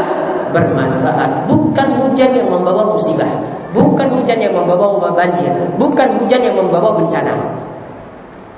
bermanfaat. 0.51 1.45
Bukan 1.45 1.89
hujan 2.03 2.31
yang 2.33 2.49
membawa 2.49 2.97
musibah. 3.19 3.31
Bukan 3.75 4.07
hujan 4.17 4.39
yang 4.39 4.55
membawa 4.55 5.11
banjir. 5.13 5.51
Bukan 5.77 6.09
hujan 6.23 6.41
yang 6.41 6.57
membawa 6.57 6.95
bencana. 6.97 7.35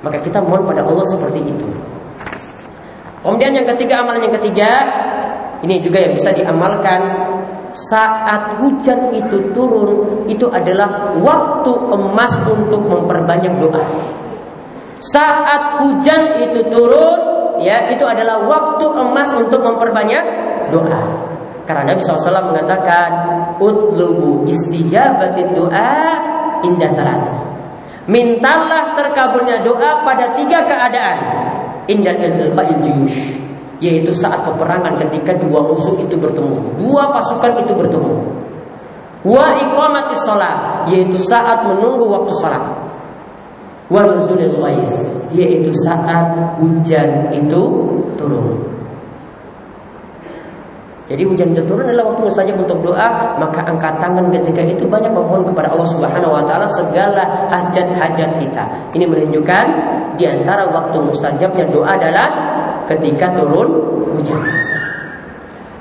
Maka 0.01 0.17
kita 0.21 0.41
mohon 0.41 0.65
pada 0.65 0.85
Allah 0.85 1.05
seperti 1.09 1.41
itu. 1.45 1.67
Kemudian 3.21 3.53
yang 3.53 3.67
ketiga, 3.75 4.01
amalan 4.01 4.25
yang 4.25 4.35
ketiga, 4.41 4.69
ini 5.61 5.77
juga 5.77 6.01
yang 6.01 6.13
bisa 6.17 6.33
diamalkan 6.33 7.01
saat 7.69 8.57
hujan 8.57 9.13
itu 9.13 9.53
turun, 9.53 10.25
itu 10.25 10.49
adalah 10.49 11.13
waktu 11.21 11.71
emas 11.93 12.33
untuk 12.49 12.81
memperbanyak 12.81 13.61
doa. 13.61 13.83
Saat 14.97 15.85
hujan 15.85 16.49
itu 16.49 16.65
turun, 16.73 17.19
ya 17.61 17.93
itu 17.93 18.01
adalah 18.01 18.41
waktu 18.49 18.85
emas 18.89 19.29
untuk 19.37 19.61
memperbanyak 19.61 20.23
doa. 20.73 21.31
Karena 21.65 21.93
Nabi 21.93 22.01
SAW 22.01 22.51
mengatakan, 22.51 23.09
"Utlubu 23.61 24.45
istijabatid 24.49 25.53
doa 25.53 25.93
indah 26.65 26.91
salat." 26.91 27.21
Mintalah 28.09 28.97
terkabulnya 28.97 29.61
doa 29.61 30.01
pada 30.01 30.33
tiga 30.33 30.65
keadaan. 30.65 31.17
Indal 31.85 32.17
iltiqa'il 32.17 32.81
juyush 32.81 33.41
yaitu 33.81 34.13
saat 34.13 34.45
peperangan 34.45 34.93
ketika 35.01 35.33
dua 35.41 35.65
musuh 35.65 35.97
itu 35.97 36.13
bertemu, 36.13 36.77
dua 36.77 37.09
pasukan 37.09 37.65
itu 37.65 37.73
bertemu. 37.73 38.13
Wa 39.25 39.57
iqamati 39.57 40.15
sholat 40.21 40.85
yaitu 40.89 41.17
saat 41.17 41.65
menunggu 41.65 42.05
waktu 42.09 42.33
sholat. 42.41 42.61
Wa 43.89 44.05
nuzulil 44.05 44.61
yaitu 45.33 45.73
saat 45.81 46.57
hujan 46.61 47.33
itu 47.33 47.61
turun. 48.17 48.80
Jadi 51.11 51.27
hujan 51.27 51.51
itu 51.51 51.59
turun 51.67 51.91
adalah 51.91 52.15
waktu 52.15 52.23
mustajab 52.23 52.55
untuk 52.55 52.79
doa, 52.79 53.35
maka 53.35 53.59
angkat 53.67 53.99
tangan 53.99 54.31
ketika 54.31 54.63
itu 54.63 54.87
banyak 54.87 55.11
memohon 55.11 55.43
kepada 55.43 55.67
Allah 55.75 55.87
Subhanahu 55.91 56.31
wa 56.39 56.43
taala 56.47 56.63
segala 56.71 57.51
hajat-hajat 57.51 58.39
kita. 58.39 58.63
Ini 58.95 59.03
menunjukkan 59.11 59.65
di 60.15 60.23
antara 60.23 60.71
waktu 60.71 61.03
mustajabnya 61.03 61.67
doa 61.67 61.99
adalah 61.99 62.27
ketika 62.87 63.27
turun 63.35 63.67
hujan. 64.15 64.39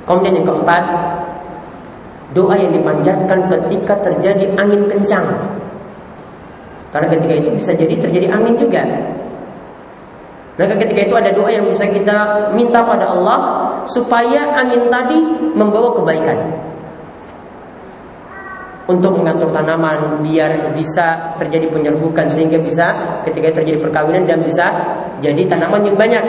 Kemudian 0.02 0.42
yang 0.42 0.46
keempat, 0.50 0.82
doa 2.34 2.54
yang 2.58 2.74
dipanjatkan 2.74 3.38
ketika 3.46 3.94
terjadi 4.02 4.50
angin 4.58 4.90
kencang. 4.90 5.30
Karena 6.90 7.06
ketika 7.06 7.34
itu 7.38 7.48
bisa 7.54 7.70
jadi 7.78 7.94
terjadi 7.94 8.34
angin 8.34 8.58
juga. 8.58 8.82
Maka 10.58 10.74
ketika 10.74 11.06
itu 11.06 11.14
ada 11.14 11.30
doa 11.30 11.48
yang 11.54 11.70
bisa 11.70 11.86
kita 11.86 12.50
minta 12.50 12.82
pada 12.82 13.14
Allah 13.14 13.69
supaya 13.88 14.52
angin 14.58 14.90
tadi 14.90 15.18
membawa 15.54 15.94
kebaikan. 15.96 16.38
Untuk 18.90 19.14
mengatur 19.14 19.54
tanaman 19.54 20.18
biar 20.26 20.74
bisa 20.74 21.38
terjadi 21.38 21.70
penyerbukan 21.70 22.26
sehingga 22.26 22.58
bisa 22.58 22.90
ketika 23.22 23.62
terjadi 23.62 23.78
perkawinan 23.78 24.26
dan 24.26 24.42
bisa 24.42 24.66
jadi 25.22 25.46
tanaman 25.46 25.86
yang 25.86 25.94
banyak. 25.94 26.24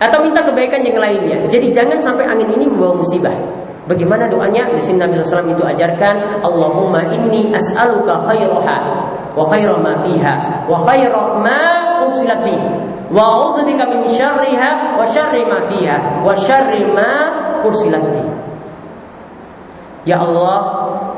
Atau 0.00 0.24
minta 0.24 0.40
kebaikan 0.40 0.80
yang 0.80 0.96
lainnya. 0.96 1.44
Jadi 1.44 1.68
jangan 1.70 2.00
sampai 2.00 2.24
angin 2.24 2.48
ini 2.56 2.64
membawa 2.64 2.96
musibah. 2.96 3.36
Bagaimana 3.84 4.24
doanya? 4.32 4.64
Di 4.72 4.80
sini 4.80 4.96
Nabi 4.96 5.20
SAW 5.20 5.44
itu 5.44 5.60
ajarkan, 5.60 6.40
Allahumma 6.40 7.04
inni 7.12 7.52
as'aluka 7.52 8.24
khairaha 8.24 8.76
wa 9.36 9.44
khaira 9.50 9.76
ma 9.76 10.00
fiha 10.00 10.64
wa 10.64 10.78
khaira 10.88 11.22
ma 11.42 11.60
usilat 12.06 12.40
bihi 12.46 12.83
wa 13.14 13.22
a'udzubika 13.22 13.86
min 13.86 14.10
syarriha 14.10 14.98
wa 14.98 15.06
syarri 15.06 15.46
ma 15.46 15.62
fiha 15.70 16.26
wa 16.26 16.34
syarri 16.34 16.82
ma 16.90 17.10
usilat 17.62 18.02
bihi. 18.02 18.32
Ya 20.04 20.20
Allah, 20.20 20.58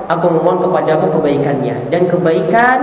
aku 0.06 0.30
memohon 0.30 0.62
kepadamu 0.62 1.10
kebaikannya 1.10 1.90
dan 1.90 2.06
kebaikan 2.06 2.78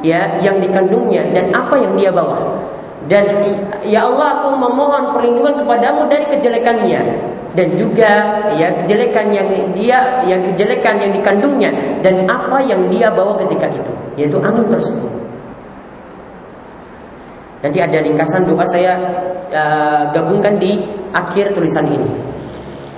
ya 0.00 0.40
yang 0.40 0.56
dikandungnya 0.62 1.34
dan 1.36 1.52
apa 1.52 1.76
yang 1.76 1.92
dia 1.98 2.08
bawa. 2.08 2.64
Dan 3.04 3.44
ya 3.84 4.08
Allah 4.08 4.40
aku 4.40 4.56
memohon 4.56 5.12
perlindungan 5.12 5.60
kepadamu 5.60 6.08
dari 6.08 6.24
kejelekannya 6.24 7.00
dan 7.52 7.68
juga 7.76 8.12
ya 8.56 8.72
kejelekan 8.80 9.28
yang 9.30 9.48
dia 9.76 10.24
yang 10.24 10.40
kejelekan 10.40 10.96
yang 11.04 11.12
dikandungnya 11.12 11.70
dan 12.00 12.24
apa 12.24 12.64
yang 12.64 12.88
dia 12.88 13.12
bawa 13.12 13.36
ketika 13.44 13.68
itu 13.68 13.92
yaitu 14.16 14.40
angin 14.40 14.64
tersebut. 14.72 15.23
Nanti 17.64 17.80
ada 17.80 17.96
ringkasan 18.04 18.44
doa 18.44 18.68
saya 18.68 18.92
uh, 19.48 20.12
gabungkan 20.12 20.60
di 20.60 20.84
akhir 21.16 21.56
tulisan 21.56 21.88
ini. 21.88 22.04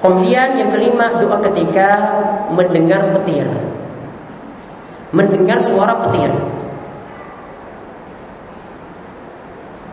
Kemudian 0.03 0.59
yang 0.59 0.75
kelima 0.75 1.23
doa 1.23 1.39
ketika 1.47 1.89
mendengar 2.51 3.15
petir. 3.15 3.47
Mendengar 5.15 5.63
suara 5.63 6.03
petir. 6.03 6.35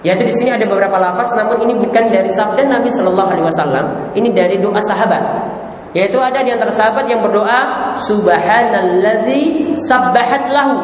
Yaitu 0.04 0.26
di 0.26 0.34
sini 0.36 0.50
ada 0.52 0.66
beberapa 0.66 0.98
lafaz, 1.00 1.32
namun 1.38 1.64
ini 1.70 1.80
bukan 1.80 2.12
dari 2.12 2.28
sabda 2.28 2.66
Nabi 2.66 2.90
Shallallahu 2.90 3.30
Alaihi 3.30 3.46
Wasallam. 3.46 3.86
Ini 4.18 4.30
dari 4.34 4.58
doa 4.58 4.82
sahabat. 4.82 5.22
Yaitu 5.94 6.18
ada 6.18 6.42
di 6.42 6.50
antara 6.50 6.74
sahabat 6.74 7.06
yang 7.06 7.22
berdoa 7.22 7.94
Subhanallazi 8.02 9.72
sabbahat 9.78 10.50
lahu. 10.50 10.76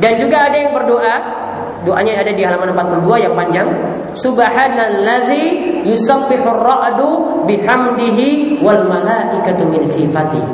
Dan 0.00 0.16
juga 0.16 0.48
ada 0.48 0.56
yang 0.56 0.72
berdoa 0.72 1.39
Doanya 1.80 2.20
ada 2.20 2.32
di 2.36 2.42
halaman 2.44 2.76
42 2.76 3.24
yang 3.24 3.32
panjang. 3.32 3.68
Subhanallazi 4.12 5.44
yusabbihur 5.88 6.60
ra'du 6.60 7.08
bihamdihi 7.48 8.60
wal 8.60 8.84
malaikatu 8.84 9.64
min 9.64 9.88
khifati. 9.88 10.44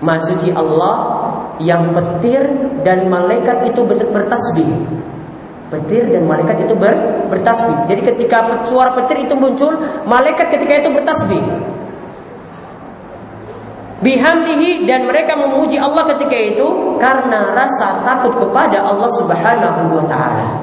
Maha 0.00 0.34
Allah 0.56 0.96
yang 1.60 1.92
petir 1.92 2.40
dan 2.82 3.06
malaikat 3.06 3.68
itu 3.68 3.84
bertasbih. 3.86 4.70
Petir 5.70 6.10
dan 6.10 6.26
malaikat 6.26 6.66
itu 6.66 6.74
ber, 6.74 6.98
bertasbih. 7.30 7.86
Jadi 7.86 8.02
ketika 8.02 8.66
suara 8.66 8.90
petir 8.96 9.22
itu 9.22 9.38
muncul, 9.38 9.70
malaikat 10.02 10.50
ketika 10.50 10.82
itu 10.82 10.90
bertasbih. 10.90 11.69
Bihamdihi 14.00 14.88
dan 14.88 15.04
mereka 15.04 15.36
memuji 15.36 15.76
Allah 15.76 16.08
ketika 16.16 16.32
itu 16.32 16.96
karena 16.96 17.52
rasa 17.52 18.00
takut 18.00 18.32
kepada 18.40 18.80
Allah 18.80 19.10
Subhanahu 19.20 19.92
wa 19.92 20.04
taala. 20.08 20.56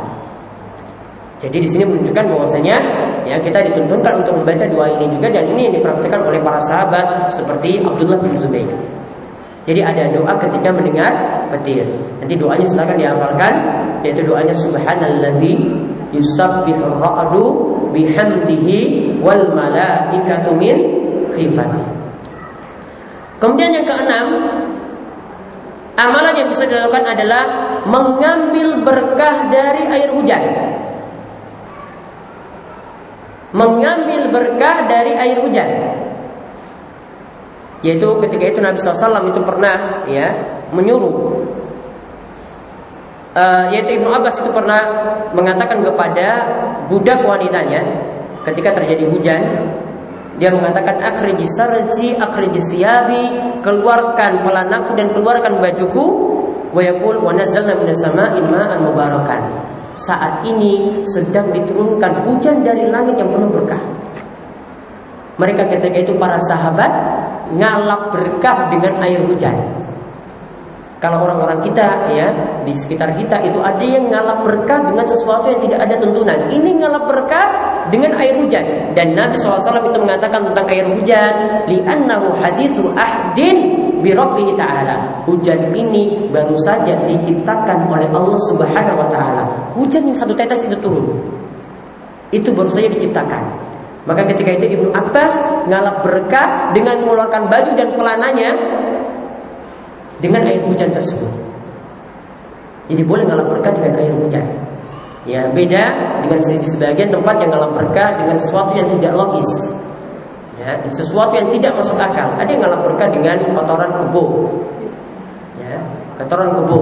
Jadi 1.38 1.62
di 1.62 1.70
sini 1.70 1.86
menunjukkan 1.86 2.34
bahwasanya 2.34 2.82
ya 3.30 3.38
kita 3.38 3.62
dituntunkan 3.70 4.26
untuk 4.26 4.42
membaca 4.42 4.66
doa 4.66 4.90
ini 4.90 5.06
juga 5.14 5.30
dan 5.30 5.54
ini 5.54 5.70
yang 5.70 5.74
dipraktikkan 5.78 6.26
oleh 6.26 6.42
para 6.42 6.58
sahabat 6.66 7.30
seperti 7.30 7.78
Abdullah 7.78 8.18
bin 8.26 8.34
Zubair. 8.42 8.74
Jadi 9.70 9.86
ada 9.86 10.10
doa 10.10 10.34
ketika 10.42 10.74
mendengar 10.74 11.14
petir. 11.54 11.86
Nanti 12.18 12.34
doanya 12.42 12.66
silakan 12.66 12.98
dihafalkan 12.98 13.54
yaitu 14.02 14.26
doanya 14.26 14.56
subhanallazi 14.58 15.62
yusabbihu 16.10 16.98
ra'du 16.98 17.46
bihamdihi 17.94 19.22
wal 19.22 19.54
malaikatu 19.54 20.58
min 20.58 20.74
khifatihi. 21.38 21.97
Kemudian 23.38 23.70
yang 23.70 23.86
keenam, 23.86 24.28
amalan 25.94 26.34
yang 26.34 26.50
bisa 26.50 26.66
dilakukan 26.66 27.06
adalah 27.06 27.44
mengambil 27.86 28.82
berkah 28.82 29.50
dari 29.54 29.84
air 29.86 30.10
hujan. 30.10 30.44
Mengambil 33.54 34.34
berkah 34.34 34.90
dari 34.90 35.14
air 35.14 35.38
hujan. 35.42 35.70
Yaitu 37.86 38.10
ketika 38.26 38.46
itu 38.58 38.60
Nabi 38.60 38.82
SAW 38.82 39.30
itu 39.30 39.42
pernah 39.46 40.02
ya 40.10 40.34
menyuruh 40.74 41.46
uh, 43.38 43.66
yaitu 43.70 44.02
Ibnu 44.02 44.10
Abbas 44.10 44.42
itu 44.42 44.50
pernah 44.50 44.82
mengatakan 45.38 45.86
kepada 45.86 46.28
budak 46.90 47.22
wanitanya 47.22 47.86
ketika 48.50 48.82
terjadi 48.82 49.06
hujan 49.06 49.42
dia 50.38 50.54
mengatakan 50.54 51.02
akhriji 51.02 51.50
sarji, 51.50 52.14
akhriji 52.14 52.62
siyabi, 52.62 53.24
keluarkan 53.66 54.46
pelanaku 54.46 54.94
dan 54.94 55.10
keluarkan 55.10 55.58
bajuku. 55.58 56.06
Wa 56.68 56.82
yaqul 56.84 57.26
wa 57.26 57.34
nazzalna 57.34 57.74
minas 57.74 57.98
samaa'i 58.06 58.38
ma'an 58.46 58.86
mubarakan. 58.86 59.42
Saat 59.98 60.46
ini 60.46 61.02
sedang 61.10 61.50
diturunkan 61.50 62.30
hujan 62.30 62.62
dari 62.62 62.86
langit 62.86 63.18
yang 63.18 63.34
penuh 63.34 63.50
berkah. 63.50 63.82
Mereka 65.42 65.74
ketika 65.74 65.98
itu 66.06 66.14
para 66.22 66.38
sahabat 66.38 66.92
ngalap 67.58 68.14
berkah 68.14 68.70
dengan 68.70 69.02
air 69.02 69.26
hujan. 69.26 69.58
Kalau 70.98 71.22
orang-orang 71.22 71.62
kita 71.62 72.10
ya 72.10 72.34
di 72.66 72.74
sekitar 72.74 73.14
kita 73.14 73.38
itu 73.46 73.62
ada 73.62 73.86
yang 73.86 74.10
ngalap 74.10 74.42
berkah 74.42 74.82
dengan 74.82 75.06
sesuatu 75.06 75.46
yang 75.46 75.62
tidak 75.62 75.80
ada 75.86 75.96
tuntunan. 76.02 76.50
Ini 76.50 76.70
ngalap 76.82 77.06
berkah 77.06 77.48
dengan 77.94 78.18
air 78.18 78.34
hujan 78.34 78.66
dan 78.98 79.14
Nabi 79.14 79.38
SAW 79.38 79.94
itu 79.94 80.00
mengatakan 80.02 80.42
tentang 80.50 80.66
air 80.74 80.90
hujan 80.90 81.34
li'annahu 81.70 82.42
hadithu 82.42 82.90
ahdin 82.98 83.78
bi 84.02 84.10
ta'ala. 84.58 85.22
Hujan 85.30 85.70
ini 85.78 86.34
baru 86.34 86.58
saja 86.66 86.98
diciptakan 87.06 87.94
oleh 87.94 88.10
Allah 88.10 88.40
Subhanahu 88.50 88.98
wa 88.98 89.08
taala. 89.14 89.44
Hujan 89.78 90.02
yang 90.02 90.18
satu 90.18 90.34
tetes 90.34 90.66
itu 90.66 90.74
turun. 90.82 91.14
Itu 92.34 92.58
baru 92.58 92.74
saja 92.74 92.90
diciptakan. 92.90 93.70
Maka 94.08 94.24
ketika 94.34 94.56
itu 94.56 94.80
Ibnu 94.80 94.90
Abbas 94.96 95.36
ngalap 95.68 96.02
berkah 96.02 96.72
dengan 96.72 97.04
mengeluarkan 97.04 97.52
baju 97.52 97.72
dan 97.76 97.90
pelananya 97.94 98.50
dengan 100.24 100.46
air 100.46 100.62
hujan 100.66 100.90
tersebut. 100.94 101.30
Jadi 102.88 103.04
boleh 103.04 103.28
ngalah 103.28 103.48
berkah 103.52 103.72
dengan 103.76 103.94
air 104.00 104.14
hujan. 104.16 104.46
Ya, 105.28 105.44
beda 105.52 105.84
dengan 106.24 106.40
sebagian 106.40 107.12
tempat 107.12 107.36
yang 107.44 107.52
ngalah 107.52 107.76
berkah 107.76 108.16
dengan 108.16 108.40
sesuatu 108.40 108.72
yang 108.80 108.88
tidak 108.96 109.12
logis. 109.12 109.50
Ya, 110.56 110.80
sesuatu 110.88 111.36
yang 111.36 111.52
tidak 111.52 111.76
masuk 111.76 112.00
akal. 112.00 112.32
Ada 112.40 112.48
yang 112.48 112.64
ngalah 112.64 112.82
berkah 112.88 113.12
dengan 113.12 113.36
kotoran 113.52 113.92
kebo. 113.92 114.24
Ya, 115.60 115.84
kotoran 116.16 116.56
kebo. 116.56 116.80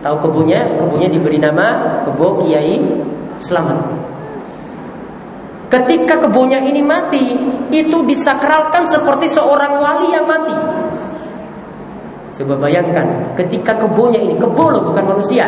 Tahu 0.00 0.16
kebunya? 0.24 0.80
Kebunya 0.80 1.08
diberi 1.12 1.36
nama 1.36 2.00
kebo 2.08 2.40
Kiai 2.40 2.80
Selamat. 3.36 3.76
Ketika 5.72 6.18
kebunya 6.28 6.58
ini 6.60 6.82
mati, 6.82 7.30
itu 7.70 7.98
disakralkan 8.04 8.84
seperti 8.84 9.30
seorang 9.30 9.78
wali 9.78 10.12
yang 10.12 10.26
mati. 10.26 10.79
Coba 12.40 12.56
bayangkan 12.56 13.36
ketika 13.36 13.76
kebunnya 13.76 14.16
ini 14.16 14.32
kebun 14.40 14.72
loh 14.72 14.88
bukan 14.88 15.04
manusia. 15.12 15.44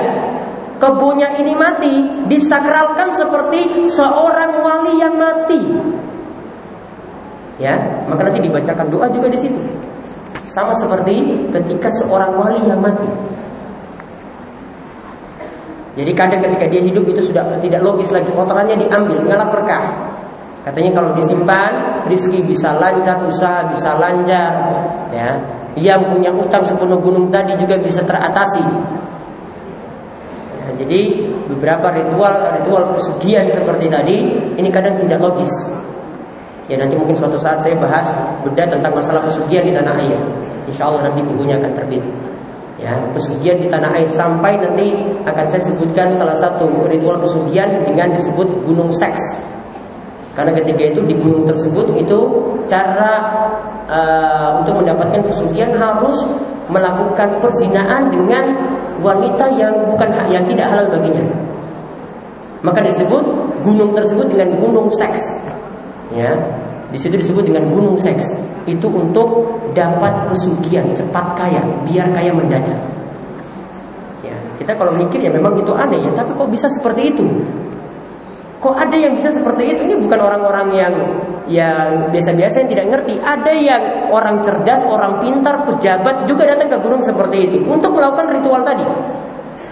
Kebunnya 0.76 1.32
ini 1.40 1.56
mati 1.56 2.04
disakralkan 2.28 3.08
seperti 3.16 3.88
seorang 3.88 4.60
wali 4.60 5.00
yang 5.00 5.16
mati. 5.16 5.56
Ya, 7.56 7.80
maka 8.04 8.28
nanti 8.28 8.44
dibacakan 8.44 8.92
doa 8.92 9.08
juga 9.08 9.32
di 9.32 9.40
situ. 9.40 9.56
Sama 10.52 10.76
seperti 10.76 11.48
ketika 11.48 11.88
seorang 11.96 12.36
wali 12.36 12.60
yang 12.68 12.84
mati. 12.84 13.08
Jadi 15.96 16.12
kadang 16.12 16.44
ketika 16.44 16.68
dia 16.68 16.82
hidup 16.84 17.08
itu 17.08 17.24
sudah 17.24 17.56
tidak 17.64 17.80
logis 17.80 18.12
lagi 18.12 18.28
kotorannya 18.36 18.76
diambil, 18.76 19.16
ngalap 19.24 19.48
berkah. 19.48 20.12
Katanya 20.68 20.92
kalau 20.92 21.16
disimpan 21.16 22.04
rizki 22.04 22.44
bisa 22.44 22.76
lancar, 22.76 23.16
usaha 23.24 23.64
bisa 23.72 23.96
lancar, 23.96 24.52
ya 25.08 25.61
yang 25.78 26.04
punya 26.08 26.28
utang 26.32 26.60
sepenuh 26.60 27.00
gunung 27.00 27.32
tadi 27.32 27.56
juga 27.56 27.80
bisa 27.80 28.04
teratasi. 28.04 28.60
Ya, 30.60 30.66
jadi 30.84 31.00
beberapa 31.48 31.88
ritual 31.96 32.60
ritual 32.60 32.92
pesugihan 32.96 33.48
seperti 33.48 33.88
tadi 33.88 34.16
ini 34.60 34.68
kadang 34.68 35.00
tidak 35.00 35.18
logis. 35.20 35.52
Ya 36.70 36.78
nanti 36.78 36.94
mungkin 36.94 37.16
suatu 37.16 37.36
saat 37.40 37.58
saya 37.60 37.74
bahas 37.80 38.06
beda 38.46 38.68
tentang 38.68 38.92
masalah 38.94 39.24
pesugihan 39.24 39.64
di 39.66 39.72
tanah 39.74 39.94
air. 39.98 40.18
Insya 40.68 40.88
Allah 40.88 41.10
nanti 41.10 41.20
bukunya 41.24 41.58
akan 41.58 41.72
terbit. 41.74 42.04
Ya, 42.82 42.98
pesugihan 43.14 43.62
di 43.62 43.70
tanah 43.70 43.94
air 43.94 44.10
sampai 44.10 44.58
nanti 44.58 44.90
akan 45.22 45.44
saya 45.46 45.62
sebutkan 45.62 46.10
salah 46.18 46.34
satu 46.34 46.90
ritual 46.90 47.14
pesugihan 47.22 47.70
dengan 47.86 48.10
disebut 48.10 48.66
gunung 48.66 48.90
seks. 48.90 49.22
Karena 50.32 50.52
ketika 50.56 50.82
itu 50.96 51.00
di 51.04 51.14
gunung 51.20 51.44
tersebut 51.44 51.92
itu 51.92 52.18
cara 52.64 53.20
uh, 53.84 54.48
untuk 54.64 54.80
mendapatkan 54.80 55.20
pesugihan 55.28 55.76
harus 55.76 56.24
melakukan 56.72 57.36
perzinaan 57.36 58.08
dengan 58.08 58.56
wanita 59.04 59.44
yang 59.60 59.76
bukan 59.84 60.08
yang 60.32 60.44
tidak 60.48 60.72
halal 60.72 60.88
baginya. 60.88 61.26
Maka 62.64 62.80
disebut 62.86 63.24
gunung 63.66 63.92
tersebut 63.92 64.30
dengan 64.30 64.56
gunung 64.56 64.88
seks. 64.94 65.36
Ya. 66.14 66.32
Di 66.88 66.96
situ 67.00 67.20
disebut 67.20 67.44
dengan 67.48 67.68
gunung 67.68 67.98
seks. 68.00 68.32
Itu 68.64 68.88
untuk 68.88 69.58
dapat 69.74 70.30
pesugihan, 70.30 70.86
cepat 70.94 71.34
kaya, 71.34 71.60
biar 71.88 72.06
kaya 72.14 72.30
mendadak. 72.30 72.78
Ya, 74.22 74.36
kita 74.60 74.78
kalau 74.78 74.94
mikir 74.94 75.18
ya 75.18 75.32
memang 75.34 75.58
itu 75.58 75.72
aneh 75.74 75.98
ya, 75.98 76.12
tapi 76.14 76.30
kok 76.36 76.46
bisa 76.46 76.70
seperti 76.70 77.10
itu? 77.10 77.26
Kok 78.62 78.78
ada 78.78 78.94
yang 78.94 79.18
bisa 79.18 79.34
seperti 79.34 79.74
itu? 79.74 79.90
Ini 79.90 79.98
bukan 79.98 80.22
orang-orang 80.22 80.68
yang 80.70 80.94
yang 81.50 82.14
biasa-biasa 82.14 82.62
yang 82.62 82.70
tidak 82.70 82.86
ngerti. 82.94 83.18
Ada 83.18 83.52
yang 83.58 83.82
orang 84.14 84.38
cerdas, 84.38 84.86
orang 84.86 85.18
pintar, 85.18 85.66
pejabat 85.66 86.30
juga 86.30 86.46
datang 86.46 86.70
ke 86.70 86.78
gunung 86.78 87.02
seperti 87.02 87.50
itu 87.50 87.58
untuk 87.66 87.90
melakukan 87.90 88.30
ritual 88.30 88.62
tadi. 88.62 88.86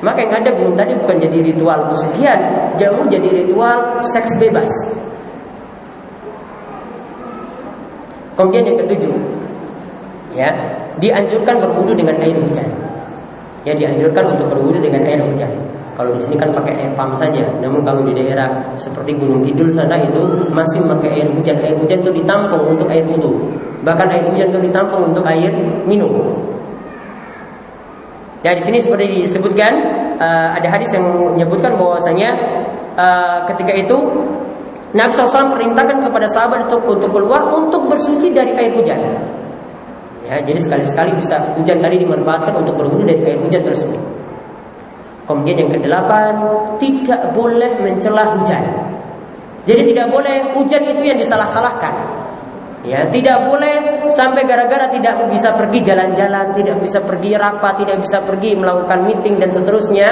Maka 0.02 0.18
yang 0.26 0.34
ada 0.42 0.50
gunung 0.58 0.74
tadi 0.74 0.98
bukan 0.98 1.16
jadi 1.22 1.38
ritual 1.38 1.86
pesugihan, 1.92 2.40
jauh 2.82 3.06
jadi 3.06 3.28
ritual 3.44 4.02
seks 4.02 4.34
bebas. 4.42 4.70
Kemudian 8.34 8.74
yang 8.74 8.78
ketujuh, 8.80 9.14
ya 10.34 10.50
dianjurkan 10.98 11.62
berwudu 11.62 11.94
dengan 11.94 12.18
air 12.18 12.34
hujan. 12.34 12.66
Ya 13.62 13.76
dianjurkan 13.76 14.34
untuk 14.34 14.50
berwudu 14.50 14.82
dengan 14.82 15.04
air 15.06 15.20
hujan. 15.20 15.52
Kalau 16.00 16.16
di 16.16 16.22
sini 16.24 16.40
kan 16.40 16.48
pakai 16.56 16.72
air 16.80 16.96
pump 16.96 17.12
saja. 17.12 17.44
Namun 17.60 17.84
kalau 17.84 18.00
di 18.08 18.16
daerah 18.16 18.72
seperti 18.72 19.20
Gunung 19.20 19.44
Kidul 19.44 19.68
sana 19.68 20.00
itu 20.00 20.24
masih 20.48 20.80
pakai 20.88 21.12
air 21.12 21.28
hujan. 21.28 21.60
Air 21.60 21.76
hujan 21.76 22.00
itu 22.00 22.24
ditampung 22.24 22.72
untuk 22.72 22.88
air 22.88 23.04
wudhu. 23.04 23.36
Bahkan 23.84 24.08
air 24.08 24.24
hujan 24.32 24.48
itu 24.48 24.64
ditampung 24.64 25.12
untuk 25.12 25.20
air 25.28 25.52
minum. 25.84 26.08
Ya 28.40 28.56
di 28.56 28.64
sini 28.64 28.80
seperti 28.80 29.28
disebutkan 29.28 29.76
uh, 30.16 30.56
ada 30.56 30.72
hadis 30.72 30.88
yang 30.96 31.04
menyebutkan 31.04 31.76
bahwasanya 31.76 32.32
uh, 32.96 33.44
ketika 33.52 33.76
itu 33.76 33.96
Nabi 34.96 35.12
SAW 35.12 35.52
perintahkan 35.52 36.00
kepada 36.00 36.24
sahabat 36.32 36.64
untuk 36.72 36.96
untuk 36.96 37.12
keluar 37.12 37.44
untuk 37.52 37.92
bersuci 37.92 38.32
dari 38.32 38.56
air 38.56 38.72
hujan. 38.72 38.96
Ya, 40.24 40.40
jadi 40.40 40.56
sekali-sekali 40.64 41.12
bisa 41.20 41.36
hujan 41.60 41.84
tadi 41.84 42.00
dimanfaatkan 42.00 42.56
untuk 42.56 42.80
berwudu 42.80 43.04
dari 43.04 43.36
air 43.36 43.38
hujan 43.44 43.60
tersebut. 43.60 44.19
Kemudian 45.30 45.62
yang 45.62 45.70
kedelapan, 45.78 46.34
tidak 46.82 47.30
boleh 47.30 47.78
mencela 47.78 48.34
hujan. 48.34 48.66
Jadi 49.62 49.94
tidak 49.94 50.10
boleh 50.10 50.58
hujan 50.58 50.82
itu 50.90 51.06
yang 51.06 51.14
disalah-salahkan. 51.22 52.18
Ya, 52.82 53.06
tidak 53.12 53.46
boleh 53.46 54.02
sampai 54.10 54.42
gara-gara 54.42 54.90
tidak 54.90 55.30
bisa 55.30 55.54
pergi 55.54 55.86
jalan-jalan, 55.86 56.50
tidak 56.56 56.82
bisa 56.82 56.98
pergi 56.98 57.38
rapat, 57.38 57.86
tidak 57.86 58.02
bisa 58.02 58.24
pergi 58.26 58.58
melakukan 58.58 59.06
meeting 59.06 59.38
dan 59.38 59.52
seterusnya, 59.54 60.08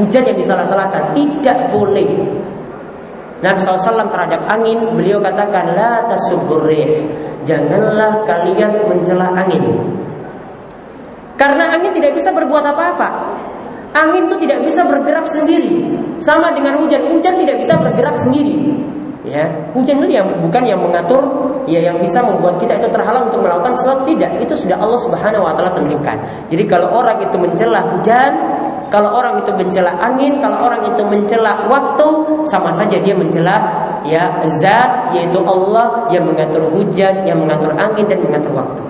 hujan 0.00 0.32
yang 0.32 0.38
disalah-salahkan. 0.40 1.12
Tidak 1.12 1.58
boleh. 1.68 2.08
Nabi 3.44 3.60
SAW 3.60 4.08
terhadap 4.08 4.48
angin, 4.48 4.96
beliau 4.96 5.20
katakan, 5.20 5.76
La 5.76 6.08
tasuburrih. 6.08 7.04
Janganlah 7.44 8.24
kalian 8.24 8.88
mencela 8.88 9.28
angin. 9.36 9.60
Karena 11.36 11.76
angin 11.76 11.92
tidak 11.92 12.16
bisa 12.16 12.32
berbuat 12.32 12.64
apa-apa. 12.64 13.08
Angin 13.94 14.26
itu 14.26 14.36
tidak 14.42 14.58
bisa 14.66 14.82
bergerak 14.82 15.26
sendiri. 15.30 15.86
Sama 16.18 16.50
dengan 16.50 16.82
hujan, 16.82 17.06
hujan 17.14 17.38
tidak 17.38 17.62
bisa 17.62 17.78
bergerak 17.78 18.18
sendiri. 18.18 18.74
Ya, 19.24 19.48
hujan 19.72 20.04
itu 20.04 20.20
yang 20.20 20.28
bukan 20.36 20.68
yang 20.68 20.84
mengatur, 20.84 21.24
ya 21.64 21.80
yang 21.80 21.96
bisa 21.96 22.20
membuat 22.20 22.60
kita 22.60 22.76
itu 22.76 22.92
terhalang 22.92 23.30
untuk 23.32 23.40
melakukan 23.40 23.72
sesuatu 23.72 24.04
tidak. 24.04 24.36
Itu 24.42 24.52
sudah 24.52 24.76
Allah 24.76 25.00
Subhanahu 25.00 25.46
wa 25.46 25.54
taala 25.56 25.72
tentukan. 25.72 26.20
Jadi 26.52 26.64
kalau 26.68 26.92
orang 26.92 27.24
itu 27.24 27.36
mencela 27.40 27.80
hujan, 27.88 28.32
kalau 28.92 29.16
orang 29.16 29.40
itu 29.40 29.48
mencela 29.56 29.96
angin, 29.96 30.44
kalau 30.44 30.58
orang 30.60 30.84
itu 30.92 31.02
mencela 31.08 31.70
waktu, 31.72 32.08
sama 32.50 32.68
saja 32.76 33.00
dia 33.00 33.16
mencela 33.16 33.56
ya 34.04 34.44
zat 34.60 35.16
yaitu 35.16 35.40
Allah 35.40 36.12
yang 36.12 36.28
mengatur 36.28 36.68
hujan, 36.68 37.24
yang 37.24 37.40
mengatur 37.40 37.72
angin 37.80 38.04
dan 38.04 38.20
mengatur 38.20 38.52
waktu. 38.52 38.82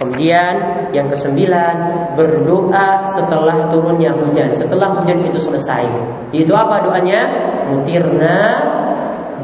Kemudian 0.00 0.54
yang 0.96 1.12
kesembilan 1.12 1.76
berdoa 2.16 3.04
setelah 3.04 3.68
turunnya 3.68 4.16
hujan, 4.16 4.48
setelah 4.56 4.96
hujan 4.96 5.20
itu 5.28 5.36
selesai. 5.36 5.84
Itu 6.32 6.56
apa 6.56 6.80
doanya? 6.80 7.28
Mutirna 7.68 8.38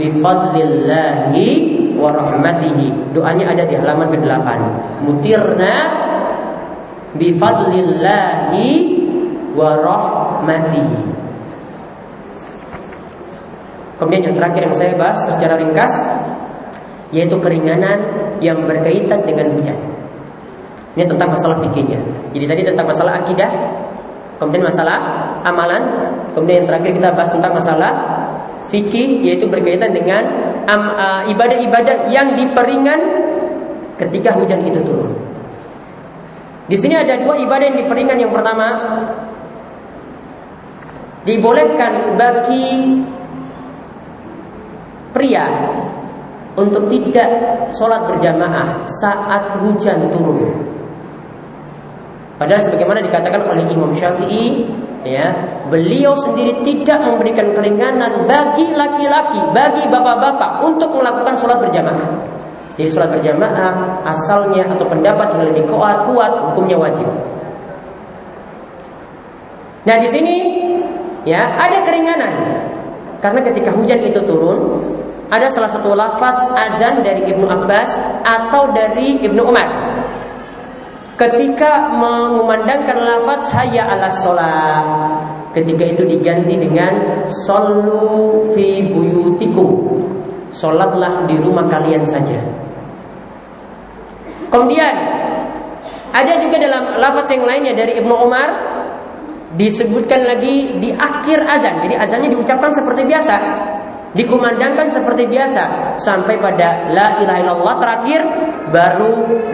bifadlillahi 0.00 1.48
wa 1.92 2.08
rahmatihi. 2.08 3.12
Doanya 3.12 3.52
ada 3.52 3.68
di 3.68 3.76
halaman 3.76 4.08
ke-8. 4.16 4.48
Mutirna 5.04 5.74
bifadlillahi 7.20 8.68
wa 9.52 9.76
rahmatihi. 9.76 11.00
Kemudian 14.00 14.32
yang 14.32 14.36
terakhir 14.40 14.72
yang 14.72 14.76
saya 14.76 14.96
bahas 14.96 15.20
secara 15.36 15.60
ringkas 15.60 15.92
yaitu 17.12 17.36
keringanan 17.44 18.00
yang 18.40 18.64
berkaitan 18.64 19.20
dengan 19.28 19.52
hujan. 19.52 19.76
Ini 20.96 21.04
tentang 21.04 21.28
masalah 21.28 21.60
fikihnya. 21.60 22.00
Jadi 22.32 22.44
tadi 22.48 22.62
tentang 22.64 22.88
masalah 22.88 23.20
akidah, 23.20 23.50
kemudian 24.40 24.64
masalah 24.64 24.96
amalan, 25.44 25.82
kemudian 26.32 26.64
yang 26.64 26.68
terakhir 26.72 26.96
kita 26.96 27.12
bahas 27.12 27.30
tentang 27.36 27.52
masalah 27.52 27.92
fikih 28.72 29.22
yaitu 29.22 29.46
berkaitan 29.46 29.92
dengan 29.92 30.24
uh, 30.66 31.22
ibadah-ibadah 31.28 32.08
yang 32.08 32.32
diperingan 32.34 33.00
ketika 34.00 34.34
hujan 34.34 34.64
itu 34.64 34.80
turun. 34.82 35.12
Di 36.66 36.74
sini 36.74 36.98
ada 36.98 37.14
dua 37.22 37.38
ibadah 37.38 37.64
yang 37.70 37.78
diperingan. 37.78 38.16
Yang 38.18 38.32
pertama, 38.34 38.68
dibolehkan 41.22 42.18
bagi 42.18 43.04
pria 45.14 45.46
untuk 46.58 46.88
tidak 46.90 47.28
sholat 47.70 48.10
berjamaah 48.10 48.82
saat 48.98 49.62
hujan 49.62 50.10
turun. 50.10 50.75
Padahal 52.36 52.60
sebagaimana 52.60 53.00
dikatakan 53.00 53.48
oleh 53.48 53.64
Imam 53.72 53.96
Syafi'i, 53.96 54.68
ya, 55.08 55.32
beliau 55.72 56.12
sendiri 56.12 56.60
tidak 56.68 57.00
memberikan 57.00 57.56
keringanan 57.56 58.28
bagi 58.28 58.68
laki-laki, 58.76 59.40
bagi 59.56 59.88
bapak-bapak 59.88 60.60
untuk 60.60 60.92
melakukan 60.92 61.32
sholat 61.40 61.56
berjamaah. 61.64 62.12
Jadi 62.76 62.92
sholat 62.92 63.08
berjamaah 63.16 64.04
asalnya 64.04 64.68
atau 64.68 64.84
pendapat 64.84 65.32
yang 65.32 65.44
lebih 65.48 65.64
kuat, 65.72 66.04
kuat 66.04 66.32
hukumnya 66.52 66.76
wajib. 66.76 67.08
Nah 69.86 69.96
di 69.96 70.08
sini 70.10 70.34
ya 71.24 71.46
ada 71.56 71.86
keringanan 71.86 72.34
karena 73.22 73.40
ketika 73.48 73.70
hujan 73.70 74.02
itu 74.02 74.18
turun 74.26 74.82
ada 75.30 75.46
salah 75.48 75.70
satu 75.70 75.94
lafaz 75.94 76.42
azan 76.52 77.06
dari 77.06 77.22
Ibnu 77.30 77.46
Abbas 77.46 77.94
atau 78.26 78.74
dari 78.74 79.22
Ibnu 79.22 79.46
Umar 79.46 79.85
ketika 81.16 81.88
mengumandangkan 81.96 82.96
lafaz 83.00 83.48
hayya 83.56 83.88
ala 83.88 84.08
sholat 84.12 84.84
ketika 85.56 85.84
itu 85.88 86.04
diganti 86.04 86.54
dengan 86.60 87.24
sallu 87.32 88.52
fi 88.52 88.84
buyutikum. 88.92 89.96
Sholatlah 90.52 91.28
di 91.28 91.36
rumah 91.36 91.68
kalian 91.68 92.04
saja. 92.04 92.38
Kemudian 94.48 94.94
ada 96.12 96.32
juga 96.40 96.56
dalam 96.56 96.96
lafaz 96.96 97.28
yang 97.28 97.44
lainnya 97.44 97.76
dari 97.76 97.98
Ibnu 98.00 98.14
Umar 98.14 98.48
disebutkan 99.56 100.24
lagi 100.24 100.80
di 100.80 100.92
akhir 100.92 101.44
azan. 101.44 101.84
Jadi 101.84 101.94
azannya 101.96 102.28
diucapkan 102.32 102.72
seperti 102.72 103.04
biasa 103.04 103.36
dikumandangkan 104.16 104.88
seperti 104.88 105.28
biasa 105.28 105.96
sampai 106.00 106.40
pada 106.40 106.88
la 106.88 107.20
ilaha 107.20 107.38
illallah 107.44 107.74
terakhir 107.76 108.20
baru 108.70 109.12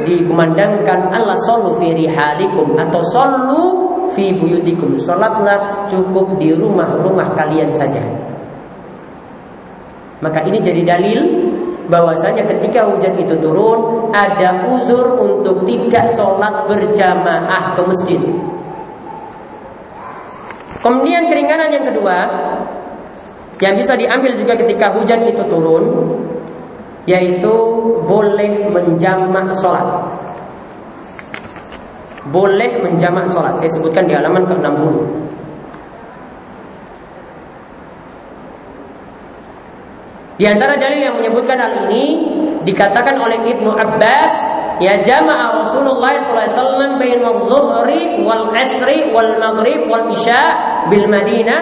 dikumandangkan 0.08 1.12
Allah 1.12 1.36
sallu 1.44 1.76
fi 1.76 1.92
rihalikum 1.92 2.76
atau 2.78 3.00
sallu 3.12 3.62
fi 4.12 4.32
buyutikum 4.36 4.96
salatlah 4.96 5.88
cukup 5.88 6.36
di 6.40 6.52
rumah-rumah 6.56 7.36
kalian 7.36 7.68
saja 7.72 8.00
maka 10.22 10.38
ini 10.46 10.62
jadi 10.62 10.86
dalil 10.86 11.20
bahwasanya 11.90 12.46
ketika 12.46 12.86
hujan 12.86 13.18
itu 13.18 13.34
turun 13.42 14.12
ada 14.14 14.70
uzur 14.70 15.18
untuk 15.18 15.66
tidak 15.66 16.06
sholat 16.14 16.70
berjamaah 16.70 17.74
ke 17.74 17.80
masjid. 17.82 18.20
Kemudian 20.78 21.26
keringanan 21.26 21.74
yang 21.74 21.86
kedua 21.86 22.16
yang 23.58 23.74
bisa 23.78 23.94
diambil 23.98 24.34
juga 24.38 24.54
ketika 24.58 24.94
hujan 24.94 25.26
itu 25.26 25.42
turun 25.46 25.84
yaitu 27.06 27.54
boleh 28.06 28.70
menjamak 28.70 29.50
sholat. 29.58 30.06
Boleh 32.30 32.78
menjamak 32.78 33.26
sholat. 33.26 33.58
Saya 33.58 33.70
sebutkan 33.74 34.06
di 34.06 34.14
halaman 34.14 34.46
ke-60. 34.46 34.94
Di 40.38 40.50
antara 40.50 40.74
dalil 40.74 41.00
yang 41.02 41.14
menyebutkan 41.18 41.54
hal 41.54 41.86
ini 41.86 42.26
dikatakan 42.66 43.14
oleh 43.14 43.46
Ibnu 43.46 43.70
Abbas 43.78 44.32
ya 44.82 44.98
jama'a 44.98 45.62
Rasulullah 45.62 46.18
SAW 46.18 46.98
bain 46.98 47.22
al-zuhri 47.22 48.26
wal 48.26 48.50
asri 48.50 49.14
wal 49.14 49.38
maghrib 49.38 49.86
wal 49.86 50.10
isya 50.10 50.42
bil 50.90 51.06
Madinah 51.06 51.60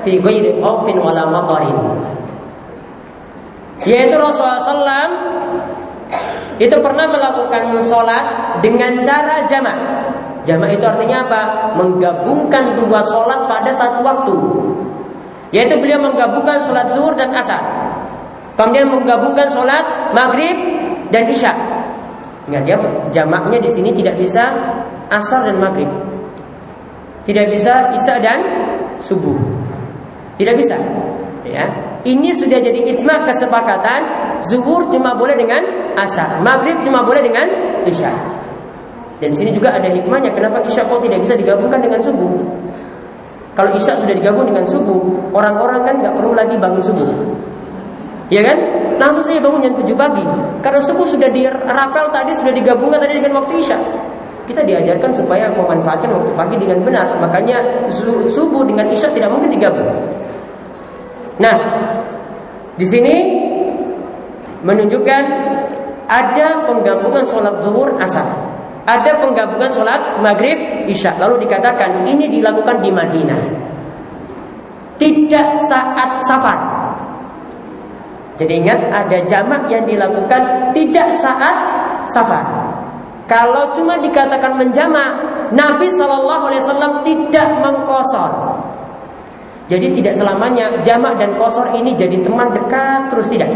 fi 0.00 0.16
ghairi 0.16 0.60
khaufin 0.64 0.96
wala 0.96 1.28
matarin. 1.28 1.76
Yaitu 3.82 4.14
Rasulullah 4.14 4.62
SAW 4.62 5.10
itu 6.62 6.76
pernah 6.78 7.06
melakukan 7.10 7.82
sholat 7.82 8.24
dengan 8.62 9.02
cara 9.02 9.42
jamak. 9.50 9.76
Jamak 10.46 10.74
itu 10.74 10.84
artinya 10.86 11.26
apa? 11.26 11.40
Menggabungkan 11.78 12.78
dua 12.78 13.02
sholat 13.02 13.46
pada 13.50 13.70
satu 13.74 14.02
waktu. 14.02 14.34
Yaitu 15.50 15.78
beliau 15.78 15.98
menggabungkan 16.02 16.62
sholat 16.62 16.90
zuhur 16.94 17.14
dan 17.18 17.34
asar. 17.34 17.62
Kemudian 18.54 18.86
menggabungkan 18.90 19.50
sholat 19.50 20.14
maghrib 20.14 20.54
dan 21.10 21.26
isya. 21.26 21.52
Ingat 22.46 22.64
ya, 22.66 22.76
jamaknya 23.14 23.58
di 23.62 23.70
sini 23.70 23.94
tidak 23.94 24.18
bisa 24.18 24.50
asar 25.10 25.46
dan 25.46 25.58
maghrib. 25.58 25.88
Tidak 27.22 27.46
bisa 27.50 27.94
isya 27.94 28.18
dan 28.18 28.38
subuh. 28.98 29.38
Tidak 30.38 30.54
bisa. 30.58 30.74
Ya. 31.46 31.91
Ini 32.02 32.34
sudah 32.34 32.58
jadi 32.58 32.80
ijma 32.94 33.22
kesepakatan 33.30 34.00
zuhur 34.42 34.90
cuma 34.90 35.14
boleh 35.14 35.38
dengan 35.38 35.62
asar, 35.94 36.42
maghrib 36.42 36.82
cuma 36.82 37.06
boleh 37.06 37.22
dengan 37.22 37.46
isya. 37.86 38.10
Dan 39.22 39.30
sini 39.30 39.54
juga 39.54 39.70
ada 39.70 39.86
hikmahnya 39.86 40.34
kenapa 40.34 40.66
isya 40.66 40.82
kok 40.82 40.98
tidak 40.98 41.22
bisa 41.22 41.38
digabungkan 41.38 41.78
dengan 41.78 42.02
subuh. 42.02 42.42
Kalau 43.54 43.70
isya 43.78 43.94
sudah 43.94 44.18
digabung 44.18 44.50
dengan 44.50 44.66
subuh, 44.66 45.30
orang-orang 45.30 45.86
kan 45.86 45.94
nggak 46.02 46.14
perlu 46.18 46.34
lagi 46.34 46.58
bangun 46.58 46.82
subuh. 46.82 47.06
Ya 48.32 48.42
kan? 48.42 48.58
Langsung 48.96 49.22
saya 49.22 49.38
bangun 49.44 49.60
jam 49.60 49.76
7 49.76 49.92
pagi. 49.92 50.24
Karena 50.64 50.80
subuh 50.80 51.06
sudah 51.06 51.28
dirapel 51.28 52.08
tadi, 52.10 52.32
sudah 52.32 52.50
digabungkan 52.50 52.98
tadi 52.98 53.20
dengan 53.20 53.38
waktu 53.38 53.60
isya. 53.60 53.78
Kita 54.48 54.64
diajarkan 54.64 55.12
supaya 55.14 55.46
memanfaatkan 55.54 56.10
waktu 56.10 56.32
pagi 56.34 56.56
dengan 56.58 56.82
benar. 56.82 57.06
Makanya 57.20 57.86
subuh 58.26 58.66
dengan 58.66 58.88
isya 58.90 59.12
tidak 59.12 59.30
mungkin 59.30 59.52
digabung. 59.52 59.86
Nah, 61.40 61.56
di 62.76 62.86
sini 62.88 63.16
menunjukkan 64.64 65.22
ada 66.08 66.68
penggabungan 66.68 67.24
sholat 67.24 67.60
zuhur 67.64 67.96
asar. 67.96 68.26
Ada 68.82 69.22
penggabungan 69.22 69.70
sholat 69.70 70.18
maghrib 70.18 70.84
isya. 70.90 71.14
Lalu 71.16 71.46
dikatakan 71.46 72.02
ini 72.04 72.26
dilakukan 72.28 72.82
di 72.82 72.90
Madinah. 72.90 73.42
Tidak 74.98 75.48
saat 75.56 76.10
safar. 76.26 76.60
Jadi 78.36 78.52
ingat 78.58 78.80
ada 78.90 79.18
jamak 79.28 79.70
yang 79.70 79.86
dilakukan 79.86 80.74
tidak 80.74 81.14
saat 81.20 81.56
safar. 82.10 82.44
Kalau 83.30 83.70
cuma 83.72 83.96
dikatakan 84.02 84.58
menjamak, 84.58 85.14
Nabi 85.54 85.88
Shallallahu 85.88 86.50
Alaihi 86.50 86.62
Wasallam 86.66 86.92
tidak 87.06 87.48
mengkosor. 87.62 88.51
Jadi 89.72 89.88
tidak 89.96 90.12
selamanya 90.20 90.84
jamak 90.84 91.16
dan 91.16 91.32
kosor 91.40 91.72
ini 91.72 91.96
jadi 91.96 92.20
teman 92.20 92.52
dekat 92.52 93.08
terus 93.08 93.32
tidak. 93.32 93.48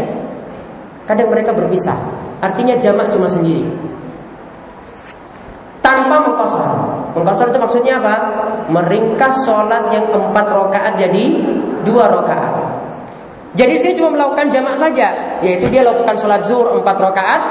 Kadang 1.05 1.29
mereka 1.29 1.53
berpisah. 1.53 1.93
Artinya 2.41 2.73
jamak 2.81 3.13
cuma 3.13 3.29
sendiri 3.29 3.69
tanpa 5.87 6.19
mengkosor. 6.19 6.67
Mengkosor 7.15 7.47
itu 7.47 7.59
maksudnya 7.63 7.93
apa? 8.03 8.15
Meringkas 8.67 9.47
sholat 9.47 9.87
yang 9.95 10.03
empat 10.11 10.45
rakaat 10.51 10.99
jadi 10.99 11.23
dua 11.87 12.11
rakaat. 12.11 12.53
Jadi 13.55 13.73
sini 13.79 13.93
cuma 13.95 14.13
melakukan 14.13 14.51
jamak 14.51 14.75
saja, 14.75 15.39
yaitu 15.39 15.71
dia 15.71 15.81
lakukan 15.81 16.19
sholat 16.19 16.43
zuhur 16.43 16.75
empat 16.75 16.99
rakaat. 16.99 17.41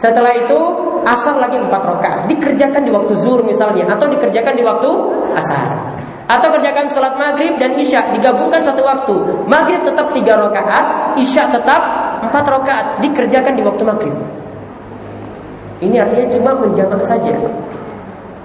Setelah 0.00 0.32
itu 0.32 0.56
asar 1.04 1.36
lagi 1.36 1.60
empat 1.60 1.82
rakaat. 1.84 2.20
Dikerjakan 2.32 2.88
di 2.88 2.90
waktu 2.90 3.12
zuhur 3.20 3.44
misalnya, 3.44 3.84
atau 3.84 4.08
dikerjakan 4.08 4.56
di 4.56 4.64
waktu 4.64 4.88
asar. 5.36 5.76
Atau 6.24 6.48
kerjakan 6.56 6.88
sholat 6.88 7.20
maghrib 7.20 7.60
dan 7.60 7.76
isya 7.76 8.08
digabungkan 8.16 8.64
satu 8.64 8.80
waktu. 8.80 9.44
Maghrib 9.44 9.84
tetap 9.84 10.08
tiga 10.16 10.40
rakaat, 10.40 11.18
isya 11.20 11.52
tetap 11.52 11.82
empat 12.24 12.44
rakaat. 12.48 12.86
Dikerjakan 13.04 13.52
di 13.52 13.62
waktu 13.66 13.82
maghrib. 13.84 14.16
Ini 15.84 15.96
artinya 16.00 16.26
cuma 16.32 16.50
menjamak 16.56 17.04
saja. 17.04 17.36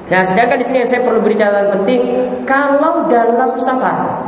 Nah, 0.05 0.21
sedangkan 0.27 0.59
di 0.59 0.65
sini 0.67 0.77
yang 0.83 0.89
saya 0.91 1.01
perlu 1.07 1.19
beri 1.23 1.39
catatan 1.39 1.81
penting, 1.81 2.01
kalau 2.45 3.09
dalam 3.09 3.57
safar, 3.57 4.21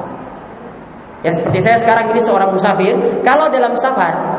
ya 1.21 1.31
seperti 1.31 1.59
saya 1.61 1.77
sekarang 1.77 2.11
ini 2.15 2.21
seorang 2.23 2.49
musafir, 2.49 2.97
kalau 3.21 3.45
dalam 3.51 3.77
safar 3.77 4.36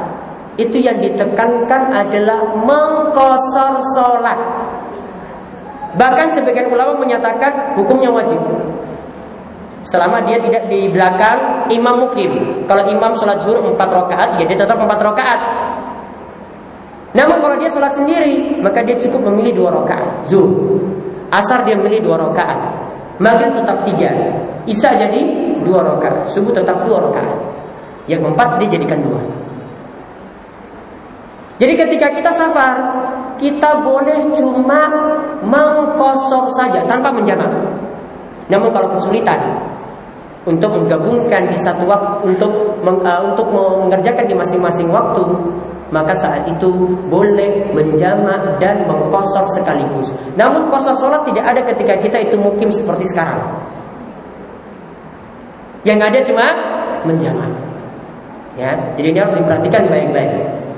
itu 0.58 0.82
yang 0.82 0.98
ditekankan 0.98 1.94
adalah 1.94 2.58
mengkosor 2.58 3.78
sholat. 3.94 4.38
Bahkan 5.94 6.26
sebagian 6.34 6.66
ulama 6.68 6.98
menyatakan 6.98 7.78
hukumnya 7.78 8.10
wajib. 8.10 8.42
Selama 9.86 10.20
dia 10.26 10.42
tidak 10.42 10.66
di 10.66 10.90
belakang 10.90 11.70
imam 11.70 12.10
mukim. 12.10 12.66
Kalau 12.66 12.82
imam 12.90 13.14
sholat 13.14 13.38
zuhur 13.38 13.62
4 13.62 13.78
rakaat, 13.78 14.42
ya 14.42 14.44
dia 14.50 14.58
tetap 14.58 14.74
4 14.74 14.90
rakaat. 14.98 15.40
Namun 17.14 17.40
kalau 17.40 17.56
dia 17.56 17.70
sholat 17.70 17.94
sendiri, 17.94 18.58
maka 18.60 18.84
dia 18.84 18.98
cukup 19.00 19.30
memilih 19.32 19.64
dua 19.64 19.70
rakaat. 19.80 20.28
Zuhur, 20.28 20.82
asar 21.32 21.64
dia 21.64 21.78
memilih 21.78 22.04
dua 22.04 22.20
rakaat. 22.20 22.58
Maghrib 23.22 23.54
tetap 23.54 23.82
tiga, 23.86 24.10
isya 24.68 24.94
jadi 24.94 25.20
dua 25.64 25.82
rakaat, 25.82 26.30
subuh 26.34 26.52
tetap 26.52 26.84
dua 26.84 27.08
rakaat. 27.08 27.38
Yang 28.10 28.34
empat 28.34 28.60
dia 28.60 28.76
jadikan 28.76 29.00
dua. 29.00 29.22
Jadi 31.58 31.74
ketika 31.74 32.06
kita 32.14 32.30
safar, 32.30 32.78
kita 33.38 33.82
boleh 33.82 34.30
cuma 34.34 34.86
mengkosor 35.42 36.46
saja 36.54 36.82
tanpa 36.86 37.10
menjamak. 37.10 37.50
Namun 38.46 38.70
kalau 38.70 38.94
kesulitan 38.94 39.38
untuk 40.46 40.70
menggabungkan 40.72 41.50
di 41.50 41.58
satu 41.60 41.84
waktu 41.84 42.32
untuk 42.34 42.78
uh, 42.82 43.20
untuk 43.26 43.46
mengerjakan 43.50 44.24
di 44.24 44.34
masing-masing 44.38 44.88
waktu, 44.88 45.22
maka 45.90 46.14
saat 46.16 46.46
itu 46.46 46.70
boleh 47.10 47.68
menjamak 47.74 48.56
dan 48.62 48.86
mengkosor 48.86 49.44
sekaligus. 49.52 50.14
Namun 50.38 50.70
kosor 50.70 50.94
sholat 50.94 51.26
tidak 51.26 51.44
ada 51.44 51.60
ketika 51.74 51.94
kita 52.00 52.18
itu 52.22 52.36
mukim 52.38 52.70
seperti 52.70 53.04
sekarang. 53.10 53.44
Yang 55.82 56.00
ada 56.06 56.18
cuma 56.22 56.46
menjamak. 57.02 57.50
Ya, 58.58 58.74
jadi 58.98 59.14
ini 59.14 59.18
harus 59.22 59.38
diperhatikan 59.38 59.86
baik-baik. 59.86 60.34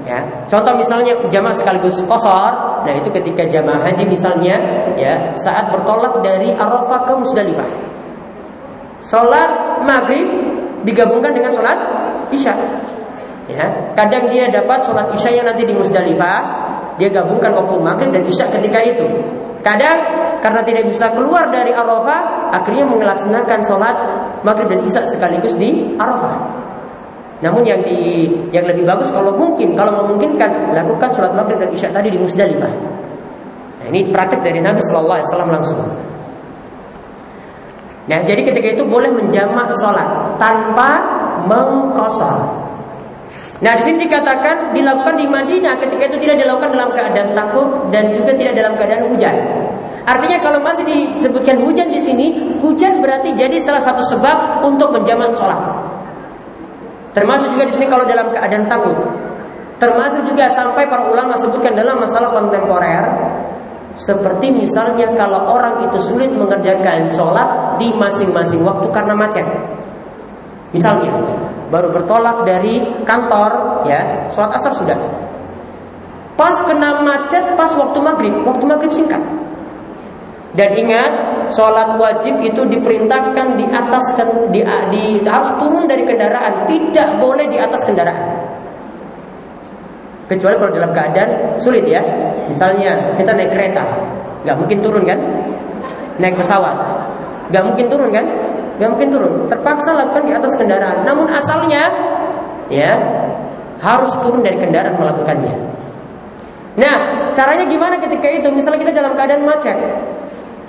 Ya, 0.09 0.25
contoh 0.49 0.75
misalnya 0.81 1.13
jamak 1.29 1.53
sekaligus 1.53 2.01
kosor, 2.09 2.83
nah 2.89 2.93
itu 2.97 3.13
ketika 3.13 3.45
jamaah 3.45 3.85
haji 3.85 4.09
misalnya, 4.09 4.57
ya 4.97 5.37
saat 5.37 5.69
bertolak 5.69 6.25
dari 6.25 6.57
Arafah 6.57 7.05
ke 7.05 7.13
Musdalifah. 7.21 7.69
Sholat 9.01 9.83
maghrib 9.85 10.29
digabungkan 10.89 11.37
dengan 11.37 11.53
sholat 11.53 11.79
isya. 12.33 12.57
Ya, 13.51 13.67
kadang 13.93 14.31
dia 14.31 14.49
dapat 14.49 14.87
sholat 14.87 15.13
isya 15.13 15.43
yang 15.43 15.47
nanti 15.49 15.69
di 15.69 15.75
Musdalifah, 15.77 16.39
dia 16.97 17.09
gabungkan 17.13 17.53
waktu 17.53 17.77
maghrib 17.81 18.11
dan 18.13 18.25
isya 18.25 18.49
ketika 18.49 18.81
itu. 18.81 19.05
Kadang 19.61 19.99
karena 20.41 20.65
tidak 20.65 20.89
bisa 20.89 21.13
keluar 21.13 21.53
dari 21.53 21.77
Arafah, 21.77 22.53
akhirnya 22.57 22.89
melaksanakan 22.89 23.61
sholat 23.61 23.97
maghrib 24.41 24.73
dan 24.73 24.81
isya 24.81 25.05
sekaligus 25.05 25.53
di 25.61 25.97
Arafah. 26.01 26.60
Namun 27.41 27.65
yang 27.65 27.81
di 27.81 28.29
yang 28.53 28.69
lebih 28.69 28.85
bagus 28.85 29.09
kalau 29.09 29.33
mungkin, 29.33 29.73
kalau 29.73 30.05
memungkinkan 30.05 30.77
lakukan 30.77 31.09
sholat 31.17 31.33
maghrib 31.33 31.57
dan 31.57 31.73
isya 31.73 31.89
tadi 31.89 32.13
di 32.13 32.21
Musdalifah. 32.21 32.73
Nah, 33.81 33.87
ini 33.89 34.13
praktek 34.13 34.45
dari 34.45 34.61
Nabi 34.61 34.81
Shallallahu 34.85 35.17
Alaihi 35.17 35.29
Wasallam 35.33 35.51
langsung. 35.51 35.81
Nah, 38.13 38.19
jadi 38.27 38.41
ketika 38.45 38.69
itu 38.77 38.85
boleh 38.85 39.09
menjamak 39.09 39.73
sholat 39.81 40.37
tanpa 40.37 41.01
mengkosor. 41.49 42.61
Nah 43.61 43.77
di 43.77 43.83
sini 43.85 44.09
dikatakan 44.09 44.73
dilakukan 44.73 45.21
di 45.21 45.29
Madinah 45.29 45.77
ketika 45.77 46.09
itu 46.09 46.17
tidak 46.25 46.41
dilakukan 46.41 46.73
dalam 46.73 46.91
keadaan 46.97 47.31
takut 47.37 47.69
dan 47.93 48.09
juga 48.17 48.33
tidak 48.33 48.57
dalam 48.57 48.73
keadaan 48.81 49.05
hujan. 49.13 49.37
Artinya 50.09 50.41
kalau 50.41 50.65
masih 50.65 50.85
disebutkan 50.89 51.61
hujan 51.61 51.93
di 51.93 52.01
sini, 52.01 52.57
hujan 52.65 53.05
berarti 53.05 53.37
jadi 53.37 53.61
salah 53.61 53.85
satu 53.85 54.01
sebab 54.17 54.65
untuk 54.65 54.97
menjamak 54.97 55.37
sholat. 55.37 55.61
Termasuk 57.11 57.51
juga 57.51 57.67
di 57.67 57.73
sini 57.75 57.87
kalau 57.91 58.07
dalam 58.07 58.31
keadaan 58.31 58.71
takut. 58.71 58.97
Termasuk 59.81 60.29
juga 60.29 60.47
sampai 60.53 60.87
para 60.87 61.09
ulama 61.09 61.35
sebutkan 61.41 61.73
dalam 61.73 61.99
masalah 61.99 62.37
kontemporer 62.37 63.05
seperti 63.99 64.55
misalnya 64.55 65.11
kalau 65.19 65.51
orang 65.51 65.83
itu 65.91 65.99
sulit 65.99 66.31
mengerjakan 66.31 67.11
sholat 67.11 67.75
di 67.83 67.91
masing-masing 67.99 68.63
waktu 68.63 68.87
karena 68.95 69.15
macet. 69.19 69.47
Misalnya, 70.71 71.11
baru 71.75 71.91
bertolak 71.91 72.47
dari 72.47 72.79
kantor, 73.03 73.83
ya, 73.91 74.31
sholat 74.31 74.55
asar 74.55 74.71
sudah. 74.71 74.99
Pas 76.39 76.55
kena 76.63 77.03
macet, 77.03 77.43
pas 77.59 77.75
waktu 77.75 77.99
maghrib, 77.99 78.35
waktu 78.47 78.65
maghrib 78.65 78.93
singkat. 78.95 79.19
Dan 80.55 80.71
ingat, 80.79 81.13
sholat 81.53 81.99
wajib 81.99 82.39
itu 82.43 82.63
diperintahkan 82.67 83.59
di 83.59 83.67
atas 83.69 84.05
di, 84.51 84.61
di 84.91 85.05
harus 85.27 85.51
turun 85.59 85.85
dari 85.91 86.03
kendaraan, 86.07 86.67
tidak 86.67 87.19
boleh 87.19 87.47
di 87.51 87.59
atas 87.59 87.83
kendaraan. 87.85 88.27
Kecuali 90.31 90.55
kalau 90.63 90.71
dalam 90.71 90.95
keadaan 90.95 91.59
sulit 91.59 91.83
ya. 91.91 91.99
Misalnya 92.47 93.15
kita 93.19 93.35
naik 93.35 93.51
kereta, 93.51 93.83
nggak 94.47 94.57
mungkin 94.59 94.79
turun 94.79 95.03
kan? 95.03 95.19
Naik 96.23 96.39
pesawat, 96.39 96.77
nggak 97.51 97.65
mungkin 97.67 97.87
turun 97.91 98.11
kan? 98.15 98.27
nggak 98.81 98.91
mungkin 98.97 99.13
turun. 99.13 99.33
Terpaksa 99.53 99.93
lakukan 99.93 100.25
di 100.25 100.33
atas 100.33 100.57
kendaraan. 100.57 101.05
Namun 101.05 101.29
asalnya 101.29 101.85
ya 102.73 102.97
harus 103.85 104.09
turun 104.25 104.41
dari 104.41 104.57
kendaraan 104.57 104.97
melakukannya. 104.97 105.55
Nah, 106.81 106.97
caranya 107.37 107.69
gimana 107.69 108.01
ketika 108.01 108.25
itu? 108.33 108.49
Misalnya 108.49 108.89
kita 108.89 108.93
dalam 108.97 109.13
keadaan 109.13 109.45
macet, 109.45 109.77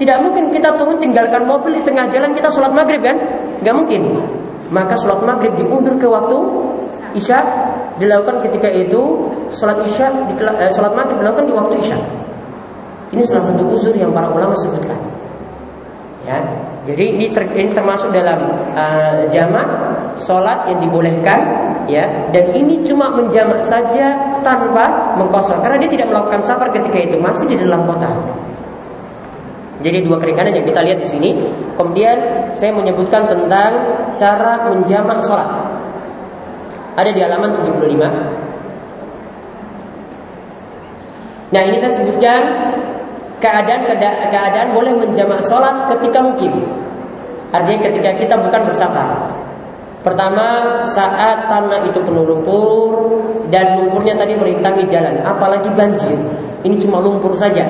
tidak 0.01 0.17
mungkin 0.25 0.49
kita 0.49 0.73
turun 0.81 0.97
tinggalkan 0.97 1.45
mobil 1.45 1.77
di 1.77 1.85
tengah 1.85 2.09
jalan 2.09 2.33
kita 2.33 2.49
sholat 2.49 2.73
maghrib 2.73 3.05
kan? 3.05 3.13
Nggak 3.61 3.75
mungkin. 3.77 4.01
Maka 4.73 4.97
sholat 4.97 5.21
maghrib 5.21 5.53
diundur 5.53 5.93
ke 6.01 6.09
waktu 6.09 6.37
isya 7.13 7.37
dilakukan 8.01 8.41
ketika 8.49 8.65
itu 8.73 9.29
sholat 9.53 9.77
isya 9.85 10.09
eh, 10.33 10.73
sholat 10.73 10.97
maghrib 10.97 11.21
dilakukan 11.21 11.45
di 11.45 11.53
waktu 11.53 11.75
isya. 11.85 11.97
Ini 13.13 13.21
salah 13.21 13.45
satu 13.53 13.61
uzur 13.69 13.93
yang 13.93 14.09
para 14.09 14.25
ulama 14.33 14.57
sebutkan. 14.57 14.97
Ya, 16.21 16.37
jadi 16.85 17.17
ini, 17.17 17.33
ter, 17.33 17.49
ini 17.49 17.73
termasuk 17.73 18.13
dalam 18.13 18.37
uh, 18.77 19.25
jamak 19.29 19.67
sholat 20.21 20.69
yang 20.69 20.77
dibolehkan 20.77 21.39
ya 21.89 22.05
dan 22.29 22.45
ini 22.53 22.85
cuma 22.85 23.09
menjamak 23.09 23.65
saja 23.65 24.37
tanpa 24.45 25.17
mengkosor 25.17 25.57
karena 25.65 25.81
dia 25.81 25.89
tidak 25.97 26.13
melakukan 26.13 26.41
safar 26.45 26.69
ketika 26.69 27.09
itu 27.09 27.17
masih 27.17 27.45
di 27.49 27.57
dalam 27.57 27.89
kota. 27.89 28.09
Jadi 29.81 30.05
dua 30.05 30.21
keringanan 30.21 30.53
yang 30.53 30.65
kita 30.65 30.81
lihat 30.85 31.01
di 31.01 31.07
sini. 31.09 31.33
Kemudian 31.73 32.17
saya 32.53 32.71
menyebutkan 32.73 33.25
tentang 33.25 33.71
cara 34.13 34.69
menjamak 34.69 35.19
sholat. 35.25 35.49
Ada 36.97 37.09
di 37.09 37.21
halaman 37.23 37.49
75. 37.57 38.41
Nah 41.51 41.61
ini 41.67 41.75
saya 41.81 41.91
sebutkan 41.91 42.41
keadaan 43.41 43.83
keadaan 44.31 44.67
boleh 44.71 44.93
menjamak 44.95 45.41
sholat 45.43 45.89
ketika 45.97 46.21
mungkin. 46.21 46.61
Artinya 47.51 47.79
ketika 47.91 48.09
kita 48.15 48.35
bukan 48.39 48.61
bersafar. 48.69 49.35
Pertama 50.01 50.79
saat 50.81 51.45
tanah 51.45 51.85
itu 51.85 52.01
penuh 52.01 52.25
lumpur 52.25 53.21
dan 53.53 53.77
lumpurnya 53.77 54.17
tadi 54.17 54.33
merintangi 54.33 54.89
jalan, 54.89 55.21
apalagi 55.21 55.69
banjir. 55.77 56.17
Ini 56.65 56.75
cuma 56.81 56.97
lumpur 57.03 57.37
saja. 57.37 57.61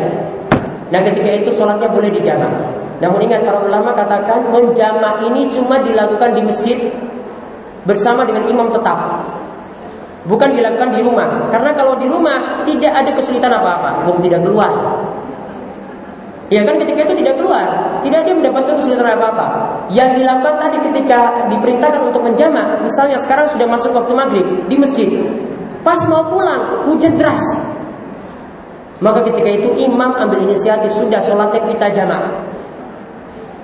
Nah 0.92 1.00
ketika 1.00 1.30
itu 1.32 1.50
sholatnya 1.56 1.88
boleh 1.88 2.12
dijamak. 2.12 2.52
Namun 3.00 3.24
ingat 3.26 3.42
para 3.48 3.64
ulama 3.64 3.96
katakan 3.96 4.52
menjamak 4.52 5.24
ini 5.26 5.50
cuma 5.50 5.80
dilakukan 5.82 6.38
di 6.38 6.42
masjid 6.46 6.78
bersama 7.88 8.28
dengan 8.28 8.46
imam 8.46 8.70
tetap. 8.70 9.26
Bukan 10.28 10.54
dilakukan 10.54 10.94
di 10.94 11.02
rumah. 11.02 11.50
Karena 11.50 11.74
kalau 11.74 11.98
di 11.98 12.06
rumah 12.06 12.62
tidak 12.62 12.94
ada 12.94 13.10
kesulitan 13.16 13.50
apa-apa. 13.50 14.06
Belum 14.06 14.22
tidak 14.22 14.46
keluar. 14.46 14.70
Ya 16.52 16.68
kan 16.68 16.76
ketika 16.76 17.08
itu 17.08 17.24
tidak 17.24 17.40
keluar, 17.40 17.96
tidak 18.04 18.28
dia 18.28 18.36
mendapatkan 18.36 18.76
kesulitan 18.76 19.08
apa-apa. 19.08 19.72
Yang 19.88 20.20
dilakukan 20.20 20.60
tadi 20.60 20.78
ketika 20.84 21.48
diperintahkan 21.48 22.12
untuk 22.12 22.28
menjamak, 22.28 22.76
misalnya 22.84 23.16
sekarang 23.24 23.48
sudah 23.48 23.64
masuk 23.72 23.96
waktu 23.96 24.12
maghrib 24.12 24.48
di 24.68 24.76
masjid, 24.76 25.08
pas 25.80 26.04
mau 26.12 26.28
pulang 26.28 26.84
hujan 26.92 27.16
deras, 27.16 27.40
maka 29.02 29.26
ketika 29.26 29.50
itu 29.50 29.70
imam 29.82 30.14
ambil 30.14 30.46
inisiatif 30.46 30.94
sudah 30.94 31.18
sholatnya 31.18 31.66
kita 31.66 31.90
jamak. 31.90 32.22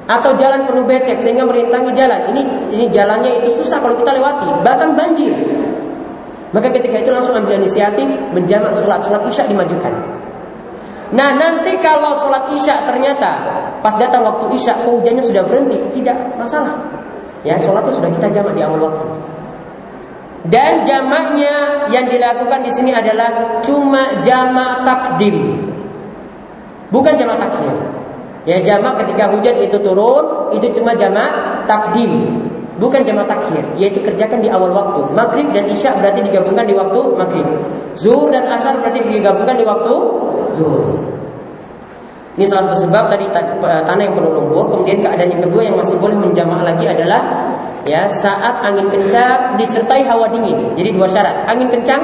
Atau 0.09 0.33
jalan 0.39 0.65
penuh 0.65 0.87
becek 0.87 1.21
sehingga 1.21 1.45
merintangi 1.45 1.93
jalan. 1.93 2.33
Ini 2.33 2.41
ini 2.73 2.85
jalannya 2.89 3.43
itu 3.43 3.61
susah 3.61 3.77
kalau 3.77 3.93
kita 4.01 4.17
lewati, 4.17 4.49
bahkan 4.65 4.97
banjir. 4.97 5.35
Maka 6.55 6.73
ketika 6.73 6.97
itu 7.05 7.11
langsung 7.13 7.37
ambil 7.37 7.59
inisiatif 7.59 8.07
menjamak 8.33 8.73
sholat, 8.73 9.03
sholat 9.03 9.21
isya 9.29 9.45
dimajukan. 9.45 9.93
Nah 11.13 11.35
nanti 11.37 11.75
kalau 11.77 12.17
sholat 12.17 12.49
isya 12.55 12.87
ternyata 12.87 13.31
pas 13.83 13.93
datang 13.99 14.25
waktu 14.25 14.57
isya 14.57 14.73
hujannya 14.89 15.21
sudah 15.21 15.43
berhenti, 15.45 16.01
tidak 16.01 16.17
masalah. 16.39 16.73
Ya 17.45 17.59
sholatnya 17.61 17.93
sudah 17.93 18.09
kita 18.09 18.27
jamak 18.31 18.57
di 18.57 18.63
awal 18.63 18.89
waktu. 18.89 19.05
Dan 20.47 20.87
jamaknya 20.87 21.87
yang 21.91 22.07
dilakukan 22.07 22.63
di 22.63 22.71
sini 22.71 22.95
adalah 22.95 23.59
cuma 23.59 24.23
jamak 24.23 24.87
takdim, 24.87 25.59
bukan 26.87 27.13
jamak 27.19 27.35
takhir. 27.35 27.75
Ya 28.47 28.63
jamak 28.63 29.03
ketika 29.03 29.27
hujan 29.27 29.59
itu 29.59 29.75
turun 29.83 30.55
itu 30.55 30.71
cuma 30.79 30.95
jamak 30.95 31.27
takdim, 31.67 32.39
bukan 32.79 33.03
jamak 33.03 33.27
takhir, 33.27 33.59
yaitu 33.75 33.99
kerjakan 33.99 34.39
di 34.39 34.47
awal 34.47 34.71
waktu. 34.71 35.11
Maghrib 35.11 35.51
dan 35.51 35.67
isya 35.67 35.99
berarti 35.99 36.23
digabungkan 36.23 36.63
di 36.63 36.75
waktu 36.79 36.99
maghrib. 37.19 37.47
Zuhur 37.99 38.31
dan 38.31 38.47
asar 38.47 38.79
berarti 38.79 39.03
digabungkan 39.03 39.59
di 39.59 39.67
waktu 39.67 39.93
zuhur. 40.55 41.16
Ini 42.37 42.45
salah 42.45 42.69
satu 42.69 42.85
sebab 42.85 43.09
tadi 43.09 43.25
tanah 43.33 44.03
yang 44.05 44.13
penuh 44.13 44.29
lumpur. 44.29 44.69
Kemudian 44.69 45.01
keadaan 45.01 45.33
yang 45.33 45.41
kedua 45.41 45.61
yang 45.65 45.73
masih 45.73 45.97
boleh 45.97 46.13
menjamak 46.13 46.61
lagi 46.61 46.85
adalah 46.85 47.21
ya 47.81 48.05
saat 48.05 48.61
angin 48.61 48.85
kencang 48.93 49.57
disertai 49.57 50.05
hawa 50.05 50.29
dingin. 50.29 50.77
Jadi 50.77 50.93
dua 50.93 51.09
syarat. 51.09 51.49
Angin 51.49 51.65
kencang 51.65 51.97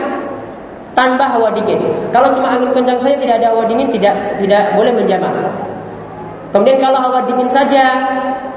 tanpa 0.98 1.38
hawa 1.38 1.54
dingin. 1.54 2.10
Kalau 2.10 2.34
cuma 2.34 2.58
angin 2.58 2.74
kencang 2.74 2.98
saja 2.98 3.14
tidak 3.14 3.46
ada 3.46 3.54
hawa 3.54 3.70
dingin 3.70 3.94
tidak 3.94 4.42
tidak 4.42 4.74
boleh 4.74 4.90
menjamak. 4.90 5.34
Kemudian 6.50 6.82
kalau 6.82 6.98
hawa 6.98 7.22
dingin 7.30 7.50
saja, 7.50 7.94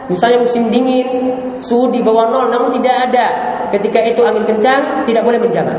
misalnya 0.08 0.44
musim 0.44 0.72
dingin, 0.72 1.32
suhu 1.60 1.92
di 1.92 2.00
bawah 2.00 2.28
nol 2.28 2.52
namun 2.52 2.72
tidak 2.72 3.08
ada 3.08 3.26
ketika 3.68 4.00
itu 4.00 4.24
angin 4.24 4.48
kencang, 4.48 5.04
tidak 5.04 5.24
boleh 5.24 5.40
menjamak. 5.40 5.76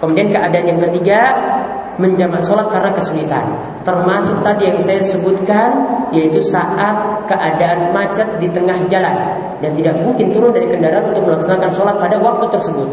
Kemudian 0.00 0.32
keadaan 0.32 0.64
yang 0.64 0.80
ketiga 0.88 1.20
menjamak 1.98 2.46
sholat 2.46 2.70
karena 2.70 2.90
kesulitan. 2.94 3.44
Termasuk 3.82 4.40
tadi 4.46 4.70
yang 4.70 4.78
saya 4.78 5.02
sebutkan 5.02 5.70
yaitu 6.14 6.38
saat 6.40 7.26
keadaan 7.26 7.90
macet 7.90 8.26
di 8.38 8.46
tengah 8.48 8.78
jalan 8.86 9.16
dan 9.58 9.70
tidak 9.74 9.98
mungkin 10.00 10.30
turun 10.30 10.54
dari 10.54 10.70
kendaraan 10.70 11.10
untuk 11.10 11.26
melaksanakan 11.26 11.70
sholat 11.74 11.98
pada 11.98 12.16
waktu 12.22 12.46
tersebut. 12.54 12.88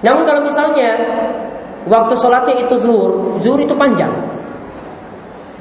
Namun 0.00 0.22
kalau 0.24 0.40
misalnya 0.40 0.96
waktu 1.84 2.16
sholatnya 2.16 2.64
itu 2.64 2.74
zuhur, 2.80 3.36
zuhur 3.36 3.60
itu 3.60 3.76
panjang, 3.76 4.08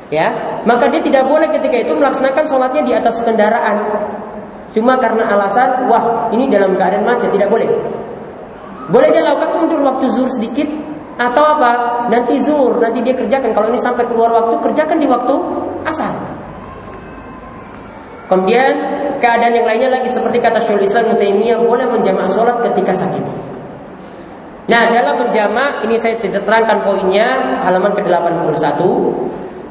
ya 0.07 0.31
maka 0.63 0.87
dia 0.87 1.03
tidak 1.03 1.27
boleh 1.27 1.51
ketika 1.51 1.75
itu 1.75 1.91
melaksanakan 1.91 2.47
sholatnya 2.47 2.81
di 2.87 2.93
atas 2.95 3.19
kendaraan. 3.19 3.77
Cuma 4.69 5.01
karena 5.01 5.25
alasan, 5.33 5.89
wah 5.89 6.29
ini 6.29 6.45
dalam 6.47 6.77
keadaan 6.77 7.03
macet 7.03 7.33
tidak 7.33 7.49
boleh. 7.49 7.67
Boleh 8.89 9.09
dia 9.13 9.21
lakukan 9.21 9.49
mundur 9.61 9.81
waktu 9.85 10.05
zuhur 10.09 10.29
sedikit 10.29 10.65
atau 11.19 11.43
apa? 11.45 11.71
Nanti 12.09 12.41
zuhur, 12.41 12.81
nanti 12.81 13.05
dia 13.05 13.13
kerjakan. 13.13 13.53
Kalau 13.53 13.67
ini 13.69 13.79
sampai 13.79 14.05
keluar 14.09 14.33
waktu, 14.33 14.55
kerjakan 14.65 14.97
di 14.97 15.07
waktu 15.07 15.35
asar. 15.85 16.13
Kemudian 18.29 18.73
keadaan 19.17 19.57
yang 19.57 19.65
lainnya 19.65 19.89
lagi 19.89 20.09
seperti 20.09 20.37
kata 20.37 20.61
Syaikhul 20.61 20.85
Islam 20.85 21.17
Taimiyah 21.17 21.65
boleh 21.65 21.89
menjamak 21.89 22.29
sholat 22.29 22.61
ketika 22.61 22.93
sakit. 22.93 23.25
Nah 24.69 24.85
dalam 24.93 25.25
menjamak 25.25 25.81
ini 25.89 25.97
saya 25.97 26.13
tidak 26.21 26.45
terangkan 26.45 26.85
poinnya 26.85 27.57
halaman 27.65 27.89
ke-81 27.97 28.77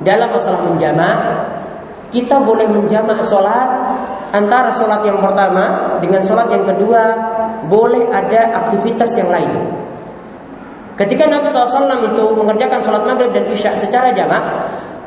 dalam 0.03 0.28
masalah 0.35 0.66
menjamak 0.66 1.16
kita 2.11 2.43
boleh 2.43 2.66
menjamak 2.66 3.23
sholat 3.23 3.69
antara 4.35 4.74
sholat 4.74 5.07
yang 5.07 5.23
pertama 5.23 5.97
dengan 6.03 6.19
sholat 6.19 6.51
yang 6.51 6.66
kedua 6.66 7.03
boleh 7.69 8.09
ada 8.11 8.66
aktivitas 8.66 9.15
yang 9.20 9.28
lain. 9.28 9.53
Ketika 10.99 11.31
Nabi 11.31 11.47
SAW 11.47 12.03
itu 12.11 12.24
mengerjakan 12.35 12.82
sholat 12.82 13.07
maghrib 13.07 13.31
dan 13.31 13.47
isya 13.55 13.70
secara 13.78 14.11
jamak, 14.11 14.43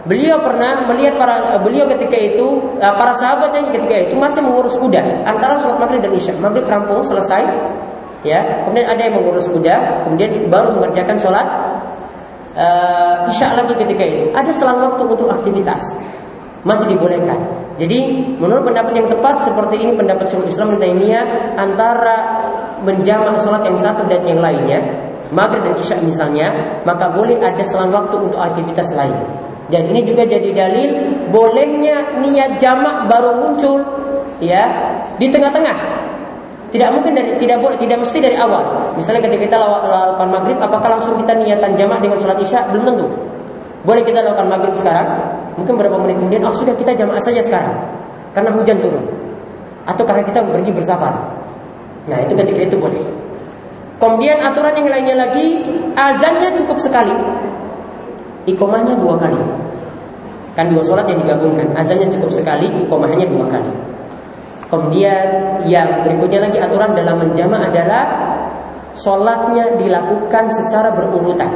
beliau 0.08 0.40
pernah 0.40 0.88
melihat 0.88 1.20
para 1.20 1.60
beliau 1.60 1.84
ketika 1.92 2.16
itu 2.16 2.64
eh, 2.80 2.94
para 2.96 3.12
sahabatnya 3.12 3.76
ketika 3.76 4.08
itu 4.08 4.16
masih 4.16 4.40
mengurus 4.40 4.80
kuda 4.80 5.28
antara 5.28 5.60
sholat 5.60 5.84
maghrib 5.84 6.00
dan 6.00 6.16
isya. 6.16 6.32
Maghrib 6.40 6.64
rampung 6.64 7.04
selesai, 7.04 7.44
ya. 8.24 8.64
Kemudian 8.64 8.88
ada 8.88 9.02
yang 9.04 9.20
mengurus 9.20 9.52
kuda, 9.52 10.08
kemudian 10.08 10.48
baru 10.48 10.80
mengerjakan 10.80 11.20
sholat 11.20 11.48
uh, 12.56 13.28
isya 13.28 13.52
lagi 13.60 13.76
ketika 13.76 14.04
itu. 14.08 14.32
Ada 14.32 14.52
selang 14.56 14.80
waktu 14.80 15.04
untuk 15.04 15.28
aktivitas 15.28 15.92
masih 16.62 16.86
dibolehkan. 16.94 17.38
Jadi 17.82 18.30
menurut 18.38 18.70
pendapat 18.70 18.94
yang 18.94 19.08
tepat 19.10 19.42
seperti 19.42 19.82
ini 19.82 19.98
pendapat 19.98 20.30
Syaikhul 20.30 20.50
Islam 20.54 20.78
Taimiyah 20.78 21.58
antara 21.58 22.18
menjamak 22.86 23.42
sholat 23.42 23.66
yang 23.66 23.78
satu 23.78 24.06
dan 24.06 24.22
yang 24.26 24.38
lainnya, 24.38 24.80
maghrib 25.34 25.66
dan 25.66 25.76
isya 25.82 25.98
misalnya, 26.02 26.48
maka 26.86 27.10
boleh 27.10 27.42
ada 27.42 27.64
selang 27.66 27.90
waktu 27.90 28.16
untuk 28.22 28.38
aktivitas 28.38 28.94
lain. 28.94 29.18
Dan 29.72 29.88
ini 29.90 30.04
juga 30.04 30.28
jadi 30.28 30.52
dalil 30.52 30.90
bolehnya 31.32 32.20
niat 32.20 32.60
jamak 32.60 33.08
baru 33.08 33.40
muncul 33.40 33.80
ya 34.44 34.68
di 35.16 35.32
tengah-tengah. 35.32 36.04
Tidak 36.72 36.90
mungkin 36.92 37.12
dari 37.16 37.36
tidak 37.40 37.60
boleh 37.60 37.76
tidak 37.80 38.00
mesti 38.04 38.20
dari 38.20 38.36
awal. 38.40 38.94
Misalnya 38.96 39.28
ketika 39.28 39.44
kita 39.48 39.58
lakukan 39.60 40.30
maghrib, 40.32 40.58
apakah 40.60 41.00
langsung 41.00 41.20
kita 41.20 41.36
niatan 41.36 41.76
jamak 41.76 42.00
dengan 42.00 42.20
sholat 42.20 42.40
isya? 42.40 42.68
Belum 42.72 42.84
tentu. 42.88 43.08
Boleh 43.82 44.04
kita 44.06 44.24
lakukan 44.24 44.48
maghrib 44.48 44.76
sekarang, 44.78 45.08
mungkin 45.56 45.74
beberapa 45.80 45.98
menit 46.02 46.18
kemudian, 46.20 46.42
oh 46.46 46.56
sudah 46.56 46.76
kita 46.76 46.96
jamaah 46.96 47.22
saja 47.22 47.42
sekarang, 47.44 47.76
karena 48.36 48.52
hujan 48.56 48.78
turun, 48.80 49.04
atau 49.88 50.04
karena 50.04 50.24
kita 50.24 50.40
pergi 50.46 50.72
bersafar. 50.72 51.14
Nah 52.08 52.18
itu 52.24 52.34
ketika 52.34 52.60
itu 52.72 52.78
boleh. 52.78 53.02
Kemudian 54.02 54.42
aturan 54.42 54.74
yang 54.74 54.90
lainnya 54.90 55.16
lagi, 55.30 55.62
azannya 55.94 56.58
cukup 56.58 56.82
sekali, 56.82 57.14
ikomahnya 58.50 58.98
dua 58.98 59.14
kali. 59.14 59.38
Kan 60.58 60.74
dua 60.74 60.82
sholat 60.82 61.06
yang 61.06 61.22
digabungkan, 61.22 61.70
azannya 61.78 62.10
cukup 62.10 62.34
sekali, 62.34 62.68
ikomahnya 62.82 63.30
dua 63.30 63.46
kali. 63.46 63.72
Kemudian 64.72 65.28
yang 65.68 66.02
berikutnya 66.08 66.48
lagi 66.48 66.58
aturan 66.58 66.96
dalam 66.98 67.22
menjama 67.22 67.60
adalah 67.60 68.04
sholatnya 68.98 69.78
dilakukan 69.78 70.50
secara 70.50 70.96
berurutan. 70.96 71.52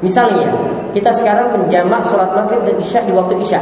Misalnya, 0.00 0.48
kita 0.90 1.10
sekarang 1.14 1.54
menjamak 1.54 2.02
sholat 2.06 2.30
maghrib 2.34 2.62
dan 2.66 2.76
isya 2.78 3.00
di 3.06 3.12
waktu 3.14 3.38
isya. 3.42 3.60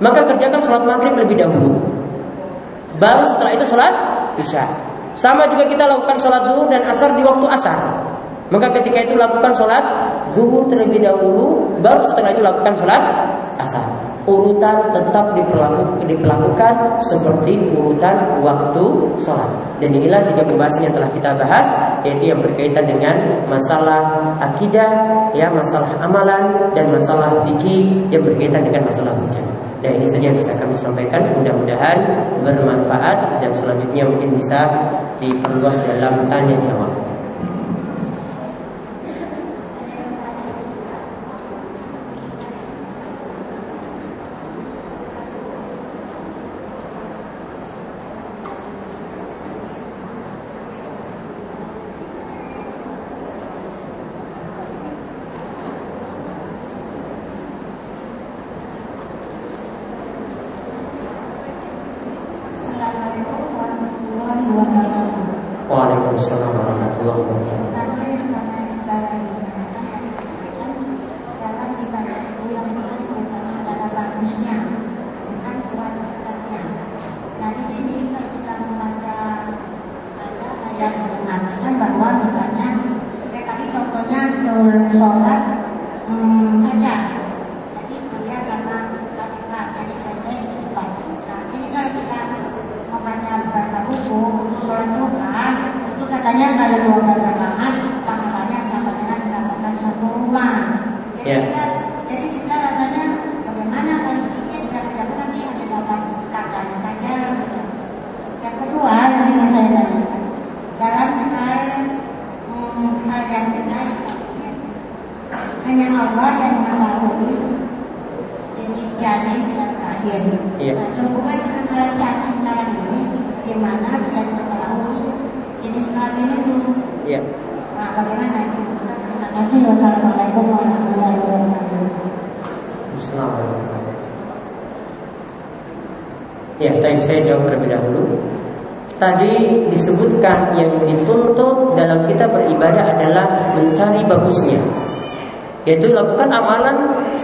Maka 0.00 0.28
kerjakan 0.28 0.60
sholat 0.60 0.82
maghrib 0.84 1.16
lebih 1.16 1.36
dahulu. 1.40 1.72
Baru 2.96 3.24
setelah 3.28 3.52
itu 3.52 3.64
sholat 3.64 3.92
isya. 4.40 4.64
Sama 5.16 5.48
juga 5.48 5.64
kita 5.64 5.88
lakukan 5.88 6.20
sholat 6.20 6.44
zuhur 6.44 6.68
dan 6.68 6.84
asar 6.84 7.16
di 7.16 7.24
waktu 7.24 7.46
asar. 7.48 7.78
Maka 8.52 8.70
ketika 8.78 9.02
itu 9.02 9.16
lakukan 9.16 9.52
sholat 9.56 9.84
zuhur 10.36 10.68
terlebih 10.68 11.02
dahulu, 11.02 11.76
baru 11.80 12.04
setelah 12.04 12.30
itu 12.36 12.42
lakukan 12.44 12.74
sholat 12.76 13.02
asar. 13.58 14.15
Urutan 14.26 14.90
tetap 14.90 15.38
diperlakukan, 16.02 16.72
seperti 16.98 17.70
urutan 17.78 18.42
waktu 18.42 18.84
sholat. 19.22 19.46
Dan 19.78 19.94
inilah 19.94 20.18
tiga 20.26 20.42
pembahasan 20.42 20.90
yang 20.90 20.94
telah 20.98 21.10
kita 21.14 21.30
bahas, 21.38 21.66
yaitu 22.02 22.34
yang 22.34 22.42
berkaitan 22.42 22.90
dengan 22.90 23.14
masalah 23.46 24.02
akidah, 24.42 24.90
ya 25.30 25.46
masalah 25.46 25.94
amalan 26.02 26.74
dan 26.74 26.90
masalah 26.90 27.38
fikih 27.46 28.10
yang 28.10 28.26
berkaitan 28.26 28.66
dengan 28.66 28.90
masalah 28.90 29.14
hujan. 29.14 29.46
Dan 29.78 30.02
ini 30.02 30.06
saja 30.10 30.24
yang 30.32 30.34
bisa 30.34 30.50
kami 30.58 30.74
sampaikan. 30.74 31.22
Mudah-mudahan 31.30 31.98
bermanfaat 32.42 33.38
dan 33.38 33.54
selanjutnya 33.54 34.10
mungkin 34.10 34.34
bisa 34.34 34.66
diperluas 35.22 35.78
dalam 35.86 36.26
tanya 36.26 36.58
jawab. 36.66 36.90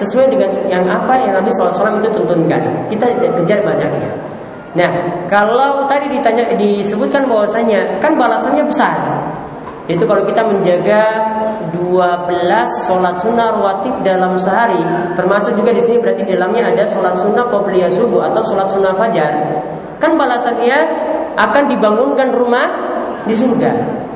Sesuai 0.02 0.26
dengan 0.34 0.50
yang 0.66 0.84
apa 0.90 1.14
yang 1.22 1.38
Nabi 1.38 1.48
SAW 1.54 2.02
itu 2.02 2.10
tuntunkan. 2.10 2.60
Kita 2.90 3.06
kejar 3.40 3.62
banyaknya. 3.62 4.10
Nah, 4.72 4.90
kalau 5.28 5.84
tadi 5.84 6.08
ditanya 6.08 6.48
disebutkan 6.56 7.28
bahwasanya 7.28 8.00
kan 8.00 8.16
balasannya 8.16 8.64
besar. 8.64 8.96
Itu 9.84 10.06
kalau 10.06 10.22
kita 10.22 10.46
menjaga 10.46 11.02
12 11.74 12.86
sholat 12.86 13.18
sunnah 13.18 13.52
rawatib 13.52 14.00
dalam 14.06 14.38
sehari, 14.38 14.78
termasuk 15.18 15.58
juga 15.58 15.74
di 15.74 15.82
sini 15.82 15.98
berarti 15.98 16.22
di 16.24 16.32
dalamnya 16.38 16.72
ada 16.72 16.86
sholat 16.86 17.18
sunnah 17.18 17.50
qobliyah 17.50 17.90
subuh 17.90 18.22
atau 18.30 18.40
sholat 18.46 18.70
sunnah 18.70 18.94
fajar. 18.94 19.32
Kan 19.98 20.14
balasannya 20.16 20.78
akan 21.36 21.62
dibangunkan 21.68 22.30
rumah 22.32 22.66
di 23.26 23.34
surga. 23.34 23.70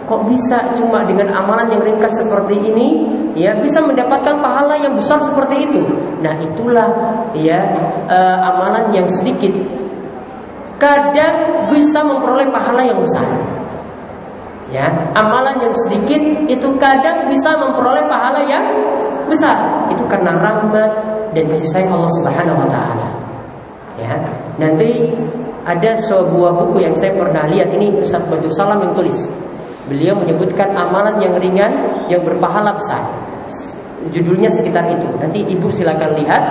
Kok 0.07 0.23
bisa 0.31 0.71
cuma 0.79 1.03
dengan 1.03 1.35
amalan 1.35 1.67
yang 1.67 1.83
ringkas 1.83 2.15
seperti 2.15 2.63
ini, 2.63 3.16
ya 3.37 3.53
bisa 3.61 3.85
mendapatkan 3.85 4.41
pahala 4.41 4.81
yang 4.81 4.97
besar 4.97 5.21
seperti 5.21 5.69
itu. 5.69 5.85
Nah 6.25 6.33
itulah 6.41 6.89
ya 7.37 7.61
eh, 8.09 8.37
amalan 8.41 8.91
yang 8.97 9.07
sedikit 9.13 9.53
kadang 10.81 11.69
bisa 11.69 12.01
memperoleh 12.05 12.49
pahala 12.49 12.83
yang 12.85 13.01
besar. 13.01 13.29
Ya, 14.67 14.91
amalan 15.15 15.63
yang 15.63 15.75
sedikit 15.87 16.19
itu 16.51 16.69
kadang 16.83 17.31
bisa 17.31 17.55
memperoleh 17.55 18.03
pahala 18.11 18.43
yang 18.43 18.67
besar. 19.31 19.87
Itu 19.95 20.03
karena 20.11 20.35
rahmat 20.35 20.91
dan 21.39 21.45
kasih 21.47 21.71
sayang 21.71 21.95
Allah 21.95 22.13
Subhanahu 22.19 22.59
wa 22.67 22.69
taala. 22.69 23.07
Ya. 23.95 24.19
Nanti 24.59 25.15
ada 25.63 25.95
sebuah 25.95 26.59
buku 26.59 26.83
yang 26.83 26.95
saya 26.99 27.15
pernah 27.15 27.47
lihat 27.47 27.71
ini 27.79 27.95
Ustaz 27.95 28.27
Baju 28.27 28.49
Salam 28.51 28.83
yang 28.83 28.93
tulis. 28.99 29.31
Beliau 29.87 30.19
menyebutkan 30.19 30.75
amalan 30.75 31.23
yang 31.23 31.39
ringan 31.39 31.73
yang 32.11 32.27
berpahala 32.27 32.75
besar. 32.75 33.26
Judulnya 34.15 34.51
sekitar 34.51 34.87
itu. 34.91 35.07
Nanti 35.19 35.43
ibu 35.47 35.71
silakan 35.71 36.15
lihat. 36.19 36.43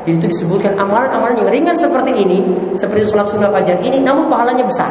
Di 0.00 0.16
situ 0.16 0.32
disebutkan 0.32 0.80
amalan-amalan 0.80 1.44
yang 1.44 1.48
ringan 1.52 1.76
seperti 1.76 2.16
ini, 2.16 2.40
seperti 2.72 3.04
sholat 3.04 3.28
sunnah 3.28 3.52
fajar 3.52 3.76
ini, 3.84 4.00
namun 4.00 4.32
pahalanya 4.32 4.64
besar. 4.64 4.88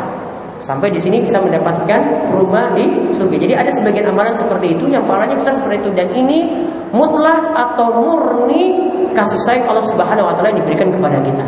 Sampai 0.60 0.92
di 0.92 1.00
sini 1.00 1.24
bisa 1.24 1.40
mendapatkan 1.40 2.30
rumah 2.36 2.76
di 2.76 2.86
surga. 3.16 3.36
Jadi 3.40 3.54
ada 3.56 3.72
sebagian 3.72 4.12
amalan 4.12 4.36
seperti 4.36 4.76
itu 4.76 4.92
yang 4.92 5.08
pahalanya 5.08 5.40
besar 5.40 5.56
seperti 5.56 5.88
itu 5.88 5.90
dan 5.96 6.12
ini 6.12 6.68
mutlak 6.92 7.56
atau 7.56 8.04
murni 8.04 8.76
kasih 9.16 9.40
sayang 9.48 9.72
Allah 9.72 9.86
Subhanahu 9.88 10.28
wa 10.28 10.34
taala 10.36 10.52
yang 10.52 10.62
diberikan 10.62 10.92
kepada 10.92 11.18
kita. 11.24 11.46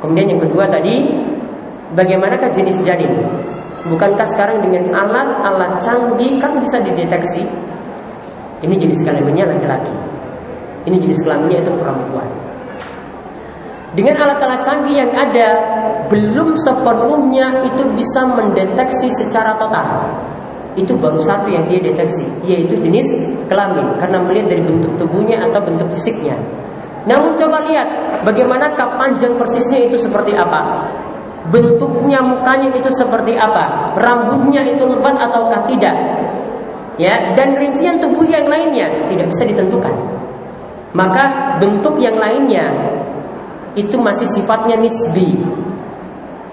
Kemudian 0.00 0.34
yang 0.34 0.40
kedua 0.40 0.64
tadi 0.72 1.04
bagaimanakah 1.92 2.48
jenis 2.48 2.80
janin? 2.80 3.12
Bukankah 3.86 4.26
sekarang 4.26 4.64
dengan 4.64 4.90
alat-alat 4.90 5.78
canggih 5.84 6.40
kan 6.40 6.56
bisa 6.58 6.80
dideteksi 6.82 7.44
ini 8.62 8.74
jenis 8.74 9.06
kelaminnya 9.06 9.46
laki-laki. 9.46 9.94
Ini 10.88 10.96
jenis 10.98 11.20
kelaminnya 11.22 11.62
itu 11.62 11.72
perempuan. 11.76 12.28
Dengan 13.94 14.20
alat-alat 14.20 14.60
canggih 14.62 15.00
yang 15.00 15.12
ada, 15.16 15.48
belum 16.12 16.54
sepenuhnya 16.60 17.64
itu 17.64 17.88
bisa 17.96 18.24
mendeteksi 18.28 19.08
secara 19.16 19.56
total. 19.56 20.06
Itu 20.76 20.94
baru 20.94 21.18
satu 21.18 21.48
yang 21.50 21.66
dia 21.66 21.80
deteksi, 21.80 22.22
yaitu 22.44 22.78
jenis 22.78 23.08
kelamin, 23.48 23.96
karena 23.98 24.22
melihat 24.22 24.54
dari 24.54 24.62
bentuk 24.62 24.92
tubuhnya 25.00 25.42
atau 25.42 25.58
bentuk 25.64 25.88
fisiknya. 25.96 26.36
Namun 27.08 27.34
coba 27.40 27.64
lihat 27.64 28.20
bagaimana 28.22 28.70
panjang 28.76 29.34
persisnya 29.40 29.88
itu 29.88 29.96
seperti 29.96 30.36
apa. 30.36 30.86
Bentuknya 31.48 32.20
mukanya 32.20 32.68
itu 32.76 32.92
seperti 32.92 33.32
apa, 33.32 33.96
rambutnya 33.96 34.68
itu 34.68 34.84
lebat 34.84 35.16
ataukah 35.16 35.64
tidak. 35.64 35.96
Ya, 36.98 37.32
dan 37.38 37.54
rincian 37.54 38.02
tubuh 38.02 38.26
yang 38.26 38.50
lainnya 38.50 39.06
tidak 39.06 39.30
bisa 39.30 39.46
ditentukan. 39.46 39.94
Maka 40.98 41.56
bentuk 41.62 41.94
yang 42.02 42.18
lainnya 42.18 42.74
itu 43.78 43.94
masih 44.02 44.26
sifatnya 44.26 44.74
nisbi. 44.74 45.38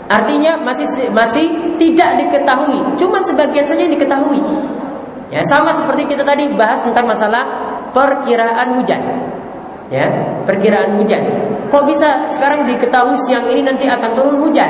Artinya 0.06 0.62
masih 0.62 0.86
masih 1.10 1.50
tidak 1.82 2.22
diketahui, 2.22 2.94
cuma 2.94 3.18
sebagian 3.26 3.66
saja 3.66 3.90
yang 3.90 3.98
diketahui. 3.98 4.38
Ya, 5.34 5.42
sama 5.42 5.74
seperti 5.74 6.06
kita 6.06 6.22
tadi 6.22 6.46
bahas 6.54 6.78
tentang 6.86 7.10
masalah 7.10 7.44
perkiraan 7.90 8.78
hujan. 8.78 9.02
Ya, 9.90 10.06
perkiraan 10.46 11.02
hujan. 11.02 11.26
Kok 11.74 11.90
bisa 11.90 12.30
sekarang 12.30 12.70
diketahui 12.70 13.18
siang 13.26 13.50
ini 13.50 13.66
nanti 13.66 13.90
akan 13.90 14.14
turun 14.14 14.38
hujan? 14.46 14.70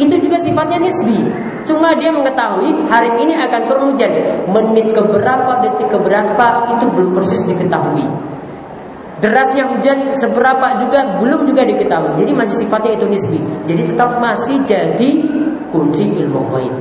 Itu 0.00 0.14
juga 0.20 0.40
sifatnya 0.40 0.80
nisbi. 0.80 1.20
Cuma 1.62 1.94
dia 1.94 2.10
mengetahui 2.10 2.90
hari 2.90 3.12
ini 3.22 3.38
akan 3.38 3.60
turun 3.70 3.94
hujan. 3.94 4.10
Menit 4.50 4.90
keberapa, 4.96 5.62
detik 5.62 5.88
keberapa 5.92 6.70
itu 6.72 6.84
belum 6.90 7.10
persis 7.14 7.44
diketahui. 7.46 8.04
Derasnya 9.22 9.70
hujan 9.70 10.18
seberapa 10.18 10.82
juga 10.82 11.22
belum 11.22 11.46
juga 11.46 11.62
diketahui. 11.62 12.18
Jadi 12.18 12.30
masih 12.34 12.66
sifatnya 12.66 12.98
itu 12.98 13.06
nisbi. 13.06 13.38
Jadi 13.70 13.82
tetap 13.94 14.18
masih 14.18 14.58
jadi 14.66 15.10
kunci 15.70 16.10
ilmu 16.18 16.50
gaib. 16.50 16.74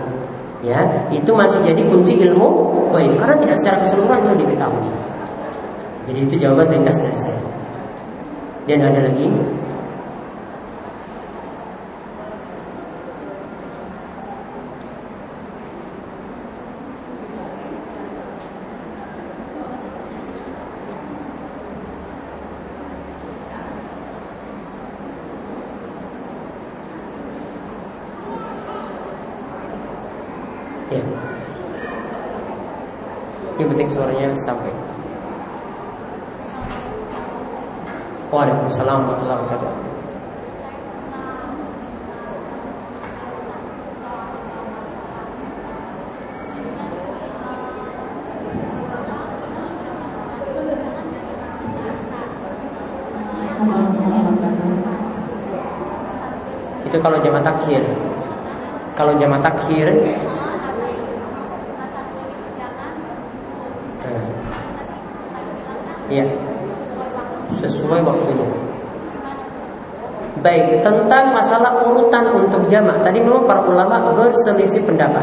Ya, 0.61 0.81
itu 1.09 1.29
masih 1.33 1.61
jadi 1.61 1.85
kunci 1.85 2.17
ilmu 2.17 2.47
gaib 2.89 3.13
karena 3.21 3.35
tidak 3.37 3.55
secara 3.61 3.77
keseluruhan 3.85 4.19
itu 4.25 4.45
diketahui. 4.45 4.89
Jadi 6.09 6.19
itu 6.25 6.35
jawaban 6.41 6.65
ringkas 6.73 6.97
dari 6.97 7.17
saya. 7.17 7.41
Dan 8.65 8.81
ada 8.81 9.05
lagi 9.05 9.29
Ya. 30.91 30.99
Yang 33.55 33.67
penting 33.71 33.87
suaranya 33.87 34.30
sampai. 34.45 34.71
Waalaikumsalam 38.31 38.97
warahmatullahi 39.05 39.39
wabarakatuh. 39.43 39.71
Itu 56.87 56.97
kalau 56.99 57.17
jamaah 57.23 57.43
takhir. 57.43 57.83
Kalau 58.95 59.15
jamaah 59.15 59.39
takhir 59.39 59.87
Ya. 66.11 66.27
Sesuai 67.55 68.03
waktunya. 68.03 68.43
Baik, 70.41 70.81
tentang 70.81 71.37
masalah 71.37 71.85
urutan 71.85 72.33
untuk 72.33 72.65
jamak 72.65 72.97
tadi 73.05 73.21
memang 73.21 73.45
para 73.45 73.61
ulama 73.61 74.09
berselisih 74.17 74.81
pendapat. 74.89 75.21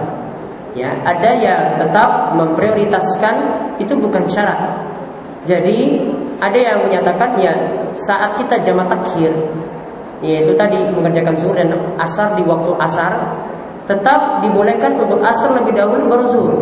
Ya, 0.79 0.95
ada 1.03 1.35
yang 1.35 1.75
tetap 1.75 2.39
memprioritaskan 2.39 3.35
itu 3.83 3.99
bukan 3.99 4.23
syarat. 4.31 4.79
Jadi 5.43 6.07
ada 6.39 6.55
yang 6.55 6.87
menyatakan 6.87 7.35
ya 7.43 7.51
saat 7.99 8.39
kita 8.39 8.63
jamak 8.63 8.87
takhir 8.87 9.35
yaitu 10.23 10.55
tadi 10.55 10.79
mengerjakan 10.91 11.35
zuhur 11.35 11.55
dan 11.55 11.75
asar 11.99 12.35
di 12.35 12.43
waktu 12.43 12.75
asar 12.79 13.39
tetap 13.87 14.43
dibolehkan 14.43 14.99
untuk 14.99 15.19
asar 15.23 15.55
lebih 15.59 15.75
dahulu 15.75 16.07
baru 16.07 16.25
zuhur. 16.31 16.59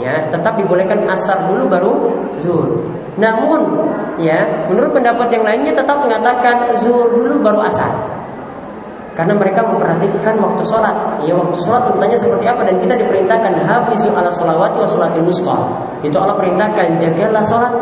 Ya, 0.00 0.24
tetap 0.32 0.56
dibolehkan 0.56 1.04
asar 1.04 1.52
dulu 1.52 1.68
baru 1.68 1.92
zuhur. 2.40 2.80
Namun, 3.20 3.60
ya, 4.16 4.64
menurut 4.72 4.96
pendapat 4.96 5.28
yang 5.28 5.44
lainnya 5.44 5.72
tetap 5.76 6.00
mengatakan 6.00 6.72
zuhur 6.80 7.12
dulu 7.12 7.44
baru 7.44 7.60
asar. 7.68 7.92
Karena 9.12 9.36
mereka 9.36 9.60
memperhatikan 9.60 10.40
waktu 10.40 10.64
sholat. 10.64 11.20
Ya 11.20 11.36
waktu 11.36 11.56
sholat 11.60 11.84
urutannya 11.84 12.16
seperti 12.16 12.48
apa? 12.48 12.64
Dan 12.64 12.80
kita 12.80 12.96
diperintahkan 12.96 13.52
Hafizu 13.60 14.08
ala 14.08 14.32
sholawati 14.32 14.80
wa 14.80 14.88
sholatil 14.88 15.24
wusta 15.28 15.52
Itu 16.00 16.16
Allah 16.16 16.32
perintahkan 16.40 16.96
Jagalah 16.96 17.44
sholat. 17.44 17.72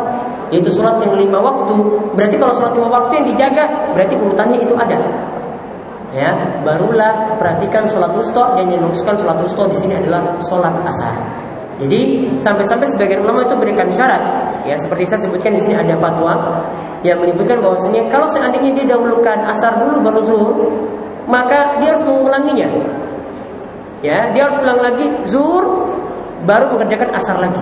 Yaitu 0.51 0.67
sholat 0.67 0.99
yang 0.99 1.15
lima 1.15 1.39
waktu. 1.39 1.75
Berarti 2.19 2.35
kalau 2.35 2.51
sholat 2.51 2.75
lima 2.75 2.91
waktu 2.91 3.23
yang 3.23 3.27
dijaga 3.31 3.63
Berarti 3.95 4.19
urutannya 4.19 4.59
itu 4.59 4.75
ada. 4.75 4.99
Ya, 6.11 6.59
barulah 6.67 7.39
perhatikan 7.39 7.87
sholat 7.87 8.11
wusta 8.11 8.59
dan 8.59 8.67
yang 8.67 8.83
dimaksudkan 8.83 9.15
sholat 9.15 9.39
wusta 9.39 9.63
di 9.71 9.77
sini 9.79 9.95
adalah 9.95 10.35
sholat 10.43 10.75
asar. 10.83 11.15
Jadi 11.81 12.29
sampai-sampai 12.37 12.85
sebagian 12.93 13.25
ulama 13.25 13.41
itu 13.41 13.57
berikan 13.57 13.89
syarat, 13.89 14.21
ya 14.69 14.77
seperti 14.77 15.09
saya 15.09 15.25
sebutkan 15.25 15.57
di 15.57 15.61
sini 15.65 15.73
ada 15.73 15.97
fatwa 15.97 16.61
yang 17.01 17.17
menyebutkan 17.17 17.57
bahwasanya 17.57 18.05
kalau 18.13 18.29
seandainya 18.29 18.69
dia 18.77 18.85
dahulukan 18.93 19.49
asar 19.49 19.81
dulu 19.81 20.05
baru 20.05 20.21
zuhur, 20.21 20.53
maka 21.25 21.81
dia 21.81 21.97
harus 21.97 22.05
mengulanginya. 22.05 22.69
Ya, 24.05 24.29
dia 24.33 24.45
harus 24.45 24.61
ulang 24.61 24.81
lagi 24.81 25.05
zuhur 25.25 25.89
baru 26.45 26.77
mengerjakan 26.77 27.09
asar 27.17 27.41
lagi. 27.41 27.61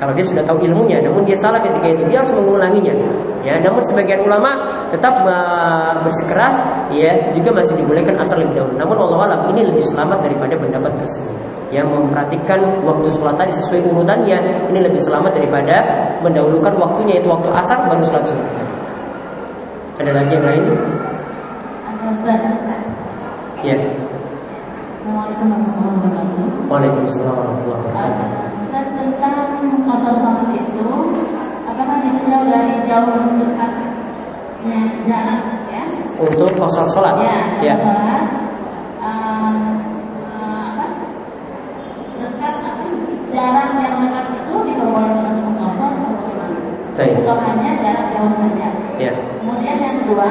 Kalau 0.00 0.16
dia 0.16 0.24
sudah 0.24 0.40
tahu 0.48 0.64
ilmunya, 0.64 0.96
namun 1.04 1.28
dia 1.28 1.36
salah 1.36 1.60
ketika 1.60 1.84
itu, 1.84 2.08
dia 2.08 2.24
harus 2.24 2.32
mengulanginya. 2.32 2.96
Ya, 3.44 3.60
namun 3.60 3.84
sebagian 3.84 4.24
ulama 4.24 4.48
tetap 4.88 5.12
uh, 5.28 6.00
bersikeras, 6.00 6.56
ya 6.88 7.12
juga 7.36 7.52
masih 7.52 7.76
dibolehkan 7.76 8.16
asar 8.16 8.40
lebih 8.40 8.64
dahulu. 8.64 8.80
Namun 8.80 8.96
Allah 8.96 9.18
alam 9.28 9.40
ini 9.52 9.68
lebih 9.68 9.84
selamat 9.84 10.24
daripada 10.24 10.56
pendapat 10.56 10.96
tersebut. 10.96 11.36
Yang 11.68 11.92
memperhatikan 11.92 12.80
waktu 12.80 13.12
sholat 13.12 13.36
tadi 13.36 13.52
sesuai 13.52 13.92
urutannya, 13.92 14.40
ini 14.72 14.80
lebih 14.80 15.04
selamat 15.04 15.36
daripada 15.36 15.76
mendahulukan 16.24 16.80
waktunya 16.80 17.20
yaitu 17.20 17.28
waktu 17.28 17.52
asar 17.52 17.84
baru 17.84 18.00
sholat 18.00 18.24
zuhur. 18.24 18.48
Ada 20.00 20.16
lagi 20.16 20.32
yang 20.32 20.44
lain? 20.48 20.64
Ya. 23.60 23.76
Waalaikumsalam 26.72 27.34
warahmatullahi 27.36 27.80
wabarakatuh. 27.84 28.49
Ustaz 28.70 28.86
tentang 28.94 29.66
sholat 29.98 30.46
itu 30.54 30.90
apakah 31.66 32.06
ditinjau 32.06 32.46
dari 32.46 32.78
jauh 32.86 33.18
dekat 33.34 33.72
yang 34.62 34.94
jarak 35.10 35.66
ya? 35.74 35.82
Untuk 36.14 36.54
kosong 36.54 36.86
sholat. 36.86 37.18
Ya, 37.18 37.50
ya. 37.66 37.74
sholat 37.82 38.24
um, 39.02 39.58
uh, 40.22 40.62
apa? 40.70 40.86
Dekat 42.14 42.54
apa? 42.62 42.82
Jarak 43.34 43.68
yang 43.74 43.94
dekat 44.06 44.26
itu 44.38 44.54
diperbolehkan 44.70 45.34
untuk 45.34 45.54
kosong 45.66 45.90
atau 45.90 46.12
bagaimana? 46.14 46.58
Atau 46.94 47.36
hanya 47.42 47.70
jarak 47.82 48.04
jauh 48.14 48.32
saja? 48.38 48.68
Ya. 49.02 49.12
Kemudian 49.18 49.76
yang 49.82 49.94
kedua, 49.98 50.30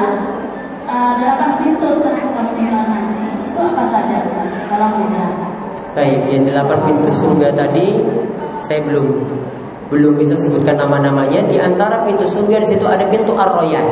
uh, 0.88 1.12
delapan 1.20 1.60
pintu 1.60 1.88
setelah 2.00 2.84
nanti 2.88 3.20
itu 3.52 3.60
apa 3.60 3.84
saja? 3.92 4.16
Kalau 4.72 4.96
dijelaskan. 4.96 5.59
Baik, 5.90 6.20
yang 6.30 6.46
delapan 6.46 6.78
pintu 6.86 7.10
surga 7.10 7.50
tadi 7.50 7.98
saya 8.62 8.78
belum 8.86 9.06
belum 9.90 10.14
bisa 10.22 10.38
sebutkan 10.38 10.78
nama-namanya. 10.78 11.42
Di 11.50 11.58
antara 11.58 12.06
pintu 12.06 12.22
surga 12.30 12.62
di 12.62 12.68
situ 12.70 12.86
ada 12.86 13.02
pintu 13.10 13.34
Ar-Royan, 13.34 13.82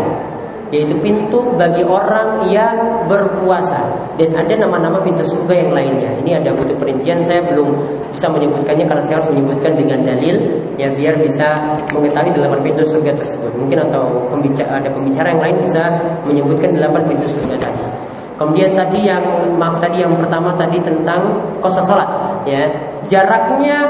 yaitu 0.71 0.95
pintu 1.03 1.43
bagi 1.59 1.83
orang 1.83 2.47
yang 2.47 3.03
berpuasa. 3.11 4.15
Dan 4.15 4.31
ada 4.39 4.55
nama-nama 4.55 5.03
pintu 5.03 5.27
surga 5.27 5.67
yang 5.67 5.71
lainnya. 5.75 6.11
Ini 6.23 6.39
ada 6.39 6.55
butuh 6.55 6.79
perincian, 6.79 7.19
saya 7.19 7.43
belum 7.51 7.75
bisa 8.15 8.31
menyebutkannya 8.31 8.87
karena 8.87 9.03
saya 9.03 9.19
harus 9.19 9.31
menyebutkan 9.35 9.75
dengan 9.75 9.99
dalil 10.07 10.37
ya 10.79 10.95
biar 10.95 11.19
bisa 11.19 11.59
mengetahui 11.91 12.31
delapan 12.31 12.63
pintu 12.63 12.83
surga 12.87 13.11
tersebut. 13.19 13.51
Mungkin 13.59 13.91
atau 13.91 14.23
pembicara, 14.31 14.79
ada 14.79 14.91
pembicara 14.95 15.35
yang 15.35 15.43
lain 15.43 15.57
bisa 15.67 15.83
menyebutkan 16.23 16.71
delapan 16.79 17.03
pintu 17.11 17.27
surga 17.27 17.59
tadi. 17.59 17.98
Kemudian 18.39 18.79
tadi 18.79 19.03
yang 19.03 19.23
maaf 19.59 19.83
tadi 19.83 19.99
yang 19.99 20.15
pertama 20.15 20.55
tadi 20.55 20.79
tentang 20.79 21.43
kosor 21.59 21.83
sholat 21.83 22.07
ya 22.47 22.71
jaraknya 23.11 23.83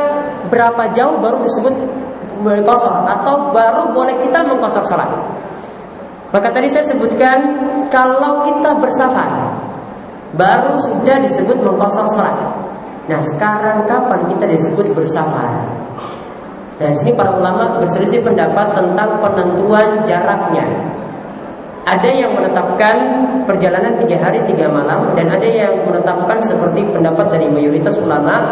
berapa 0.48 0.88
jauh 0.96 1.20
baru 1.20 1.44
disebut 1.44 1.74
kosor 2.64 3.04
atau 3.04 3.52
baru 3.52 3.92
boleh 3.92 4.16
kita 4.24 4.40
mengkosor 4.48 4.80
sholat. 4.88 5.10
Maka 6.32 6.48
tadi 6.48 6.64
saya 6.72 6.88
sebutkan 6.88 7.38
kalau 7.92 8.40
kita 8.48 8.72
bersafar 8.80 9.52
baru 10.32 10.72
sudah 10.80 11.20
disebut 11.20 11.60
mengkosor 11.60 12.08
sholat. 12.08 12.36
Nah 13.08 13.20
sekarang 13.24 13.84
kapan 13.84 14.32
kita 14.32 14.48
disebut 14.48 14.96
bersafar? 14.96 15.76
Nah 16.80 16.92
sini 16.96 17.12
para 17.12 17.36
ulama 17.36 17.76
berselisih 17.84 18.24
pendapat 18.24 18.72
tentang 18.72 19.20
penentuan 19.20 20.00
jaraknya. 20.08 20.64
Ada 21.88 22.10
yang 22.12 22.36
menetapkan 22.36 22.96
perjalanan 23.48 23.96
tiga 23.96 24.20
hari 24.20 24.44
tiga 24.44 24.68
malam 24.68 25.16
dan 25.16 25.32
ada 25.32 25.48
yang 25.48 25.88
menetapkan 25.88 26.36
seperti 26.44 26.84
pendapat 26.92 27.32
dari 27.32 27.48
mayoritas 27.48 27.96
ulama 27.96 28.44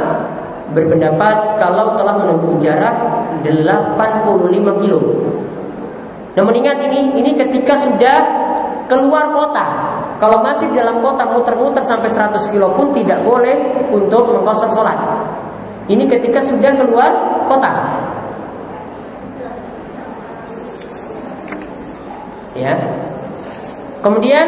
berpendapat 0.72 1.60
kalau 1.60 1.92
telah 2.00 2.16
menempuh 2.16 2.56
jarak 2.56 2.96
85 3.44 4.80
kilo. 4.80 5.00
Namun 6.32 6.52
ingat 6.56 6.80
ini, 6.88 7.12
ini 7.12 7.36
ketika 7.36 7.76
sudah 7.76 8.18
keluar 8.88 9.28
kota. 9.36 9.66
Kalau 10.16 10.40
masih 10.40 10.72
di 10.72 10.80
dalam 10.80 11.04
kota 11.04 11.28
muter-muter 11.28 11.84
sampai 11.84 12.08
100 12.08 12.40
kilo 12.48 12.72
pun 12.72 12.88
tidak 12.96 13.20
boleh 13.20 13.84
untuk 13.92 14.32
mengkosor 14.32 14.72
sholat. 14.72 14.96
Ini 15.92 16.08
ketika 16.08 16.40
sudah 16.40 16.72
keluar 16.72 17.12
kota. 17.52 17.84
Ya, 22.56 22.72
Kemudian 24.04 24.46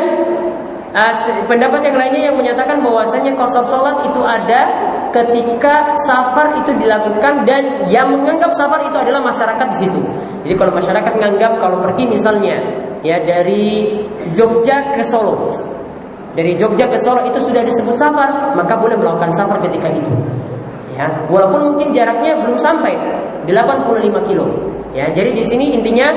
uh, 0.93 1.15
pendapat 1.49 1.81
yang 1.89 1.97
lainnya 1.97 2.23
yang 2.33 2.37
menyatakan 2.37 2.81
bahwasanya 2.81 3.33
kosor 3.37 3.65
sholat 3.69 4.05
itu 4.09 4.21
ada 4.25 4.61
ketika 5.13 5.97
safar 6.05 6.57
itu 6.61 6.77
dilakukan 6.77 7.49
dan 7.49 7.89
yang 7.89 8.13
menganggap 8.13 8.53
safar 8.53 8.85
itu 8.85 8.97
adalah 8.97 9.25
masyarakat 9.25 9.67
di 9.73 9.79
situ. 9.89 10.01
Jadi 10.45 10.55
kalau 10.57 10.73
masyarakat 10.77 11.13
menganggap 11.17 11.53
kalau 11.61 11.81
pergi 11.81 12.05
misalnya 12.09 12.57
ya 13.01 13.21
dari 13.25 13.89
Jogja 14.37 14.93
ke 14.93 15.03
Solo, 15.05 15.53
dari 16.37 16.55
Jogja 16.55 16.87
ke 16.89 16.99
Solo 17.01 17.25
itu 17.25 17.41
sudah 17.41 17.65
disebut 17.65 17.97
safar, 17.97 18.55
maka 18.55 18.77
boleh 18.77 18.97
melakukan 18.97 19.33
safar 19.33 19.59
ketika 19.65 19.89
itu. 19.93 20.13
Ya, 20.99 21.07
walaupun 21.31 21.75
mungkin 21.75 21.95
jaraknya 21.95 22.43
belum 22.43 22.59
sampai 22.59 22.99
85 23.47 24.29
kilo. 24.29 24.51
Ya, 24.91 25.07
jadi 25.15 25.31
di 25.31 25.47
sini 25.47 25.79
intinya 25.79 26.11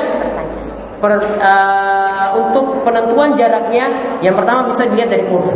per, 1.02 1.18
uh, 1.42 2.28
untuk 2.38 2.86
penentuan 2.86 3.34
jaraknya 3.34 3.90
yang 4.22 4.38
pertama 4.38 4.70
bisa 4.70 4.86
dilihat 4.86 5.10
dari 5.10 5.26
urf. 5.28 5.50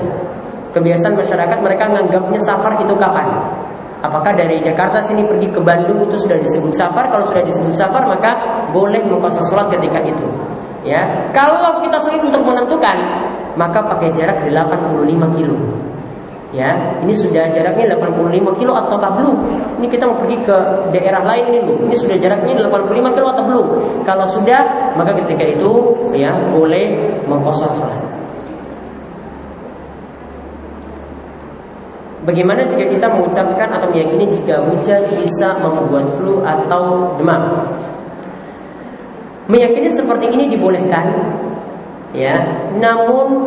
Kebiasaan 0.73 1.15
masyarakat 1.15 1.57
mereka 1.63 1.87
menganggapnya 1.87 2.41
safar 2.43 2.75
itu 2.83 2.91
kapan? 2.99 3.29
Apakah 4.03 4.35
dari 4.35 4.59
Jakarta 4.59 4.99
sini 4.99 5.23
pergi 5.23 5.47
ke 5.47 5.61
Bandung 5.63 6.03
itu 6.03 6.19
sudah 6.19 6.35
disebut 6.35 6.75
safar? 6.75 7.07
Kalau 7.07 7.23
sudah 7.23 7.45
disebut 7.47 7.71
safar 7.71 8.03
maka 8.09 8.35
boleh 8.75 8.99
mengkosor 9.07 9.45
sholat 9.47 9.71
ketika 9.71 10.03
itu. 10.03 10.27
Ya, 10.83 11.31
kalau 11.31 11.79
kita 11.81 11.97
sulit 11.97 12.21
untuk 12.21 12.43
menentukan 12.43 12.97
maka 13.55 13.79
pakai 13.95 14.11
jarak 14.11 14.43
85 14.45 15.37
kilo. 15.39 15.55
Ya, 16.53 17.01
ini 17.01 17.11
sudah 17.11 17.49
jaraknya 17.51 17.97
85 17.97 18.53
kilo 18.55 18.77
atau 18.77 18.95
belum? 18.95 19.37
Ini 19.81 19.87
kita 19.89 20.05
mau 20.05 20.15
pergi 20.21 20.37
ke 20.45 20.57
daerah 20.93 21.25
lain 21.25 21.51
ini 21.51 21.59
loh. 21.65 21.77
Ini 21.89 21.95
sudah 21.97 22.15
jaraknya 22.21 22.69
85 22.69 23.15
kilo 23.17 23.27
atau 23.33 23.43
belum? 23.43 23.67
Kalau 24.05 24.25
sudah, 24.29 24.93
maka 24.93 25.17
ketika 25.25 25.41
itu 25.41 25.71
ya 26.13 26.31
boleh 26.53 26.95
mengkosor 27.25 27.73
sholat. 27.75 28.15
Bagaimana 32.25 32.65
jika 32.65 32.89
kita 32.89 33.05
mengucapkan 33.05 33.69
atau 33.69 33.85
meyakini 33.93 34.25
jika 34.33 34.57
hujan 34.65 35.01
bisa 35.21 35.61
membuat 35.61 36.09
flu 36.17 36.41
atau 36.41 37.13
demam? 37.21 37.69
Meyakini 39.45 39.85
seperti 39.93 40.33
ini 40.33 40.49
dibolehkan, 40.49 41.05
ya. 42.17 42.41
Namun 42.81 43.45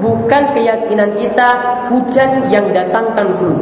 bukan 0.00 0.56
keyakinan 0.56 1.14
kita 1.14 1.48
hujan 1.92 2.48
yang 2.48 2.72
datangkan 2.72 3.36
flu. 3.36 3.54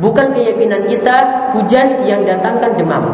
Bukan 0.00 0.32
keyakinan 0.32 0.88
kita 0.88 1.16
hujan 1.52 2.00
yang 2.08 2.24
datangkan 2.24 2.72
demam. 2.72 3.04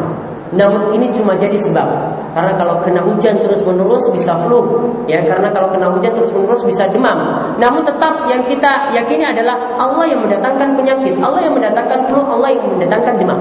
Namun 0.55 0.95
ini 0.95 1.11
cuma 1.11 1.35
jadi 1.35 1.59
sebab. 1.59 1.87
Karena 2.31 2.55
kalau 2.55 2.79
kena 2.79 3.03
hujan 3.03 3.35
terus 3.43 3.59
menerus 3.67 4.07
bisa 4.15 4.31
flu, 4.47 4.63
ya. 5.03 5.19
Karena 5.27 5.51
kalau 5.51 5.67
kena 5.67 5.91
hujan 5.91 6.15
terus 6.15 6.31
menerus 6.31 6.63
bisa 6.63 6.87
demam. 6.87 7.17
Namun 7.59 7.83
tetap 7.83 8.23
yang 8.31 8.47
kita 8.47 8.95
yakini 8.95 9.27
adalah 9.27 9.75
Allah 9.75 10.07
yang 10.07 10.23
mendatangkan 10.23 10.79
penyakit, 10.79 11.19
Allah 11.19 11.43
yang 11.43 11.51
mendatangkan 11.51 12.07
flu, 12.07 12.23
Allah 12.23 12.55
yang 12.55 12.63
mendatangkan 12.63 13.13
demam. 13.19 13.39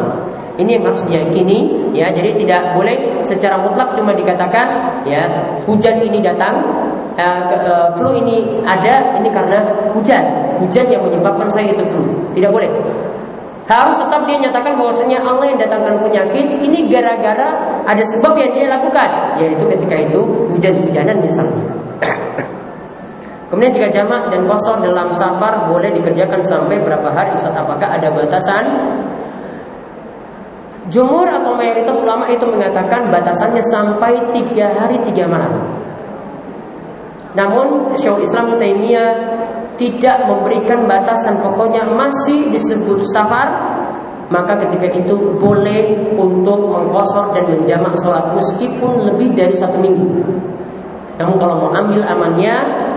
Ini 0.56 0.80
yang 0.80 0.84
harus 0.88 1.05
diyakini, 1.06 1.93
ya. 1.94 2.10
Jadi 2.10 2.43
tidak 2.43 2.74
boleh 2.74 3.22
secara 3.22 3.60
mutlak 3.60 3.94
cuma 3.94 4.10
dikatakan, 4.10 4.66
ya, 5.06 5.28
hujan 5.68 6.02
ini 6.02 6.18
datang, 6.18 6.59
uh, 7.16 7.43
uh, 7.48 7.88
flu 7.97 8.12
ini 8.16 8.64
ada, 8.64 9.16
ini 9.18 9.28
karena 9.32 9.90
hujan, 9.93 10.24
hujan 10.60 10.86
yang 10.88 11.02
menyebabkan 11.02 11.48
saya 11.51 11.72
itu 11.72 11.84
flu. 11.88 12.05
Tidak 12.36 12.52
boleh. 12.52 12.68
Harus 13.66 13.98
tetap 13.98 14.22
dia 14.30 14.38
nyatakan 14.38 14.78
bahwasanya 14.78 15.26
Allah 15.26 15.51
yang 15.51 15.59
datangkan 15.59 15.98
penyakit 15.98 16.47
ini 16.62 16.86
gara-gara 16.86 17.51
ada 17.82 18.05
sebab 18.14 18.38
yang 18.38 18.55
dia 18.55 18.70
lakukan, 18.70 19.10
yaitu 19.43 19.66
ketika 19.66 19.97
itu 19.98 20.22
hujan-hujanan 20.55 21.18
misalnya. 21.18 21.66
Kemudian 23.51 23.74
jika 23.74 23.88
jamak 23.90 24.26
dan 24.30 24.43
kosong 24.47 24.82
dalam 24.82 25.10
safar 25.14 25.70
boleh 25.70 25.90
dikerjakan 25.94 26.43
sampai 26.43 26.82
berapa 26.82 27.10
hari 27.10 27.34
Ustaz? 27.34 27.55
Apakah 27.55 27.94
ada 27.94 28.10
batasan? 28.10 28.64
Jumur 30.86 31.26
atau 31.26 31.55
mayoritas 31.59 31.98
ulama 31.98 32.30
itu 32.30 32.47
mengatakan 32.47 33.10
batasannya 33.10 33.62
sampai 33.66 34.30
tiga 34.30 34.70
hari 34.70 35.02
tiga 35.06 35.26
malam. 35.26 35.85
Namun 37.36 37.92
Syekhul 37.92 38.24
Islam 38.24 38.56
Taimiyah 38.56 39.12
tidak 39.76 40.24
memberikan 40.24 40.88
batasan 40.88 41.44
pokoknya 41.44 41.84
masih 41.84 42.48
disebut 42.48 43.04
safar 43.12 43.76
maka 44.26 44.58
ketika 44.66 44.90
itu 44.90 45.14
boleh 45.38 46.10
untuk 46.18 46.66
mengkosor 46.66 47.30
dan 47.36 47.46
menjamak 47.46 47.94
sholat 48.02 48.34
meskipun 48.34 49.06
lebih 49.06 49.30
dari 49.36 49.54
satu 49.54 49.78
minggu. 49.78 50.24
Namun 51.16 51.36
kalau 51.38 51.54
mau 51.62 51.70
ambil 51.70 52.02
amannya 52.02 52.56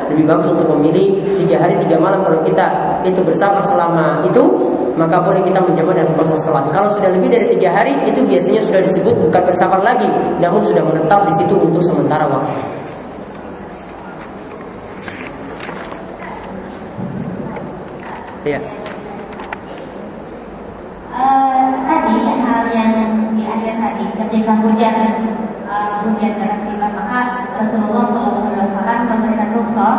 lebih 0.09 0.25
bagus 0.25 0.49
untuk 0.49 0.65
memilih 0.73 1.21
tiga 1.37 1.61
hari 1.61 1.77
tiga 1.85 2.01
malam 2.01 2.25
kalau 2.25 2.41
kita 2.41 2.65
itu 3.05 3.21
bersafar 3.21 3.61
selama 3.61 4.25
itu 4.25 4.41
maka 4.97 5.21
boleh 5.21 5.39
kita 5.45 5.61
menjamak 5.61 5.95
dan 5.95 6.09
mengkosor 6.11 6.39
sholat. 6.41 6.65
Kalau 6.73 6.89
sudah 6.91 7.13
lebih 7.13 7.29
dari 7.29 7.45
tiga 7.55 7.71
hari 7.71 7.93
itu 8.09 8.19
biasanya 8.25 8.59
sudah 8.59 8.81
disebut 8.83 9.13
bukan 9.29 9.41
bersafar 9.47 9.79
lagi, 9.85 10.09
namun 10.43 10.59
sudah 10.65 10.81
menetap 10.83 11.23
di 11.29 11.33
situ 11.39 11.55
untuk 11.55 11.79
sementara 11.85 12.25
waktu. 12.27 12.78
Iya. 18.47 18.59
Uh, 21.11 21.63
tadi 21.83 22.15
hal 22.39 22.63
yang 22.71 22.93
di 23.35 23.43
akhir 23.43 23.75
tadi 23.83 24.05
ketika 24.15 24.63
hujan 24.63 24.95
uh, 25.67 26.07
hujan 26.07 26.39
deras 26.39 26.63
tiba 26.63 26.87
maka 26.87 27.19
Rasulullah 27.59 28.07
SAW 28.07 29.11
memberikan 29.11 29.49
rukhsah 29.59 29.95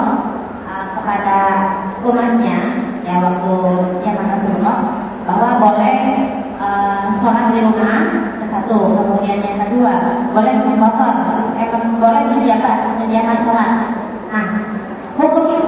uh, 0.64 0.86
kepada 0.96 1.38
umatnya 2.00 2.58
ya 3.04 3.20
waktu 3.20 3.56
zaman 4.00 4.26
Rasulullah 4.32 4.76
bahwa 5.28 5.48
boleh 5.60 5.98
uh, 6.56 7.12
sholat 7.20 7.52
di 7.52 7.60
rumah 7.60 8.00
satu 8.48 8.76
kemudian 8.96 9.44
yang 9.44 9.60
kedua 9.68 10.24
boleh 10.32 10.54
memposor 10.64 11.12
eh, 11.60 11.68
boleh 11.76 12.22
menjabat 12.32 12.78
menjabat 13.04 13.38
sholat 13.44 13.70
nah 14.32 14.46
hukum 15.20 15.59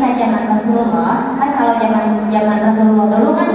ketika 0.00 0.16
zaman 0.16 0.44
Rasulullah 0.48 1.36
kan 1.36 1.50
kalau 1.52 1.76
zaman 1.76 2.32
zaman 2.32 2.58
Rasulullah 2.72 3.06
dulu 3.20 3.30
kan 3.36 3.48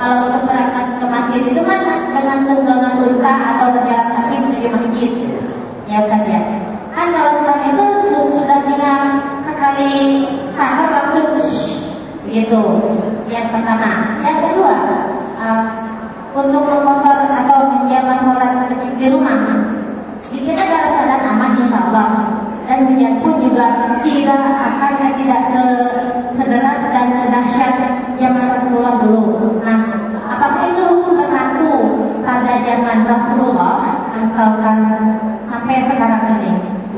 kalau 0.00 0.16
untuk 0.32 0.42
berangkat 0.48 0.86
ke 0.96 1.04
masjid 1.04 1.42
itu 1.52 1.60
kan 1.60 1.80
dengan 2.08 2.38
tunggangan 2.48 3.04
unta 3.04 3.34
atau 3.36 3.66
berjalan 3.76 4.08
kaki 4.16 4.34
menuju 4.40 4.68
masjid. 4.72 5.10
Ya 5.84 6.00
kan 6.08 6.24
ya. 6.24 6.40
Kan 6.96 7.12
kalau 7.12 7.32
sekarang 7.44 7.76
itu 7.76 7.86
sudah 8.32 8.58
tinggal 8.64 9.00
sekali 9.44 9.92
sahabat 10.56 10.88
langsung 10.88 11.36
gitu. 12.32 12.62
Yang 13.28 13.46
pertama. 13.52 14.16
Yang 14.24 14.36
kedua 14.48 14.76
uh, 15.36 15.64
untuk 16.32 16.64
mengkosor 16.64 17.28
atau 17.28 17.58
menjaga 17.68 18.14
sholat 18.24 18.52
di 18.96 19.06
rumah 19.12 19.36
kita 20.32 20.62
dalam 20.64 20.90
keadaan 20.96 21.28
aman 21.36 21.50
insya 21.60 21.78
Allah 21.90 22.39
dan 22.70 22.86
hujan 22.86 23.18
pun 23.18 23.34
juga 23.42 23.98
tidak 24.06 24.42
akan 24.46 25.10
tidak 25.18 25.40
sederas 26.38 26.82
dan 26.94 27.06
sedahsyat 27.18 27.74
zaman 28.14 28.46
Rasulullah 28.46 28.94
dulu. 29.02 29.58
Nah, 29.66 29.90
apakah 30.30 30.70
itu 30.70 30.86
hukum 30.86 31.18
berlaku 31.18 31.70
pada 32.22 32.62
zaman 32.62 33.02
Rasulullah 33.10 34.06
atau 34.14 34.48
kan 34.62 34.76
sampai 35.50 35.82
sekarang 35.90 36.22
ini? 36.38 36.52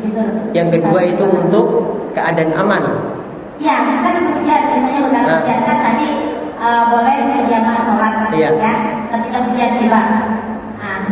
Gitu. 0.05 0.23
Yang 0.53 0.69
kedua 0.77 1.01
itu 1.09 1.25
untuk 1.25 1.67
keadaan 2.13 2.53
aman. 2.53 2.83
Ya, 3.57 3.81
kan 4.05 4.29
hujan 4.29 4.61
biasanya 4.69 5.01
udah 5.09 5.23
nah. 5.25 5.41
hujan 5.41 5.59
kan 5.65 5.79
tadi 5.81 6.09
uh, 6.61 6.83
boleh 6.93 7.17
berjamaah 7.33 7.81
sholat 7.89 8.13
iya. 8.37 8.51
ya 8.61 8.73
ketika 9.09 9.39
hujan 9.49 9.71
tiba 9.81 10.03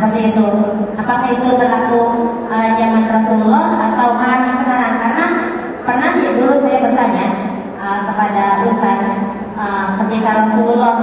seperti 0.01 0.19
itu. 0.33 0.47
Apakah 0.97 1.29
itu 1.29 1.49
berlaku 1.53 2.01
uh, 2.49 2.69
zaman 2.73 3.03
Rasulullah 3.05 3.65
atau 3.91 4.17
hari 4.17 4.49
sekarang? 4.63 4.93
Karena 4.97 5.25
pernah 5.85 6.09
ya 6.17 6.31
dulu 6.41 6.55
saya 6.65 6.70
bertanya 6.81 7.25
uh, 7.77 7.99
kepada 8.09 8.65
Ustaz 8.65 8.99
uh, 9.55 9.87
ketika 10.03 10.29
Rasulullah 10.45 10.97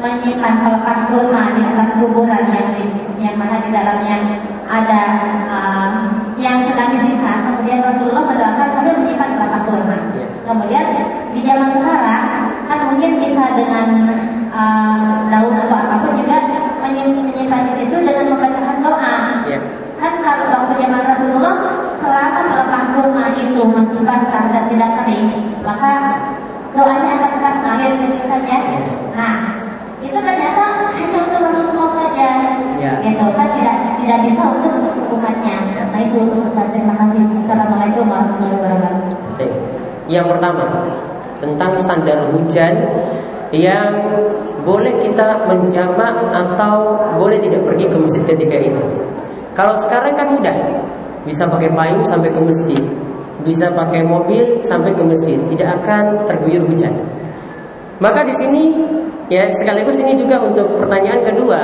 menyimpan 0.00 0.54
pelepas 0.64 0.98
kurma 1.12 1.52
di 1.58 1.60
atas 1.66 1.90
kuburan 2.00 2.44
yang 2.48 2.72
di, 2.72 2.84
yang 3.20 3.36
mana 3.36 3.60
di 3.60 3.68
dalamnya 3.68 4.16
ada 4.70 5.02
uh, 5.50 5.90
yang 6.40 6.62
sedang 6.64 6.96
disiksa. 6.96 7.50
Kemudian 7.50 7.84
Rasulullah 7.84 8.24
mendoakan 8.24 8.68
sambil 8.78 8.94
menyimpan 9.02 9.30
pelepas 9.36 9.62
kurma. 9.68 9.96
Kemudian 10.46 10.84
di 11.30 11.40
zaman 11.46 11.70
sekarang 11.74 12.24
kan 12.70 12.78
mungkin 12.90 13.10
bisa 13.18 13.44
dengan 13.58 13.86
uh, 14.54 15.26
daun 15.30 15.54
atau 15.66 15.76
apa 15.78 15.96
pun 16.06 16.12
juga 16.18 16.38
menyimpan 16.80 17.60
di 17.70 17.72
situ 17.82 17.96
dengan 18.02 18.34
membacakan 18.34 18.76
doa. 18.82 19.16
Yeah. 19.46 19.62
Kan 20.00 20.24
kalau 20.24 20.48
waktu 20.48 20.80
zaman 20.80 21.02
Rasulullah 21.04 21.54
selama 22.00 22.40
melepas 22.48 22.79
kurma 22.96 23.34
itu 23.36 23.62
masih 23.62 24.00
basah 24.02 24.44
dan 24.50 24.64
tidak 24.70 24.90
kering, 25.02 25.28
maka 25.62 25.92
doanya 26.74 27.10
akan 27.18 27.30
tetap 27.34 27.54
mengalir 27.62 27.92
begitu 27.98 28.24
saja. 28.30 28.56
Nah, 29.18 29.36
itu 30.00 30.16
ternyata 30.16 30.64
hanya 30.96 31.18
untuk 31.28 31.40
Rasulullah 31.44 31.90
saja. 31.98 32.30
Yeah. 32.80 32.96
Gitu 33.04 33.24
kan 33.36 33.48
tidak 33.52 33.76
tidak 34.00 34.18
bisa 34.24 34.42
untuk 34.48 34.72
umatnya. 35.12 35.56
Nah 35.92 36.00
itu 36.00 36.18
Ustaz 36.40 36.66
terima 36.72 36.94
kasih. 36.96 37.22
Assalamualaikum 37.44 38.04
warahmatullahi 38.08 38.56
wabarakatuh. 38.56 39.50
Yang 40.08 40.26
pertama 40.34 40.64
tentang 41.38 41.72
standar 41.76 42.18
hujan 42.32 42.74
yang 43.52 43.92
boleh 44.62 44.94
kita 45.02 45.48
menjamak 45.48 46.14
atau 46.30 46.96
boleh 47.16 47.40
tidak 47.40 47.64
pergi 47.64 47.84
ke 47.88 47.96
masjid 47.96 48.22
ketika 48.24 48.56
itu. 48.60 48.84
Kalau 49.56 49.74
sekarang 49.76 50.14
kan 50.14 50.30
mudah, 50.30 50.56
bisa 51.24 51.44
pakai 51.48 51.68
payung 51.72 52.04
sampai 52.04 52.32
ke 52.32 52.40
masjid, 52.40 52.82
bisa 53.44 53.72
pakai 53.72 54.04
mobil 54.04 54.60
sampai 54.64 54.92
ke 54.92 55.02
masjid, 55.04 55.38
tidak 55.52 55.80
akan 55.82 56.24
terguyur 56.28 56.64
hujan. 56.64 56.92
Maka 58.00 58.24
di 58.24 58.32
sini 58.32 58.72
ya 59.28 59.46
sekaligus 59.52 60.00
ini 60.00 60.16
juga 60.16 60.40
untuk 60.40 60.80
pertanyaan 60.80 61.20
kedua 61.20 61.60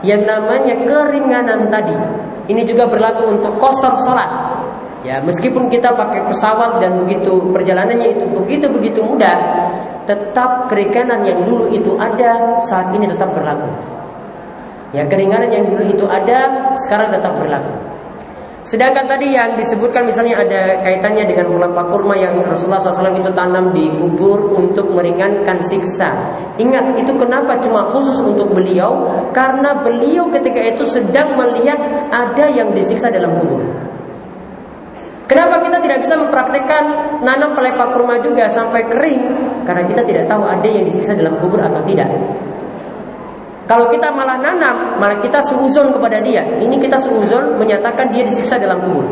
yang 0.00 0.24
namanya 0.24 0.74
keringanan 0.88 1.68
tadi. 1.68 1.96
Ini 2.50 2.66
juga 2.66 2.88
berlaku 2.88 3.38
untuk 3.38 3.60
kosor 3.60 3.94
sholat. 4.00 4.30
Ya, 5.00 5.16
meskipun 5.24 5.72
kita 5.72 5.96
pakai 5.96 6.28
pesawat 6.28 6.76
dan 6.76 7.00
begitu 7.00 7.48
perjalanannya 7.56 8.20
itu 8.20 8.24
begitu 8.28 8.68
begitu 8.68 9.00
mudah, 9.00 9.32
tetap 10.04 10.68
keringanan 10.68 11.24
yang 11.24 11.40
dulu 11.40 11.72
itu 11.72 11.96
ada 11.96 12.60
saat 12.68 12.92
ini 12.92 13.08
tetap 13.08 13.32
berlaku. 13.32 13.70
Ya, 14.92 15.08
keringanan 15.08 15.48
yang 15.48 15.72
dulu 15.72 15.88
itu 15.88 16.04
ada 16.04 16.74
sekarang 16.84 17.16
tetap 17.16 17.32
berlaku. 17.40 17.72
Sedangkan 18.60 19.08
tadi 19.08 19.32
yang 19.32 19.56
disebutkan 19.56 20.04
misalnya 20.04 20.44
ada 20.44 20.84
kaitannya 20.84 21.24
dengan 21.24 21.48
pelepah 21.48 21.86
kurma 21.88 22.12
yang 22.12 22.44
Rasulullah 22.44 22.76
SAW 22.76 23.16
itu 23.16 23.32
tanam 23.32 23.72
di 23.72 23.88
kubur 23.96 24.52
untuk 24.52 24.92
meringankan 24.92 25.64
siksa. 25.64 26.36
Ingat 26.60 27.00
itu 27.00 27.08
kenapa 27.16 27.56
cuma 27.64 27.88
khusus 27.88 28.20
untuk 28.20 28.52
beliau? 28.52 29.24
Karena 29.32 29.80
beliau 29.80 30.28
ketika 30.28 30.60
itu 30.60 30.84
sedang 30.84 31.40
melihat 31.40 31.80
ada 32.12 32.52
yang 32.52 32.76
disiksa 32.76 33.08
dalam 33.08 33.40
kubur. 33.40 33.64
Kenapa 35.24 35.62
kita 35.62 35.78
tidak 35.80 36.04
bisa 36.04 36.18
mempraktekkan 36.20 36.84
nanam 37.24 37.56
pelepah 37.56 37.96
kurma 37.96 38.20
juga 38.20 38.50
sampai 38.50 38.84
kering? 38.92 39.22
Karena 39.64 39.88
kita 39.88 40.02
tidak 40.04 40.28
tahu 40.28 40.44
ada 40.44 40.68
yang 40.68 40.84
disiksa 40.84 41.16
dalam 41.16 41.38
kubur 41.40 41.64
atau 41.64 41.80
tidak. 41.86 42.10
Kalau 43.70 43.86
kita 43.86 44.10
malah 44.10 44.34
nanam, 44.42 44.98
malah 44.98 45.22
kita 45.22 45.38
seuzon 45.46 45.94
kepada 45.94 46.18
dia. 46.18 46.42
Ini 46.58 46.74
kita 46.82 46.98
seuzon 46.98 47.54
menyatakan 47.54 48.10
dia 48.10 48.26
disiksa 48.26 48.58
dalam 48.58 48.82
kubur. 48.82 49.06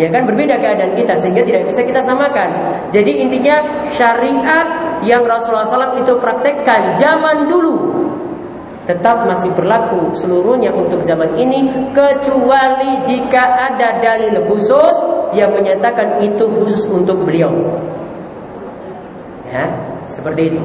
Ya 0.00 0.08
kan 0.08 0.24
berbeda 0.24 0.56
keadaan 0.56 0.96
kita 0.96 1.12
sehingga 1.20 1.44
tidak 1.44 1.68
bisa 1.68 1.84
kita 1.84 2.00
samakan. 2.00 2.48
Jadi 2.88 3.20
intinya 3.20 3.84
syariat 3.92 4.96
yang 5.04 5.20
Rasulullah 5.20 5.68
SAW 5.68 6.00
itu 6.00 6.16
praktekkan 6.16 6.96
zaman 6.96 7.44
dulu 7.44 7.76
tetap 8.88 9.28
masih 9.28 9.52
berlaku 9.52 10.16
seluruhnya 10.16 10.72
untuk 10.72 11.04
zaman 11.04 11.36
ini 11.36 11.92
kecuali 11.92 13.04
jika 13.04 13.68
ada 13.68 14.00
dalil 14.00 14.48
khusus 14.48 14.96
yang 15.36 15.52
menyatakan 15.52 16.24
itu 16.24 16.48
khusus 16.48 16.88
untuk 16.88 17.20
beliau. 17.28 17.52
Ya, 19.52 19.87
seperti 20.08 20.56
itu. 20.56 20.62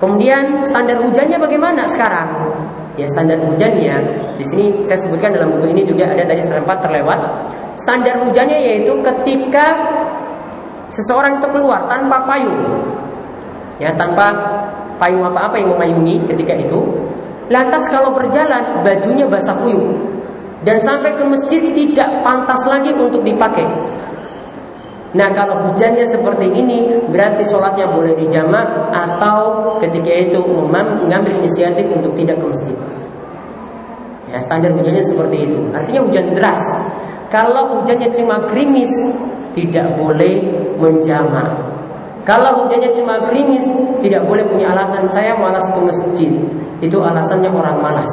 Kemudian 0.00 0.64
standar 0.64 0.98
hujannya 1.00 1.38
bagaimana 1.38 1.86
sekarang? 1.86 2.56
Ya 2.96 3.04
standar 3.12 3.38
hujannya 3.44 3.96
di 4.40 4.44
sini 4.44 4.64
saya 4.82 4.96
sebutkan 4.96 5.36
dalam 5.36 5.52
buku 5.52 5.68
ini 5.70 5.84
juga 5.84 6.08
ada 6.08 6.24
tadi 6.24 6.40
sempat 6.40 6.80
terlewat. 6.80 7.20
Standar 7.76 8.24
hujannya 8.24 8.56
yaitu 8.56 8.96
ketika 9.04 9.76
seseorang 10.88 11.36
itu 11.38 11.48
keluar 11.52 11.84
tanpa 11.92 12.24
payung, 12.24 12.64
ya 13.76 13.92
tanpa 13.94 14.32
payung 14.96 15.28
apa-apa 15.28 15.60
yang 15.60 15.76
memayungi 15.76 16.24
ketika 16.24 16.56
itu, 16.56 16.80
Lantas 17.46 17.86
kalau 17.86 18.10
berjalan 18.10 18.82
bajunya 18.82 19.30
basah 19.30 19.54
kuyup 19.62 19.94
dan 20.66 20.82
sampai 20.82 21.14
ke 21.14 21.22
masjid 21.22 21.62
tidak 21.70 22.10
pantas 22.26 22.58
lagi 22.66 22.90
untuk 22.90 23.22
dipakai. 23.22 23.62
Nah 25.16 25.32
kalau 25.32 25.72
hujannya 25.72 26.04
seperti 26.04 26.52
ini 26.52 27.08
berarti 27.08 27.48
sholatnya 27.48 27.88
boleh 27.88 28.12
dijamak 28.20 28.92
atau 28.92 29.72
ketika 29.80 30.12
itu 30.12 30.40
mengambil 30.68 31.40
inisiatif 31.40 31.88
untuk 31.88 32.12
tidak 32.20 32.36
ke 32.36 32.44
masjid. 32.44 32.76
Ya 34.28 34.38
standar 34.44 34.76
hujannya 34.76 35.00
seperti 35.00 35.48
itu. 35.48 35.58
Artinya 35.72 36.00
hujan 36.04 36.36
deras. 36.36 36.60
Kalau 37.32 37.80
hujannya 37.80 38.12
cuma 38.12 38.44
gerimis 38.44 38.92
tidak 39.56 39.96
boleh 39.96 40.44
menjamak. 40.76 41.64
Kalau 42.28 42.66
hujannya 42.66 42.92
cuma 42.92 43.16
gerimis 43.24 43.64
tidak 44.04 44.28
boleh 44.28 44.44
punya 44.44 44.76
alasan 44.76 45.08
saya 45.08 45.32
malas 45.40 45.64
ke 45.72 45.80
masjid 45.80 46.32
itu 46.84 46.98
alasannya 47.00 47.48
orang 47.48 47.80
malas. 47.80 48.10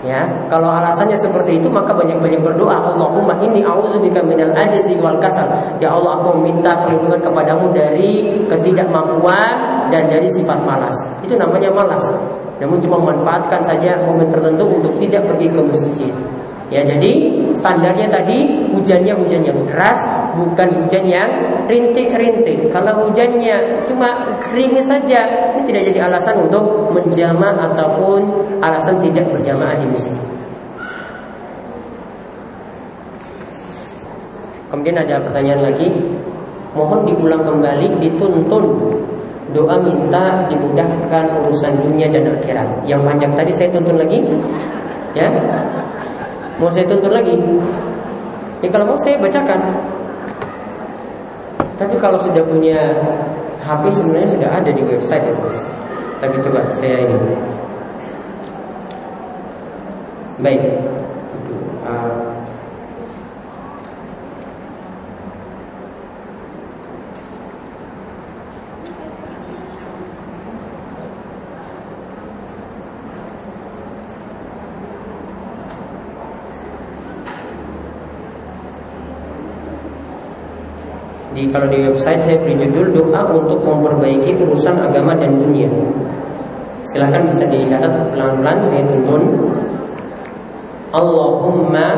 Ya, 0.00 0.24
kalau 0.48 0.72
alasannya 0.72 1.12
seperti 1.12 1.60
itu 1.60 1.68
maka 1.68 1.92
banyak-banyak 1.92 2.40
berdoa, 2.40 2.88
Allahumma 2.88 3.36
inni 3.44 3.60
a'udzubika 3.60 4.24
minal 4.24 4.48
ajzi 4.56 4.96
wal 4.96 5.20
kasal. 5.20 5.44
Ya 5.76 5.92
Allah, 5.92 6.24
aku 6.24 6.40
meminta 6.40 6.72
perlindungan 6.80 7.20
kepadamu 7.20 7.68
dari 7.68 8.40
ketidakmampuan 8.48 9.52
dan 9.92 10.08
dari 10.08 10.24
sifat 10.32 10.56
malas. 10.64 10.96
Itu 11.20 11.36
namanya 11.36 11.68
malas. 11.68 12.08
Namun 12.64 12.80
cuma 12.80 12.96
memanfaatkan 12.96 13.60
saja 13.60 14.00
momen 14.08 14.28
tertentu 14.32 14.64
untuk 14.64 14.96
tidak 15.04 15.28
pergi 15.28 15.52
ke 15.52 15.60
masjid. 15.60 16.12
Ya 16.70 16.86
jadi 16.86 17.12
standarnya 17.50 18.06
tadi 18.06 18.70
hujannya 18.70 19.10
hujan 19.18 19.42
yang 19.42 19.58
deras 19.66 19.98
bukan 20.38 20.70
hujan 20.78 21.04
yang 21.10 21.30
rintik-rintik. 21.66 22.70
Kalau 22.70 23.10
hujannya 23.10 23.82
cuma 23.90 24.38
gerimis 24.38 24.86
saja 24.86 25.26
ini 25.58 25.66
tidak 25.66 25.90
jadi 25.90 26.06
alasan 26.06 26.46
untuk 26.46 26.94
menjama 26.94 27.50
ataupun 27.70 28.22
alasan 28.62 29.02
tidak 29.02 29.26
berjamaah 29.34 29.74
di 29.82 29.86
masjid. 29.90 30.22
Kemudian 34.70 35.02
ada 35.02 35.18
pertanyaan 35.18 35.66
lagi 35.66 35.90
Mohon 36.78 37.10
diulang 37.10 37.42
kembali 37.42 37.98
dituntun 37.98 38.64
Doa 39.50 39.82
minta 39.82 40.46
dimudahkan 40.46 41.42
urusan 41.42 41.82
dunia 41.82 42.06
dan 42.06 42.30
akhirat 42.38 42.86
Yang 42.86 43.02
panjang 43.02 43.32
tadi 43.34 43.50
saya 43.50 43.68
tuntun 43.74 43.98
lagi 43.98 44.22
Ya 45.18 45.26
Mau 46.60 46.68
saya 46.68 46.84
tuntun 46.84 47.08
lagi? 47.08 47.32
Ya 48.60 48.68
kalau 48.68 48.92
mau 48.92 48.98
saya 49.00 49.16
bacakan. 49.16 49.60
Tapi 51.80 51.96
kalau 51.96 52.20
sudah 52.20 52.44
punya 52.44 52.92
HP 53.64 53.88
sebenarnya 53.88 54.28
sudah 54.28 54.48
ada 54.52 54.68
di 54.68 54.84
website 54.84 55.24
itu. 55.24 55.48
Tapi 56.20 56.36
coba 56.44 56.68
saya 56.68 57.00
ini. 57.08 57.32
Baik. 60.44 60.60
Uh, 61.80 62.29
di 81.40 81.48
kalau 81.48 81.72
di 81.72 81.88
website 81.88 82.20
saya 82.20 82.36
beri 82.44 82.60
judul 82.60 82.92
doa 82.92 83.32
untuk 83.32 83.64
memperbaiki 83.64 84.36
urusan 84.44 84.76
agama 84.76 85.16
dan 85.16 85.40
dunia. 85.40 85.72
Silahkan 86.84 87.24
bisa 87.24 87.48
dicatat 87.48 88.12
pelan-pelan 88.12 88.60
saya 88.60 88.84
tuntun. 88.84 89.22
Allahumma 90.92 91.88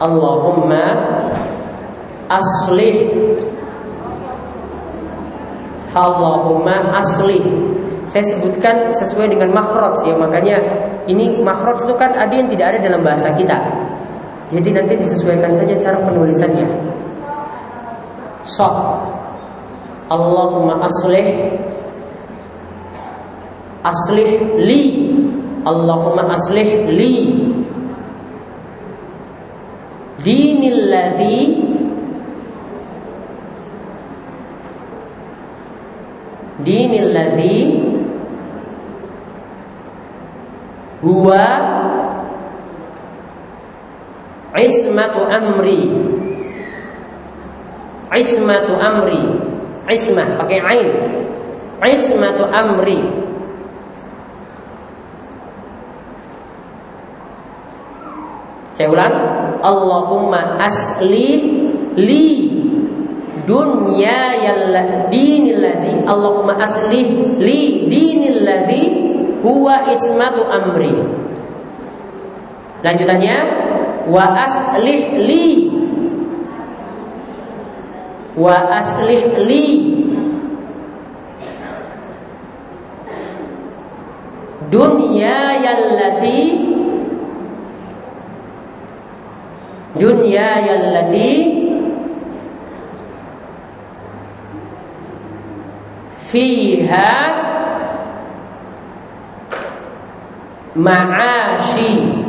Allahumma 0.00 0.84
aslih 2.32 2.96
Allahumma 5.94 6.96
aslih 6.96 7.44
saya 8.08 8.24
sebutkan 8.30 8.94
sesuai 8.94 9.32
dengan 9.32 9.54
makhraj 9.54 9.96
ya 10.06 10.14
makanya 10.14 10.60
ini 11.08 11.40
makhraj 11.42 11.82
itu 11.82 11.94
kan 11.96 12.14
ada 12.14 12.30
yang 12.30 12.46
tidak 12.46 12.74
ada 12.74 12.78
dalam 12.84 13.00
bahasa 13.02 13.32
kita 13.34 13.73
jadi 14.52 14.68
nanti 14.76 14.94
disesuaikan 15.00 15.56
saja 15.56 15.74
cara 15.80 15.98
penulisannya. 16.04 16.68
Shot. 18.44 18.76
Allahumma 20.12 20.84
aslih. 20.84 21.56
Aslih 23.80 24.60
li. 24.60 24.82
Allahumma 25.64 26.28
aslih 26.36 26.92
li. 26.92 27.16
Dinil 30.20 30.80
ladzi. 30.92 31.56
Huwa 41.04 41.44
Ismatu 44.54 45.20
amri. 45.26 45.82
Ismatu 48.14 48.72
amri. 48.78 49.22
Ismah 49.90 50.38
pakai 50.38 50.62
ain. 50.62 50.88
Ismatu 51.82 52.46
amri. 52.46 53.02
Saya 58.74 58.90
ulang. 58.90 59.16
Allahumma 59.58 60.58
asli 60.62 61.30
li 61.98 62.26
dunya 63.42 64.38
dinil 65.10 65.58
ladzi. 65.58 65.94
Allahumma 66.06 66.62
asli 66.62 67.02
li 67.42 67.90
dinil 67.90 68.46
ladzi 68.46 68.82
huwa 69.42 69.90
ismatu 69.90 70.46
amri. 70.46 70.94
Lanjutannya 72.84 73.63
wa 74.08 74.24
aslih 74.44 75.02
li. 75.24 75.48
Wa 78.36 78.56
aslih 78.78 79.24
li. 79.46 79.68
Dunya 84.74 85.62
yallati 85.62 86.40
dunya 89.94 90.50
yallati 90.66 91.30
fiha 96.26 97.14
ma'ashi 100.74 102.23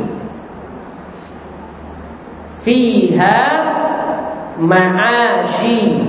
fiha 2.66 3.38
ma'ashi. 4.58 6.02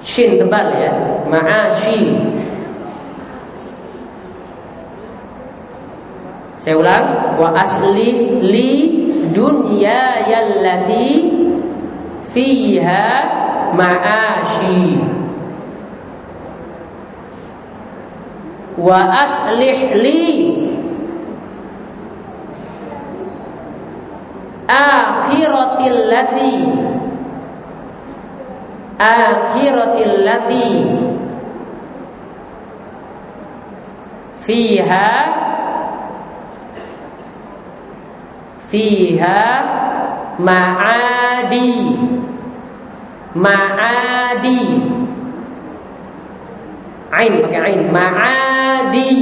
Shin 0.00 0.40
tebal 0.40 0.72
ya? 0.80 0.92
Ma'ashi. 1.28 2.00
Saya 6.56 6.80
ulang. 6.80 7.36
Wa 7.36 7.52
asli 7.52 8.40
li 8.40 8.72
dunya 9.36 10.24
yallati 10.24 11.28
fiha 12.32 13.04
ma'ashi. 13.76 15.04
Wa 18.80 18.98
aslih 19.20 19.78
li 20.00 20.22
akhiratil 24.72 25.98
lati. 26.08 26.56
Akhiratil 28.96 30.16
lati. 30.24 30.70
Fiha. 34.42 35.12
Fiha 38.72 39.44
ma'adi. 40.40 41.72
Ma'adi. 43.36 44.64
Ain 47.12 47.32
pakai 47.44 47.60
ain. 47.60 47.80
Ma'adi. 47.92 49.12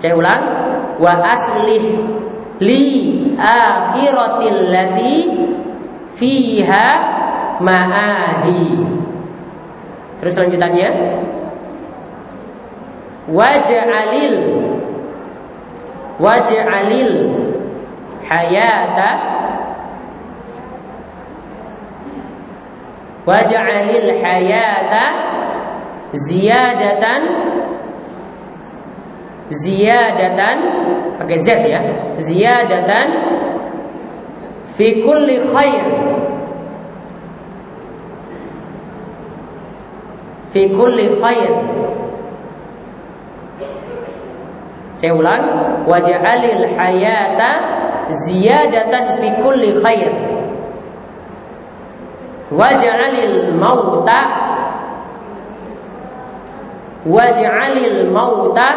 Saya 0.00 0.14
ulang. 0.16 0.44
Wa 0.98 1.12
aslih 1.20 1.84
li 2.64 3.17
akhiratil 3.38 4.60
lati 4.74 5.16
fiha 6.18 6.86
ma'adi. 7.62 8.66
Terus 10.18 10.34
lanjutannya 10.34 10.88
waj'alil 13.30 14.36
waj'alil 16.18 17.14
hayata 18.26 19.10
waj'alil 23.28 24.08
hayata 24.18 25.04
ziyadatan 26.16 27.22
ziyadatan 29.52 30.56
pakai 31.18 31.38
z 31.42 31.48
ya 31.66 31.80
ziyadatan 32.22 33.08
fi 34.78 35.02
kulli 35.02 35.42
khair 35.50 35.86
fi 40.54 40.62
kulli 40.70 41.10
khair 41.18 41.52
saya 44.94 45.14
ulang 45.14 45.44
waj'alil 45.90 46.62
hayata 46.78 47.50
ziyadatan 48.14 49.18
fi 49.18 49.28
kulli 49.42 49.74
khair 49.82 50.14
waj'alil 52.54 53.58
mauta 53.58 54.20
waj'alil 57.06 58.06
mauta 58.14 58.68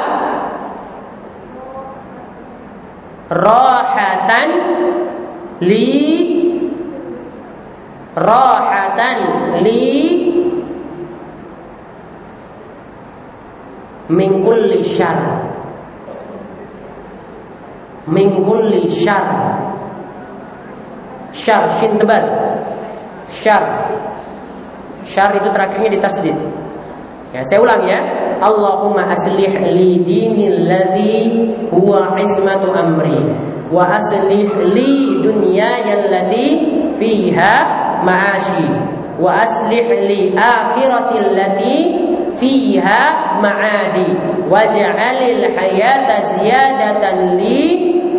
rahatan 3.32 4.50
li 5.64 5.92
rahatan 8.12 9.18
li 9.64 9.88
min 14.12 14.44
kulli 14.44 14.84
syarr 14.84 15.52
min 18.12 18.44
kulli 18.44 18.90
syar. 18.90 19.26
Syar 21.32 21.64
shin 21.80 21.96
tebal. 21.96 22.26
Syar. 23.30 23.64
Syar 25.06 25.32
itu 25.38 25.50
terakhirnya 25.54 25.90
di 25.96 26.00
tasdid. 26.02 26.38
Ya 27.32 27.42
saya 27.48 27.64
ulang 27.64 27.88
ya 27.88 28.00
Allahumma 28.42 29.06
aslih 29.14 29.54
li 29.70 30.02
dinil 30.02 30.66
ladzi 30.66 31.30
huwa 31.70 32.18
ismatu 32.18 32.74
amri 32.74 33.22
wa 33.70 33.86
aslih 33.94 34.50
li 34.74 35.22
dunyaya 35.22 36.02
allati 36.02 36.48
fiha 36.98 37.56
ma'ashi 38.02 38.66
wa 39.22 39.46
aslih 39.46 39.86
li 40.10 40.34
akhirati 40.34 41.16
allati 41.22 41.76
fiha 42.42 43.04
ma'adi 43.46 44.10
waj'alil 44.50 45.46
hayata 45.54 46.26
ziyadatan 46.34 47.38
li 47.38 47.62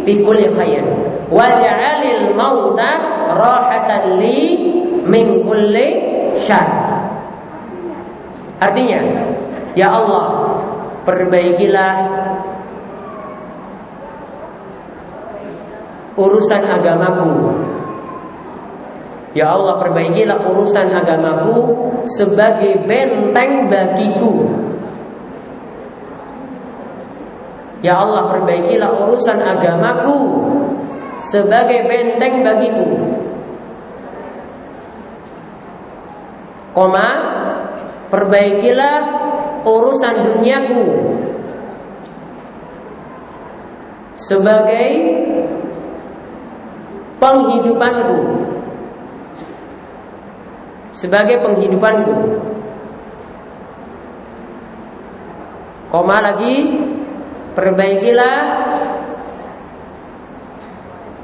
fi 0.07 0.23
kulli 0.23 0.55
khair 0.55 0.87
waj'alil 1.35 2.31
mauta 2.39 2.91
rahatan 3.35 4.23
li 4.23 4.39
min 5.03 5.43
kulli 5.43 5.89
syar. 6.39 6.71
Artinya 8.63 9.03
ya 9.79 9.89
Allah 9.89 10.27
perbaikilah 11.05 11.95
urusan 16.17 16.63
agamaku 16.69 17.33
Ya 19.33 19.49
Allah 19.49 19.81
perbaikilah 19.81 20.45
urusan 20.45 20.93
agamaku 20.93 21.57
sebagai 22.05 22.85
benteng 22.85 23.73
bagiku. 23.73 24.45
Ya 27.81 27.97
Allah 27.97 28.29
perbaikilah 28.29 29.09
urusan 29.09 29.41
agamaku 29.41 30.17
sebagai 31.25 31.89
benteng 31.89 32.45
bagiku. 32.45 32.87
Koma 36.77 37.09
perbaikilah 38.13 38.97
urusan 39.63 40.15
duniaku 40.27 40.87
sebagai 44.15 44.89
penghidupanku 47.19 48.43
sebagai 51.03 51.43
penghidupanku. 51.43 52.15
Koma 55.91 56.25
lagi, 56.25 56.79
perbaikilah 57.53 58.39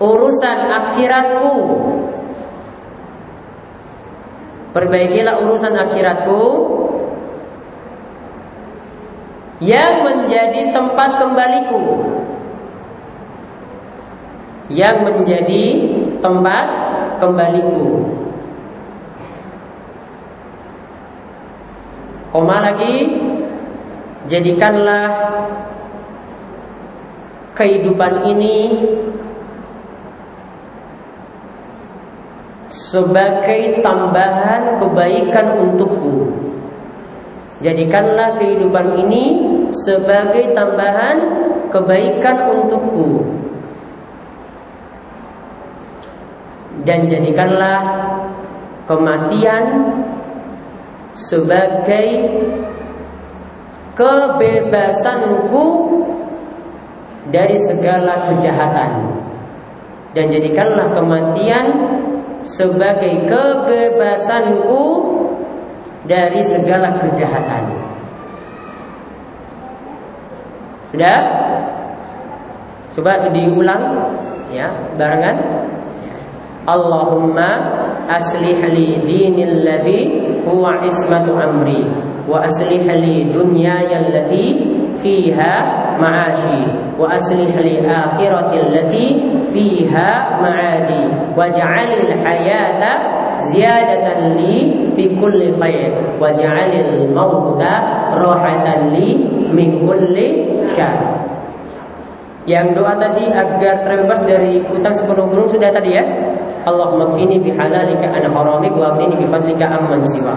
urusan 0.02 0.58
akhiratku. 0.68 1.54
Perbaikilah 4.76 5.40
urusan 5.48 5.74
akhiratku 5.78 6.42
yang 9.58 10.06
menjadi 10.06 10.70
tempat 10.70 11.18
kembaliku. 11.18 11.82
Yang 14.70 14.96
menjadi 15.02 15.64
tempat 16.20 16.66
kembaliku. 17.18 18.04
Koma 22.28 22.60
lagi 22.60 23.08
Jadikanlah 24.28 25.08
Kehidupan 27.56 28.28
ini 28.28 28.56
Sebagai 32.68 33.80
tambahan 33.80 34.76
kebaikan 34.76 35.56
untukku 35.56 36.27
Jadikanlah 37.58 38.38
kehidupan 38.38 38.94
ini 39.06 39.24
Sebagai 39.74 40.56
tambahan 40.56 41.16
kebaikan 41.68 42.36
untukku. 42.56 43.20
Dan 46.88 47.04
jadikanlah 47.04 47.80
Kematian 48.88 49.64
sebagai 51.12 52.08
kebebasanku 53.92 55.66
dari 57.28 57.58
segala 57.58 58.32
kejahatan. 58.32 58.92
Dan 60.16 60.32
jadikanlah 60.32 60.96
kematian 60.96 61.66
sebagai 62.40 63.28
kebebasanku 63.28 64.82
dari 66.08 66.40
segala 66.40 66.96
kejahatan. 66.96 67.68
Sudah? 70.88 71.18
Coba 72.96 73.28
diulang 73.30 73.84
ya, 74.48 74.72
barengan. 74.96 75.36
Allahumma 76.68 77.48
aslih 78.08 78.60
li 78.72 79.00
dinil 79.00 79.64
ladzi 79.64 80.00
huwa 80.44 80.80
ismatu 80.84 81.36
amri 81.36 81.84
wa 82.28 82.44
aslih 82.44 82.84
li 82.84 83.32
dunyaya 83.32 84.04
allati 84.04 84.56
fiha 85.00 85.54
ma'ashi 85.96 86.92
wa 87.00 87.08
aslih 87.08 87.48
li 87.64 87.80
akhirati 87.80 88.56
allati 88.60 89.06
fiha 89.48 90.40
ma'adi 90.44 91.32
waj'alil 91.32 92.12
hayata 92.20 93.17
ziyadatan 93.50 94.38
li 94.38 94.54
fi 94.94 95.04
kulli 95.14 95.54
khair. 95.56 95.92
Waj'alil 96.18 97.10
mauta 97.14 98.08
rahatan 98.16 98.94
li 98.94 99.16
min 99.54 99.82
kulli 99.86 100.46
syar. 100.74 101.26
Yang 102.48 102.80
doa 102.80 102.96
tadi 102.96 103.28
agar 103.28 103.84
terbebas 103.84 104.24
dari 104.24 104.64
utang 104.72 104.96
sepenuh 104.96 105.28
gunung 105.28 105.52
sudah 105.52 105.68
tadi 105.68 105.92
ya. 105.92 106.04
Allahumma 106.64 107.12
kfini 107.12 107.40
bihalalika 107.40 108.08
an 108.08 108.24
haramik 108.28 108.72
wa 108.72 108.96
aghnini 108.96 109.20
bifadlika 109.20 109.68
amman 109.68 110.00
siwa. 110.04 110.32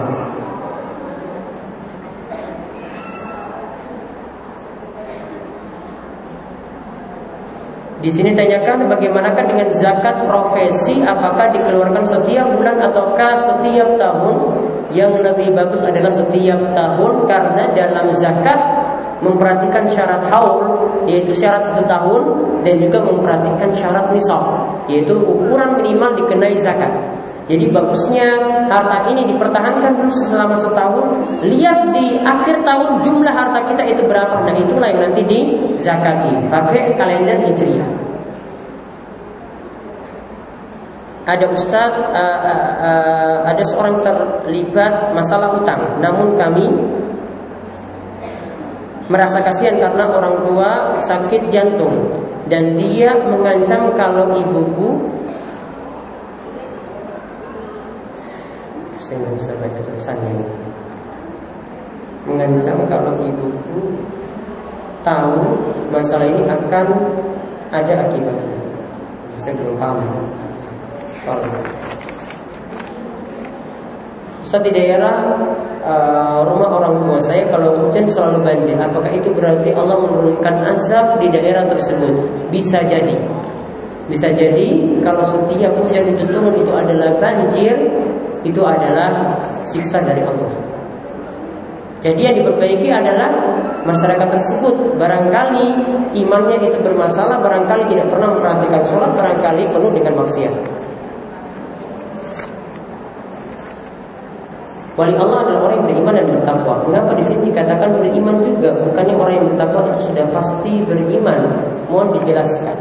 Di 8.02 8.10
sini 8.10 8.34
tanyakan 8.34 8.90
bagaimanakah 8.90 9.46
dengan 9.46 9.70
zakat 9.70 10.26
profesi 10.26 10.98
apakah 11.06 11.54
dikeluarkan 11.54 12.02
setiap 12.02 12.50
bulan 12.58 12.82
ataukah 12.82 13.38
setiap 13.38 13.94
tahun? 13.94 14.36
Yang 14.90 15.22
lebih 15.22 15.54
bagus 15.54 15.86
adalah 15.86 16.10
setiap 16.10 16.58
tahun 16.74 17.12
karena 17.30 17.70
dalam 17.70 18.10
zakat 18.18 18.58
memperhatikan 19.22 19.86
syarat 19.86 20.26
haul 20.34 20.90
yaitu 21.06 21.30
syarat 21.30 21.62
satu 21.62 21.86
tahun 21.86 22.22
dan 22.66 22.82
juga 22.82 22.98
memperhatikan 23.06 23.70
syarat 23.70 24.10
nisab 24.10 24.42
yaitu 24.90 25.14
ukuran 25.22 25.78
minimal 25.78 26.18
dikenai 26.18 26.58
zakat. 26.58 26.90
Jadi 27.50 27.74
bagusnya 27.74 28.38
harta 28.70 29.10
ini 29.10 29.26
dipertahankan 29.26 29.98
dulu 29.98 30.10
selama 30.30 30.54
setahun. 30.54 31.06
Lihat 31.42 31.90
di 31.90 32.22
akhir 32.22 32.62
tahun 32.62 33.02
jumlah 33.02 33.34
harta 33.34 33.66
kita 33.66 33.82
itu 33.82 34.06
berapa. 34.06 34.46
Nah 34.46 34.54
itulah 34.54 34.86
yang 34.86 35.10
nanti 35.10 35.26
dizakati. 35.26 36.46
Pakai 36.46 36.94
kalender 36.94 37.42
hijriah. 37.42 37.90
Ada 41.22 41.46
ustaz, 41.54 41.94
uh, 41.94 42.38
uh, 42.42 42.72
uh, 42.82 43.36
ada 43.46 43.62
seorang 43.62 44.02
terlibat 44.02 45.14
masalah 45.14 45.54
utang. 45.54 46.02
Namun 46.02 46.34
kami 46.34 46.66
merasa 49.06 49.42
kasihan 49.42 49.78
karena 49.82 50.14
orang 50.14 50.46
tua 50.46 50.70
sakit 50.98 51.50
jantung 51.50 52.10
dan 52.46 52.74
dia 52.78 53.12
mengancam 53.28 53.92
kalau 53.94 54.34
ibuku 54.34 54.98
saya 59.12 59.28
nggak 59.28 59.36
bisa 59.36 59.52
baca 59.60 59.78
tulisannya 59.84 60.30
ini. 60.32 60.46
Mengancam 62.24 62.78
kalau 62.88 63.12
ibuku 63.20 63.92
tahu 65.04 65.36
masalah 65.92 66.24
ini 66.24 66.48
akan 66.48 66.86
ada 67.68 68.08
akibatnya. 68.08 68.56
Saya 69.36 69.52
belum 69.60 69.76
paham. 69.76 70.00
Soal 71.20 71.44
Ustaz 74.40 74.64
di 74.64 74.72
daerah 74.72 75.28
uh, 75.84 76.48
rumah 76.48 76.72
orang 76.72 77.04
tua 77.04 77.20
saya 77.20 77.44
kalau 77.52 77.84
hujan 77.84 78.08
selalu 78.08 78.48
banjir. 78.48 78.80
Apakah 78.80 79.12
itu 79.12 79.28
berarti 79.36 79.76
Allah 79.76 80.00
menurunkan 80.08 80.72
azab 80.72 81.20
di 81.20 81.28
daerah 81.28 81.68
tersebut? 81.68 82.48
Bisa 82.48 82.80
jadi. 82.88 83.20
Bisa 84.08 84.32
jadi 84.32 84.96
kalau 85.04 85.20
setiap 85.28 85.76
hujan 85.76 86.08
itu 86.08 86.24
turun 86.32 86.56
itu 86.56 86.72
adalah 86.72 87.12
banjir, 87.20 87.76
itu 88.42 88.60
adalah 88.62 89.38
siksa 89.66 90.02
dari 90.02 90.22
Allah. 90.22 90.50
Jadi 92.02 92.20
yang 92.26 92.34
diperbaiki 92.34 92.90
adalah 92.90 93.30
masyarakat 93.86 94.26
tersebut 94.26 94.98
barangkali 94.98 95.66
imannya 96.18 96.58
itu 96.58 96.78
bermasalah, 96.82 97.38
barangkali 97.38 97.86
tidak 97.86 98.10
pernah 98.10 98.34
memperhatikan 98.34 98.82
sholat, 98.90 99.10
barangkali 99.14 99.62
penuh 99.70 99.92
dengan 99.94 100.14
maksiat. 100.18 100.54
Wali 104.92 105.14
Allah 105.16 105.38
adalah 105.46 105.60
orang 105.64 105.76
yang 105.80 105.86
beriman 105.88 106.14
dan 106.20 106.26
bertakwa. 106.28 106.74
Mengapa 106.84 107.16
di 107.16 107.24
sini 107.24 107.48
dikatakan 107.48 107.96
beriman 107.96 108.36
juga? 108.44 108.76
Bukannya 108.76 109.14
orang 109.16 109.34
yang 109.40 109.46
bertakwa 109.48 109.80
itu 109.88 109.98
sudah 110.12 110.26
pasti 110.34 110.72
beriman. 110.84 111.40
Mohon 111.88 112.20
dijelaskan. 112.20 112.76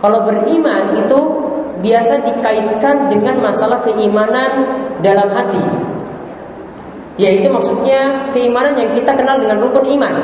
Kalau 0.00 0.24
beriman 0.24 0.96
itu 0.96 1.18
biasa 1.80 2.24
dikaitkan 2.24 3.08
dengan 3.08 3.40
masalah 3.40 3.80
keimanan 3.84 4.80
dalam 5.00 5.28
hati. 5.32 5.64
Yaitu 7.20 7.52
maksudnya 7.52 8.32
keimanan 8.32 8.76
yang 8.80 8.92
kita 8.96 9.12
kenal 9.12 9.36
dengan 9.36 9.60
rukun 9.60 9.84
iman. 10.00 10.14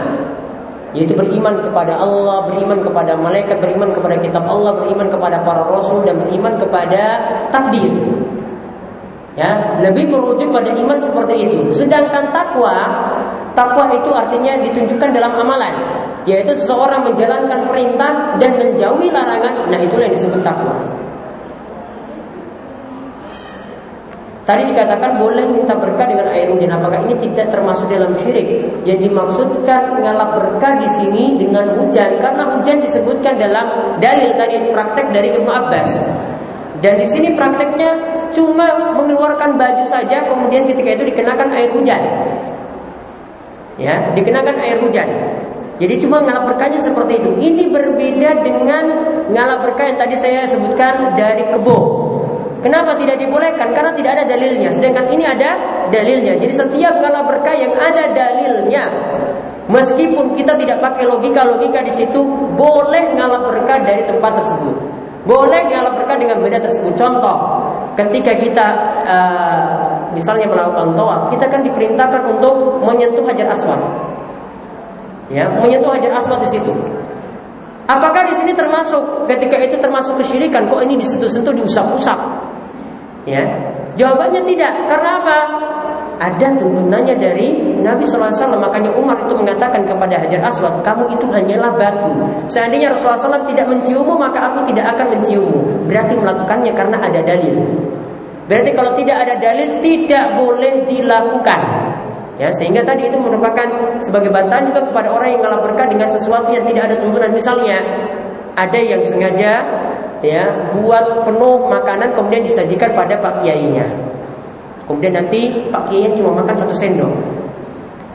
Yaitu 0.97 1.12
beriman 1.12 1.61
kepada 1.61 1.93
Allah, 2.01 2.49
beriman 2.49 2.81
kepada 2.81 3.12
malaikat, 3.20 3.61
beriman 3.61 3.93
kepada 3.93 4.16
kitab 4.16 4.49
Allah, 4.49 4.73
beriman 4.81 5.12
kepada 5.12 5.45
para 5.45 5.69
rasul 5.69 6.01
dan 6.09 6.16
beriman 6.16 6.57
kepada 6.57 7.20
takdir. 7.53 7.93
Ya, 9.37 9.77
lebih 9.85 10.09
merujuk 10.09 10.49
pada 10.49 10.73
iman 10.73 10.97
seperti 11.05 11.45
itu. 11.45 11.69
Sedangkan 11.69 12.33
takwa, 12.33 12.89
takwa 13.53 13.93
itu 13.93 14.09
artinya 14.09 14.57
ditunjukkan 14.65 15.12
dalam 15.12 15.37
amalan, 15.37 15.77
yaitu 16.24 16.57
seseorang 16.57 17.05
menjalankan 17.05 17.69
perintah 17.69 18.41
dan 18.41 18.57
menjauhi 18.57 19.12
larangan. 19.12 19.69
Nah, 19.69 19.77
itulah 19.77 20.09
yang 20.09 20.16
disebut 20.16 20.41
takwa. 20.41 20.95
Tadi 24.47 24.62
dikatakan 24.70 25.18
boleh 25.18 25.43
minta 25.51 25.74
berkah 25.74 26.06
dengan 26.06 26.31
air 26.31 26.47
hujan. 26.47 26.70
Apakah 26.70 27.02
ini 27.02 27.18
tidak 27.18 27.51
termasuk 27.51 27.90
dalam 27.90 28.14
syirik? 28.14 28.62
Yang 28.86 29.10
dimaksudkan 29.10 29.98
ngalap 29.98 30.39
berkah 30.39 30.78
di 30.78 30.86
sini 30.86 31.35
dengan 31.35 31.74
hujan 31.74 32.23
karena 32.23 32.55
hujan 32.55 32.78
disebutkan 32.78 33.43
dalam 33.43 33.98
dalil 33.98 34.39
tadi 34.39 34.70
praktek 34.70 35.10
dari 35.10 35.35
Ibnu 35.35 35.51
Abbas. 35.51 35.98
Dan 36.78 36.94
di 37.02 37.06
sini 37.10 37.35
prakteknya 37.35 37.90
cuma 38.31 38.94
mengeluarkan 38.94 39.59
baju 39.59 39.82
saja 39.82 40.31
kemudian 40.31 40.70
ketika 40.70 40.94
itu 40.94 41.10
dikenakan 41.10 41.51
air 41.51 41.74
hujan. 41.74 42.02
Ya, 43.82 44.14
dikenakan 44.14 44.62
air 44.62 44.78
hujan. 44.78 45.10
Jadi 45.82 46.06
cuma 46.06 46.23
ngalap 46.23 46.55
berkahnya 46.55 46.78
seperti 46.78 47.18
itu. 47.18 47.35
Ini 47.35 47.66
berbeda 47.74 48.47
dengan 48.47 48.85
ngalap 49.27 49.66
berkah 49.66 49.90
yang 49.90 49.98
tadi 49.98 50.14
saya 50.14 50.47
sebutkan 50.47 51.18
dari 51.18 51.51
kebo. 51.51 52.06
Kenapa 52.65 52.97
tidak 52.97 53.20
dibolehkan? 53.20 53.77
Karena 53.77 53.93
tidak 53.93 54.16
ada 54.16 54.24
dalilnya. 54.24 54.73
Sedangkan 54.73 55.12
ini 55.12 55.24
ada 55.28 55.51
dalilnya. 55.93 56.41
Jadi 56.41 56.53
setiap 56.57 56.99
kala 57.05 57.28
berkah 57.28 57.53
yang 57.53 57.77
ada 57.77 58.09
dalilnya, 58.16 58.85
meskipun 59.69 60.33
kita 60.33 60.57
tidak 60.57 60.81
pakai 60.81 61.05
logika-logika 61.05 61.85
di 61.85 61.93
situ, 61.93 62.20
boleh 62.57 63.12
ngalap 63.12 63.45
berkah 63.53 63.78
dari 63.85 64.03
tempat 64.09 64.41
tersebut. 64.41 64.77
Boleh 65.27 65.69
ngalap 65.69 65.99
berkah 66.01 66.16
dengan 66.16 66.39
beda 66.41 66.62
tersebut. 66.62 66.95
Contoh, 66.97 67.37
ketika 67.99 68.33
kita 68.39 68.66
uh, 69.05 69.61
misalnya 70.15 70.47
melakukan 70.49 70.95
tawaf, 70.95 71.28
kita 71.35 71.51
kan 71.51 71.61
diperintahkan 71.66 72.23
untuk 72.31 72.81
menyentuh 72.81 73.27
hajar 73.27 73.53
aswad. 73.53 73.81
Ya, 75.27 75.51
menyentuh 75.59 75.91
hajar 75.91 76.15
aswad 76.15 76.41
di 76.47 76.49
situ. 76.57 76.73
Apakah 77.87 78.27
di 78.27 78.35
sini 78.35 78.51
termasuk 78.55 79.31
ketika 79.31 79.59
itu 79.62 79.78
termasuk 79.78 80.19
kesyirikan? 80.19 80.66
Kok 80.66 80.83
ini 80.87 80.99
disentuh-sentuh 80.99 81.55
diusap-usap? 81.55 82.45
Ya, 83.27 83.43
jawabannya 83.98 84.47
tidak. 84.47 84.86
Karena 84.86 85.19
apa? 85.19 85.39
Ada 86.16 86.57
tuntunannya 86.57 87.12
dari 87.20 87.53
Nabi 87.85 88.09
SAW 88.09 88.57
Makanya 88.57 88.89
Umar 88.97 89.20
itu 89.20 89.36
mengatakan 89.36 89.85
kepada 89.85 90.16
Hajar 90.16 90.48
Aswad 90.48 90.81
Kamu 90.81 91.12
itu 91.12 91.28
hanyalah 91.28 91.77
batu 91.77 92.09
Seandainya 92.48 92.97
Rasulullah 92.97 93.36
SAW 93.36 93.44
tidak 93.44 93.69
menciummu 93.69 94.16
Maka 94.16 94.48
aku 94.48 94.65
tidak 94.73 94.97
akan 94.97 95.12
menciummu 95.12 95.85
Berarti 95.85 96.16
melakukannya 96.16 96.73
karena 96.73 96.97
ada 97.05 97.20
dalil 97.20 97.57
Berarti 98.48 98.70
kalau 98.73 98.97
tidak 98.97 99.28
ada 99.28 99.35
dalil 99.36 99.69
Tidak 99.85 100.27
boleh 100.40 100.89
dilakukan 100.89 101.61
Ya, 102.36 102.53
sehingga 102.53 102.85
tadi 102.85 103.09
itu 103.09 103.16
merupakan 103.16 103.65
sebagai 103.97 104.28
bantahan 104.28 104.69
juga 104.69 104.85
kepada 104.85 105.09
orang 105.09 105.32
yang 105.32 105.40
ngalah 105.40 105.89
dengan 105.89 106.05
sesuatu 106.12 106.53
yang 106.53 106.69
tidak 106.69 106.93
ada 106.93 106.97
tuntunan. 107.01 107.32
Misalnya, 107.32 107.81
ada 108.53 108.77
yang 108.77 109.01
sengaja 109.01 109.65
ya 110.24 110.72
buat 110.72 111.24
penuh 111.26 111.68
makanan 111.68 112.12
kemudian 112.16 112.44
disajikan 112.44 112.93
pada 112.93 113.16
pak 113.20 113.43
kiainya. 113.44 113.84
Kemudian 114.86 115.18
nanti 115.18 115.68
pak 115.68 115.90
kiainya 115.90 116.14
cuma 116.16 116.43
makan 116.44 116.55
satu 116.56 116.72
sendok. 116.76 117.12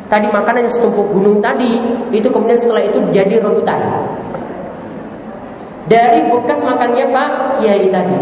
Tadi 0.08 0.28
makanan 0.28 0.68
yang 0.68 0.74
setumpuk 0.74 1.08
gunung 1.12 1.40
tadi 1.40 1.80
itu 2.12 2.28
kemudian 2.28 2.60
setelah 2.60 2.84
itu 2.84 3.00
jadi 3.16 3.40
rebutan. 3.40 3.80
Dari 5.88 6.30
bekas 6.32 6.64
makannya 6.64 7.06
pak 7.12 7.30
kiai 7.60 7.88
tadi. 7.92 8.18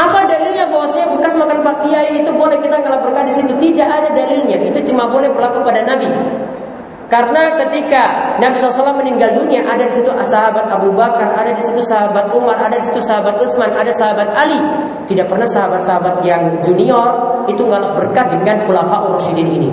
Apa 0.00 0.24
dalilnya 0.24 0.64
bahwasanya 0.72 1.12
bekas 1.12 1.36
makan 1.36 1.60
Pak 1.60 1.84
Kiai 1.84 2.24
itu 2.24 2.30
boleh 2.32 2.56
kita 2.62 2.80
kalau 2.80 3.04
berkah 3.04 3.20
di 3.26 3.36
situ? 3.36 3.52
Tidak 3.52 3.84
ada 3.84 4.08
dalilnya. 4.14 4.56
Itu 4.64 4.80
cuma 4.88 5.04
boleh 5.10 5.28
berlaku 5.28 5.60
pada 5.60 5.84
Nabi. 5.84 6.08
Karena 7.10 7.58
ketika 7.58 8.38
Nabi 8.38 8.54
SAW 8.54 8.94
meninggal 8.94 9.34
dunia, 9.34 9.66
ada 9.66 9.82
di 9.82 9.90
situ 9.98 10.06
sahabat 10.14 10.70
Abu 10.70 10.94
Bakar, 10.94 11.34
ada 11.34 11.50
di 11.50 11.58
situ 11.58 11.82
sahabat 11.82 12.30
Umar, 12.30 12.54
ada 12.54 12.78
di 12.78 12.86
situ 12.86 13.02
sahabat 13.02 13.34
Utsman, 13.42 13.74
ada 13.74 13.90
sahabat 13.90 14.30
Ali. 14.38 14.62
Tidak 15.10 15.26
pernah 15.26 15.42
sahabat-sahabat 15.42 16.22
yang 16.22 16.62
junior 16.62 17.42
itu 17.50 17.66
ngalap 17.66 17.98
berkah 17.98 18.30
dengan 18.30 18.62
khulafa 18.62 19.10
Rasyidin 19.10 19.50
ini. 19.58 19.70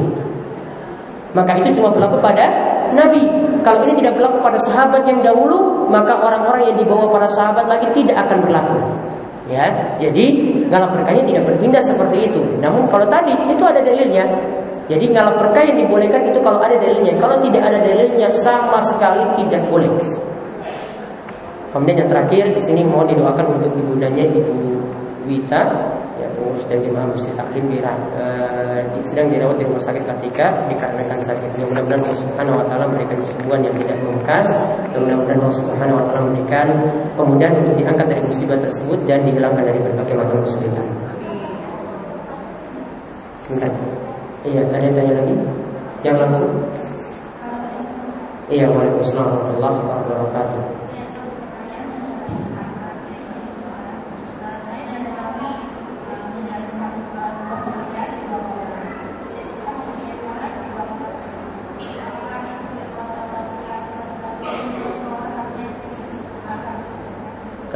Maka 1.37 1.61
itu 1.61 1.77
cuma 1.77 1.93
berlaku 1.93 2.17
pada 2.17 2.49
Nabi. 2.97 3.21
Kalau 3.61 3.85
ini 3.85 4.01
tidak 4.01 4.17
berlaku 4.17 4.41
pada 4.41 4.57
sahabat 4.57 5.05
yang 5.05 5.21
dahulu, 5.21 5.85
maka 5.93 6.17
orang-orang 6.17 6.73
yang 6.73 6.77
dibawa 6.81 7.05
para 7.13 7.29
sahabat 7.29 7.69
lagi 7.69 7.85
tidak 7.93 8.17
akan 8.25 8.49
berlaku. 8.49 8.81
Ya, 9.45 9.69
jadi 10.01 10.25
ngalap 10.73 10.89
berkahnya 10.97 11.21
tidak 11.21 11.53
berpindah 11.53 11.85
seperti 11.85 12.33
itu. 12.33 12.41
Namun 12.57 12.89
kalau 12.89 13.05
tadi 13.05 13.37
itu 13.45 13.61
ada 13.61 13.77
dalilnya. 13.85 14.25
Jadi 14.87 15.05
ngalap 15.11 15.35
berkah 15.43 15.63
yang 15.67 15.77
dibolehkan 15.83 16.31
itu 16.31 16.39
kalau 16.39 16.63
ada 16.63 16.79
dalilnya. 16.79 17.13
Kalau 17.19 17.35
tidak 17.43 17.59
ada 17.59 17.79
dalilnya 17.83 18.31
sama 18.31 18.79
sekali 18.79 19.23
tidak 19.43 19.67
boleh. 19.67 19.91
Kemudian 21.75 22.07
yang 22.07 22.09
terakhir 22.09 22.43
di 22.55 22.61
sini 22.63 22.81
mohon 22.87 23.05
didoakan 23.11 23.59
untuk 23.59 23.75
ibundanya 23.75 24.23
ibu 24.23 24.79
Wita 25.27 25.61
ya 26.17 26.27
pengurus 26.33 26.63
dan 26.71 26.79
jemaah 26.79 27.03
Masjid 27.11 27.35
Taklim 27.35 27.67
di, 27.67 27.83
di, 27.83 28.99
sedang 29.03 29.27
dirawat 29.27 29.59
di 29.59 29.67
rumah 29.67 29.83
sakit 29.83 30.07
ketika 30.07 30.55
dikarenakan 30.71 31.19
sakitnya 31.19 31.67
mudah-mudahan 31.67 31.99
Allah 31.99 32.19
Subhanahu 32.23 32.55
wa 32.55 32.65
taala 32.71 32.83
memberikan 32.87 33.19
kesembuhan 33.19 33.59
yang 33.67 33.75
tidak 33.75 33.97
membekas 34.01 34.45
dan 34.95 34.99
mudah-mudahan 35.03 35.39
Allah 35.43 35.57
Subhanahu 35.59 35.97
wa 35.99 36.03
taala 36.07 36.21
memberikan 36.31 36.67
kemudahan 37.19 37.53
untuk 37.59 37.75
diangkat 37.75 38.05
dari 38.07 38.21
musibah 38.23 38.57
tersebut 38.63 38.99
dan 39.03 39.19
dihilangkan 39.27 39.63
dari 39.67 39.79
berbagai 39.83 40.15
macam 40.15 40.37
kesulitan. 40.47 40.85
Sebentar. 43.43 44.06
Iya, 44.47 44.63
ada 44.71 44.79
yang 44.79 44.95
tanya 44.95 45.13
lagi? 45.19 45.35
Yang 46.07 46.17
langsung? 46.23 46.51
Iya, 48.47 48.65
Waalaikumsalam 48.71 49.27
warahmatullahi 49.27 49.75
wabarakatuh. 50.07 50.63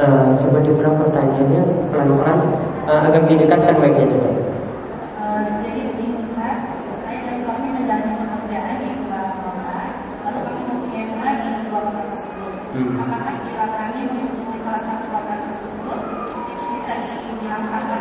Uh, 0.02 0.34
coba 0.34 0.58
diulang 0.66 0.98
pertanyaannya 0.98 1.62
pelan-pelan 1.94 2.38
uh, 2.90 3.06
agak 3.06 3.22
didekatkan 3.30 3.76
mic-nya 3.78 4.10
coba. 4.10 4.34
Uh, 5.14 5.62
jadi 5.62 5.94
begini 5.94 6.18
Ustaz, 6.18 6.58
saya 7.06 7.22
dan 7.22 7.38
suami 7.38 7.70
menjalani 7.70 8.18
pekerjaan 8.18 8.82
di 8.82 8.98
luar 8.98 9.30
kota, 9.38 9.78
lalu 10.26 10.40
kami 10.42 10.62
mempunyai 10.66 11.06
rumah 11.06 11.32
di 11.38 11.46
dua 11.70 11.80
kota 11.86 12.02
tersebut. 12.10 12.52
Hmm. 12.74 12.98
Apakah 12.98 13.34
jika 13.46 13.64
kami 13.78 14.00
mengikuti 14.10 14.56
salah 14.66 14.82
satu 14.82 15.04
kota 15.06 15.34
tersebut, 15.38 15.98
itu 16.50 16.64
bisa 16.82 16.94
dibilang 17.06 17.62
apa? 17.70 17.96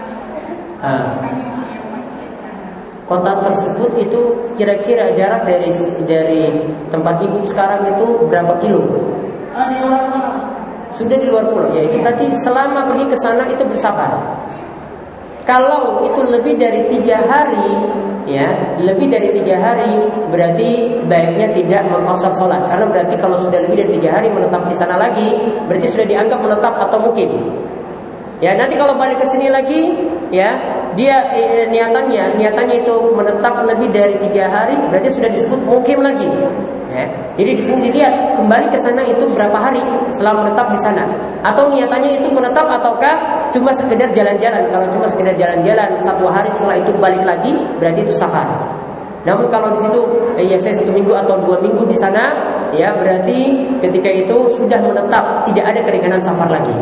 Uh. 0.81 1.06
Kami 1.22 1.41
mempunyai 1.45 1.77
rumah 1.85 2.02
juga 2.02 2.23
di 2.26 2.35
sana. 2.41 2.69
Kota 3.06 3.31
tersebut 3.45 3.80
itu 3.99 4.51
kira-kira 4.55 5.11
jarak 5.15 5.47
dari 5.47 5.72
dari 6.07 6.43
tempat 6.91 7.19
ibu 7.23 7.43
sekarang 7.47 7.88
itu 7.88 8.27
berapa 8.30 8.55
kilo? 8.61 8.84
Uh, 9.51 9.68
di 9.68 9.77
luar 9.84 10.01
kota 10.07 10.31
sudah 10.95 11.18
di 11.18 11.27
luar 11.27 11.45
pulau 11.47 11.72
ya 11.72 11.88
itu. 11.88 11.97
Berarti 11.99 12.26
selama 12.35 12.88
pergi 12.88 13.05
ke 13.07 13.18
sana 13.19 13.47
itu 13.47 13.63
bersabar. 13.63 14.11
Kalau 15.47 16.05
itu 16.05 16.22
lebih 16.22 16.55
dari 16.55 16.85
tiga 16.93 17.18
hari 17.26 17.73
ya 18.30 18.77
lebih 18.77 19.09
dari 19.09 19.34
tiga 19.34 19.57
hari 19.57 19.97
berarti 20.30 21.01
baiknya 21.09 21.49
tidak 21.55 21.81
mengkosor 21.89 22.31
sholat. 22.38 22.69
Karena 22.69 22.85
berarti 22.88 23.15
kalau 23.18 23.39
sudah 23.39 23.59
lebih 23.65 23.81
dari 23.81 23.91
tiga 23.97 24.19
hari 24.19 24.30
menetap 24.30 24.68
di 24.69 24.76
sana 24.77 24.95
lagi 24.99 25.34
berarti 25.65 25.88
sudah 25.89 26.05
dianggap 26.05 26.39
menetap 26.39 26.73
atau 26.77 26.97
mungkin. 27.01 27.30
Ya 28.41 28.57
nanti 28.57 28.73
kalau 28.73 28.97
balik 28.97 29.22
ke 29.22 29.26
sini 29.30 29.49
lagi 29.49 29.93
ya 30.34 30.57
dia 30.95 31.31
eh, 31.35 31.68
niatannya 31.72 32.35
niatannya 32.39 32.76
itu 32.84 32.93
menetap 33.15 33.63
lebih 33.63 33.89
dari 33.91 34.15
tiga 34.19 34.51
hari 34.51 34.76
berarti 34.91 35.09
sudah 35.11 35.30
disebut 35.31 35.59
mungkin 35.63 36.03
lagi 36.03 36.30
Ya. 36.91 37.07
Jadi 37.39 37.51
di 37.55 37.63
sini 37.63 37.80
dilihat 37.88 38.35
kembali 38.35 38.68
ke 38.68 38.76
sana 38.76 38.99
itu 39.07 39.23
berapa 39.31 39.55
hari 39.55 39.80
setelah 40.11 40.43
menetap 40.43 40.68
di 40.76 40.80
sana. 40.84 41.07
Atau 41.39 41.72
niatannya 41.72 42.19
itu 42.19 42.27
menetap 42.27 42.68
ataukah 42.68 43.47
cuma 43.47 43.72
sekedar 43.72 44.11
jalan-jalan. 44.11 44.68
Kalau 44.68 44.88
cuma 44.91 45.07
sekedar 45.07 45.31
jalan-jalan 45.39 45.95
satu 46.03 46.27
hari 46.27 46.51
setelah 46.51 46.84
itu 46.84 46.91
balik 46.99 47.23
lagi 47.23 47.55
berarti 47.80 48.03
itu 48.03 48.11
safar. 48.11 48.43
Namun 49.23 49.47
kalau 49.47 49.72
di 49.72 49.80
situ 49.88 50.01
eh, 50.35 50.45
ya 50.51 50.57
saya 50.59 50.84
satu 50.84 50.91
minggu 50.91 51.15
atau 51.15 51.39
dua 51.39 51.63
minggu 51.63 51.88
di 51.88 51.95
sana 51.95 52.35
ya 52.76 52.91
berarti 52.91 53.72
ketika 53.80 54.11
itu 54.11 54.35
sudah 54.59 54.84
menetap 54.84 55.47
tidak 55.47 55.65
ada 55.72 55.80
keringanan 55.88 56.19
safar 56.19 56.51
lagi. 56.51 56.76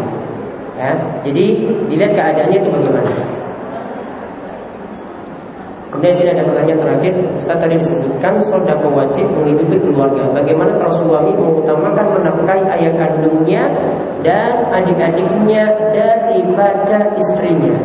Ya, 0.79 0.95
jadi 1.21 1.45
dilihat 1.91 2.15
keadaannya 2.15 2.57
itu 2.63 2.69
bagaimana. 2.71 3.11
Kemudian 5.99 6.15
sini 6.15 6.31
ada 6.31 6.47
pertanyaan 6.47 6.79
terakhir. 6.79 7.13
Ustaz 7.35 7.59
tadi 7.59 7.75
disebutkan 7.75 8.39
sodako 8.47 8.87
wajib 8.95 9.27
menghidupi 9.35 9.83
keluarga. 9.83 10.31
Bagaimana 10.31 10.79
kalau 10.79 10.95
suami 10.95 11.35
mengutamakan 11.35 12.15
menafkahi 12.15 12.63
ayah 12.79 12.93
kandungnya 12.95 13.67
Dan 14.23 14.63
adik-adiknya 14.71 15.75
daripada 15.91 17.03
istrinya? 17.19 17.75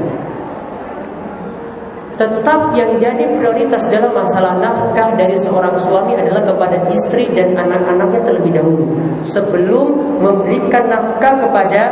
Tetap 2.14 2.70
yang 2.78 3.02
jadi 3.02 3.26
prioritas 3.34 3.82
dalam 3.90 4.14
masalah 4.14 4.62
nafkah 4.62 5.18
dari 5.18 5.34
seorang 5.34 5.74
suami 5.74 6.14
adalah 6.14 6.46
kepada 6.46 6.86
istri 6.94 7.26
dan 7.34 7.58
anak-anaknya 7.58 8.22
terlebih 8.22 8.54
dahulu. 8.54 8.94
Sebelum 9.26 10.22
memberikan 10.22 10.86
nafkah 10.86 11.34
kepada 11.42 11.82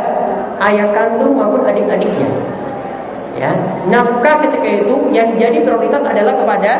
ayah 0.71 0.87
kandung 0.95 1.35
maupun 1.35 1.67
adik-adiknya 1.67 2.31
ya. 3.37 3.51
Nafkah 3.89 4.43
ketika 4.47 4.67
itu 4.67 4.95
yang 5.13 5.33
jadi 5.37 5.61
prioritas 5.61 6.03
adalah 6.05 6.33
kepada 6.37 6.71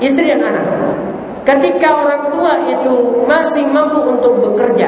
istri 0.00 0.28
dan 0.28 0.40
anak. 0.42 0.66
Ketika 1.40 1.96
orang 1.96 2.22
tua 2.30 2.52
itu 2.68 3.24
masih 3.24 3.64
mampu 3.72 4.04
untuk 4.04 4.38
bekerja 4.44 4.86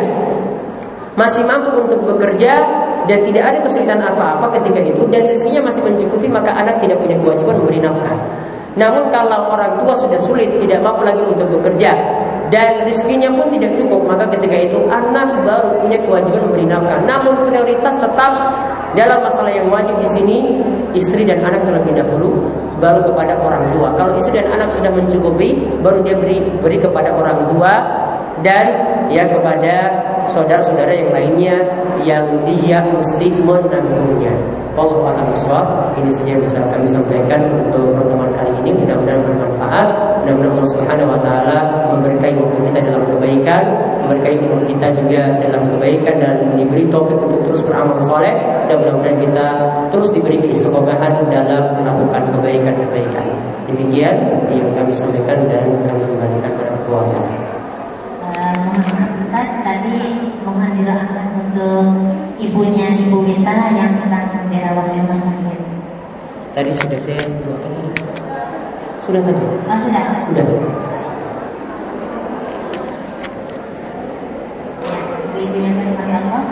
masih 1.13 1.45
mampu 1.45 1.69
untuk 1.77 2.01
bekerja 2.09 2.65
dan 3.05 3.19
tidak 3.29 3.45
ada 3.45 3.59
kesulitan 3.61 4.01
apa-apa 4.01 4.49
ketika 4.57 4.81
itu 4.81 5.03
dan 5.13 5.29
rezekinya 5.29 5.69
masih 5.69 5.85
mencukupi 5.85 6.29
maka 6.31 6.57
anak 6.57 6.81
tidak 6.81 6.97
punya 7.05 7.17
kewajiban 7.21 7.57
memberi 7.61 7.81
nafkah. 7.85 8.17
Namun 8.73 9.13
kalau 9.13 9.53
orang 9.53 9.77
tua 9.77 9.93
sudah 9.93 10.17
sulit 10.17 10.49
tidak 10.57 10.81
mampu 10.81 11.05
lagi 11.05 11.21
untuk 11.21 11.45
bekerja 11.61 11.93
dan 12.49 12.81
rezekinya 12.89 13.29
pun 13.37 13.53
tidak 13.53 13.77
cukup 13.77 14.01
maka 14.09 14.25
ketika 14.33 14.57
itu 14.57 14.79
anak 14.89 15.45
baru 15.45 15.85
punya 15.85 16.01
kewajiban 16.01 16.49
memberi 16.49 16.65
nafkah. 16.65 17.01
Namun 17.05 17.45
prioritas 17.45 17.95
tetap 18.01 18.33
dalam 18.93 19.25
masalah 19.25 19.53
yang 19.53 19.69
wajib 19.73 19.97
di 20.01 20.09
sini 20.09 20.37
istri 20.93 21.25
dan 21.25 21.41
anak 21.41 21.65
terlebih 21.65 21.97
dahulu 21.97 22.53
baru 22.79 23.01
kepada 23.09 23.39
orang 23.41 23.73
tua. 23.73 23.95
Kalau 23.97 24.13
istri 24.19 24.41
dan 24.41 24.53
anak 24.53 24.69
sudah 24.73 24.91
mencukupi 24.93 25.61
baru 25.81 26.05
dia 26.05 26.17
beri 26.19 26.39
beri 26.61 26.79
kepada 26.81 27.15
orang 27.17 27.49
tua 27.49 27.73
dan 28.41 28.67
ya 29.13 29.29
kepada 29.29 29.75
saudara-saudara 30.33 30.93
yang 30.97 31.11
lainnya 31.13 31.57
yang 32.03 32.25
dia 32.49 32.81
mesti 32.81 33.29
menanggungnya. 33.45 34.33
Allah 34.73 35.21
alam 35.21 35.29
Ini 36.01 36.09
saja 36.09 36.33
yang 36.33 36.41
bisa 36.41 36.65
kami 36.73 36.89
sampaikan 36.89 37.45
untuk 37.61 37.93
pertemuan 37.93 38.33
kali 38.33 38.57
ini. 38.65 38.73
Mudah-mudahan 38.81 39.21
bermanfaat. 39.21 39.87
Mudah-mudahan 40.25 40.53
Allah 40.57 40.69
Subhanahu 40.73 41.13
Wa 41.13 41.21
Taala 41.21 41.59
memberkahi 41.93 42.35
waktu 42.41 42.61
kita 42.73 42.79
dalam 42.81 43.03
kebaikan, 43.05 43.63
memberkahi 44.09 44.37
umur 44.41 44.61
kita 44.65 44.87
juga 44.97 45.23
dalam 45.45 45.63
kebaikan 45.77 46.15
dan 46.17 46.35
diberi 46.57 46.89
taufik 46.89 47.21
untuk 47.21 47.45
terus 47.45 47.61
beramal 47.69 48.01
soleh. 48.01 48.33
Dan 48.65 48.81
mudah-mudahan 48.81 49.19
kita 49.21 49.47
terus 49.93 50.09
diberi 50.17 50.41
keistiqomahan 50.41 51.29
dalam 51.29 51.63
melakukan 51.77 52.33
kebaikan-kebaikan. 52.33 53.27
Demikian 53.69 54.17
yang 54.49 54.73
kami 54.73 54.93
sampaikan 54.97 55.37
dan 55.53 55.69
kami 55.85 56.01
kembalikan 56.01 56.53
kepada 56.57 56.73
keluarga. 58.73 59.05
Ustaz 59.21 59.49
tadi 59.61 60.01
mohon 60.45 60.71
didoakan 60.81 61.27
untuk 61.45 61.85
ibunya 62.41 62.97
ibu 62.97 63.21
kita 63.29 63.55
yang 63.77 63.93
sedang 64.01 64.49
dirawat 64.49 64.87
di 64.89 64.97
rumah 65.05 65.21
sakit. 65.21 65.59
Tadi 66.53 66.71
sudah 66.73 67.01
saya 67.01 67.23
doakan 67.45 67.73
Sudah 69.03 69.21
tadi? 69.25 69.45
Oh, 69.45 69.79
sudah. 69.83 70.05
Sudah. 70.21 70.45
Ya, 75.43 75.49
yang 75.59 75.75
terima 75.75 76.05
Allah, 76.23 76.43